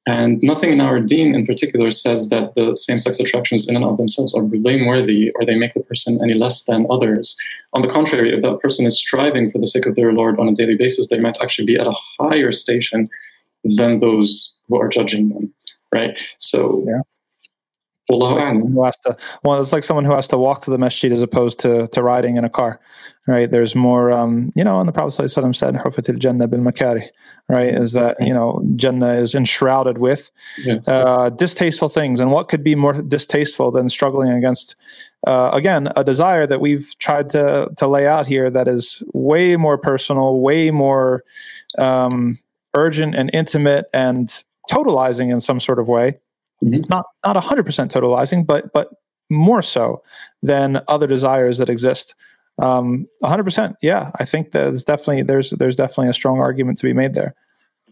And 0.08 0.42
nothing 0.42 0.72
in 0.72 0.80
our 0.80 1.02
deen 1.02 1.36
in 1.36 1.46
particular 1.46 1.92
says 1.92 2.30
that 2.30 2.56
the 2.56 2.78
same 2.78 2.98
sex 2.98 3.20
attractions 3.20 3.68
in 3.68 3.76
and 3.76 3.84
of 3.84 3.98
themselves 3.98 4.34
are 4.34 4.42
blameworthy 4.42 5.32
or 5.36 5.46
they 5.46 5.56
make 5.56 5.74
the 5.74 5.82
person 5.82 6.20
any 6.24 6.34
less 6.34 6.64
than 6.64 6.88
others. 6.90 7.36
On 7.74 7.82
the 7.82 7.90
contrary, 7.90 8.34
if 8.34 8.42
that 8.42 8.62
person 8.62 8.86
is 8.86 8.98
striving 8.98 9.52
for 9.52 9.60
the 9.60 9.68
sake 9.68 9.86
of 9.86 9.96
their 9.96 10.14
Lord 10.14 10.40
on 10.40 10.48
a 10.48 10.56
daily 10.56 10.78
basis, 10.78 11.10
they 11.10 11.20
might 11.20 11.38
actually 11.42 11.66
be 11.66 11.76
at 11.76 11.88
a 11.88 11.96
higher 12.20 12.54
station 12.54 13.10
than 13.66 14.00
those 14.00 14.54
who 14.70 14.80
are 14.80 14.88
judging 14.88 15.28
them. 15.28 15.54
Right? 15.94 16.24
So, 16.38 16.86
yeah. 16.88 17.02
Who 18.74 18.84
has 18.84 18.98
to, 19.00 19.18
well, 19.44 19.60
it's 19.60 19.74
like 19.74 19.84
someone 19.84 20.06
who 20.06 20.14
has 20.14 20.28
to 20.30 20.38
walk 20.38 20.62
to 20.62 20.72
the 20.72 20.78
masjid 20.78 21.12
as 21.12 21.22
opposed 21.22 21.60
to, 21.60 21.88
to 21.90 22.02
riding 22.02 22.38
in 22.38 22.46
a 22.46 22.50
car, 22.50 22.80
right? 23.28 23.52
There's 23.52 23.76
more, 23.76 24.12
um, 24.12 24.54
you 24.56 24.64
know, 24.64 24.80
and 24.80 24.88
the 24.88 24.94
Prophet 24.94 25.12
said, 25.12 25.44
Hufatil 25.44 26.18
Jannah 26.18 26.48
bil 26.48 26.62
Makari, 26.62 27.08
right? 27.50 27.74
Is 27.74 27.94
that, 27.94 28.16
you 28.22 28.34
know, 28.34 28.62
Jannah 28.78 29.16
is 29.16 29.36
enshrouded 29.36 29.98
with 29.98 30.32
yes. 30.60 30.88
uh, 30.88 31.30
distasteful 31.32 31.90
things. 31.90 32.22
And 32.22 32.32
what 32.32 32.48
could 32.48 32.64
be 32.64 32.76
more 32.76 32.94
distasteful 32.94 33.72
than 33.72 33.90
struggling 33.90 34.32
against, 34.32 34.78
uh, 35.26 35.50
again, 35.52 35.90
a 35.98 36.04
desire 36.04 36.48
that 36.48 36.62
we've 36.62 36.96
tried 37.00 37.30
to, 37.32 37.70
to 37.76 37.88
lay 37.88 38.08
out 38.08 38.26
here 38.26 38.50
that 38.50 38.70
is 38.70 39.04
way 39.14 39.58
more 39.58 39.78
personal, 39.78 40.40
way 40.40 40.72
more 40.72 41.26
um, 41.78 42.38
urgent 42.74 43.16
and 43.16 43.30
intimate 43.34 43.88
and 43.94 44.44
totalizing 44.72 45.32
in 45.32 45.42
some 45.42 45.60
sort 45.60 45.80
of 45.80 45.90
way 45.90 46.20
mm-hmm. 46.64 46.82
not 46.90 47.06
not 47.26 47.36
100% 47.36 47.64
totalizing 47.90 48.46
but 48.46 48.72
but 48.74 48.90
more 49.30 49.62
so 49.62 50.02
than 50.42 50.82
other 50.88 51.08
desires 51.08 51.58
that 51.58 51.70
exist 51.70 52.16
um, 52.60 53.08
100% 53.24 53.76
yeah 53.82 54.12
i 54.16 54.26
think 54.26 54.52
there's 54.52 54.84
definitely 54.84 55.24
there's 55.24 55.52
there's 55.52 55.76
definitely 55.76 56.10
a 56.10 56.14
strong 56.14 56.40
argument 56.40 56.78
to 56.78 56.86
be 56.86 56.94
made 56.94 57.14
there 57.14 57.36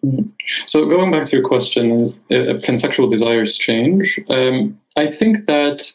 mm-hmm. 0.03 0.27
so 0.65 0.87
going 0.87 1.11
back 1.11 1.25
to 1.25 1.37
your 1.37 1.47
question 1.47 1.91
is 2.01 2.19
uh, 2.31 2.59
can 2.63 2.77
sexual 2.77 3.09
desires 3.09 3.57
change 3.57 4.19
um, 4.29 4.79
i 4.97 5.11
think 5.11 5.45
that 5.47 5.91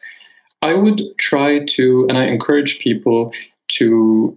i 0.62 0.72
would 0.72 1.02
try 1.18 1.64
to 1.64 2.06
and 2.08 2.18
i 2.18 2.24
encourage 2.24 2.78
people 2.78 3.32
to 3.68 4.36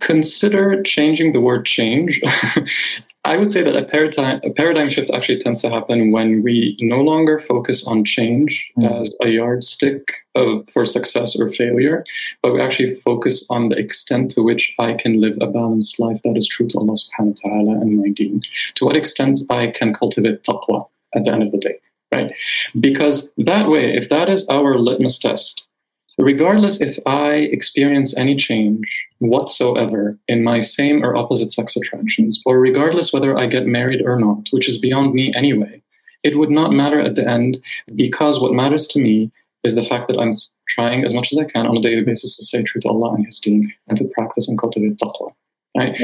consider 0.00 0.82
changing 0.82 1.32
the 1.32 1.40
word 1.40 1.64
change 1.66 2.20
I 3.24 3.36
would 3.36 3.52
say 3.52 3.62
that 3.62 3.76
a 3.76 3.84
paradigm, 3.84 4.40
a 4.42 4.50
paradigm 4.50 4.88
shift 4.88 5.10
actually 5.10 5.38
tends 5.40 5.60
to 5.60 5.68
happen 5.68 6.10
when 6.10 6.42
we 6.42 6.76
no 6.80 7.02
longer 7.02 7.40
focus 7.46 7.86
on 7.86 8.04
change 8.04 8.70
mm. 8.78 9.00
as 9.00 9.14
a 9.22 9.28
yardstick 9.28 10.08
of, 10.34 10.66
for 10.72 10.86
success 10.86 11.38
or 11.38 11.52
failure, 11.52 12.04
but 12.42 12.54
we 12.54 12.62
actually 12.62 12.94
focus 12.96 13.44
on 13.50 13.68
the 13.68 13.76
extent 13.76 14.30
to 14.32 14.42
which 14.42 14.74
I 14.78 14.94
can 14.94 15.20
live 15.20 15.36
a 15.40 15.46
balanced 15.46 16.00
life 16.00 16.20
that 16.24 16.36
is 16.36 16.48
true 16.48 16.66
to 16.68 16.78
Allah 16.78 16.94
subhanahu 16.94 17.36
wa 17.44 17.52
ta'ala 17.52 17.80
and 17.82 17.98
my 17.98 18.08
deen. 18.08 18.40
To 18.76 18.86
what 18.86 18.96
extent 18.96 19.40
I 19.50 19.66
can 19.68 19.92
cultivate 19.92 20.42
taqwa 20.44 20.88
at 21.14 21.24
the 21.24 21.32
end 21.32 21.42
of 21.42 21.52
the 21.52 21.58
day, 21.58 21.78
right? 22.14 22.32
Because 22.80 23.30
that 23.36 23.68
way, 23.68 23.94
if 23.94 24.08
that 24.08 24.30
is 24.30 24.48
our 24.48 24.78
litmus 24.78 25.18
test, 25.18 25.68
regardless 26.20 26.80
if 26.80 26.98
I 27.06 27.32
experience 27.34 28.16
any 28.16 28.36
change 28.36 29.06
whatsoever 29.18 30.18
in 30.28 30.42
my 30.42 30.58
same 30.58 31.04
or 31.04 31.16
opposite 31.16 31.52
sex 31.52 31.76
attractions, 31.76 32.42
or 32.46 32.58
regardless 32.58 33.12
whether 33.12 33.38
I 33.38 33.46
get 33.46 33.66
married 33.66 34.02
or 34.04 34.18
not, 34.18 34.48
which 34.50 34.68
is 34.68 34.78
beyond 34.78 35.14
me 35.14 35.32
anyway, 35.36 35.82
it 36.22 36.38
would 36.38 36.50
not 36.50 36.72
matter 36.72 37.00
at 37.00 37.14
the 37.14 37.26
end 37.26 37.58
because 37.94 38.40
what 38.40 38.52
matters 38.52 38.86
to 38.88 39.00
me 39.00 39.30
is 39.64 39.74
the 39.74 39.84
fact 39.84 40.08
that 40.08 40.18
I'm 40.18 40.32
trying 40.68 41.04
as 41.04 41.14
much 41.14 41.32
as 41.32 41.38
I 41.38 41.44
can 41.44 41.66
on 41.66 41.76
a 41.76 41.80
daily 41.80 42.02
basis 42.02 42.36
to 42.36 42.44
say 42.44 42.62
true 42.62 42.80
to 42.80 42.88
Allah 42.88 43.14
and 43.14 43.26
His 43.26 43.40
deen 43.40 43.72
and 43.88 43.96
to 43.98 44.08
practice 44.14 44.48
and 44.48 44.58
cultivate 44.58 44.98
taqwa. 44.98 45.32
Right? 45.76 45.96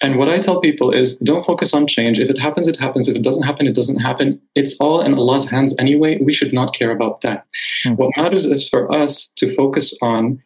And 0.00 0.16
what 0.16 0.28
I 0.28 0.38
tell 0.38 0.60
people 0.60 0.92
is 0.92 1.16
don't 1.16 1.44
focus 1.44 1.74
on 1.74 1.86
change. 1.86 2.20
If 2.20 2.30
it 2.30 2.38
happens, 2.38 2.68
it 2.68 2.76
happens. 2.76 3.08
If 3.08 3.16
it 3.16 3.22
doesn't 3.22 3.42
happen, 3.42 3.66
it 3.66 3.74
doesn't 3.74 3.98
happen. 3.98 4.40
It's 4.54 4.76
all 4.78 5.00
in 5.00 5.14
Allah's 5.14 5.48
hands 5.48 5.74
anyway. 5.78 6.18
We 6.20 6.32
should 6.32 6.52
not 6.52 6.74
care 6.74 6.92
about 6.92 7.20
that. 7.22 7.46
Mm-hmm. 7.84 7.94
What 7.96 8.12
matters 8.16 8.46
is 8.46 8.68
for 8.68 8.90
us 8.92 9.26
to 9.36 9.54
focus 9.56 9.96
on 10.00 10.42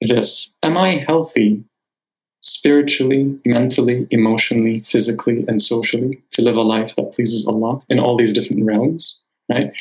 this 0.00 0.54
Am 0.62 0.76
I 0.76 1.04
healthy 1.08 1.62
spiritually, 2.42 3.38
mentally, 3.46 4.06
emotionally, 4.10 4.80
physically, 4.80 5.44
and 5.46 5.62
socially 5.62 6.22
to 6.32 6.42
live 6.42 6.56
a 6.56 6.62
life 6.62 6.94
that 6.96 7.12
pleases 7.12 7.46
Allah 7.46 7.80
in 7.88 8.00
all 8.00 8.16
these 8.16 8.32
different 8.32 8.64
realms? 8.64 9.20
Right? 9.48 9.72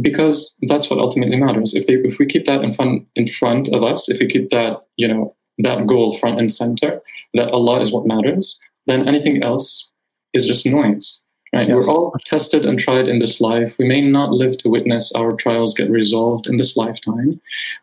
Because 0.00 0.54
that's 0.68 0.90
what 0.90 0.98
ultimately 0.98 1.38
matters. 1.38 1.74
If, 1.74 1.86
they, 1.86 1.94
if 1.94 2.18
we 2.18 2.26
keep 2.26 2.46
that 2.46 2.62
in 2.62 2.74
front, 2.74 3.06
in 3.16 3.28
front 3.28 3.68
of 3.72 3.84
us, 3.84 4.08
if 4.08 4.18
we 4.20 4.26
keep 4.26 4.50
that, 4.50 4.84
you 4.96 5.08
know, 5.08 5.34
that 5.58 5.86
goal 5.86 6.16
front 6.16 6.38
and 6.38 6.52
center, 6.52 7.00
that 7.34 7.50
Allah 7.50 7.80
is 7.80 7.92
what 7.92 8.06
matters, 8.06 8.58
then 8.86 9.08
anything 9.08 9.44
else 9.44 9.90
is 10.32 10.46
just 10.46 10.66
noise. 10.66 11.21
Right? 11.54 11.68
Yes. 11.68 11.86
We're 11.86 11.92
all 11.92 12.16
tested 12.24 12.64
and 12.64 12.78
tried 12.78 13.08
in 13.08 13.18
this 13.18 13.38
life. 13.38 13.74
We 13.78 13.86
may 13.86 14.00
not 14.00 14.30
live 14.30 14.56
to 14.58 14.70
witness 14.70 15.12
our 15.12 15.32
trials 15.32 15.74
get 15.74 15.90
resolved 15.90 16.46
in 16.46 16.56
this 16.56 16.78
lifetime, 16.78 17.38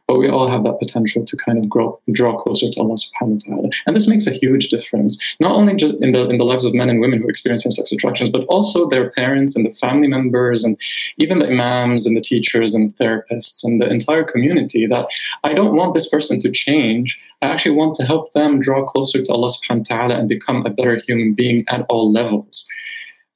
but 0.08 0.18
we 0.18 0.28
all 0.28 0.48
have 0.50 0.64
that 0.64 0.80
potential 0.80 1.24
to 1.24 1.38
kind 1.38 1.60
of 1.60 1.70
grow, 1.70 2.00
draw 2.12 2.36
closer 2.42 2.72
to 2.72 2.80
Allah 2.80 2.96
subhanahu 2.96 3.48
wa 3.48 3.56
ta'ala. 3.56 3.70
And 3.86 3.96
this 3.96 4.08
makes 4.08 4.26
a 4.26 4.32
huge 4.32 4.70
difference, 4.70 5.24
not 5.40 5.52
only 5.52 5.76
just 5.76 5.94
in 6.02 6.14
the 6.14 6.28
in 6.30 6.38
the 6.38 6.46
lives 6.46 6.66
of 6.66 6.74
men 6.74 6.90
and 6.90 7.00
women 7.00 7.22
who 7.22 7.30
experience 7.30 7.62
same-sex 7.62 7.92
attractions, 7.92 8.32
but 8.32 8.44
also 8.46 8.90
their 8.90 9.12
parents 9.12 9.56
and 9.56 9.64
the 9.64 9.74
family 9.76 10.08
members 10.08 10.64
and 10.64 10.76
even 11.20 11.38
the 11.38 11.48
imams 11.48 12.08
and 12.08 12.18
the 12.18 12.22
teachers 12.22 12.74
and 12.74 12.96
therapists 12.96 13.64
and 13.64 13.80
the 13.80 13.88
entire 13.88 14.24
community 14.24 14.88
that 14.88 15.06
I 15.44 15.54
don't 15.54 15.76
want 15.76 15.94
this 15.94 16.10
person 16.10 16.40
to 16.40 16.50
change. 16.50 17.20
I 17.44 17.50
actually 17.50 17.76
want 17.76 17.94
to 17.98 18.04
help 18.04 18.34
them 18.34 18.60
draw 18.60 18.84
closer 18.84 19.22
to 19.22 19.32
Allah 19.32 19.52
subhanahu 19.52 19.92
wa 19.92 19.98
ta'ala 19.98 20.16
and 20.18 20.28
become 20.28 20.66
a 20.66 20.72
better 20.72 21.00
human 21.06 21.36
being 21.36 21.66
at 21.70 21.86
all 21.88 22.12
levels. 22.12 22.68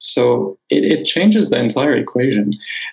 So 0.04 0.58
it, 0.68 0.84
it 0.84 1.04
changes 1.06 1.48
the 1.48 1.58
entire 1.58 1.96
equation. 1.96 2.52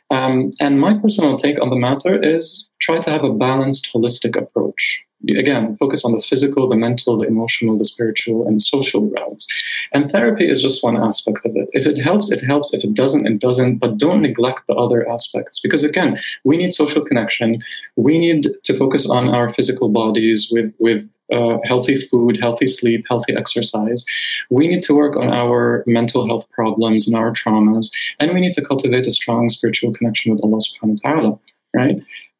Um, 0.09 0.51
and 0.59 0.79
my 0.79 0.97
personal 0.97 1.37
take 1.37 1.61
on 1.61 1.69
the 1.69 1.75
matter 1.75 2.17
is 2.17 2.69
try 2.79 2.99
to 2.99 3.11
have 3.11 3.23
a 3.23 3.33
balanced, 3.33 3.89
holistic 3.93 4.35
approach. 4.37 5.03
Again, 5.37 5.77
focus 5.77 6.03
on 6.03 6.13
the 6.13 6.21
physical, 6.21 6.67
the 6.67 6.75
mental, 6.75 7.17
the 7.17 7.27
emotional, 7.27 7.77
the 7.77 7.85
spiritual, 7.85 8.47
and 8.47 8.55
the 8.55 8.61
social 8.61 9.11
realms. 9.11 9.45
And 9.93 10.09
therapy 10.09 10.49
is 10.49 10.63
just 10.63 10.83
one 10.83 10.97
aspect 10.97 11.39
of 11.45 11.55
it. 11.55 11.69
If 11.73 11.85
it 11.85 12.01
helps, 12.01 12.31
it 12.31 12.43
helps. 12.43 12.73
If 12.73 12.83
it 12.83 12.95
doesn't, 12.95 13.27
it 13.27 13.39
doesn't. 13.39 13.77
But 13.77 13.97
don't 13.97 14.23
neglect 14.23 14.61
the 14.67 14.73
other 14.73 15.07
aspects. 15.07 15.59
Because 15.59 15.83
again, 15.83 16.19
we 16.43 16.57
need 16.57 16.73
social 16.73 17.03
connection. 17.03 17.61
We 17.97 18.17
need 18.17 18.47
to 18.63 18.77
focus 18.77 19.07
on 19.07 19.29
our 19.29 19.53
physical 19.53 19.89
bodies 19.89 20.49
with, 20.51 20.73
with 20.79 21.07
uh, 21.31 21.57
healthy 21.63 21.99
food, 21.99 22.37
healthy 22.41 22.67
sleep, 22.67 23.05
healthy 23.09 23.33
exercise. 23.35 24.03
We 24.49 24.67
need 24.67 24.83
to 24.83 24.93
work 24.93 25.15
on 25.15 25.33
our 25.33 25.83
mental 25.87 26.27
health 26.27 26.45
problems 26.51 27.07
and 27.07 27.15
our 27.15 27.31
traumas, 27.31 27.91
and 28.19 28.33
we 28.33 28.41
need 28.41 28.53
to 28.53 28.65
cultivate 28.65 29.07
a 29.07 29.11
strong 29.11 29.49
spiritual 29.49 29.93
connection 29.93 30.31
with 30.31 30.43
Allah 30.43 30.57
subhanahu 30.57 31.03
wa 31.03 31.11
ta'ala, 31.11 31.39
right? 31.73 31.95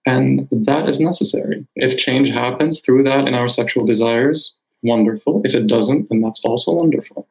And 0.05 0.47
that 0.51 0.89
is 0.89 0.99
necessary. 0.99 1.65
If 1.75 1.97
change 1.97 2.29
happens 2.29 2.81
through 2.81 3.03
that 3.03 3.27
in 3.27 3.35
our 3.35 3.47
sexual 3.47 3.85
desires, 3.85 4.55
wonderful. 4.81 5.41
If 5.45 5.53
it 5.53 5.67
doesn't, 5.67 6.09
then 6.09 6.21
that's 6.21 6.43
also 6.43 6.73
wonderful. 6.73 7.27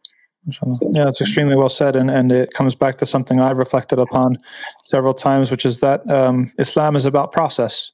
Yeah, 0.92 1.08
it's 1.08 1.20
extremely 1.20 1.54
well 1.54 1.68
said, 1.68 1.96
and, 1.96 2.11
and 2.11 2.32
it 2.32 2.52
comes 2.54 2.74
back 2.74 2.96
to 2.98 3.06
something 3.06 3.40
I've 3.40 3.58
reflected 3.58 3.98
upon 3.98 4.38
several 4.84 5.12
times, 5.12 5.50
which 5.50 5.66
is 5.66 5.80
that 5.80 6.08
um, 6.11 6.50
Islam 6.58 6.96
is 6.96 7.04
about 7.04 7.30
process 7.30 7.92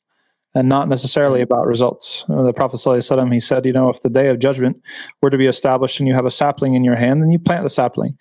and 0.56 0.70
not 0.70 0.88
necessarily 0.88 1.42
about 1.42 1.66
results. 1.66 2.24
The 2.28 2.52
Prophet 2.54 2.78
ﷺ, 2.78 3.30
he 3.30 3.40
said, 3.40 3.66
you 3.66 3.74
know, 3.74 3.90
if 3.90 4.00
the 4.00 4.08
day 4.08 4.28
of 4.28 4.38
judgment 4.38 4.82
were 5.20 5.28
to 5.28 5.36
be 5.36 5.46
established 5.46 6.00
and 6.00 6.08
you 6.08 6.14
have 6.14 6.24
a 6.24 6.30
sapling 6.30 6.72
in 6.74 6.82
your 6.82 6.96
hand, 6.96 7.22
then 7.22 7.30
you 7.30 7.38
plant 7.38 7.62
the 7.62 7.68
sapling, 7.68 8.16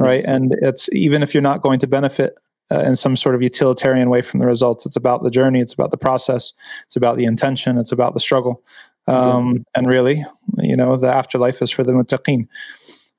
right? 0.00 0.24
And 0.24 0.56
it's 0.62 0.88
even 0.90 1.22
if 1.22 1.32
you're 1.32 1.42
not 1.42 1.62
going 1.62 1.78
to 1.78 1.86
benefit 1.86 2.34
uh, 2.72 2.80
in 2.80 2.96
some 2.96 3.14
sort 3.14 3.36
of 3.36 3.42
utilitarian 3.42 4.10
way 4.10 4.20
from 4.20 4.40
the 4.40 4.46
results, 4.46 4.84
it's 4.84 4.96
about 4.96 5.22
the 5.22 5.30
journey, 5.30 5.60
it's 5.60 5.74
about 5.74 5.92
the 5.92 5.96
process, 5.96 6.52
it's 6.86 6.96
about 6.96 7.16
the 7.16 7.24
intention, 7.24 7.78
it's 7.78 7.92
about 7.92 8.14
the 8.14 8.20
struggle. 8.20 8.64
Um, 9.06 9.64
and 9.76 9.86
really, 9.86 10.24
you 10.58 10.74
know, 10.74 10.96
the 10.96 11.06
afterlife 11.06 11.62
is 11.62 11.70
for 11.70 11.84
the 11.84 11.92
muttaqeen. 11.92 12.48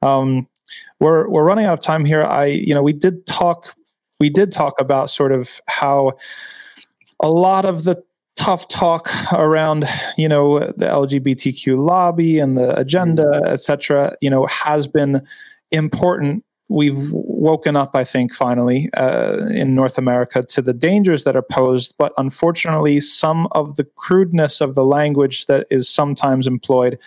Um, 0.01 0.45
we're 0.99 1.29
we're 1.29 1.45
running 1.45 1.63
out 1.63 1.79
of 1.79 1.81
time 1.81 2.03
here. 2.03 2.21
I, 2.21 2.47
you 2.47 2.75
know, 2.75 2.83
we 2.83 2.91
did 2.91 3.25
talk, 3.25 3.73
we 4.19 4.29
did 4.29 4.51
talk 4.51 4.81
about 4.81 5.09
sort 5.09 5.31
of 5.31 5.61
how 5.69 6.17
a 7.21 7.31
lot 7.31 7.63
of 7.63 7.85
the 7.85 8.03
tough 8.37 8.67
talk 8.67 9.09
around 9.33 9.85
you 10.17 10.29
know 10.29 10.59
the 10.59 10.85
lgbtq 10.85 11.75
lobby 11.75 12.39
and 12.39 12.57
the 12.57 12.79
agenda 12.79 13.23
mm-hmm. 13.25 13.47
etc 13.47 14.15
you 14.21 14.29
know 14.29 14.45
has 14.45 14.87
been 14.87 15.21
important 15.71 16.43
we've 16.69 17.11
woken 17.11 17.75
up 17.75 17.95
i 17.95 18.03
think 18.03 18.33
finally 18.33 18.89
uh, 18.95 19.47
in 19.49 19.73
north 19.73 19.97
america 19.97 20.43
to 20.43 20.61
the 20.61 20.73
dangers 20.73 21.23
that 21.23 21.35
are 21.35 21.41
posed 21.41 21.95
but 21.97 22.13
unfortunately 22.17 22.99
some 22.99 23.47
of 23.51 23.75
the 23.75 23.83
crudeness 23.95 24.61
of 24.61 24.75
the 24.75 24.85
language 24.85 25.47
that 25.47 25.65
is 25.69 25.89
sometimes 25.89 26.45
employed 26.45 26.97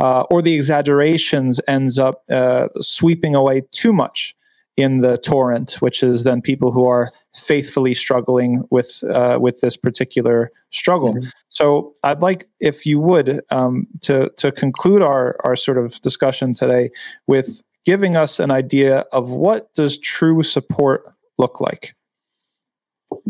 uh, 0.00 0.22
or 0.30 0.42
the 0.42 0.54
exaggerations 0.54 1.60
ends 1.66 1.98
up 1.98 2.24
uh, 2.30 2.68
sweeping 2.80 3.34
away 3.34 3.62
too 3.72 3.92
much 3.92 4.36
in 4.76 4.98
the 4.98 5.16
torrent, 5.18 5.74
which 5.80 6.02
is 6.02 6.24
then 6.24 6.42
people 6.42 6.72
who 6.72 6.86
are 6.86 7.12
faithfully 7.36 7.94
struggling 7.94 8.66
with 8.70 9.04
uh, 9.10 9.38
with 9.40 9.60
this 9.60 9.76
particular 9.76 10.50
struggle. 10.70 11.14
Mm-hmm. 11.14 11.28
So 11.48 11.94
I'd 12.02 12.22
like, 12.22 12.44
if 12.60 12.84
you 12.86 12.98
would, 13.00 13.40
um, 13.50 13.86
to 14.02 14.30
to 14.36 14.50
conclude 14.50 15.02
our 15.02 15.36
our 15.44 15.56
sort 15.56 15.78
of 15.78 16.00
discussion 16.00 16.54
today 16.54 16.90
with 17.26 17.62
giving 17.84 18.16
us 18.16 18.40
an 18.40 18.50
idea 18.50 19.04
of 19.12 19.30
what 19.30 19.72
does 19.74 19.98
true 19.98 20.42
support 20.42 21.04
look 21.38 21.60
like. 21.60 21.94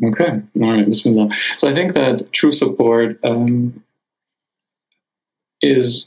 Okay, 0.02 0.40
all 0.60 0.72
right, 0.72 0.86
Bismillah. 0.86 1.28
So 1.58 1.68
I 1.68 1.74
think 1.74 1.94
that 1.94 2.22
true 2.32 2.52
support 2.52 3.18
um, 3.22 3.82
is 5.60 6.06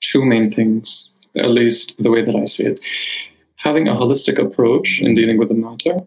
two 0.00 0.24
main 0.24 0.50
things, 0.50 1.10
at 1.36 1.50
least 1.50 2.02
the 2.02 2.10
way 2.10 2.22
that 2.24 2.36
I 2.36 2.44
see 2.44 2.64
it. 2.64 2.80
Having 3.60 3.88
a 3.88 3.92
holistic 3.92 4.38
approach 4.38 5.00
in 5.00 5.14
dealing 5.14 5.38
with 5.38 5.48
the 5.48 5.54
matter, 5.54 6.00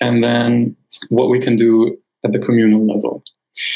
and 0.00 0.22
then 0.22 0.76
what 1.08 1.28
we 1.28 1.40
can 1.40 1.56
do 1.56 1.96
at 2.24 2.32
the 2.32 2.38
communal 2.38 2.86
level. 2.86 3.22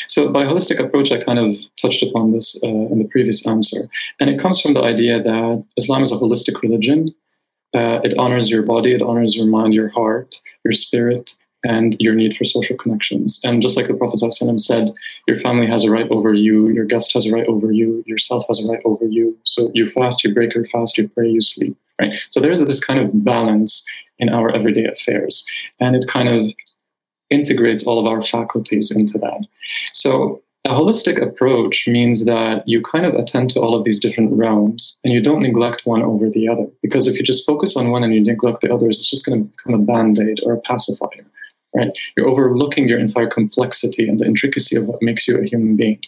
So, 0.09 0.28
by 0.28 0.44
holistic 0.44 0.84
approach, 0.84 1.12
I 1.12 1.22
kind 1.22 1.38
of 1.38 1.55
touched 1.80 2.02
upon 2.02 2.32
this 2.32 2.59
uh, 2.64 2.68
in 2.68 2.98
the 2.98 3.09
previous 3.09 3.46
answer. 3.46 3.88
And 4.18 4.28
it 4.28 4.40
comes 4.40 4.60
from 4.60 4.74
the 4.74 4.82
idea 4.82 5.22
that 5.22 5.64
Islam 5.76 6.02
is 6.02 6.10
a 6.10 6.16
holistic 6.16 6.60
religion. 6.62 7.09
Uh, 7.74 8.00
it 8.02 8.18
honors 8.18 8.50
your 8.50 8.62
body, 8.62 8.94
it 8.94 9.02
honors 9.02 9.36
your 9.36 9.46
mind, 9.46 9.74
your 9.74 9.90
heart, 9.90 10.34
your 10.64 10.72
spirit, 10.72 11.34
and 11.64 11.96
your 12.00 12.14
need 12.14 12.36
for 12.36 12.44
social 12.44 12.76
connections. 12.76 13.40
And 13.44 13.60
just 13.60 13.76
like 13.76 13.88
the 13.88 13.94
Prophet 13.94 14.20
ﷺ 14.22 14.60
said, 14.60 14.92
your 15.26 15.38
family 15.40 15.66
has 15.66 15.84
a 15.84 15.90
right 15.90 16.09
over 16.10 16.32
you, 16.32 16.68
your 16.68 16.84
guest 16.84 17.12
has 17.12 17.26
a 17.26 17.32
right 17.32 17.46
over 17.46 17.72
you, 17.72 18.02
yourself 18.06 18.46
has 18.48 18.60
a 18.60 18.66
right 18.66 18.80
over 18.84 19.05
you. 19.05 19.36
So 19.44 19.70
you 19.74 19.90
fast, 19.90 20.24
you 20.24 20.32
break 20.32 20.55
your 20.55 20.66
fast, 20.66 20.96
you 20.96 21.09
pray, 21.09 21.28
you 21.28 21.40
sleep. 21.40 21.76
Right? 22.00 22.12
So 22.30 22.40
there's 22.40 22.64
this 22.64 22.84
kind 22.84 23.00
of 23.00 23.24
balance 23.24 23.84
in 24.18 24.28
our 24.28 24.50
everyday 24.50 24.84
affairs. 24.84 25.44
And 25.80 25.96
it 25.96 26.04
kind 26.12 26.28
of 26.28 26.46
integrates 27.30 27.84
all 27.84 27.98
of 27.98 28.06
our 28.06 28.22
faculties 28.22 28.90
into 28.90 29.18
that. 29.18 29.46
So 29.92 30.42
a 30.64 30.70
holistic 30.70 31.20
approach 31.22 31.86
means 31.86 32.24
that 32.24 32.66
you 32.66 32.82
kind 32.82 33.06
of 33.06 33.14
attend 33.14 33.50
to 33.50 33.60
all 33.60 33.74
of 33.74 33.84
these 33.84 34.00
different 34.00 34.32
realms 34.32 34.98
and 35.02 35.12
you 35.12 35.22
don't 35.22 35.42
neglect 35.42 35.82
one 35.84 36.02
over 36.02 36.28
the 36.28 36.48
other. 36.48 36.66
Because 36.82 37.06
if 37.06 37.16
you 37.16 37.22
just 37.22 37.46
focus 37.46 37.76
on 37.76 37.90
one 37.90 38.04
and 38.04 38.14
you 38.14 38.20
neglect 38.20 38.60
the 38.60 38.72
others, 38.72 38.98
it's 38.98 39.10
just 39.10 39.24
going 39.24 39.44
to 39.44 39.50
become 39.50 39.74
a 39.74 39.84
band 39.84 40.18
aid 40.18 40.40
or 40.42 40.54
a 40.54 40.60
pacifier, 40.60 41.24
right? 41.74 41.90
You're 42.16 42.28
overlooking 42.28 42.88
your 42.88 42.98
entire 42.98 43.28
complexity 43.28 44.08
and 44.08 44.18
the 44.18 44.26
intricacy 44.26 44.76
of 44.76 44.84
what 44.84 45.02
makes 45.02 45.26
you 45.26 45.38
a 45.38 45.44
human 45.44 45.76
being. 45.76 46.00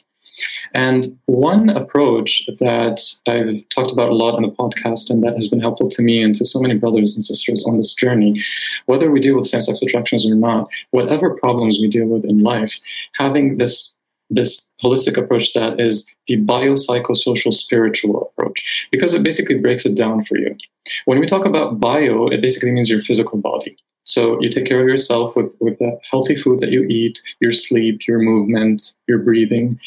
And 0.74 1.06
one 1.26 1.70
approach 1.70 2.46
that 2.58 3.00
I've 3.26 3.68
talked 3.68 3.92
about 3.92 4.10
a 4.10 4.14
lot 4.14 4.36
on 4.36 4.42
the 4.42 4.48
podcast 4.48 5.10
and 5.10 5.22
that 5.22 5.34
has 5.34 5.48
been 5.48 5.60
helpful 5.60 5.88
to 5.88 6.02
me 6.02 6.22
and 6.22 6.34
to 6.36 6.44
so 6.44 6.60
many 6.60 6.74
brothers 6.74 7.14
and 7.14 7.24
sisters 7.24 7.64
on 7.66 7.76
this 7.76 7.94
journey, 7.94 8.42
whether 8.86 9.10
we 9.10 9.20
deal 9.20 9.36
with 9.36 9.46
same 9.46 9.62
sex 9.62 9.82
attractions 9.82 10.26
or 10.26 10.34
not, 10.34 10.68
whatever 10.90 11.36
problems 11.36 11.78
we 11.80 11.88
deal 11.88 12.06
with 12.06 12.24
in 12.24 12.42
life, 12.42 12.76
having 13.14 13.58
this 13.58 13.96
this 14.32 14.68
holistic 14.82 15.16
approach 15.18 15.52
that 15.54 15.80
is 15.80 16.08
the 16.28 16.36
biopsychosocial 16.36 17.52
spiritual 17.52 18.32
approach 18.38 18.88
because 18.92 19.12
it 19.12 19.24
basically 19.24 19.58
breaks 19.58 19.84
it 19.84 19.96
down 19.96 20.24
for 20.24 20.38
you. 20.38 20.56
When 21.04 21.18
we 21.18 21.26
talk 21.26 21.44
about 21.44 21.80
bio, 21.80 22.28
it 22.28 22.40
basically 22.40 22.70
means 22.70 22.88
your 22.88 23.02
physical 23.02 23.38
body. 23.38 23.76
So 24.04 24.40
you 24.40 24.48
take 24.48 24.66
care 24.66 24.80
of 24.80 24.88
yourself 24.88 25.36
with, 25.36 25.50
with 25.60 25.78
the 25.78 25.98
healthy 26.10 26.34
food 26.34 26.60
that 26.60 26.70
you 26.70 26.84
eat, 26.84 27.20
your 27.40 27.52
sleep, 27.52 28.00
your 28.08 28.18
movement, 28.18 28.94
your 29.06 29.18
breathing, 29.18 29.78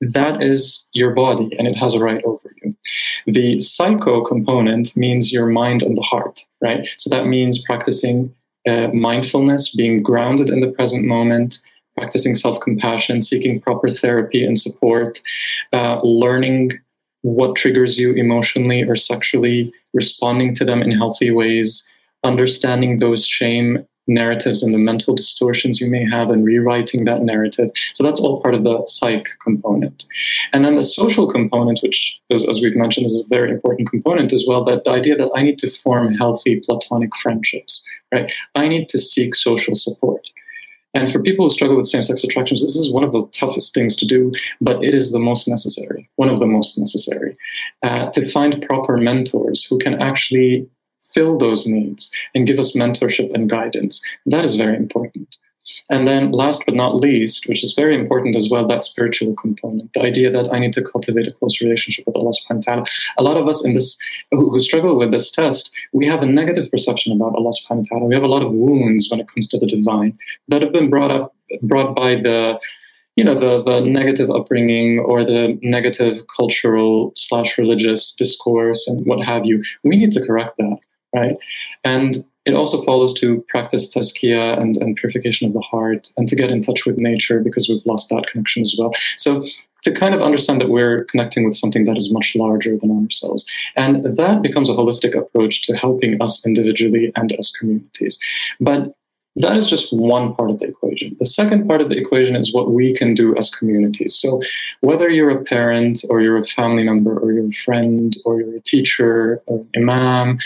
that 0.00 0.42
is 0.42 0.88
your 0.92 1.14
body 1.14 1.50
and 1.58 1.68
it 1.68 1.76
has 1.76 1.94
a 1.94 1.98
right 1.98 2.22
over 2.24 2.54
you. 2.62 2.74
The 3.26 3.60
psycho 3.60 4.24
component 4.24 4.96
means 4.96 5.32
your 5.32 5.46
mind 5.46 5.82
and 5.82 5.96
the 5.96 6.02
heart, 6.02 6.40
right? 6.62 6.88
So 6.96 7.10
that 7.10 7.26
means 7.26 7.62
practicing 7.62 8.34
uh, 8.68 8.88
mindfulness, 8.88 9.74
being 9.74 10.02
grounded 10.02 10.48
in 10.50 10.60
the 10.60 10.70
present 10.72 11.06
moment, 11.06 11.58
practicing 11.96 12.34
self 12.34 12.60
compassion, 12.60 13.20
seeking 13.20 13.60
proper 13.60 13.90
therapy 13.90 14.44
and 14.44 14.58
support, 14.58 15.20
uh, 15.72 16.00
learning 16.02 16.72
what 17.22 17.56
triggers 17.56 17.98
you 17.98 18.12
emotionally 18.14 18.82
or 18.82 18.96
sexually, 18.96 19.72
responding 19.92 20.54
to 20.54 20.64
them 20.64 20.82
in 20.82 20.90
healthy 20.90 21.30
ways, 21.30 21.86
understanding 22.24 22.98
those 22.98 23.26
shame 23.26 23.86
narratives 24.10 24.62
and 24.62 24.74
the 24.74 24.78
mental 24.78 25.14
distortions 25.14 25.80
you 25.80 25.90
may 25.90 26.04
have 26.04 26.30
and 26.30 26.44
rewriting 26.44 27.04
that 27.04 27.22
narrative. 27.22 27.70
So 27.94 28.04
that's 28.04 28.20
all 28.20 28.42
part 28.42 28.54
of 28.54 28.64
the 28.64 28.82
psych 28.86 29.26
component. 29.42 30.04
And 30.52 30.64
then 30.64 30.76
the 30.76 30.84
social 30.84 31.26
component, 31.26 31.80
which, 31.82 32.18
as, 32.32 32.46
as, 32.46 32.60
we've 32.60 32.76
mentioned, 32.76 33.06
is 33.06 33.14
a 33.14 33.34
very 33.34 33.50
important 33.50 33.88
component 33.88 34.32
as 34.32 34.44
well, 34.46 34.64
that 34.64 34.84
the 34.84 34.90
idea 34.90 35.16
that 35.16 35.30
I 35.34 35.42
need 35.42 35.58
to 35.58 35.70
form 35.82 36.14
healthy 36.14 36.60
platonic 36.60 37.10
friendships, 37.22 37.86
right? 38.12 38.32
I 38.54 38.68
need 38.68 38.88
to 38.90 38.98
seek 38.98 39.34
social 39.34 39.74
support. 39.74 40.28
And 40.92 41.10
for 41.12 41.20
people 41.20 41.44
who 41.44 41.50
struggle 41.50 41.76
with 41.76 41.86
same 41.86 42.02
sex 42.02 42.24
attractions, 42.24 42.60
this 42.60 42.74
is 42.74 42.92
one 42.92 43.04
of 43.04 43.12
the 43.12 43.24
toughest 43.28 43.72
things 43.72 43.94
to 43.96 44.06
do, 44.06 44.32
but 44.60 44.82
it 44.82 44.92
is 44.92 45.12
the 45.12 45.20
most 45.20 45.46
necessary, 45.46 46.10
one 46.16 46.28
of 46.28 46.40
the 46.40 46.46
most 46.46 46.76
necessary, 46.78 47.36
uh, 47.84 48.10
to 48.10 48.28
find 48.28 48.60
proper 48.62 48.96
mentors 48.96 49.64
who 49.64 49.78
can 49.78 50.02
actually 50.02 50.68
fill 51.12 51.38
those 51.38 51.66
needs 51.66 52.10
and 52.34 52.46
give 52.46 52.58
us 52.58 52.76
mentorship 52.76 53.32
and 53.34 53.50
guidance. 53.50 54.00
That 54.26 54.44
is 54.44 54.56
very 54.56 54.76
important. 54.76 55.36
And 55.88 56.06
then, 56.06 56.30
last 56.30 56.62
but 56.66 56.74
not 56.74 56.96
least, 56.96 57.48
which 57.48 57.64
is 57.64 57.74
very 57.74 57.94
important 57.94 58.36
as 58.36 58.48
well, 58.50 58.66
that 58.68 58.84
spiritual 58.84 59.34
component, 59.34 59.92
the 59.92 60.02
idea 60.02 60.30
that 60.30 60.52
I 60.52 60.58
need 60.58 60.72
to 60.74 60.84
cultivate 60.84 61.26
a 61.26 61.32
close 61.32 61.60
relationship 61.60 62.06
with 62.06 62.16
Allah 62.16 62.30
subhanahu 62.30 62.66
wa 62.66 62.72
ta'ala. 62.72 62.84
A 63.18 63.22
lot 63.22 63.36
of 63.36 63.48
us 63.48 63.64
in 63.64 63.74
this 63.74 63.98
who, 64.30 64.58
struggle 64.60 64.96
with 64.96 65.10
this 65.10 65.30
test, 65.30 65.70
we 65.92 66.06
have 66.06 66.22
a 66.22 66.26
negative 66.26 66.70
perception 66.70 67.12
about 67.12 67.34
Allah 67.34 67.50
subhanahu 67.50 67.84
wa 67.90 67.96
ta'ala. 67.96 68.06
We 68.06 68.14
have 68.14 68.22
a 68.22 68.28
lot 68.28 68.42
of 68.42 68.52
wounds 68.52 69.10
when 69.10 69.20
it 69.20 69.26
comes 69.32 69.48
to 69.48 69.58
the 69.58 69.66
divine 69.66 70.16
that 70.48 70.62
have 70.62 70.72
been 70.72 70.90
brought 70.90 71.10
up 71.10 71.34
brought 71.62 71.96
by 71.96 72.14
the 72.14 72.60
you 73.16 73.24
know 73.24 73.34
the 73.34 73.62
the 73.64 73.80
negative 73.80 74.30
upbringing 74.30 75.00
or 75.00 75.24
the 75.24 75.58
negative 75.62 76.18
cultural 76.36 77.12
slash 77.16 77.58
religious 77.58 78.14
discourse 78.14 78.86
and 78.86 79.04
what 79.06 79.24
have 79.24 79.44
you. 79.44 79.62
We 79.82 79.96
need 79.96 80.12
to 80.12 80.24
correct 80.24 80.56
that 80.58 80.78
right? 81.14 81.36
And 81.84 82.24
it 82.46 82.54
also 82.54 82.82
follows 82.84 83.12
to 83.20 83.44
practice 83.48 83.94
tazkiyah 83.94 84.60
and, 84.60 84.76
and 84.78 84.96
purification 84.96 85.46
of 85.46 85.52
the 85.52 85.60
heart 85.60 86.10
and 86.16 86.26
to 86.28 86.36
get 86.36 86.50
in 86.50 86.62
touch 86.62 86.86
with 86.86 86.96
nature 86.96 87.40
because 87.40 87.68
we've 87.68 87.84
lost 87.84 88.08
that 88.08 88.26
connection 88.28 88.62
as 88.62 88.74
well. 88.78 88.92
So 89.18 89.44
to 89.84 89.92
kind 89.92 90.14
of 90.14 90.22
understand 90.22 90.60
that 90.60 90.70
we're 90.70 91.04
connecting 91.04 91.44
with 91.44 91.54
something 91.54 91.84
that 91.84 91.96
is 91.96 92.12
much 92.12 92.34
larger 92.34 92.76
than 92.76 92.90
ourselves. 92.90 93.44
And 93.76 94.16
that 94.16 94.42
becomes 94.42 94.68
a 94.68 94.74
holistic 94.74 95.16
approach 95.18 95.62
to 95.66 95.76
helping 95.76 96.20
us 96.22 96.46
individually 96.46 97.12
and 97.16 97.32
as 97.32 97.50
communities. 97.58 98.18
But 98.60 98.94
that 99.36 99.56
is 99.56 99.70
just 99.70 99.92
one 99.92 100.34
part 100.34 100.50
of 100.50 100.58
the 100.58 100.66
equation. 100.66 101.16
The 101.18 101.26
second 101.26 101.68
part 101.68 101.80
of 101.80 101.88
the 101.88 101.96
equation 101.96 102.34
is 102.34 102.52
what 102.52 102.72
we 102.72 102.92
can 102.92 103.14
do 103.14 103.36
as 103.36 103.48
communities. 103.48 104.16
So, 104.16 104.42
whether 104.80 105.08
you're 105.08 105.30
a 105.30 105.44
parent 105.44 106.04
or 106.10 106.20
you're 106.20 106.36
a 106.36 106.44
family 106.44 106.82
member 106.82 107.16
or 107.16 107.32
you're 107.32 107.46
a 107.46 107.52
friend 107.52 108.16
or 108.24 108.40
you're 108.40 108.56
a 108.56 108.60
teacher 108.60 109.40
or 109.46 109.64
imam 109.76 110.38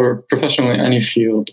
or 0.00 0.22
professional 0.28 0.70
in 0.70 0.80
any 0.80 1.02
field, 1.02 1.50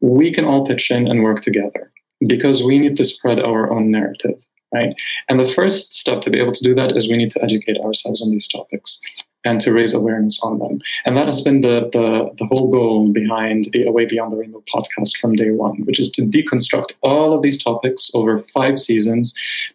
we 0.00 0.32
can 0.32 0.44
all 0.44 0.66
pitch 0.66 0.90
in 0.90 1.06
and 1.06 1.22
work 1.22 1.40
together 1.42 1.90
because 2.26 2.62
we 2.62 2.78
need 2.78 2.96
to 2.96 3.04
spread 3.04 3.46
our 3.46 3.70
own 3.70 3.90
narrative, 3.90 4.38
right? 4.72 4.94
And 5.28 5.40
the 5.40 5.48
first 5.48 5.94
step 5.94 6.20
to 6.22 6.30
be 6.30 6.40
able 6.40 6.52
to 6.52 6.64
do 6.64 6.74
that 6.74 6.96
is 6.96 7.08
we 7.08 7.16
need 7.16 7.30
to 7.32 7.42
educate 7.42 7.78
ourselves 7.78 8.22
on 8.22 8.30
these 8.30 8.48
topics 8.48 9.00
and 9.44 9.60
to 9.60 9.72
raise 9.72 9.92
awareness 9.92 10.40
on 10.42 10.58
them. 10.58 10.78
And 11.04 11.16
that 11.16 11.26
has 11.26 11.40
been 11.42 11.60
the, 11.60 11.90
the, 11.92 12.30
the 12.38 12.46
whole 12.46 12.70
goal 12.70 13.12
behind 13.12 13.68
the 13.72 13.90
Way 13.90 14.06
Beyond 14.06 14.32
the 14.32 14.36
Rainbow 14.38 14.64
podcast 14.74 15.18
from 15.18 15.34
day 15.34 15.50
one, 15.50 15.82
which 15.84 16.00
is 16.00 16.10
to 16.12 16.22
deconstruct 16.22 16.94
all 17.02 17.34
of 17.34 17.42
these 17.42 17.62
topics 17.62 18.10
over 18.14 18.40
five 18.54 18.78
seasons, 18.78 19.34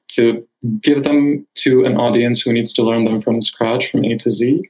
to 0.10 0.46
give 0.82 1.04
them 1.04 1.46
to 1.56 1.86
an 1.86 1.98
audience 1.98 2.42
who 2.42 2.52
needs 2.52 2.74
to 2.74 2.84
learn 2.84 3.06
them 3.06 3.22
from 3.22 3.42
scratch, 3.42 3.92
from 3.92 4.04
A 4.06 4.18
to 4.18 4.32
Z, 4.32 4.68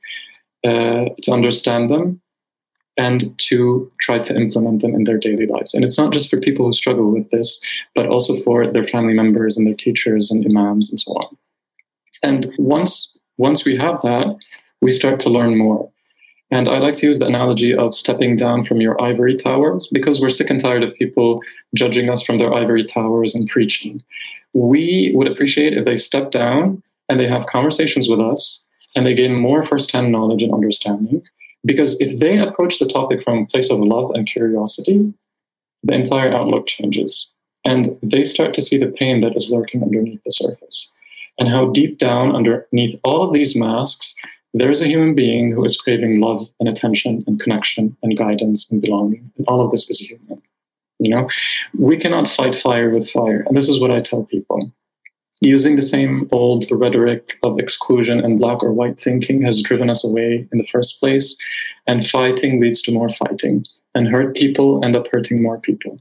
uh, 0.65 1.05
to 1.21 1.31
understand 1.31 1.89
them, 1.89 2.21
and 2.97 3.37
to 3.39 3.91
try 3.99 4.19
to 4.19 4.35
implement 4.35 4.81
them 4.81 4.93
in 4.93 5.05
their 5.05 5.17
daily 5.17 5.45
lives. 5.45 5.73
And 5.73 5.83
it's 5.83 5.97
not 5.97 6.11
just 6.11 6.29
for 6.29 6.39
people 6.39 6.65
who 6.65 6.73
struggle 6.73 7.11
with 7.11 7.29
this, 7.31 7.61
but 7.95 8.07
also 8.07 8.41
for 8.43 8.67
their 8.67 8.87
family 8.87 9.13
members 9.13 9.57
and 9.57 9.65
their 9.65 9.75
teachers 9.75 10.29
and 10.31 10.45
imams 10.45 10.89
and 10.89 10.99
so 10.99 11.11
on. 11.13 11.37
And 12.23 12.53
once 12.57 13.15
once 13.37 13.63
we 13.63 13.77
have 13.77 14.01
that, 14.03 14.35
we 14.81 14.91
start 14.91 15.19
to 15.21 15.29
learn 15.29 15.57
more. 15.57 15.89
And 16.51 16.67
I 16.67 16.79
like 16.79 16.95
to 16.95 17.07
use 17.07 17.19
the 17.19 17.27
analogy 17.27 17.73
of 17.73 17.95
stepping 17.95 18.35
down 18.35 18.65
from 18.65 18.81
your 18.81 19.01
ivory 19.01 19.37
towers 19.37 19.87
because 19.93 20.19
we're 20.19 20.29
sick 20.29 20.49
and 20.49 20.59
tired 20.59 20.83
of 20.83 20.93
people 20.95 21.41
judging 21.75 22.09
us 22.09 22.21
from 22.21 22.37
their 22.37 22.53
ivory 22.53 22.83
towers 22.83 23.33
and 23.33 23.47
preaching. 23.47 24.01
We 24.53 25.11
would 25.15 25.29
appreciate 25.29 25.77
if 25.77 25.85
they 25.85 25.95
step 25.95 26.31
down 26.31 26.83
and 27.07 27.19
they 27.19 27.27
have 27.27 27.45
conversations 27.45 28.09
with 28.09 28.19
us 28.19 28.67
and 28.95 29.05
they 29.05 29.13
gain 29.13 29.35
more 29.35 29.63
firsthand 29.63 30.11
knowledge 30.11 30.43
and 30.43 30.53
understanding 30.53 31.21
because 31.65 31.99
if 31.99 32.19
they 32.19 32.37
approach 32.37 32.79
the 32.79 32.87
topic 32.87 33.23
from 33.23 33.39
a 33.39 33.45
place 33.45 33.71
of 33.71 33.79
love 33.79 34.11
and 34.13 34.27
curiosity, 34.27 35.13
the 35.83 35.93
entire 35.93 36.33
outlook 36.33 36.67
changes. 36.67 37.31
And 37.65 37.97
they 38.01 38.23
start 38.23 38.53
to 38.55 38.61
see 38.61 38.77
the 38.77 38.87
pain 38.87 39.21
that 39.21 39.35
is 39.35 39.51
lurking 39.51 39.83
underneath 39.83 40.21
the 40.23 40.31
surface. 40.31 40.93
And 41.37 41.49
how 41.49 41.71
deep 41.71 41.97
down, 41.97 42.35
underneath 42.35 42.99
all 43.03 43.25
of 43.25 43.33
these 43.33 43.55
masks, 43.55 44.13
there 44.53 44.71
is 44.71 44.81
a 44.81 44.87
human 44.87 45.15
being 45.15 45.51
who 45.51 45.63
is 45.63 45.79
craving 45.79 46.19
love 46.19 46.47
and 46.59 46.67
attention 46.67 47.23
and 47.27 47.39
connection 47.39 47.95
and 48.01 48.17
guidance 48.17 48.69
and 48.71 48.81
belonging. 48.81 49.31
And 49.37 49.47
all 49.47 49.63
of 49.63 49.71
this 49.71 49.89
is 49.89 49.99
human. 49.99 50.41
You 50.99 51.15
know, 51.15 51.29
we 51.77 51.97
cannot 51.97 52.29
fight 52.29 52.55
fire 52.55 52.89
with 52.89 53.09
fire. 53.09 53.45
And 53.47 53.55
this 53.55 53.69
is 53.69 53.79
what 53.79 53.91
I 53.91 54.01
tell 54.01 54.23
people. 54.23 54.71
Using 55.41 55.75
the 55.75 55.81
same 55.81 56.27
old 56.31 56.65
rhetoric 56.69 57.37
of 57.43 57.59
exclusion 57.59 58.19
and 58.19 58.39
black 58.39 58.61
or 58.61 58.73
white 58.73 59.01
thinking 59.01 59.41
has 59.41 59.61
driven 59.61 59.89
us 59.89 60.03
away 60.03 60.47
in 60.51 60.57
the 60.57 60.67
first 60.67 60.99
place. 60.99 61.37
And 61.87 62.05
fighting 62.07 62.59
leads 62.61 62.81
to 62.83 62.91
more 62.91 63.09
fighting, 63.09 63.65
and 63.95 64.07
hurt 64.07 64.35
people 64.35 64.83
end 64.83 64.95
up 64.95 65.07
hurting 65.11 65.41
more 65.41 65.59
people. 65.59 65.99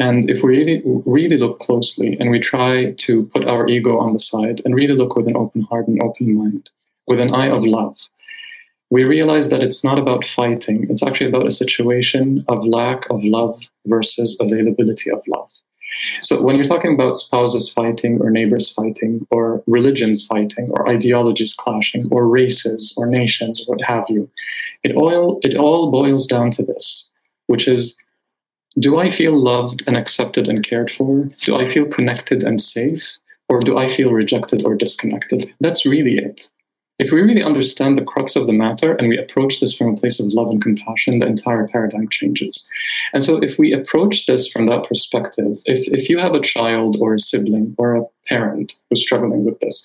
And 0.00 0.28
if 0.30 0.42
we 0.42 0.58
really, 0.58 0.82
really 1.06 1.38
look 1.38 1.58
closely 1.58 2.16
and 2.20 2.30
we 2.30 2.38
try 2.38 2.92
to 2.92 3.26
put 3.34 3.48
our 3.48 3.68
ego 3.68 3.98
on 3.98 4.12
the 4.12 4.20
side 4.20 4.62
and 4.64 4.74
really 4.74 4.94
look 4.94 5.16
with 5.16 5.26
an 5.26 5.36
open 5.36 5.62
heart 5.62 5.88
and 5.88 6.00
open 6.02 6.36
mind, 6.36 6.70
with 7.06 7.18
an 7.18 7.34
eye 7.34 7.48
of 7.48 7.64
love, 7.64 7.96
we 8.90 9.04
realize 9.04 9.50
that 9.50 9.62
it's 9.62 9.82
not 9.82 9.98
about 9.98 10.24
fighting. 10.24 10.86
It's 10.88 11.02
actually 11.02 11.28
about 11.28 11.46
a 11.46 11.50
situation 11.50 12.44
of 12.48 12.64
lack 12.64 13.08
of 13.10 13.24
love 13.24 13.60
versus 13.86 14.38
availability 14.40 15.10
of 15.10 15.20
love. 15.26 15.50
So 16.22 16.42
when 16.42 16.56
you're 16.56 16.64
talking 16.64 16.94
about 16.94 17.16
spouses 17.16 17.70
fighting 17.70 18.20
or 18.20 18.30
neighbors 18.30 18.70
fighting 18.70 19.26
or 19.30 19.62
religions 19.66 20.26
fighting 20.26 20.70
or 20.70 20.88
ideologies 20.88 21.54
clashing 21.54 22.08
or 22.10 22.26
races 22.26 22.94
or 22.96 23.06
nations 23.06 23.60
or 23.60 23.74
what 23.74 23.84
have 23.84 24.04
you, 24.08 24.30
it 24.84 24.94
all, 24.94 25.40
it 25.42 25.56
all 25.56 25.90
boils 25.90 26.26
down 26.26 26.50
to 26.52 26.64
this, 26.64 27.10
which 27.46 27.66
is 27.66 27.98
do 28.78 28.98
I 28.98 29.10
feel 29.10 29.36
loved 29.36 29.82
and 29.86 29.96
accepted 29.96 30.46
and 30.46 30.64
cared 30.64 30.90
for? 30.92 31.28
Do 31.40 31.56
I 31.56 31.66
feel 31.66 31.86
connected 31.86 32.44
and 32.44 32.60
safe? 32.60 33.16
Or 33.48 33.60
do 33.60 33.78
I 33.78 33.88
feel 33.88 34.12
rejected 34.12 34.64
or 34.64 34.74
disconnected? 34.74 35.52
That's 35.58 35.86
really 35.86 36.16
it. 36.16 36.50
If 36.98 37.12
we 37.12 37.20
really 37.20 37.44
understand 37.44 37.96
the 37.96 38.04
crux 38.04 38.34
of 38.34 38.48
the 38.48 38.52
matter 38.52 38.94
and 38.94 39.08
we 39.08 39.18
approach 39.18 39.60
this 39.60 39.76
from 39.76 39.94
a 39.94 39.96
place 39.96 40.18
of 40.18 40.26
love 40.26 40.48
and 40.48 40.60
compassion, 40.60 41.20
the 41.20 41.26
entire 41.26 41.68
paradigm 41.68 42.08
changes. 42.08 42.68
And 43.12 43.22
so, 43.22 43.36
if 43.36 43.56
we 43.56 43.72
approach 43.72 44.26
this 44.26 44.50
from 44.50 44.66
that 44.66 44.84
perspective, 44.84 45.58
if, 45.64 45.86
if 45.88 46.08
you 46.08 46.18
have 46.18 46.34
a 46.34 46.40
child 46.40 46.96
or 46.98 47.14
a 47.14 47.20
sibling 47.20 47.76
or 47.78 47.96
a 47.96 48.04
parent 48.28 48.72
who's 48.90 49.02
struggling 49.02 49.44
with 49.44 49.60
this, 49.60 49.82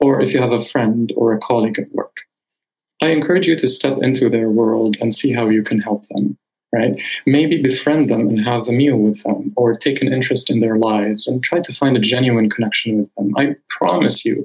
or 0.00 0.22
if 0.22 0.32
you 0.32 0.40
have 0.40 0.52
a 0.52 0.64
friend 0.64 1.12
or 1.16 1.34
a 1.34 1.40
colleague 1.40 1.78
at 1.78 1.92
work, 1.92 2.16
I 3.02 3.08
encourage 3.08 3.46
you 3.46 3.56
to 3.58 3.68
step 3.68 3.98
into 4.00 4.30
their 4.30 4.48
world 4.48 4.96
and 5.00 5.14
see 5.14 5.32
how 5.32 5.48
you 5.50 5.62
can 5.62 5.80
help 5.80 6.08
them. 6.08 6.38
Right? 6.72 7.00
Maybe 7.26 7.62
befriend 7.62 8.10
them 8.10 8.28
and 8.28 8.44
have 8.44 8.68
a 8.68 8.72
meal 8.72 8.96
with 8.96 9.22
them, 9.22 9.52
or 9.56 9.76
take 9.76 10.02
an 10.02 10.12
interest 10.12 10.50
in 10.50 10.60
their 10.60 10.76
lives 10.76 11.26
and 11.26 11.42
try 11.42 11.60
to 11.60 11.72
find 11.74 11.96
a 11.96 12.00
genuine 12.00 12.50
connection 12.50 12.98
with 12.98 13.14
them. 13.14 13.32
I 13.36 13.56
promise 13.70 14.24
you, 14.24 14.44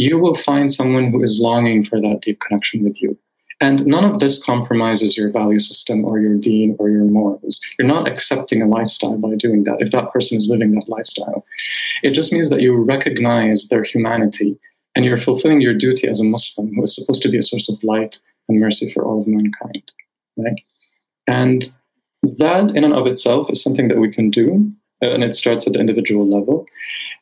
you 0.00 0.18
will 0.18 0.34
find 0.34 0.72
someone 0.72 1.10
who 1.10 1.22
is 1.22 1.38
longing 1.38 1.84
for 1.84 2.00
that 2.00 2.22
deep 2.22 2.40
connection 2.40 2.82
with 2.82 3.02
you. 3.02 3.18
And 3.60 3.84
none 3.84 4.02
of 4.02 4.18
this 4.18 4.42
compromises 4.42 5.14
your 5.14 5.30
value 5.30 5.58
system 5.58 6.06
or 6.06 6.18
your 6.18 6.38
deen 6.38 6.74
or 6.78 6.88
your 6.88 7.04
morals. 7.04 7.60
You're 7.78 7.86
not 7.86 8.08
accepting 8.08 8.62
a 8.62 8.68
lifestyle 8.68 9.18
by 9.18 9.34
doing 9.34 9.64
that 9.64 9.76
if 9.80 9.90
that 9.90 10.10
person 10.10 10.38
is 10.38 10.48
living 10.48 10.72
that 10.72 10.88
lifestyle. 10.88 11.44
It 12.02 12.12
just 12.12 12.32
means 12.32 12.48
that 12.48 12.62
you 12.62 12.74
recognize 12.74 13.68
their 13.68 13.84
humanity 13.84 14.58
and 14.96 15.04
you're 15.04 15.20
fulfilling 15.20 15.60
your 15.60 15.74
duty 15.74 16.08
as 16.08 16.18
a 16.18 16.24
Muslim 16.24 16.74
who 16.74 16.82
is 16.82 16.94
supposed 16.94 17.22
to 17.24 17.28
be 17.28 17.36
a 17.36 17.42
source 17.42 17.68
of 17.68 17.84
light 17.84 18.18
and 18.48 18.58
mercy 18.58 18.90
for 18.94 19.04
all 19.04 19.20
of 19.20 19.26
mankind. 19.26 19.92
Right? 20.38 20.60
And 21.26 21.70
that 22.22 22.70
in 22.74 22.84
and 22.84 22.94
of 22.94 23.06
itself 23.06 23.50
is 23.50 23.62
something 23.62 23.88
that 23.88 23.98
we 23.98 24.10
can 24.10 24.30
do 24.30 24.72
uh, 25.02 25.10
and 25.10 25.24
it 25.24 25.34
starts 25.34 25.66
at 25.66 25.74
the 25.74 25.80
individual 25.80 26.26
level. 26.26 26.66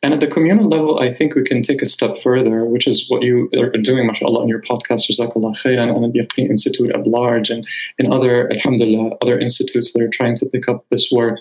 And 0.03 0.15
at 0.15 0.21
the 0.21 0.29
communal 0.29 0.69
level, 0.69 1.01
I 1.01 1.13
think 1.13 1.35
we 1.35 1.43
can 1.43 1.61
take 1.61 1.83
a 1.83 1.87
step 1.87 2.19
further, 2.23 2.65
which 2.65 2.87
is 2.87 3.07
what 3.09 3.23
you 3.23 3.51
are 3.59 3.71
doing, 3.71 4.07
mashallah, 4.07 4.43
in 4.43 4.49
your 4.49 4.63
podcast, 4.63 5.11
Jazakallah 5.11 5.61
Khairan, 5.61 5.95
and 5.95 6.15
the 6.15 6.21
Yaqeen 6.21 6.49
Institute 6.49 6.91
at 6.91 7.07
large, 7.07 7.51
and 7.51 7.67
in 7.99 8.13
other, 8.13 8.49
alhamdulillah, 8.53 9.17
other 9.23 9.39
institutes 9.39 9.93
that 9.93 10.03
are 10.03 10.09
trying 10.09 10.37
to 10.37 10.47
pick 10.47 10.69
up 10.69 10.85
this 10.91 11.11
work, 11.11 11.39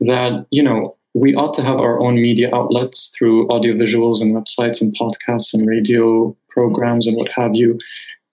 that, 0.00 0.46
you 0.50 0.62
know, 0.62 0.96
we 1.14 1.34
ought 1.34 1.52
to 1.54 1.62
have 1.62 1.80
our 1.80 2.00
own 2.00 2.14
media 2.14 2.48
outlets 2.54 3.12
through 3.18 3.48
audiovisuals 3.48 4.20
and 4.22 4.36
websites 4.36 4.80
and 4.80 4.96
podcasts 4.96 5.52
and 5.52 5.68
radio 5.68 6.36
programs 6.48 7.08
and 7.08 7.16
what 7.16 7.32
have 7.32 7.56
you, 7.56 7.76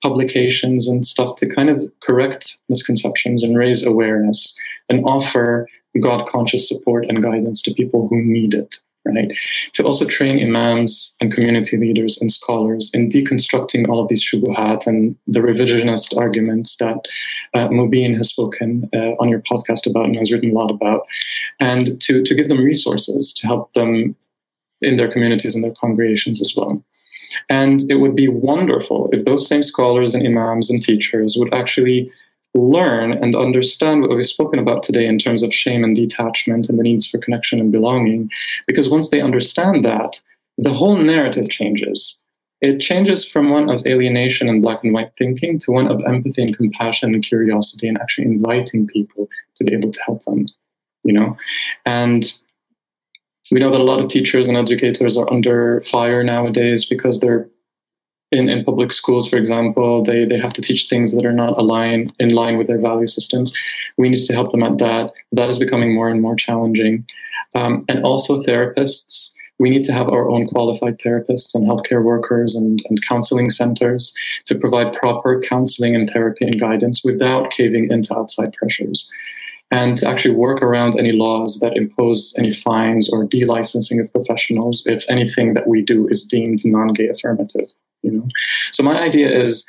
publications 0.03 0.88
and 0.88 1.03
stuff 1.03 1.35
to 1.38 1.47
kind 1.47 1.69
of 1.69 1.84
correct 2.03 2.59
misconceptions 2.69 3.41
and 3.41 3.57
raise 3.57 3.84
awareness 3.84 4.55
and 4.89 5.03
offer 5.05 5.67
God 5.99 6.27
conscious 6.27 6.69
support 6.69 7.07
and 7.09 7.23
guidance 7.23 7.63
to 7.63 7.73
people 7.73 8.07
who 8.07 8.21
need 8.21 8.53
it. 8.53 8.75
Right? 9.07 9.31
To 9.73 9.84
also 9.84 10.05
train 10.05 10.41
imams 10.43 11.15
and 11.21 11.31
community 11.31 11.77
leaders 11.77 12.19
and 12.19 12.31
scholars 12.31 12.91
in 12.93 13.09
deconstructing 13.09 13.88
all 13.88 14.01
of 14.01 14.09
these 14.09 14.23
shubuhat 14.23 14.85
and 14.88 15.15
the 15.27 15.39
revisionist 15.39 16.17
arguments 16.17 16.75
that 16.77 16.97
uh, 17.53 17.67
Mobeen 17.69 18.15
has 18.17 18.29
spoken 18.29 18.89
uh, 18.93 19.13
on 19.21 19.29
your 19.29 19.41
podcast 19.41 19.89
about 19.89 20.07
and 20.07 20.17
has 20.17 20.31
written 20.31 20.51
a 20.51 20.53
lot 20.53 20.71
about, 20.71 21.01
and 21.59 21.99
to, 22.01 22.21
to 22.23 22.35
give 22.35 22.49
them 22.49 22.63
resources 22.63 23.34
to 23.34 23.47
help 23.47 23.73
them 23.73 24.15
in 24.81 24.97
their 24.97 25.11
communities 25.11 25.55
and 25.55 25.63
their 25.63 25.73
congregations 25.79 26.41
as 26.41 26.53
well. 26.55 26.84
And 27.49 27.81
it 27.89 27.95
would 27.95 28.15
be 28.15 28.27
wonderful 28.27 29.09
if 29.11 29.25
those 29.25 29.47
same 29.47 29.63
scholars 29.63 30.13
and 30.13 30.25
imams 30.25 30.69
and 30.69 30.81
teachers 30.81 31.35
would 31.38 31.53
actually 31.53 32.09
learn 32.57 33.11
and 33.11 33.35
understand 33.35 34.01
what 34.01 34.15
we've 34.15 34.25
spoken 34.25 34.59
about 34.59 34.84
today 34.84 35.05
in 35.05 35.17
terms 35.17 35.43
of 35.43 35.53
shame 35.53 35.84
and 35.84 35.95
detachment 35.95 36.69
and 36.69 36.77
the 36.79 36.84
needs 36.84 37.07
for 37.07 37.17
connection 37.19 37.59
and 37.59 37.71
belonging. 37.71 38.29
Because 38.65 38.89
once 38.89 39.09
they 39.09 39.21
understand 39.21 39.85
that, 39.85 40.19
the 40.57 40.73
whole 40.73 40.97
narrative 40.97 41.49
changes. 41.49 42.17
It 42.61 42.79
changes 42.79 43.27
from 43.27 43.51
one 43.51 43.69
of 43.69 43.85
alienation 43.85 44.49
and 44.49 44.63
black 44.63 44.84
and 44.84 44.91
white 44.93 45.11
thinking 45.17 45.59
to 45.59 45.71
one 45.71 45.88
of 45.88 46.01
empathy 46.07 46.41
and 46.41 46.57
compassion 46.57 47.13
and 47.13 47.23
curiosity 47.23 47.88
and 47.88 47.99
actually 47.99 48.25
inviting 48.25 48.88
people 48.88 49.29
to 49.55 49.63
be 49.63 49.73
able 49.73 49.91
to 49.91 49.99
help 50.03 50.25
them, 50.25 50.47
you 51.03 51.13
know? 51.13 51.38
And 51.85 52.34
we 53.51 53.59
know 53.59 53.71
that 53.71 53.79
a 53.79 53.84
lot 53.84 53.99
of 53.99 54.09
teachers 54.09 54.47
and 54.47 54.57
educators 54.57 55.17
are 55.17 55.31
under 55.31 55.81
fire 55.81 56.23
nowadays 56.23 56.84
because 56.85 57.19
they're 57.19 57.47
in, 58.31 58.49
in 58.49 58.65
public 58.65 58.91
schools, 58.91 59.29
for 59.29 59.37
example, 59.37 60.03
they, 60.03 60.25
they 60.25 60.37
have 60.37 60.53
to 60.53 60.61
teach 60.61 60.87
things 60.89 61.15
that 61.15 61.25
are 61.25 61.33
not 61.33 61.57
aligned 61.57 62.13
in 62.19 62.29
line 62.29 62.57
with 62.57 62.67
their 62.67 62.79
value 62.79 63.07
systems. 63.07 63.53
We 63.97 64.09
need 64.09 64.23
to 64.25 64.33
help 64.33 64.51
them 64.51 64.63
at 64.63 64.77
that. 64.79 65.13
That 65.31 65.49
is 65.49 65.59
becoming 65.59 65.95
more 65.95 66.09
and 66.09 66.21
more 66.21 66.35
challenging. 66.35 67.05
Um, 67.55 67.85
and 67.87 68.03
also 68.03 68.43
therapists. 68.43 69.33
We 69.59 69.69
need 69.69 69.85
to 69.85 69.93
have 69.93 70.09
our 70.09 70.29
own 70.29 70.47
qualified 70.47 70.99
therapists 70.99 71.55
and 71.55 71.67
healthcare 71.67 72.03
workers 72.03 72.53
and, 72.55 72.83
and 72.89 72.99
counseling 73.07 73.49
centers 73.49 74.13
to 74.45 74.59
provide 74.59 74.93
proper 74.93 75.41
counseling 75.41 75.95
and 75.95 76.09
therapy 76.09 76.45
and 76.45 76.59
guidance 76.59 77.01
without 77.03 77.49
caving 77.49 77.89
into 77.89 78.15
outside 78.15 78.53
pressures 78.53 79.09
and 79.71 79.97
to 79.97 80.07
actually 80.07 80.35
work 80.35 80.61
around 80.61 80.99
any 80.99 81.11
laws 81.11 81.59
that 81.59 81.75
impose 81.75 82.35
any 82.37 82.51
fines 82.51 83.09
or 83.11 83.25
delicensing 83.25 83.99
of 83.99 84.11
professionals 84.13 84.83
if 84.85 85.03
anything 85.09 85.55
that 85.55 85.67
we 85.67 85.81
do 85.81 86.07
is 86.07 86.23
deemed 86.23 86.61
non-gay 86.63 87.07
affirmative 87.07 87.67
you 88.02 88.11
know? 88.11 88.28
So 88.72 88.84
my 88.84 88.99
idea 88.99 89.30
is 89.30 89.65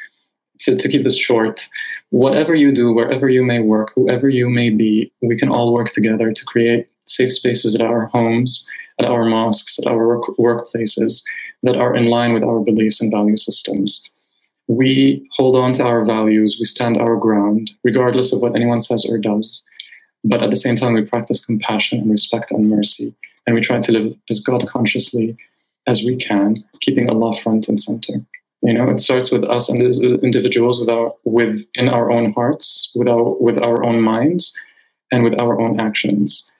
to, 0.61 0.77
to 0.77 0.89
keep 0.89 1.05
this 1.05 1.19
short. 1.19 1.69
Whatever 2.11 2.55
you 2.55 2.73
do 2.73 2.93
wherever 2.93 3.29
you 3.29 3.45
may 3.45 3.61
work 3.61 3.93
whoever 3.95 4.29
you 4.29 4.49
may 4.49 4.71
be 4.71 5.13
we 5.21 5.37
can 5.39 5.51
all 5.51 5.75
work 5.75 5.91
together 5.91 6.33
to 6.33 6.45
create 6.47 6.89
safe 7.07 7.33
spaces 7.33 7.75
at 7.75 7.83
our 7.83 8.07
homes 8.07 8.69
at 8.99 9.07
our 9.07 9.25
mosques 9.25 9.79
at 9.79 9.87
our 9.87 10.07
work, 10.07 10.25
workplaces 10.39 11.23
that 11.63 11.77
are 11.77 11.95
in 11.95 12.07
line 12.07 12.33
with 12.33 12.43
our 12.43 12.61
beliefs 12.61 13.01
and 13.01 13.13
value 13.13 13.37
systems. 13.37 14.03
We 14.69 15.29
hold 15.37 15.57
on 15.57 15.75
to 15.75 15.85
our 15.85 16.05
values 16.05 16.57
we 16.59 16.65
stand 16.65 16.97
our 16.97 17.17
ground 17.17 17.71
regardless 17.85 18.33
of 18.33 18.41
what 18.41 18.57
anyone 18.57 18.81
says 18.81 19.05
or 19.05 19.19
does. 19.19 19.63
But 20.25 20.43
at 20.43 20.51
the 20.51 20.57
same 20.57 20.77
time 20.77 20.95
we 20.95 21.05
practice 21.05 21.45
compassion 21.45 22.01
and 22.01 22.11
respect 22.11 22.51
and 22.51 22.71
mercy 22.71 23.15
and 23.47 23.55
we 23.55 23.61
try 23.61 23.81
to 23.81 23.93
live 23.93 24.15
as 24.31 24.41
god 24.41 24.67
consciously 24.69 25.37
as 25.89 26.05
we 26.05 26.17
can, 26.17 26.63
keeping 26.81 27.11
Allah 27.11 27.37
front 27.39 27.69
and 27.69 27.81
center. 27.81 28.15
You 28.63 28.75
know, 28.75 28.89
it 28.91 29.01
starts 29.01 29.31
with 29.31 29.45
us 29.45 29.69
and 29.69 29.81
as 29.83 30.01
individuals, 30.01 30.81
with 30.81 30.91
our 30.91 31.15
within 31.25 31.89
our 31.89 32.11
own 32.11 32.33
hearts, 32.33 32.93
with 32.95 33.09
our 33.09 33.25
with 33.47 33.59
our 33.65 33.85
own 33.85 34.01
minds, 34.01 34.53
and 35.11 35.25
with 35.25 35.41
our 35.41 35.61
own 35.61 35.81
actions. 35.81 36.51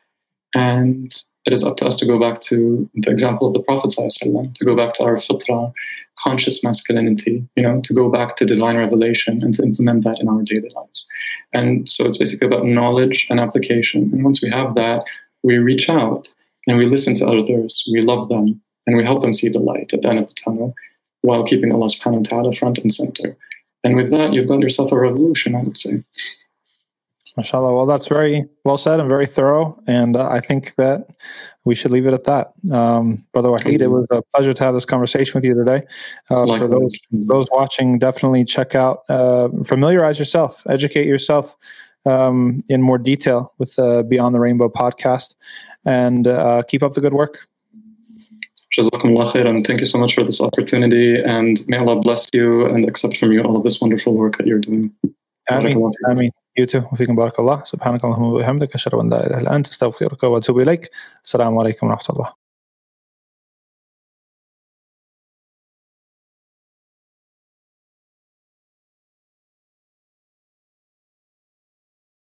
And 0.55 1.13
it 1.45 1.53
is 1.53 1.65
up 1.65 1.77
to 1.79 1.87
us 1.87 1.97
to 1.99 2.07
go 2.07 2.19
back 2.19 2.41
to 2.43 2.89
the 2.95 3.11
example 3.11 3.49
of 3.49 3.55
the 3.55 3.63
Prophet 3.63 3.91
to 3.91 4.65
go 4.65 4.77
back 4.77 4.95
to 4.95 5.03
our 5.03 5.17
fitra, 5.17 5.73
conscious 6.19 6.63
masculinity, 6.63 7.47
you 7.57 7.63
know, 7.63 7.81
to 7.83 7.95
go 7.95 8.11
back 8.11 8.37
to 8.37 8.45
divine 8.45 8.77
revelation 8.77 9.43
and 9.43 9.55
to 9.55 9.63
implement 9.63 10.05
that 10.05 10.19
in 10.21 10.29
our 10.29 10.43
daily 10.43 10.71
lives. 10.75 11.07
And 11.53 11.91
so 11.91 12.05
it's 12.07 12.19
basically 12.19 12.49
about 12.49 12.67
knowledge 12.67 13.27
and 13.31 13.41
application. 13.41 14.11
And 14.13 14.25
once 14.25 14.43
we 14.43 14.51
have 14.51 14.75
that, 14.75 15.05
we 15.43 15.59
reach 15.59 15.89
out 15.89 16.29
and 16.67 16.77
we 16.77 16.87
listen 16.87 17.15
to 17.17 17.27
others, 17.27 17.83
we 17.93 18.03
love 18.03 18.29
them, 18.29 18.61
and 18.89 18.97
we 18.97 19.05
help 19.05 19.21
them 19.21 19.35
see 19.35 19.51
the 19.51 19.59
light 19.59 19.93
at 19.93 20.01
the 20.01 20.09
end 20.09 20.19
of 20.19 20.29
the 20.29 20.35
tunnel 20.35 20.75
while 21.21 21.45
keeping 21.45 21.71
Allah 21.71 21.89
subhanahu 21.89 22.25
wa 22.25 22.29
ta'ala 22.31 22.53
front 22.55 22.79
and 22.79 22.93
center. 22.93 23.37
And 23.85 23.95
with 23.95 24.11
that, 24.13 24.33
you've 24.33 24.49
got 24.49 24.61
yourself 24.61 24.91
a 24.93 24.99
revolution, 24.99 25.55
I 25.55 25.63
would 25.63 25.77
say. 25.77 26.03
MashaAllah. 27.37 27.77
Well, 27.77 27.85
that's 27.85 28.09
very 28.09 28.49
well 28.65 28.79
said 28.79 28.99
and 28.99 29.09
very 29.09 29.27
thorough. 29.27 29.79
And 29.87 30.17
uh, 30.17 30.31
I 30.31 30.41
think 30.41 30.75
that 30.77 31.07
we 31.67 31.75
should 31.75 31.91
leave 31.91 32.07
it 32.07 32.15
at 32.15 32.25
that. 32.25 32.55
Um, 32.73 33.27
Brother 33.35 33.51
Waheed, 33.51 33.83
it 33.83 33.89
was 33.89 34.07
a 34.11 34.23
pleasure 34.35 34.55
to 34.55 34.65
have 34.65 34.73
this 34.73 34.87
conversation 34.87 35.33
with 35.35 35.45
you 35.45 35.55
today. 35.55 35.83
Uh, 36.31 36.47
for 36.57 36.67
those, 36.67 36.99
those 37.13 37.47
watching, 37.53 37.99
definitely 37.99 38.47
check 38.47 38.75
out, 38.75 39.03
uh, 39.11 39.51
familiarize 39.65 40.19
yourself, 40.19 40.63
educate 40.67 41.07
yourself 41.07 41.55
um, 42.07 42.65
in 42.71 42.81
more 42.81 42.99
detail 42.99 43.53
with 43.59 43.77
the 43.77 44.03
Beyond 44.09 44.35
the 44.35 44.41
Rainbow 44.41 44.71
podcast, 44.71 45.35
and 45.85 46.27
uh, 46.27 46.63
keep 46.67 46.83
up 46.83 46.95
the 46.95 47.03
good 47.03 47.13
work. 47.13 47.47
Jazakumullah 48.78 49.34
khairan. 49.34 49.66
Thank 49.68 49.80
you 49.80 49.86
so 49.86 49.98
much 50.00 50.16
for 50.16 50.24
this 50.24 50.42
opportunity, 50.42 51.22
and 51.22 51.56
may 51.68 51.78
Allah 51.78 51.98
bless 52.02 52.28
you 52.34 52.66
and 52.66 52.88
accept 52.90 53.18
from 53.18 53.32
you 53.32 53.42
all 53.44 53.56
of 53.58 53.64
this 53.64 53.80
wonderful 53.82 54.14
work 54.14 54.38
that 54.38 54.48
you're 54.48 54.60
doing. 54.60 54.92
آمين 55.52 55.92
آمين 56.12 56.32
you 56.60 56.66
too 56.66 56.84
وفيكم 56.94 57.16
بارك 57.16 57.40
الله 57.40 57.64
سبحانك 57.64 58.06
اللهم 58.06 58.24
وبحمدك 58.24 58.76
أشهد 58.76 58.94
أن 58.94 59.10
لا 59.10 59.28
إله 59.28 59.40
إلا 59.40 59.56
أنت 59.56 59.68
أستغفرك 59.68 60.24
وأتوب 60.24 60.60
إليك 60.60 60.90
السلام 61.24 61.58
عليكم 61.58 61.88
ورحمة 61.88 62.16
الله 62.16 62.37